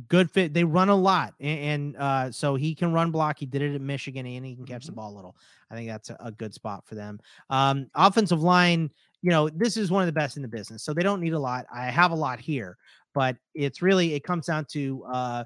Good 0.09 0.31
fit. 0.31 0.55
They 0.55 0.63
run 0.63 0.89
a 0.89 0.95
lot, 0.95 1.35
and, 1.41 1.59
and 1.59 1.97
uh, 1.97 2.31
so 2.31 2.55
he 2.55 2.77
can 2.77 2.93
run 2.93 3.11
block. 3.11 3.41
He 3.41 3.47
did 3.47 3.61
it 3.61 3.75
at 3.75 3.81
Michigan, 3.81 4.25
and 4.25 4.47
he 4.47 4.55
can 4.55 4.65
catch 4.65 4.83
Mm-hmm. 4.83 4.87
the 4.87 4.93
ball 4.93 5.13
a 5.13 5.17
little. 5.17 5.37
I 5.69 5.75
think 5.75 5.89
that's 5.89 6.11
a, 6.11 6.17
a 6.21 6.31
good 6.31 6.55
spot 6.55 6.87
for 6.87 6.95
them. 6.95 7.19
Um, 7.49 7.89
offensive 7.97 8.41
line, 8.41 8.91
you 9.21 9.31
know, 9.31 9.49
this 9.49 9.77
is 9.77 9.91
one 9.91 10.01
of 10.03 10.07
the 10.07 10.13
best 10.13 10.37
in 10.37 10.43
the 10.43 10.49
business, 10.49 10.85
so 10.85 10.95
they 10.95 11.03
don't 11.03 11.21
need 11.21 11.33
a 11.33 11.39
lot. 11.41 11.67
I 11.75 11.87
have 11.87 12.13
a 12.13 12.15
lot 12.15 12.39
here, 12.39 12.77
but 13.15 13.37
it's 13.53 13.83
really 13.83 14.15
it 14.15 14.23
comes 14.23 14.47
down 14.47 14.65
to 14.67 15.03
uh, 15.13 15.45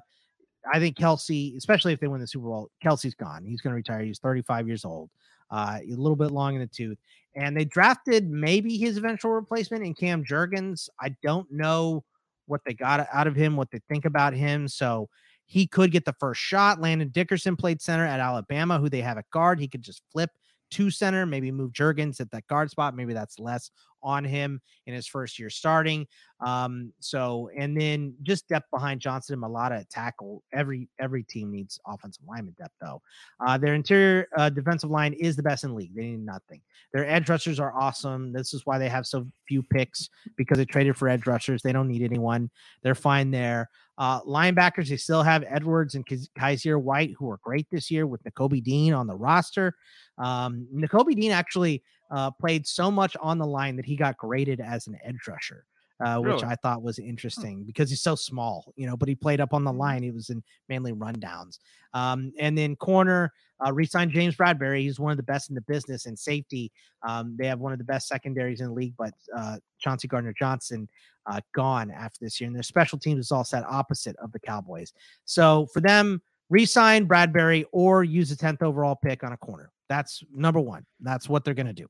I 0.71 0.79
think 0.79 0.97
Kelce, 0.97 1.55
especially 1.57 1.93
if 1.93 1.99
they 1.99 2.07
win 2.07 2.21
the 2.21 2.27
Super 2.27 2.47
Bowl, 2.47 2.69
Kelce's 2.83 3.13
gone. 3.13 3.45
He's 3.45 3.61
going 3.61 3.71
to 3.71 3.75
retire. 3.75 4.01
He's 4.01 4.19
35 4.19 4.67
years 4.67 4.85
old, 4.85 5.09
uh, 5.51 5.79
a 5.81 5.95
little 5.95 6.15
bit 6.15 6.31
long 6.31 6.55
in 6.55 6.61
the 6.61 6.67
tooth. 6.67 6.97
And 7.35 7.55
they 7.55 7.65
drafted 7.65 8.29
maybe 8.29 8.77
his 8.77 8.97
eventual 8.97 9.31
replacement 9.31 9.83
in 9.83 9.93
Cam 9.93 10.23
Jurgens. 10.23 10.89
I 10.99 11.15
don't 11.21 11.51
know 11.51 12.03
what 12.47 12.61
they 12.65 12.73
got 12.73 13.07
out 13.11 13.27
of 13.27 13.35
him, 13.35 13.55
what 13.55 13.69
they 13.71 13.81
think 13.89 14.05
about 14.05 14.33
him. 14.33 14.67
So 14.67 15.09
he 15.45 15.67
could 15.67 15.91
get 15.91 16.05
the 16.05 16.15
first 16.19 16.41
shot. 16.41 16.79
Landon 16.79 17.09
Dickerson 17.09 17.55
played 17.55 17.81
center 17.81 18.05
at 18.05 18.19
Alabama, 18.19 18.79
who 18.79 18.89
they 18.89 19.01
have 19.01 19.17
at 19.17 19.29
guard. 19.31 19.59
He 19.59 19.67
could 19.67 19.81
just 19.81 20.01
flip 20.11 20.31
to 20.75 20.91
center, 20.91 21.25
maybe 21.25 21.51
move 21.51 21.71
Jurgens 21.71 22.19
at 22.19 22.29
that 22.31 22.45
guard 22.47 22.69
spot. 22.69 22.95
Maybe 22.95 23.13
that's 23.13 23.39
less 23.39 23.71
on 24.03 24.25
him 24.25 24.61
in 24.85 24.93
his 24.93 25.07
first 25.07 25.39
year 25.39 25.49
starting. 25.49 26.05
Um, 26.45 26.91
so 26.99 27.49
and 27.57 27.79
then 27.79 28.13
just 28.23 28.47
depth 28.49 28.69
behind 28.71 28.99
Johnson 28.99 29.33
and 29.33 29.43
Mailata 29.43 29.79
at 29.79 29.89
tackle. 29.89 30.43
Every 30.53 30.89
every 30.99 31.23
team 31.23 31.49
needs 31.49 31.79
offensive 31.87 32.25
lineman 32.27 32.55
depth 32.57 32.75
though. 32.81 33.01
Uh, 33.45 33.57
their 33.57 33.73
interior 33.73 34.27
uh, 34.37 34.49
defensive 34.49 34.91
line 34.91 35.13
is 35.13 35.37
the 35.37 35.43
best 35.43 35.63
in 35.63 35.71
the 35.71 35.77
league. 35.77 35.95
They 35.95 36.03
need 36.03 36.25
nothing. 36.25 36.61
Their 36.93 37.07
edge 37.07 37.29
rushers 37.29 37.59
are 37.59 37.73
awesome. 37.73 38.33
This 38.33 38.53
is 38.53 38.65
why 38.65 38.77
they 38.77 38.89
have 38.89 39.07
so 39.07 39.25
few 39.47 39.63
picks 39.63 40.09
because 40.35 40.57
they 40.57 40.65
traded 40.65 40.97
for 40.97 41.07
edge 41.07 41.25
rushers. 41.25 41.61
They 41.61 41.71
don't 41.71 41.87
need 41.87 42.03
anyone. 42.03 42.51
They're 42.83 42.95
fine 42.95 43.31
there. 43.31 43.69
Uh, 43.97 44.21
linebackers, 44.23 44.89
they 44.89 44.97
still 44.97 45.23
have 45.23 45.43
Edwards 45.47 45.95
and 45.95 46.05
Kyzir 46.05 46.81
White, 46.81 47.13
who 47.17 47.29
are 47.29 47.39
great 47.43 47.67
this 47.71 47.89
year 47.89 48.05
with 48.05 48.23
Nakobe 48.23 48.63
Dean 48.63 48.93
on 48.93 49.07
the 49.07 49.15
roster. 49.15 49.73
Um, 50.17 50.67
Nakobe 50.73 51.15
Dean 51.15 51.31
actually 51.31 51.83
uh, 52.11 52.31
played 52.31 52.67
so 52.67 52.91
much 52.91 53.15
on 53.21 53.37
the 53.37 53.47
line 53.47 53.75
that 53.77 53.85
he 53.85 53.95
got 53.95 54.17
graded 54.17 54.59
as 54.59 54.87
an 54.87 54.97
edge 55.03 55.27
rusher. 55.27 55.65
Uh, 56.03 56.17
which 56.17 56.41
really? 56.41 56.43
I 56.43 56.55
thought 56.55 56.81
was 56.81 56.99
interesting 56.99 57.63
because 57.63 57.89
he's 57.89 58.01
so 58.01 58.15
small, 58.15 58.73
you 58.75 58.85
know, 58.85 58.97
but 58.97 59.07
he 59.07 59.15
played 59.15 59.39
up 59.39 59.53
on 59.53 59.63
the 59.63 59.71
mm-hmm. 59.71 59.79
line. 59.79 60.03
He 60.03 60.11
was 60.11 60.29
in 60.29 60.43
mainly 60.67 60.91
rundowns. 60.91 61.59
Um, 61.93 62.33
and 62.37 62.57
then 62.57 62.75
corner, 62.75 63.31
uh, 63.65 63.71
re-signed 63.71 64.11
James 64.11 64.35
Bradberry. 64.35 64.81
He's 64.81 64.99
one 64.99 65.11
of 65.11 65.17
the 65.17 65.23
best 65.23 65.49
in 65.49 65.55
the 65.55 65.61
business 65.61 66.05
and 66.05 66.19
safety. 66.19 66.69
Um, 67.07 67.37
they 67.39 67.47
have 67.47 67.59
one 67.59 67.71
of 67.71 67.77
the 67.77 67.85
best 67.85 68.09
secondaries 68.09 68.59
in 68.59 68.67
the 68.67 68.73
league, 68.73 68.95
but 68.97 69.13
uh, 69.35 69.57
Chauncey 69.79 70.09
Gardner 70.09 70.33
Johnson 70.37 70.89
uh, 71.27 71.39
gone 71.53 71.89
after 71.91 72.17
this 72.21 72.41
year. 72.41 72.47
And 72.47 72.55
their 72.55 72.63
special 72.63 72.99
teams 72.99 73.19
is 73.19 73.31
all 73.31 73.45
set 73.45 73.63
opposite 73.63 74.17
of 74.17 74.33
the 74.33 74.39
Cowboys. 74.39 74.91
So 75.23 75.67
for 75.73 75.79
them, 75.79 76.21
re-sign 76.49 77.07
Bradberry 77.07 77.63
or 77.71 78.03
use 78.03 78.31
a 78.31 78.35
10th 78.35 78.61
overall 78.61 78.97
pick 79.01 79.23
on 79.23 79.31
a 79.31 79.37
corner. 79.37 79.71
That's 79.87 80.23
number 80.33 80.59
one. 80.59 80.85
That's 80.99 81.29
what 81.29 81.45
they're 81.45 81.53
going 81.53 81.67
to 81.67 81.73
do. 81.73 81.87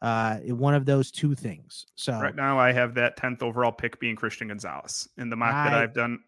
Uh, 0.00 0.36
one 0.38 0.74
of 0.74 0.86
those 0.86 1.10
two 1.10 1.34
things. 1.34 1.86
So 1.96 2.12
right 2.12 2.36
now, 2.36 2.58
I 2.58 2.72
have 2.72 2.94
that 2.94 3.16
10th 3.16 3.42
overall 3.42 3.72
pick 3.72 3.98
being 3.98 4.14
Christian 4.14 4.48
Gonzalez 4.48 5.08
in 5.18 5.28
the 5.28 5.36
mock 5.36 5.54
I, 5.54 5.70
that 5.70 5.78
I've 5.78 5.94
done. 5.94 6.20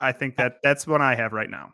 I 0.00 0.12
think 0.12 0.36
that 0.36 0.56
that's 0.62 0.86
what 0.86 1.00
I 1.00 1.14
have 1.14 1.32
right 1.32 1.48
now. 1.48 1.72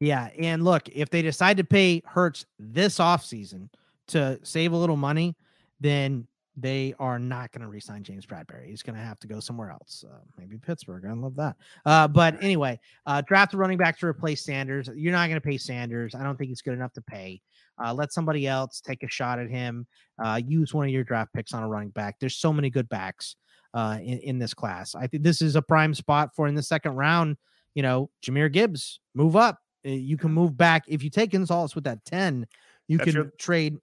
Yeah. 0.00 0.30
And 0.38 0.64
look, 0.64 0.88
if 0.88 1.10
they 1.10 1.22
decide 1.22 1.56
to 1.58 1.64
pay 1.64 2.02
Hurts 2.04 2.46
this 2.58 2.98
offseason 2.98 3.68
to 4.08 4.38
save 4.42 4.72
a 4.72 4.76
little 4.76 4.96
money, 4.96 5.36
then 5.80 6.26
they 6.56 6.94
are 6.98 7.18
not 7.18 7.50
going 7.50 7.62
to 7.62 7.68
re-sign 7.68 8.02
James 8.02 8.26
Bradberry. 8.26 8.68
He's 8.68 8.82
going 8.82 8.96
to 8.96 9.02
have 9.02 9.18
to 9.20 9.26
go 9.26 9.40
somewhere 9.40 9.70
else, 9.70 10.04
uh, 10.06 10.18
maybe 10.36 10.58
Pittsburgh. 10.58 11.04
I 11.08 11.12
love 11.12 11.34
that. 11.36 11.56
Uh, 11.86 12.08
but 12.08 12.42
anyway, 12.42 12.78
uh, 13.06 13.22
draft 13.22 13.54
a 13.54 13.56
running 13.56 13.78
back 13.78 13.98
to 14.00 14.06
replace 14.06 14.44
Sanders. 14.44 14.90
You're 14.94 15.12
not 15.12 15.28
going 15.28 15.40
to 15.40 15.46
pay 15.46 15.56
Sanders. 15.56 16.14
I 16.14 16.22
don't 16.22 16.36
think 16.36 16.50
he's 16.50 16.62
good 16.62 16.74
enough 16.74 16.92
to 16.94 17.02
pay. 17.02 17.40
Uh, 17.82 17.94
let 17.94 18.12
somebody 18.12 18.46
else 18.46 18.80
take 18.80 19.02
a 19.02 19.08
shot 19.08 19.38
at 19.38 19.48
him. 19.48 19.86
Uh, 20.22 20.40
use 20.44 20.74
one 20.74 20.86
of 20.86 20.92
your 20.92 21.04
draft 21.04 21.32
picks 21.34 21.52
on 21.52 21.62
a 21.62 21.68
running 21.68 21.90
back. 21.90 22.16
There's 22.20 22.36
so 22.36 22.52
many 22.52 22.70
good 22.70 22.88
backs 22.88 23.36
uh, 23.74 23.98
in, 24.00 24.18
in 24.18 24.38
this 24.38 24.54
class. 24.54 24.94
I 24.94 25.06
think 25.06 25.22
this 25.22 25.42
is 25.42 25.56
a 25.56 25.62
prime 25.62 25.94
spot 25.94 26.30
for 26.34 26.46
in 26.46 26.54
the 26.54 26.62
second 26.62 26.96
round. 26.96 27.36
You 27.74 27.82
know, 27.82 28.10
Jahmyr 28.24 28.52
Gibbs, 28.52 29.00
move 29.14 29.36
up. 29.36 29.58
Uh, 29.86 29.90
you 29.90 30.16
can 30.16 30.32
move 30.32 30.56
back 30.56 30.84
if 30.88 31.02
you 31.02 31.10
take 31.10 31.30
Gonzalez 31.30 31.74
with 31.74 31.84
that 31.84 32.04
ten. 32.04 32.46
You 32.88 32.98
That's 32.98 33.06
can 33.06 33.14
your, 33.14 33.32
trade. 33.38 33.76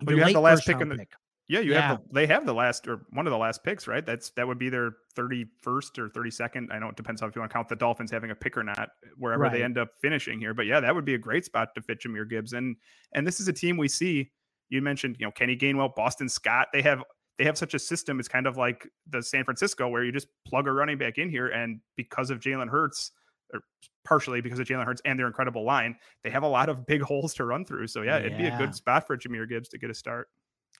But 0.00 0.14
you 0.14 0.22
have 0.22 0.32
the 0.32 0.40
last 0.40 0.66
pick 0.66 0.80
in 0.80 0.88
the 0.88 0.96
pick. 0.96 1.10
Yeah, 1.48 1.60
you 1.60 1.72
yeah. 1.72 1.80
have 1.80 2.00
the, 2.08 2.14
they 2.14 2.26
have 2.26 2.44
the 2.44 2.52
last 2.52 2.86
or 2.86 3.06
one 3.10 3.26
of 3.26 3.30
the 3.30 3.38
last 3.38 3.64
picks, 3.64 3.88
right? 3.88 4.04
That's 4.04 4.30
that 4.30 4.46
would 4.46 4.58
be 4.58 4.68
their 4.68 4.90
31st 5.16 5.98
or 5.98 6.10
32nd. 6.10 6.66
I 6.70 6.78
know 6.78 6.88
it 6.88 6.96
depends 6.96 7.22
on 7.22 7.28
if 7.28 7.34
you 7.34 7.40
want 7.40 7.50
to 7.50 7.54
count 7.54 7.68
the 7.68 7.76
Dolphins 7.76 8.10
having 8.10 8.30
a 8.30 8.34
pick 8.34 8.56
or 8.56 8.62
not, 8.62 8.78
eh, 8.78 9.08
wherever 9.16 9.44
right. 9.44 9.52
they 9.52 9.62
end 9.62 9.78
up 9.78 9.88
finishing 10.02 10.38
here. 10.38 10.52
But 10.52 10.66
yeah, 10.66 10.80
that 10.80 10.94
would 10.94 11.06
be 11.06 11.14
a 11.14 11.18
great 11.18 11.46
spot 11.46 11.68
to 11.74 11.80
fit 11.80 12.02
Jahmyr 12.02 12.28
Gibbs. 12.28 12.52
And 12.52 12.76
and 13.14 13.26
this 13.26 13.40
is 13.40 13.48
a 13.48 13.52
team 13.52 13.78
we 13.78 13.88
see. 13.88 14.30
You 14.68 14.82
mentioned, 14.82 15.16
you 15.18 15.24
know, 15.24 15.32
Kenny 15.32 15.56
Gainwell, 15.56 15.94
Boston 15.94 16.28
Scott. 16.28 16.68
They 16.74 16.82
have 16.82 17.02
they 17.38 17.44
have 17.44 17.56
such 17.56 17.72
a 17.72 17.78
system. 17.78 18.20
It's 18.20 18.28
kind 18.28 18.46
of 18.46 18.58
like 18.58 18.86
the 19.08 19.22
San 19.22 19.44
Francisco 19.44 19.88
where 19.88 20.04
you 20.04 20.12
just 20.12 20.28
plug 20.46 20.66
a 20.66 20.72
running 20.72 20.98
back 20.98 21.16
in 21.16 21.30
here, 21.30 21.48
and 21.48 21.80
because 21.96 22.28
of 22.28 22.40
Jalen 22.40 22.68
Hurts, 22.68 23.12
or 23.54 23.60
partially 24.04 24.42
because 24.42 24.58
of 24.58 24.66
Jalen 24.66 24.84
Hurts 24.84 25.00
and 25.06 25.18
their 25.18 25.26
incredible 25.26 25.64
line, 25.64 25.96
they 26.24 26.30
have 26.30 26.42
a 26.42 26.48
lot 26.48 26.68
of 26.68 26.84
big 26.84 27.00
holes 27.00 27.32
to 27.34 27.46
run 27.46 27.64
through. 27.64 27.86
So 27.86 28.02
yeah, 28.02 28.18
yeah. 28.18 28.26
it'd 28.26 28.38
be 28.38 28.46
a 28.48 28.58
good 28.58 28.74
spot 28.74 29.06
for 29.06 29.16
Jahmyr 29.16 29.48
Gibbs 29.48 29.70
to 29.70 29.78
get 29.78 29.88
a 29.88 29.94
start. 29.94 30.28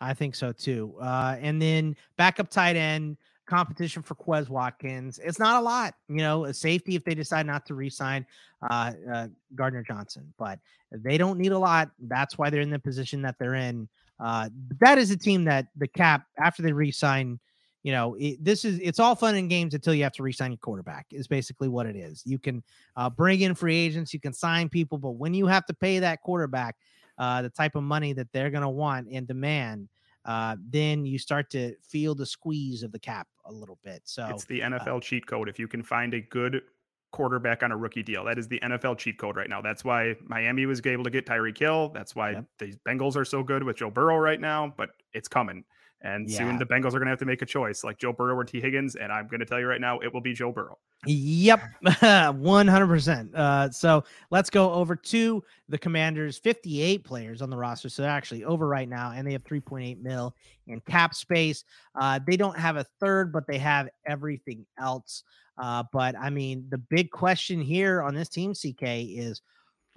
I 0.00 0.14
think 0.14 0.34
so 0.34 0.52
too. 0.52 0.94
Uh, 1.00 1.36
and 1.40 1.60
then 1.60 1.96
backup 2.16 2.50
tight 2.50 2.76
end 2.76 3.16
competition 3.46 4.02
for 4.02 4.14
Quez 4.14 4.48
Watkins. 4.48 5.18
It's 5.18 5.38
not 5.38 5.60
a 5.60 5.64
lot, 5.64 5.94
you 6.08 6.18
know, 6.18 6.44
a 6.44 6.54
safety 6.54 6.94
if 6.94 7.04
they 7.04 7.14
decide 7.14 7.46
not 7.46 7.66
to 7.66 7.74
re-sign 7.74 8.26
uh, 8.70 8.92
uh, 9.12 9.28
Gardner 9.54 9.82
Johnson, 9.82 10.32
but 10.38 10.58
they 10.92 11.18
don't 11.18 11.38
need 11.38 11.52
a 11.52 11.58
lot. 11.58 11.90
That's 11.98 12.38
why 12.38 12.50
they're 12.50 12.60
in 12.60 12.70
the 12.70 12.78
position 12.78 13.22
that 13.22 13.36
they're 13.38 13.54
in. 13.54 13.88
Uh, 14.20 14.50
that 14.80 14.98
is 14.98 15.10
a 15.10 15.16
team 15.16 15.44
that 15.44 15.66
the 15.76 15.88
cap 15.88 16.26
after 16.38 16.62
they 16.62 16.72
re-sign. 16.72 17.40
You 17.84 17.92
know, 17.92 18.16
it, 18.18 18.44
this 18.44 18.64
is 18.64 18.78
it's 18.80 18.98
all 18.98 19.14
fun 19.14 19.36
and 19.36 19.48
games 19.48 19.72
until 19.72 19.94
you 19.94 20.02
have 20.02 20.12
to 20.14 20.22
re-sign 20.22 20.50
your 20.50 20.58
quarterback. 20.58 21.06
Is 21.10 21.28
basically 21.28 21.68
what 21.68 21.86
it 21.86 21.96
is. 21.96 22.22
You 22.26 22.38
can 22.38 22.62
uh, 22.96 23.08
bring 23.08 23.40
in 23.40 23.54
free 23.54 23.76
agents, 23.76 24.12
you 24.12 24.20
can 24.20 24.32
sign 24.32 24.68
people, 24.68 24.98
but 24.98 25.12
when 25.12 25.32
you 25.32 25.46
have 25.46 25.64
to 25.66 25.74
pay 25.74 26.00
that 26.00 26.20
quarterback, 26.20 26.74
uh, 27.18 27.42
the 27.42 27.50
type 27.50 27.74
of 27.74 27.82
money 27.82 28.12
that 28.12 28.28
they're 28.32 28.50
going 28.50 28.62
to 28.62 28.68
want 28.68 29.08
and 29.10 29.26
demand, 29.26 29.88
uh, 30.24 30.56
then 30.70 31.04
you 31.04 31.18
start 31.18 31.50
to 31.50 31.74
feel 31.82 32.14
the 32.14 32.26
squeeze 32.26 32.82
of 32.82 32.92
the 32.92 32.98
cap 32.98 33.26
a 33.46 33.52
little 33.52 33.78
bit. 33.82 34.02
So 34.04 34.26
it's 34.30 34.44
the 34.44 34.60
NFL 34.60 34.98
uh, 34.98 35.00
cheat 35.00 35.26
code. 35.26 35.48
If 35.48 35.58
you 35.58 35.68
can 35.68 35.82
find 35.82 36.14
a 36.14 36.20
good 36.20 36.62
quarterback 37.10 37.62
on 37.62 37.72
a 37.72 37.76
rookie 37.76 38.02
deal, 38.02 38.24
that 38.24 38.38
is 38.38 38.46
the 38.46 38.60
NFL 38.60 38.98
cheat 38.98 39.18
code 39.18 39.36
right 39.36 39.48
now. 39.48 39.62
That's 39.62 39.84
why 39.84 40.16
Miami 40.26 40.66
was 40.66 40.84
able 40.84 41.04
to 41.04 41.10
get 41.10 41.26
Tyreek 41.26 41.58
Hill. 41.58 41.90
That's 41.94 42.14
why 42.14 42.32
yep. 42.32 42.44
the 42.58 42.74
Bengals 42.86 43.16
are 43.16 43.24
so 43.24 43.42
good 43.42 43.62
with 43.62 43.76
Joe 43.76 43.90
Burrow 43.90 44.18
right 44.18 44.40
now. 44.40 44.72
But 44.76 44.90
it's 45.12 45.28
coming. 45.28 45.64
And 46.02 46.30
yeah. 46.30 46.38
soon 46.38 46.58
the 46.58 46.64
Bengals 46.64 46.88
are 46.88 46.98
going 46.98 47.06
to 47.06 47.10
have 47.10 47.18
to 47.18 47.26
make 47.26 47.42
a 47.42 47.46
choice, 47.46 47.82
like 47.82 47.98
Joe 47.98 48.12
Burrow 48.12 48.36
or 48.36 48.44
Tee 48.44 48.60
Higgins. 48.60 48.94
And 48.94 49.12
I'm 49.12 49.26
going 49.26 49.40
to 49.40 49.46
tell 49.46 49.58
you 49.58 49.66
right 49.66 49.80
now, 49.80 49.98
it 49.98 50.12
will 50.12 50.20
be 50.20 50.32
Joe 50.32 50.52
Burrow. 50.52 50.78
Yep, 51.06 51.60
100%. 51.84 53.34
Uh, 53.34 53.70
so 53.70 54.04
let's 54.30 54.48
go 54.48 54.72
over 54.72 54.94
to 54.94 55.42
the 55.68 55.78
Commanders. 55.78 56.38
58 56.38 57.02
players 57.02 57.42
on 57.42 57.50
the 57.50 57.56
roster. 57.56 57.88
So 57.88 58.02
they're 58.02 58.10
actually 58.10 58.44
over 58.44 58.68
right 58.68 58.88
now, 58.88 59.12
and 59.14 59.26
they 59.26 59.32
have 59.32 59.44
3.8 59.44 60.00
mil 60.00 60.34
in 60.68 60.80
cap 60.82 61.14
space. 61.14 61.64
Uh, 62.00 62.20
they 62.24 62.36
don't 62.36 62.58
have 62.58 62.76
a 62.76 62.84
third, 63.00 63.32
but 63.32 63.46
they 63.48 63.58
have 63.58 63.88
everything 64.06 64.64
else. 64.78 65.24
Uh, 65.56 65.82
but 65.92 66.16
I 66.16 66.30
mean, 66.30 66.66
the 66.70 66.78
big 66.78 67.10
question 67.10 67.60
here 67.60 68.02
on 68.02 68.14
this 68.14 68.28
team, 68.28 68.52
CK, 68.54 68.82
is 68.82 69.42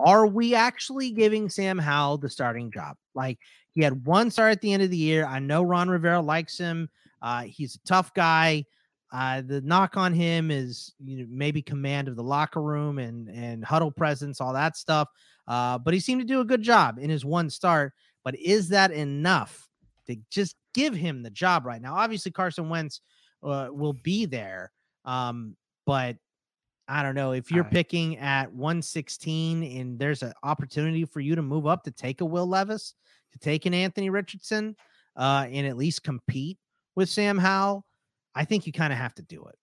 are 0.05 0.27
we 0.27 0.55
actually 0.55 1.11
giving 1.11 1.49
Sam 1.49 1.77
Howell 1.77 2.17
the 2.19 2.29
starting 2.29 2.71
job? 2.71 2.95
Like 3.15 3.39
he 3.71 3.83
had 3.83 4.05
one 4.05 4.31
start 4.31 4.51
at 4.51 4.61
the 4.61 4.73
end 4.73 4.83
of 4.83 4.89
the 4.89 4.97
year. 4.97 5.25
I 5.25 5.39
know 5.39 5.63
Ron 5.63 5.89
Rivera 5.89 6.21
likes 6.21 6.57
him. 6.57 6.89
Uh, 7.21 7.43
he's 7.43 7.75
a 7.75 7.87
tough 7.87 8.13
guy. 8.13 8.65
Uh, 9.13 9.41
the 9.41 9.61
knock 9.61 9.97
on 9.97 10.13
him 10.13 10.51
is 10.51 10.93
you 11.03 11.17
know 11.17 11.25
maybe 11.29 11.61
command 11.61 12.07
of 12.07 12.15
the 12.15 12.23
locker 12.23 12.61
room 12.61 12.97
and 12.97 13.29
and 13.29 13.63
huddle 13.63 13.91
presence, 13.91 14.39
all 14.39 14.53
that 14.53 14.77
stuff. 14.77 15.09
Uh, 15.47 15.77
but 15.77 15.93
he 15.93 15.99
seemed 15.99 16.21
to 16.21 16.27
do 16.27 16.39
a 16.39 16.45
good 16.45 16.61
job 16.61 16.97
in 16.97 17.09
his 17.09 17.25
one 17.25 17.49
start. 17.49 17.93
But 18.23 18.39
is 18.39 18.69
that 18.69 18.91
enough 18.91 19.67
to 20.07 20.15
just 20.29 20.55
give 20.73 20.93
him 20.93 21.23
the 21.23 21.29
job 21.29 21.65
right 21.65 21.81
now? 21.81 21.95
Obviously, 21.95 22.31
Carson 22.31 22.69
Wentz 22.69 23.01
uh, 23.43 23.67
will 23.71 23.93
be 23.93 24.25
there, 24.25 24.71
um, 25.03 25.57
but 25.85 26.15
I 26.91 27.03
don't 27.03 27.15
know 27.15 27.31
if 27.31 27.49
you're 27.49 27.63
picking 27.63 28.17
at 28.17 28.51
116 28.51 29.63
and 29.63 29.97
there's 29.97 30.23
an 30.23 30.33
opportunity 30.43 31.05
for 31.05 31.21
you 31.21 31.35
to 31.35 31.41
move 31.41 31.65
up 31.65 31.83
to 31.83 31.91
take 31.91 32.19
a 32.19 32.25
Will 32.25 32.45
Levis, 32.45 32.95
to 33.31 33.39
take 33.39 33.65
an 33.65 33.73
Anthony 33.73 34.09
Richardson, 34.09 34.75
uh, 35.15 35.47
and 35.49 35.65
at 35.65 35.77
least 35.77 36.03
compete 36.03 36.57
with 36.97 37.07
Sam 37.07 37.37
Howell. 37.37 37.85
I 38.35 38.43
think 38.43 38.67
you 38.67 38.73
kind 38.73 38.91
of 38.91 38.99
have 38.99 39.15
to 39.15 39.21
do 39.21 39.45
it. 39.45 39.55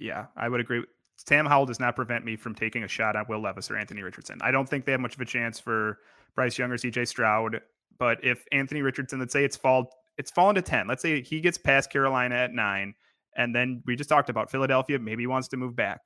Yeah, 0.00 0.26
I 0.34 0.48
would 0.48 0.60
agree. 0.60 0.82
Sam 1.18 1.44
Howell 1.44 1.66
does 1.66 1.78
not 1.78 1.94
prevent 1.94 2.24
me 2.24 2.36
from 2.36 2.54
taking 2.54 2.84
a 2.84 2.88
shot 2.88 3.16
at 3.16 3.28
Will 3.28 3.42
Levis 3.42 3.70
or 3.70 3.76
Anthony 3.76 4.02
Richardson. 4.02 4.38
I 4.40 4.50
don't 4.50 4.66
think 4.66 4.86
they 4.86 4.92
have 4.92 5.00
much 5.02 5.14
of 5.14 5.20
a 5.20 5.26
chance 5.26 5.60
for 5.60 5.98
Bryce 6.34 6.56
Young 6.56 6.72
or 6.72 6.78
CJ 6.78 7.06
Stroud. 7.06 7.60
But 7.98 8.24
if 8.24 8.46
Anthony 8.50 8.80
Richardson, 8.80 9.18
let's 9.18 9.34
say 9.34 9.44
it's 9.44 9.58
fall, 9.58 9.90
it's 10.16 10.30
fallen 10.30 10.54
to 10.54 10.62
10. 10.62 10.88
Let's 10.88 11.02
say 11.02 11.20
he 11.20 11.42
gets 11.42 11.58
past 11.58 11.90
Carolina 11.90 12.36
at 12.36 12.54
nine. 12.54 12.94
And 13.36 13.54
then 13.54 13.82
we 13.84 13.94
just 13.94 14.08
talked 14.08 14.30
about 14.30 14.50
Philadelphia. 14.50 14.98
Maybe 14.98 15.24
he 15.24 15.26
wants 15.26 15.48
to 15.48 15.58
move 15.58 15.76
back 15.76 16.00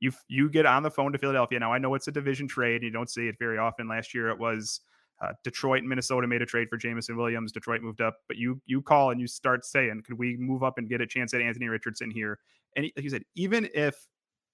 you 0.00 0.12
you 0.28 0.48
get 0.50 0.66
on 0.66 0.82
the 0.82 0.90
phone 0.90 1.12
to 1.12 1.18
Philadelphia. 1.18 1.58
Now 1.58 1.72
I 1.72 1.78
know 1.78 1.94
it's 1.94 2.08
a 2.08 2.12
division 2.12 2.48
trade. 2.48 2.82
You 2.82 2.90
don't 2.90 3.10
see 3.10 3.28
it 3.28 3.36
very 3.38 3.58
often. 3.58 3.88
Last 3.88 4.14
year 4.14 4.28
it 4.28 4.38
was 4.38 4.80
uh, 5.22 5.32
Detroit 5.44 5.80
and 5.80 5.88
Minnesota 5.88 6.26
made 6.26 6.42
a 6.42 6.46
trade 6.46 6.68
for 6.68 6.76
Jameson 6.76 7.16
Williams. 7.16 7.52
Detroit 7.52 7.82
moved 7.82 8.00
up, 8.00 8.16
but 8.26 8.36
you 8.36 8.60
you 8.66 8.82
call 8.82 9.10
and 9.10 9.20
you 9.20 9.26
start 9.26 9.64
saying, 9.64 10.02
could 10.06 10.18
we 10.18 10.36
move 10.36 10.62
up 10.62 10.78
and 10.78 10.88
get 10.88 11.00
a 11.00 11.06
chance 11.06 11.34
at 11.34 11.40
Anthony 11.40 11.68
Richardson 11.68 12.10
here? 12.10 12.38
And 12.76 12.84
like 12.96 13.04
you 13.04 13.10
said, 13.10 13.24
even 13.36 13.68
if 13.74 13.94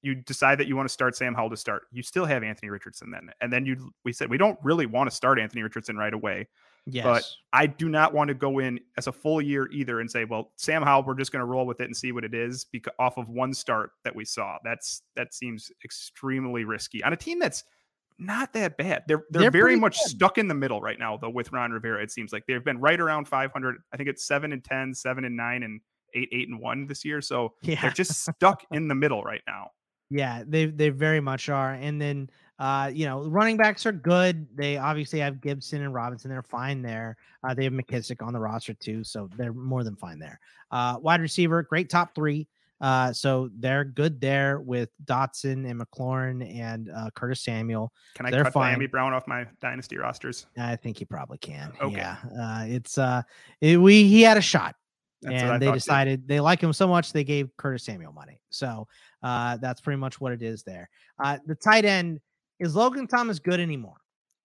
you 0.03 0.15
decide 0.15 0.59
that 0.59 0.69
you 0.69 0.77
want 0.77 0.89
to 0.89 0.93
start 0.93 1.17
Sam 1.17 1.35
Howell 1.35 1.51
to 1.51 1.57
start. 1.57 1.83
You 1.91 2.03
still 2.03 2.25
have 2.27 2.43
Anthony 2.43 2.71
Richardson 2.71 3.11
then. 3.11 3.31
And 3.41 3.53
then 3.53 3.67
you 3.67 3.91
we 4.05 4.13
said 4.13 4.31
we 4.31 4.39
don't 4.39 4.59
really 4.63 4.87
want 4.87 5.11
to 5.11 5.17
start 5.17 5.39
Anthony 5.39 5.63
Richardson 5.63 5.97
right 5.97 6.15
away. 6.15 6.49
Yes. 6.89 7.05
But 7.05 7.25
I 7.53 7.67
do 7.67 7.89
not 7.89 8.15
want 8.15 8.29
to 8.29 8.35
go 8.35 8.61
in 8.61 8.79
as 8.97 9.09
a 9.09 9.13
full 9.13 9.43
year 9.43 9.69
either 9.73 9.99
and 10.01 10.09
say, 10.11 10.25
well, 10.25 10.53
Sam 10.57 10.83
Howell, 10.83 11.03
we're 11.05 11.17
just 11.17 11.33
going 11.33 11.41
to 11.41 11.47
roll 11.47 11.67
with 11.67 11.81
it 11.81 11.85
and 11.87 11.97
see 11.97 12.13
what 12.13 12.23
it 12.25 12.33
is 12.33 12.65
because 12.71 12.93
off 13.01 13.17
of 13.19 13.29
one 13.29 13.53
start 13.53 13.91
that 14.05 14.15
we 14.15 14.25
saw. 14.25 14.59
That's 14.63 15.03
that 15.17 15.35
seems 15.35 15.71
extremely 15.85 16.65
risky 16.65 17.03
on 17.03 17.13
a 17.13 17.17
team 17.17 17.39
that's 17.41 17.65
not 18.19 18.53
that 18.53 18.77
bad. 18.79 19.03
They're 19.09 19.25
they're, 19.31 19.43
They're 19.43 19.51
very 19.51 19.75
much 19.77 19.99
good. 19.99 20.11
stuck 20.11 20.39
in 20.39 20.49
the 20.49 20.55
middle 20.55 20.81
right 20.81 20.99
now 20.99 21.17
though 21.17 21.29
with 21.31 21.53
Ron 21.53 21.73
Rivera. 21.73 22.03
It 22.03 22.11
seems 22.13 22.33
like 22.33 22.45
they've 22.47 22.65
been 22.65 22.79
right 22.81 23.01
around 23.01 23.27
500. 23.27 23.77
I 23.93 23.97
think 23.97 24.09
it's 24.09 24.25
7 24.27 24.53
and 24.53 24.63
10, 24.65 24.95
7 24.95 25.25
and 25.25 25.37
9 25.37 25.63
and 25.65 25.81
8 26.15 26.29
8 26.33 26.49
and 26.49 26.61
1 26.61 26.87
this 26.87 27.05
year. 27.05 27.21
So 27.21 27.55
Yeah. 27.63 27.81
they're 27.83 27.91
just 27.91 28.25
stuck 28.25 28.65
in 28.71 28.87
the 28.89 28.95
middle 28.95 29.23
right 29.23 29.43
now. 29.47 29.71
Yeah, 30.09 30.45
they 30.47 30.67
they 30.67 30.91
very 30.91 31.21
much 31.21 31.49
are. 31.49 31.73
And 31.73 32.01
then 32.01 32.31
uh, 32.59 32.91
you 32.93 33.07
know, 33.07 33.25
running 33.25 33.57
backs 33.57 33.85
are 33.87 33.93
good. 33.93 34.47
They 34.57 34.79
obviously 34.79 35.19
have 35.21 35.41
Gibson 35.41 35.83
and 35.83 35.93
Robinson. 35.93 36.31
They're 36.31 36.43
fine 36.43 36.83
there. 36.83 37.17
Uh, 37.45 37.55
they 37.55 37.65
have 37.65 37.73
McKissic 37.73 38.27
on 38.27 38.33
the 38.33 38.41
roster 38.41 38.75
too, 38.75 39.05
so 39.05 39.29
they're 39.37 39.53
more 39.53 39.85
than 39.85 39.97
fine 39.97 40.19
there. 40.19 40.41
Uh, 40.71 40.99
wide 41.01 41.21
receiver, 41.21 41.63
great 41.63 41.91
top 41.91 42.15
three. 42.15 42.49
Uh, 42.81 43.11
so 43.11 43.49
they're 43.59 43.85
good 43.85 44.21
there 44.21 44.61
with 44.61 44.91
Dotson 45.07 45.69
and 45.71 45.81
McLaurin 45.81 46.47
and 46.59 46.91
uh, 46.91 47.09
Curtis 47.15 47.41
Samuel. 47.43 47.91
Can 48.15 48.27
I 48.27 48.31
They're 48.31 48.45
cut 48.45 48.53
fine. 48.53 48.79
Dyami 48.79 48.91
Brown 48.91 49.15
off 49.15 49.27
my 49.27 49.47
dynasty 49.63 49.97
rosters? 49.97 50.47
I 50.59 50.77
think 50.77 51.01
you 51.01 51.07
probably 51.07 51.39
can. 51.39 51.73
Okay. 51.81 51.97
Yeah, 51.97 52.17
uh, 52.39 52.65
it's 52.67 52.99
uh, 52.99 53.23
it, 53.63 53.79
we 53.81 54.05
he 54.05 54.21
had 54.21 54.37
a 54.37 54.43
shot, 54.43 54.75
That's 55.23 55.43
and 55.43 55.63
they 55.63 55.67
thought, 55.67 55.73
too. 55.73 55.79
decided 55.79 56.29
they 56.29 56.39
like 56.39 56.61
him 56.61 56.75
so 56.75 56.87
much 56.87 57.15
they 57.15 57.25
gave 57.25 57.49
Curtis 57.57 57.85
Samuel 57.85 58.13
money. 58.13 58.43
So 58.51 58.87
uh, 59.23 59.57
that's 59.57 59.81
pretty 59.81 59.99
much 59.99 60.21
what 60.21 60.33
it 60.33 60.43
is 60.43 60.63
there. 60.63 60.91
Uh, 61.23 61.39
the 61.47 61.55
tight 61.55 61.87
end 61.87 62.21
is 62.59 62.75
Logan 62.75 63.07
Thomas 63.07 63.39
good 63.39 63.61
anymore? 63.61 63.97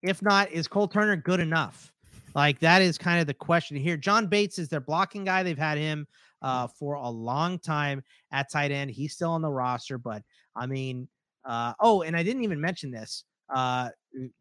If 0.03 0.21
not, 0.21 0.51
is 0.51 0.67
Cole 0.67 0.87
Turner 0.87 1.15
good 1.15 1.39
enough? 1.39 1.91
Like 2.35 2.59
that 2.59 2.81
is 2.81 2.97
kind 2.97 3.19
of 3.19 3.27
the 3.27 3.33
question 3.33 3.77
here. 3.77 3.97
John 3.97 4.27
Bates 4.27 4.57
is 4.57 4.69
their 4.69 4.79
blocking 4.79 5.25
guy. 5.25 5.43
They've 5.43 5.57
had 5.57 5.77
him 5.77 6.07
uh, 6.41 6.67
for 6.67 6.95
a 6.95 7.09
long 7.09 7.59
time 7.59 8.03
at 8.31 8.51
tight 8.51 8.71
end. 8.71 8.91
He's 8.91 9.13
still 9.13 9.31
on 9.31 9.41
the 9.41 9.51
roster, 9.51 9.97
but 9.97 10.23
I 10.55 10.65
mean, 10.65 11.07
uh, 11.45 11.73
oh, 11.79 12.01
and 12.03 12.15
I 12.15 12.23
didn't 12.23 12.43
even 12.43 12.61
mention 12.61 12.91
this. 12.91 13.25
Uh, 13.53 13.89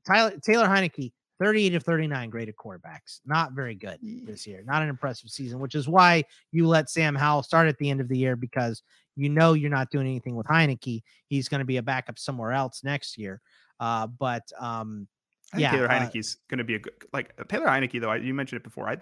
Tyler 0.06 0.32
Taylor 0.44 0.66
Heinicke, 0.66 1.12
38 1.40 1.74
of 1.74 1.82
39 1.82 2.30
graded 2.30 2.54
quarterbacks. 2.56 3.20
Not 3.24 3.52
very 3.52 3.74
good 3.74 3.98
this 4.24 4.46
year. 4.46 4.62
Not 4.64 4.82
an 4.82 4.88
impressive 4.88 5.30
season, 5.30 5.58
which 5.58 5.74
is 5.74 5.88
why 5.88 6.24
you 6.52 6.68
let 6.68 6.90
Sam 6.90 7.14
Howell 7.14 7.42
start 7.42 7.68
at 7.68 7.78
the 7.78 7.90
end 7.90 8.00
of 8.00 8.08
the 8.08 8.18
year 8.18 8.36
because 8.36 8.82
you 9.16 9.28
know 9.28 9.52
you're 9.52 9.70
not 9.70 9.90
doing 9.90 10.06
anything 10.06 10.36
with 10.36 10.46
Heinicke. 10.46 11.02
He's 11.26 11.48
going 11.48 11.60
to 11.60 11.64
be 11.64 11.78
a 11.78 11.82
backup 11.82 12.18
somewhere 12.18 12.52
else 12.52 12.82
next 12.84 13.18
year. 13.18 13.40
Uh, 13.78 14.06
but 14.06 14.42
um, 14.58 15.08
I 15.52 15.58
yeah, 15.58 15.70
Taylor 15.70 15.90
uh, 15.90 16.00
Heinicke's 16.00 16.38
going 16.48 16.58
to 16.58 16.64
be 16.64 16.76
a 16.76 16.78
good 16.78 16.94
like 17.12 17.34
Taylor 17.48 17.66
Heinicke 17.66 18.00
though. 18.00 18.10
I, 18.10 18.16
you 18.16 18.34
mentioned 18.34 18.58
it 18.60 18.64
before. 18.64 18.88
I 18.88 18.98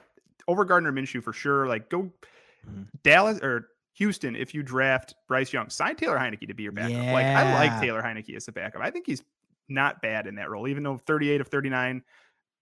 over 0.46 0.64
Gardner 0.64 0.92
Minshew 0.92 1.22
for 1.22 1.32
sure. 1.32 1.66
Like 1.66 1.90
go 1.90 2.10
Mhm. 2.66 2.86
Dallas 3.02 3.40
or 3.40 3.68
Houston 3.94 4.36
if 4.36 4.54
you 4.54 4.62
draft 4.62 5.14
Bryce 5.26 5.52
Young, 5.52 5.70
sign 5.70 5.96
Taylor 5.96 6.18
Heinicke 6.18 6.46
to 6.48 6.54
be 6.54 6.62
your 6.62 6.72
backup. 6.72 7.12
Like 7.12 7.26
I 7.26 7.54
like 7.54 7.80
Taylor 7.80 8.02
Heinicke 8.02 8.36
as 8.36 8.48
a 8.48 8.52
backup. 8.52 8.82
I 8.82 8.90
think 8.90 9.06
he's 9.06 9.22
not 9.68 10.00
bad 10.02 10.26
in 10.26 10.36
that 10.36 10.50
role, 10.50 10.68
even 10.68 10.82
though 10.82 10.98
38 10.98 11.40
of 11.40 11.48
39, 11.48 12.02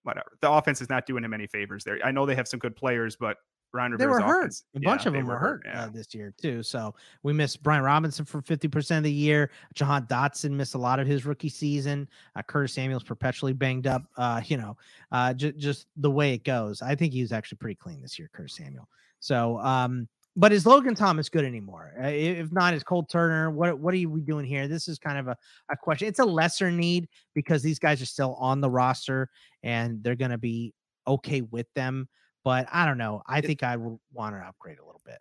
whatever. 0.03 0.32
The 0.40 0.51
offense 0.51 0.80
is 0.80 0.88
not 0.88 1.07
doing 1.07 1.24
him 1.24 1.34
any 1.34 1.47
favors 1.47 1.84
there. 1.84 1.99
I 2.05 2.11
know 2.11 2.26
they 2.26 2.34
have 2.34 2.49
some 2.49 2.59
good 2.59 2.74
players, 2.74 3.16
but 3.16 3.36
Ryan 3.72 3.96
they 3.98 4.06
were 4.06 4.20
hurt. 4.20 4.40
offense, 4.46 4.64
A 4.74 4.80
yeah, 4.80 4.88
bunch 4.90 5.06
of 5.06 5.12
them 5.12 5.26
were 5.26 5.38
hurt, 5.38 5.62
yeah. 5.66 5.82
uh, 5.84 5.88
this 5.90 6.14
year 6.14 6.32
too. 6.40 6.62
So 6.62 6.94
we 7.22 7.32
missed 7.32 7.62
Brian 7.62 7.82
Robinson 7.82 8.24
for 8.24 8.40
50% 8.40 8.96
of 8.98 9.02
the 9.02 9.12
year. 9.12 9.50
Jahan 9.74 10.06
Dotson 10.06 10.52
missed 10.52 10.74
a 10.74 10.78
lot 10.78 10.98
of 10.98 11.06
his 11.06 11.26
rookie 11.26 11.48
season. 11.50 12.08
Uh, 12.34 12.42
Curtis 12.42 12.72
Samuel's 12.72 13.02
perpetually 13.04 13.52
banged 13.52 13.86
up. 13.86 14.04
Uh, 14.16 14.40
you 14.46 14.56
know, 14.56 14.76
uh, 15.12 15.34
j- 15.34 15.52
just 15.52 15.86
the 15.96 16.10
way 16.10 16.32
it 16.32 16.44
goes. 16.44 16.80
I 16.80 16.94
think 16.94 17.12
he 17.12 17.20
was 17.20 17.32
actually 17.32 17.58
pretty 17.58 17.74
clean 17.74 18.00
this 18.00 18.18
year, 18.18 18.30
Curtis 18.32 18.56
Samuel. 18.56 18.88
So, 19.20 19.58
um, 19.58 20.08
but 20.38 20.52
is 20.52 20.66
Logan 20.66 20.94
Thomas 20.94 21.28
good 21.30 21.44
anymore? 21.46 21.94
Uh, 21.98 22.08
if 22.08 22.52
not, 22.52 22.74
is 22.74 22.82
Cole 22.82 23.04
Turner? 23.04 23.50
What 23.50 23.78
what 23.78 23.94
are 23.94 24.08
we 24.08 24.20
doing 24.20 24.44
here? 24.44 24.68
This 24.68 24.86
is 24.86 24.98
kind 24.98 25.18
of 25.18 25.28
a, 25.28 25.36
a 25.70 25.76
question. 25.76 26.08
It's 26.08 26.18
a 26.18 26.24
lesser 26.24 26.70
need 26.70 27.08
because 27.34 27.62
these 27.62 27.78
guys 27.78 28.02
are 28.02 28.06
still 28.06 28.34
on 28.34 28.60
the 28.60 28.68
roster 28.70 29.30
and 29.62 30.02
they're 30.02 30.14
going 30.14 30.30
to 30.30 30.38
be 30.38 30.74
okay 31.06 31.40
with 31.40 31.66
them. 31.74 32.06
But 32.47 32.68
I 32.70 32.86
don't 32.86 32.97
know. 32.97 33.22
I 33.26 33.40
think 33.40 33.64
I 33.64 33.74
would 33.76 33.99
want 34.12 34.36
to 34.36 34.38
upgrade 34.40 34.78
a 34.78 34.84
little 34.86 35.01
bit. 35.05 35.18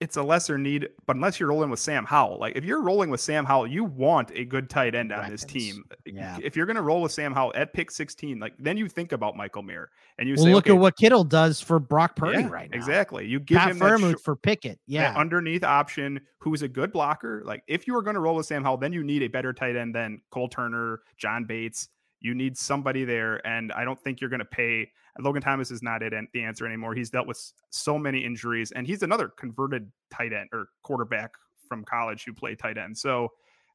it's 0.00 0.16
a 0.16 0.22
lesser 0.24 0.58
need, 0.58 0.88
but 1.06 1.14
unless 1.14 1.38
you're 1.38 1.48
rolling 1.48 1.70
with 1.70 1.78
Sam 1.78 2.04
Howell, 2.04 2.40
like 2.40 2.56
if 2.56 2.64
you're 2.64 2.82
rolling 2.82 3.10
with 3.10 3.20
Sam 3.20 3.44
Howell, 3.44 3.68
you 3.68 3.84
want 3.84 4.32
a 4.34 4.44
good 4.44 4.68
tight 4.68 4.96
end 4.96 5.12
on 5.12 5.30
this 5.30 5.44
team. 5.44 5.84
Uh, 5.88 5.94
yeah. 6.04 6.36
If 6.42 6.56
you're 6.56 6.66
going 6.66 6.74
to 6.74 6.82
roll 6.82 7.00
with 7.00 7.12
Sam 7.12 7.32
Howell 7.32 7.52
at 7.54 7.72
pick 7.74 7.92
16, 7.92 8.40
like 8.40 8.54
then 8.58 8.76
you 8.76 8.88
think 8.88 9.12
about 9.12 9.36
Michael 9.36 9.62
Mayer 9.62 9.88
and 10.18 10.28
you 10.28 10.34
Well, 10.34 10.46
say, 10.46 10.52
look 10.52 10.66
okay, 10.66 10.74
at 10.76 10.80
what 10.80 10.96
Kittle 10.96 11.22
does 11.22 11.60
for 11.60 11.78
Brock 11.78 12.16
Purdy 12.16 12.40
yeah, 12.40 12.48
right 12.48 12.68
now. 12.68 12.76
Exactly. 12.76 13.24
You 13.24 13.38
give 13.38 13.58
Pat 13.58 13.70
him 13.70 13.78
that, 13.78 13.84
Freiermuth 13.84 14.20
for 14.20 14.34
Pickett. 14.34 14.80
Yeah. 14.88 15.14
underneath 15.16 15.62
option 15.62 16.20
who's 16.40 16.62
a 16.62 16.68
good 16.68 16.90
blocker. 16.92 17.42
Like 17.46 17.62
if 17.68 17.86
you 17.86 17.96
are 17.96 18.02
going 18.02 18.14
to 18.14 18.20
roll 18.20 18.34
with 18.34 18.46
Sam 18.46 18.64
Howell, 18.64 18.78
then 18.78 18.92
you 18.92 19.04
need 19.04 19.22
a 19.22 19.28
better 19.28 19.52
tight 19.52 19.76
end 19.76 19.94
than 19.94 20.20
Cole 20.32 20.48
Turner, 20.48 21.02
John 21.18 21.44
Bates. 21.44 21.88
You 22.24 22.34
need 22.34 22.56
somebody 22.56 23.04
there, 23.04 23.46
and 23.46 23.70
I 23.72 23.84
don't 23.84 24.00
think 24.00 24.20
you're 24.20 24.30
going 24.30 24.40
to 24.40 24.46
pay. 24.46 24.90
Logan 25.20 25.42
Thomas 25.42 25.70
is 25.70 25.82
not 25.82 26.02
it 26.02 26.14
and 26.14 26.26
the 26.32 26.42
answer 26.42 26.66
anymore. 26.66 26.94
He's 26.94 27.10
dealt 27.10 27.26
with 27.26 27.52
so 27.68 27.98
many 27.98 28.24
injuries, 28.24 28.72
and 28.72 28.86
he's 28.86 29.02
another 29.02 29.28
converted 29.28 29.92
tight 30.10 30.32
end 30.32 30.48
or 30.52 30.68
quarterback 30.82 31.32
from 31.68 31.84
college 31.84 32.24
who 32.24 32.32
played 32.32 32.58
tight 32.58 32.78
end. 32.78 32.96
So 32.96 33.28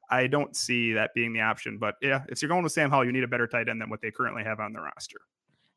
I 0.10 0.26
don't 0.26 0.56
see 0.56 0.94
that 0.94 1.14
being 1.14 1.32
the 1.32 1.42
option. 1.42 1.78
But 1.78 1.96
yeah, 2.02 2.24
if 2.28 2.42
you're 2.42 2.50
going 2.50 2.64
with 2.64 2.72
Sam 2.72 2.90
Howell, 2.90 3.06
you 3.06 3.12
need 3.12 3.24
a 3.24 3.28
better 3.28 3.46
tight 3.46 3.70
end 3.70 3.80
than 3.80 3.90
what 3.92 4.02
they 4.02 4.10
currently 4.10 4.44
have 4.44 4.60
on 4.60 4.74
the 4.74 4.80
roster. 4.82 5.20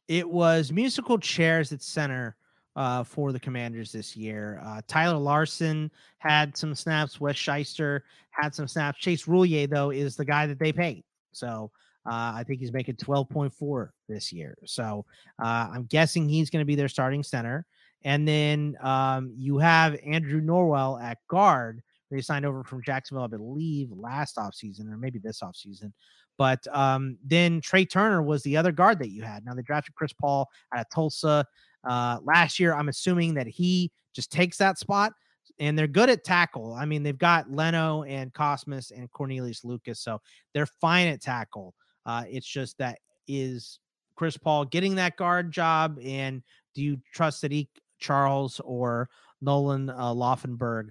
it 0.09 0.29
was 0.29 0.73
musical 0.73 1.19
chairs 1.19 1.73
at 1.73 1.83
center 1.83 2.37
uh, 2.75 3.05
for 3.05 3.33
the 3.33 3.41
Commanders 3.41 3.93
this 3.93 4.17
year. 4.17 4.61
Uh, 4.65 4.81
Tyler 4.87 5.19
Larsen 5.19 5.91
had 6.19 6.57
some 6.57 6.75
snaps. 6.75 7.21
Wes 7.21 7.37
Schweitzer 7.37 8.05
had 8.31 8.55
some 8.55 8.67
snaps. 8.67 8.99
Chase 8.99 9.27
Roullier, 9.27 9.69
though, 9.69 9.91
is 9.91 10.17
the 10.17 10.25
guy 10.25 10.47
that 10.47 10.59
they 10.59 10.73
paid. 10.73 11.05
So 11.33 11.71
uh, 12.07 12.33
I 12.35 12.45
think 12.47 12.61
he's 12.61 12.73
making 12.73 12.97
12.4 12.97 13.89
this 14.09 14.33
year. 14.33 14.57
So 14.65 15.05
uh, 15.43 15.69
I'm 15.73 15.85
guessing 15.85 16.29
he's 16.29 16.51
going 16.51 16.63
to 16.63 16.67
be 16.67 16.75
their 16.75 16.89
starting 16.89 17.23
center. 17.23 17.67
And 18.05 18.27
then 18.27 18.77
um, 18.83 19.33
you 19.37 19.59
have 19.59 19.97
Andrew 20.05 20.41
Norwell 20.41 21.03
at 21.03 21.19
guard. 21.29 21.83
They 22.11 22.21
signed 22.21 22.45
over 22.45 22.65
from 22.65 22.83
Jacksonville, 22.83 23.25
I 23.25 23.29
believe, 23.29 23.91
last 23.93 24.37
offseason 24.37 24.93
or 24.93 24.97
maybe 24.97 25.19
this 25.19 25.41
offseason. 25.41 25.93
But 26.37 26.67
um, 26.73 27.17
then 27.25 27.61
Trai 27.61 27.89
Turner 27.89 28.23
was 28.23 28.43
the 28.43 28.57
other 28.57 28.73
guard 28.73 28.99
that 28.99 29.11
you 29.11 29.23
had. 29.23 29.45
Now 29.45 29.55
they 29.55 29.63
drafted 29.63 29.95
Chris 29.95 30.13
Paul 30.13 30.49
out 30.75 30.81
of 30.81 30.91
Tulsa 30.93 31.47
uh, 31.89 32.19
last 32.25 32.59
year. 32.59 32.75
I'm 32.75 32.89
assuming 32.89 33.35
that 33.35 33.47
he 33.47 33.91
just 34.15 34.33
takes 34.33 34.57
that 34.59 34.79
spot, 34.79 35.13
and 35.59 35.79
they're 35.79 35.87
good 35.87 36.11
at 36.11 36.25
tackle. 36.25 36.75
I 36.75 36.85
mean, 36.85 37.03
they've 37.03 37.17
got 37.17 37.51
Leno 37.51 38.03
and 38.05 38.33
Cosmos 38.33 38.91
and 38.91 39.11
Cornelius 39.11 39.65
Lucas, 39.65 40.01
so 40.01 40.21
they're 40.55 40.67
fine 40.67 41.09
at 41.09 41.21
tackle. 41.21 41.75
Uh, 42.07 42.25
it's 42.29 42.47
just 42.47 42.79
that 42.79 42.99
is 43.29 43.79
Chris 44.17 44.37
Paul 44.37 44.65
getting 44.65 44.95
that 44.97 45.17
guard 45.17 45.53
job, 45.53 45.99
and 46.03 46.43
do 46.75 46.83
you 46.83 47.01
trust 47.13 47.43
Saahdiq 47.43 47.69
Charles 47.99 48.61
or 48.65 49.09
Nolan 49.41 49.91
uh, 49.91 50.13
Laufenberg 50.13 50.91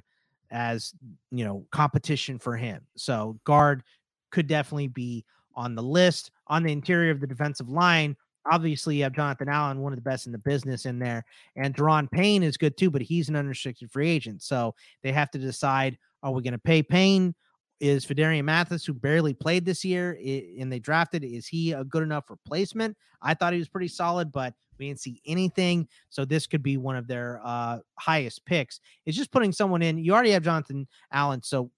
as 0.51 0.93
you 1.31 1.45
know 1.45 1.65
competition 1.71 2.39
for 2.39 2.55
him? 2.55 2.81
So 2.95 3.39
guard 3.43 3.83
could 4.31 4.47
definitely 4.47 4.87
be 4.87 5.25
on 5.55 5.75
the 5.75 5.83
list. 5.83 6.31
On 6.47 6.63
the 6.63 6.71
interior 6.71 7.11
of 7.11 7.19
the 7.19 7.27
defensive 7.27 7.69
line, 7.69 8.15
obviously 8.51 8.97
you 8.97 9.03
have 9.03 9.13
Jonathan 9.13 9.49
Allen, 9.49 9.79
one 9.79 9.93
of 9.93 9.97
the 9.97 10.09
best 10.09 10.25
in 10.25 10.31
the 10.31 10.37
business 10.37 10.85
in 10.85 10.99
there, 10.99 11.23
and 11.55 11.75
Daron 11.75 12.09
Payne 12.09 12.43
is 12.43 12.57
good 12.57 12.77
too, 12.77 12.89
but 12.89 13.01
he's 13.01 13.29
an 13.29 13.35
unrestricted 13.35 13.91
free 13.91 14.09
agent. 14.09 14.41
So 14.41 14.75
they 15.03 15.11
have 15.11 15.31
to 15.31 15.37
decide: 15.37 15.97
Are 16.23 16.31
we 16.31 16.41
going 16.41 16.53
to 16.53 16.59
pay 16.59 16.83
Payne? 16.83 17.35
Is 17.81 18.05
Phidarian 18.05 18.43
Mathis, 18.43 18.85
who 18.85 18.93
barely 18.93 19.33
played 19.33 19.65
this 19.65 19.83
year, 19.83 20.15
and 20.59 20.71
they 20.71 20.77
drafted, 20.77 21.23
is 21.23 21.47
he 21.47 21.71
a 21.71 21.83
good 21.83 22.03
enough 22.03 22.29
replacement? 22.29 22.95
I 23.23 23.33
thought 23.33 23.53
he 23.53 23.59
was 23.59 23.69
pretty 23.69 23.87
solid, 23.87 24.31
but 24.31 24.53
we 24.77 24.87
didn't 24.87 24.99
see 24.99 25.19
anything. 25.25 25.87
So 26.09 26.23
this 26.23 26.45
could 26.45 26.61
be 26.61 26.77
one 26.77 26.95
of 26.95 27.07
their 27.07 27.41
uh, 27.43 27.79
highest 27.97 28.45
picks. 28.45 28.79
It's 29.07 29.17
just 29.17 29.31
putting 29.31 29.51
someone 29.51 29.81
in. 29.81 29.97
You 29.97 30.13
already 30.13 30.29
have 30.29 30.43
Jonathan 30.43 30.87
Allen, 31.11 31.41
so 31.41 31.71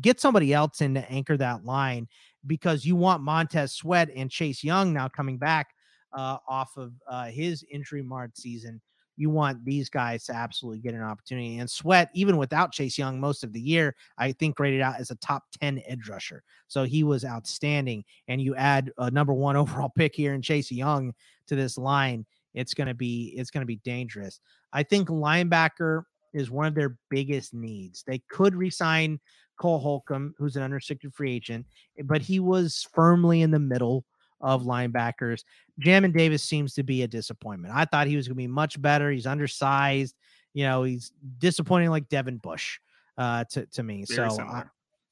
get 0.00 0.20
somebody 0.20 0.54
else 0.54 0.80
in 0.80 0.94
to 0.94 1.10
anchor 1.10 1.36
that 1.36 1.64
line 1.64 2.06
because 2.46 2.84
you 2.84 2.94
want 2.94 3.22
Montez 3.24 3.72
Sweat 3.72 4.10
and 4.14 4.30
Chase 4.30 4.62
Young 4.62 4.92
now 4.92 5.08
coming 5.08 5.38
back 5.38 5.74
uh, 6.12 6.38
off 6.48 6.76
of 6.76 6.92
uh, 7.08 7.26
his 7.26 7.64
injury 7.68 8.02
marred 8.02 8.36
season. 8.36 8.80
You 9.18 9.30
want 9.30 9.64
these 9.64 9.90
guys 9.90 10.24
to 10.26 10.34
absolutely 10.34 10.80
get 10.80 10.94
an 10.94 11.02
opportunity. 11.02 11.58
And 11.58 11.68
Sweat, 11.68 12.08
even 12.14 12.36
without 12.36 12.72
Chase 12.72 12.96
Young 12.96 13.20
most 13.20 13.44
of 13.44 13.52
the 13.52 13.60
year, 13.60 13.94
I 14.16 14.32
think 14.32 14.56
graded 14.56 14.80
out 14.80 14.98
as 14.98 15.10
a 15.10 15.16
top 15.16 15.42
10 15.60 15.82
edge 15.86 16.08
rusher. 16.08 16.42
So 16.68 16.84
he 16.84 17.02
was 17.02 17.24
outstanding. 17.24 18.04
And 18.28 18.40
you 18.40 18.54
add 18.54 18.92
a 18.98 19.10
number 19.10 19.34
one 19.34 19.56
overall 19.56 19.90
pick 19.94 20.14
here 20.14 20.34
in 20.34 20.42
Chase 20.42 20.70
Young 20.70 21.12
to 21.48 21.56
this 21.56 21.76
line, 21.76 22.24
it's 22.54 22.74
gonna 22.74 22.94
be 22.94 23.34
it's 23.36 23.50
gonna 23.50 23.66
be 23.66 23.80
dangerous. 23.84 24.40
I 24.72 24.82
think 24.82 25.08
linebacker 25.08 26.04
is 26.34 26.50
one 26.50 26.66
of 26.66 26.74
their 26.74 26.96
biggest 27.10 27.54
needs. 27.54 28.04
They 28.06 28.20
could 28.30 28.54
resign 28.54 29.18
Cole 29.58 29.78
Holcomb, 29.78 30.34
who's 30.38 30.56
an 30.56 30.62
unrestricted 30.62 31.12
free 31.14 31.34
agent, 31.34 31.66
but 32.04 32.22
he 32.22 32.38
was 32.40 32.86
firmly 32.92 33.42
in 33.42 33.50
the 33.50 33.58
middle 33.58 34.04
of 34.40 34.64
linebackers. 34.64 35.42
Jamin 35.80 36.16
Davis 36.16 36.42
seems 36.42 36.74
to 36.74 36.82
be 36.82 37.02
a 37.02 37.08
disappointment. 37.08 37.74
I 37.74 37.84
thought 37.84 38.06
he 38.06 38.16
was 38.16 38.28
going 38.28 38.36
to 38.36 38.42
be 38.42 38.46
much 38.46 38.80
better. 38.80 39.10
He's 39.10 39.26
undersized. 39.26 40.14
You 40.54 40.64
know, 40.64 40.82
he's 40.82 41.12
disappointing 41.38 41.90
like 41.90 42.08
Devin 42.08 42.38
Bush 42.38 42.78
uh, 43.16 43.44
to, 43.50 43.66
to 43.66 43.82
me. 43.82 44.04
Very 44.08 44.30
so, 44.30 44.42
I, 44.42 44.64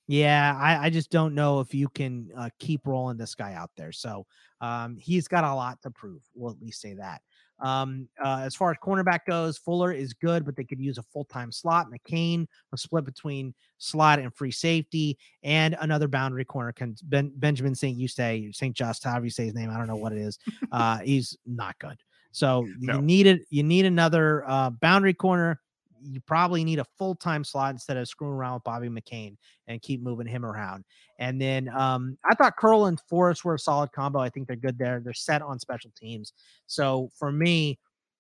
yeah, 0.09 0.57
I, 0.59 0.87
I 0.87 0.91
just 0.91 1.11
don't 1.11 1.35
know 1.35 1.61
if 1.61 1.75
you 1.75 1.89
can 1.89 2.31
uh, 2.37 2.51
keep 2.59 2.87
rolling 2.87 3.17
this 3.17 3.35
guy 3.35 3.55
out 3.55 3.71
there. 3.77 3.93
So 3.93 4.27
um, 4.61 4.97
he's 4.97 5.29
got 5.29 5.45
a 5.45 5.55
lot 5.55 5.83
to 5.83 5.91
prove. 5.91 6.23
We'll 6.35 6.53
at 6.53 6.61
least 6.61 6.81
say 6.81 6.95
that. 6.95 7.23
Um, 7.61 8.09
uh, 8.23 8.41
as 8.43 8.55
far 8.55 8.71
as 8.71 8.77
cornerback 8.83 9.21
goes, 9.27 9.59
Fuller 9.59 9.93
is 9.93 10.13
good, 10.13 10.45
but 10.45 10.57
they 10.57 10.65
could 10.65 10.81
use 10.81 10.99
a 10.99 11.03
full 11.03 11.25
time 11.25 11.51
slot. 11.51 11.87
McCain 11.91 12.47
was 12.71 12.83
split 12.83 13.05
between 13.05 13.55
slot 13.79 14.19
and 14.19 14.35
free 14.35 14.51
safety, 14.51 15.19
and 15.43 15.77
another 15.81 16.09
boundary 16.09 16.45
corner. 16.45 16.73
Can 16.73 16.95
ben, 17.05 17.33
Benjamin 17.37 17.75
St. 17.75 17.97
Eustace, 17.97 18.57
St. 18.57 18.77
Juste, 18.77 19.05
however 19.05 19.25
you 19.25 19.31
say 19.31 19.47
his 19.47 19.55
name, 19.55 19.71
I 19.71 19.79
don't 19.79 19.87
know 19.87 19.97
what 19.97 20.13
it 20.13 20.19
is. 20.19 20.39
Uh, 20.73 20.99
he's 20.99 21.37
not 21.47 21.79
good. 21.79 21.97
So 22.33 22.67
No. 22.81 22.97
you 22.97 23.03
need 23.03 23.27
it. 23.27 23.43
You 23.51 23.63
need 23.63 23.87
another 23.87 24.45
uh, 24.47 24.71
boundary 24.71 25.15
corner. 25.15 25.61
You 26.03 26.21
probably 26.21 26.65
need 26.65 26.79
a 26.79 26.87
full 26.99 27.15
time 27.15 27.45
slot 27.45 27.73
instead 27.73 27.97
of 27.97 28.09
screwing 28.09 28.35
around 28.35 28.55
with 28.55 28.65
Bobby 28.65 28.89
McCain 28.89 29.37
and 29.67 29.83
keep 29.83 30.03
moving 30.03 30.27
him 30.27 30.45
around. 30.45 30.85
And 31.19 31.41
then 31.41 31.69
um, 31.69 32.19
I 32.25 32.35
thought 32.35 32.57
Curl 32.57 32.87
and 32.87 33.01
Forrest 33.09 33.45
were 33.45 33.55
a 33.55 33.59
solid 33.59 33.93
combo. 33.93 34.19
I 34.19 34.29
think 34.29 34.47
they're 34.47 34.57
good 34.57 34.79
there. 34.79 35.01
They're 35.01 35.15
set 35.15 35.43
on 35.43 35.59
special 35.59 35.91
teams. 35.97 36.33
So 36.67 37.11
for 37.19 37.33
me, 37.33 37.79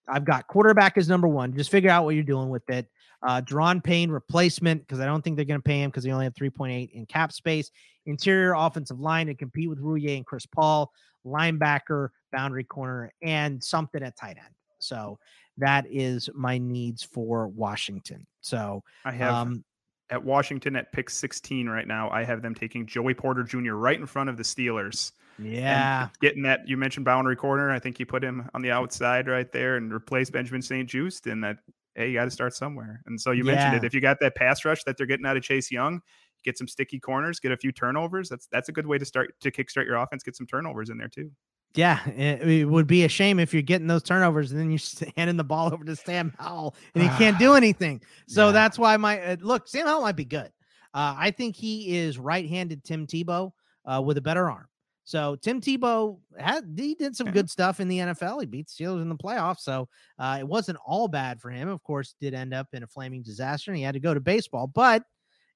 I've 0.09 0.25
got 0.25 0.47
quarterback 0.47 0.97
as 0.97 1.09
number 1.09 1.29
one. 1.29 1.55
Just 1.55 1.71
figure 1.71 1.91
out 1.91 2.05
what 2.05 2.15
you're 2.15 2.25
doing 2.25 2.49
with 2.49 2.69
it. 2.71 2.87
Uh, 3.23 3.41
Daron 3.41 3.83
Payne 3.83 4.11
replacement 4.11 4.83
because 4.83 5.01
I 5.01 5.07
don't 5.07 5.23
think 5.23 5.37
they're 5.37 5.45
going 5.45 5.61
to 5.61 5.65
pay 5.65 5.83
him 5.83 5.91
because 5.91 6.05
they 6.05 6.13
only 6.13 6.27
have 6.27 6.35
3.8 6.35 6.91
in 6.93 7.07
cap 7.07 7.33
space. 7.33 7.71
Interior 8.05 8.55
offensive 8.55 9.01
line 9.01 9.27
to 9.27 9.35
compete 9.35 9.69
with 9.69 9.81
Roullier 9.81 10.17
and 10.17 10.27
Chris 10.27 10.47
Paul. 10.47 10.93
Linebacker, 11.27 12.11
boundary 12.31 12.63
corner, 12.63 13.13
and 13.21 13.63
something 13.63 14.03
at 14.03 14.17
tight 14.17 14.37
end. 14.37 14.55
So 14.87 15.19
that 15.59 15.87
is 15.91 16.29
my 16.35 16.59
needs 16.59 17.03
for 17.03 17.49
Washington. 17.49 18.27
So 18.41 18.83
I 19.05 19.13
have 19.13 19.35
um, 19.35 19.65
at 20.11 20.23
Washington 20.23 20.77
at 20.77 20.93
pick 20.93 21.11
16 21.11 21.69
right 21.69 21.87
now. 21.87 22.11
I 22.11 22.25
have 22.25 22.43
them 22.43 22.55
taking 22.55 22.87
Joey 22.87 23.15
Porter 23.15 23.43
Jr. 23.43 23.75
right 23.75 23.99
in 23.99 24.07
front 24.07 24.31
of 24.31 24.37
the 24.37 24.43
Steelers. 24.43 25.13
And 25.39 25.53
yeah, 25.53 26.09
getting 26.21 26.43
that 26.43 26.67
you 26.67 26.77
mentioned 26.77 27.05
boundary 27.05 27.37
corner. 27.37 27.71
I 27.71 27.79
think 27.79 27.99
you 28.01 28.07
put 28.07 28.23
him 28.23 28.49
on 28.55 28.63
the 28.63 28.71
outside 28.71 29.29
right 29.29 29.51
there 29.53 29.77
and 29.77 29.93
replace 29.93 30.31
Benjamin 30.31 30.63
St. 30.63 30.89
Juste. 30.89 31.31
And 31.31 31.45
that 31.45 31.59
hey, 31.95 32.09
you 32.09 32.15
got 32.15 32.25
to 32.25 32.31
start 32.31 32.55
somewhere. 32.55 33.03
And 33.07 33.21
so 33.21 33.33
you 33.33 33.45
mentioned 33.45 33.75
it. 33.75 33.85
If 33.85 33.95
you 33.95 34.01
got 34.01 34.19
that 34.21 34.35
pass 34.35 34.65
rush 34.65 34.85
that 34.85 34.97
they're 34.97 35.07
getting 35.07 35.27
out 35.27 35.37
of 35.37 35.43
Chase 35.43 35.71
Young, 35.71 36.01
get 36.45 36.57
some 36.57 36.69
sticky 36.69 37.01
corners, 37.01 37.41
get 37.41 37.53
a 37.53 37.57
few 37.57 37.73
turnovers. 37.73 38.29
That's 38.29 38.47
that's 38.51 38.69
a 38.69 38.73
good 38.73 38.87
way 38.87 38.99
to 38.99 39.05
start 39.05 39.35
to 39.41 39.51
kickstart 39.51 39.87
your 39.87 39.97
offense. 39.97 40.23
Get 40.23 40.37
some 40.37 40.47
turnovers 40.47 40.89
in 40.89 40.97
there 40.97 41.09
too. 41.09 41.31
Yeah, 41.77 42.07
it, 42.09 42.43
it 42.49 42.65
would 42.65 42.87
be 42.87 43.05
a 43.05 43.09
shame 43.09 43.39
if 43.39 43.53
you're 43.53 43.63
getting 43.63 43.87
those 43.87 44.03
turnovers 44.03 44.51
and 44.51 44.61
then 44.61 44.71
you're 44.71 45.13
handing 45.17 45.37
the 45.37 45.45
ball 45.45 45.73
over 45.73 45.85
to 45.85 45.95
Sam 45.97 46.33
Howell 46.39 46.75
and 46.95 47.03
he 47.05 47.09
can't 47.11 47.39
do 47.39 47.55
anything. 47.63 48.03
So 48.27 48.47
Yeah. 48.47 48.53
that's 48.53 48.79
why 48.79 48.97
my 48.97 49.21
uh, 49.21 49.37
look, 49.41 49.69
Sam 49.69 49.87
Howell 49.87 50.03
might 50.03 50.17
be 50.17 50.25
good. 50.25 50.51
Uh, 50.95 51.15
I 51.19 51.31
think 51.31 51.55
he 51.57 51.97
is 51.99 52.19
right-handed 52.19 52.83
Tim 52.83 53.07
Tebow 53.07 53.53
uh, 53.85 54.03
with 54.05 54.17
a 54.17 54.23
better 54.23 54.49
arm. 54.51 54.67
So 55.05 55.37
Tim 55.37 55.61
Tebow 55.61 56.19
had 56.37 56.65
he 56.77 56.95
did 56.97 57.15
some 57.15 57.31
good 57.31 57.49
stuff 57.49 57.79
in 57.79 57.87
the 57.87 57.99
NFL. 57.99 58.41
He 58.41 58.47
beat 58.47 58.67
Steelers 58.67 59.03
in 59.03 59.09
the 59.09 59.15
playoffs, 59.15 59.61
so 59.61 59.89
uh, 60.19 60.39
it 60.41 60.49
wasn't 60.49 60.79
all 60.85 61.07
bad 61.07 61.41
for 61.41 61.49
him. 61.51 61.69
Of 61.69 61.81
course, 61.85 62.17
did 62.21 62.35
end 62.35 62.53
up 62.53 62.67
in 62.73 62.83
a 62.83 62.89
flaming 62.89 63.23
disaster, 63.23 63.71
and 63.71 63.79
he 63.79 63.85
had 63.85 63.95
to 63.95 64.01
go 64.01 64.15
to 64.15 64.21
baseball. 64.21 64.67
But 64.67 65.05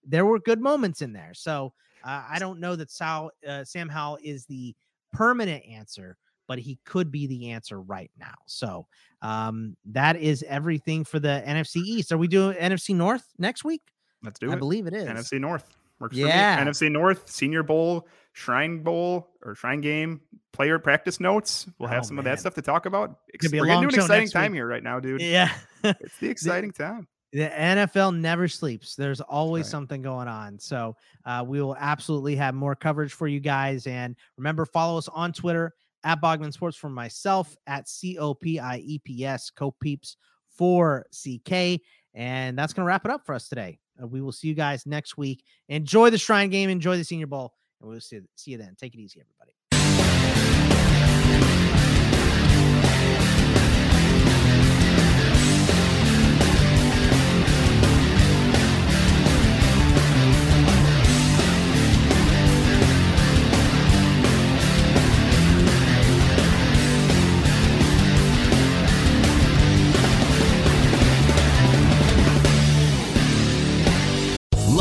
there 0.06 0.24
were 0.24 0.38
good 0.38 0.60
moments 0.60 1.02
in 1.02 1.12
there. 1.12 1.32
So 1.34 1.72
uh, 2.04 2.22
I 2.30 2.38
don't 2.38 2.60
know 2.60 2.76
that 2.76 2.92
Sal, 2.92 3.32
uh, 3.48 3.64
Sam 3.64 3.88
Howell 3.88 4.18
is 4.22 4.46
the 4.46 4.72
permanent 5.12 5.64
answer, 5.66 6.16
but 6.48 6.58
he 6.58 6.78
could 6.84 7.10
be 7.12 7.26
the 7.26 7.50
answer 7.50 7.80
right 7.80 8.10
now. 8.18 8.34
So 8.46 8.86
um, 9.22 9.76
that 9.86 10.16
is 10.16 10.44
everything 10.48 11.04
for 11.04 11.18
the 11.18 11.42
NFC 11.46 11.76
East. 11.76 12.12
Are 12.12 12.18
we 12.18 12.28
doing 12.28 12.56
NFC 12.56 12.94
North 12.94 13.24
next 13.38 13.64
week? 13.64 13.82
Let's 14.22 14.38
do 14.38 14.48
I 14.50 14.52
it. 14.52 14.56
I 14.56 14.58
believe 14.58 14.86
it 14.86 14.94
is. 14.94 15.04
NFC 15.08 15.40
North 15.40 15.64
works 15.98 16.16
Yeah. 16.16 16.56
for 16.56 16.64
me. 16.64 16.70
NFC 16.70 16.90
North, 16.90 17.28
Senior 17.30 17.62
Bowl, 17.62 18.08
Shrine 18.32 18.82
Bowl, 18.82 19.28
or 19.42 19.54
Shrine 19.54 19.80
Game, 19.80 20.20
player 20.52 20.78
practice 20.78 21.20
notes. 21.20 21.66
We'll 21.78 21.88
have 21.88 22.00
Oh, 22.04 22.06
some 22.06 22.18
of 22.18 22.24
that 22.24 22.40
stuff 22.40 22.54
to 22.54 22.62
talk 22.62 22.86
about. 22.86 23.18
Ex- 23.34 23.42
Could 23.42 23.52
be 23.52 23.58
a 23.58 23.60
We're 23.62 23.68
long 23.68 23.84
an 23.84 23.90
exciting 23.94 24.28
time 24.28 24.52
week. 24.52 24.58
here 24.58 24.66
right 24.66 24.82
now, 24.82 24.98
dude. 25.00 25.20
Yeah. 25.20 25.52
It's 25.84 26.18
the 26.18 26.28
exciting 26.30 26.72
time. 26.72 27.06
The 27.32 27.48
NFL 27.48 28.18
never 28.18 28.48
sleeps. 28.48 28.96
There's 28.96 29.20
always 29.20 29.64
right. 29.64 29.70
something 29.70 30.02
going 30.02 30.26
on. 30.26 30.58
So 30.58 30.96
uh, 31.24 31.44
we 31.46 31.62
will 31.62 31.76
absolutely 31.78 32.34
have 32.36 32.54
more 32.54 32.74
coverage 32.74 33.12
for 33.12 33.28
you 33.28 33.38
guys. 33.38 33.86
And 33.86 34.16
remember, 34.36 34.66
follow 34.66 34.98
us 34.98 35.08
on 35.08 35.32
Twitter 35.32 35.72
at 36.02 36.20
Bogman 36.20 36.52
Sports 36.52 36.76
for 36.76 36.88
myself 36.88 37.56
at 37.66 37.88
C 37.88 38.18
O 38.18 38.34
P 38.34 38.58
I 38.58 38.78
E 38.78 38.98
P 38.98 39.24
S 39.24 39.50
Copeeps 39.50 40.16
for 40.48 41.06
CK. 41.12 41.80
And 42.14 42.58
that's 42.58 42.72
going 42.72 42.84
to 42.84 42.88
wrap 42.88 43.04
it 43.04 43.12
up 43.12 43.24
for 43.24 43.34
us 43.34 43.48
today. 43.48 43.78
Uh, 44.02 44.06
we 44.06 44.20
will 44.20 44.32
see 44.32 44.48
you 44.48 44.54
guys 44.54 44.84
next 44.84 45.16
week. 45.16 45.44
Enjoy 45.68 46.10
the 46.10 46.18
Shrine 46.18 46.50
game. 46.50 46.68
Enjoy 46.68 46.96
the 46.96 47.04
Senior 47.04 47.28
Bowl. 47.28 47.54
And 47.80 47.88
we'll 47.88 48.00
see, 48.00 48.20
see 48.34 48.50
you 48.52 48.58
then. 48.58 48.74
Take 48.78 48.94
it 48.94 48.98
easy, 48.98 49.20
everybody. 49.20 49.59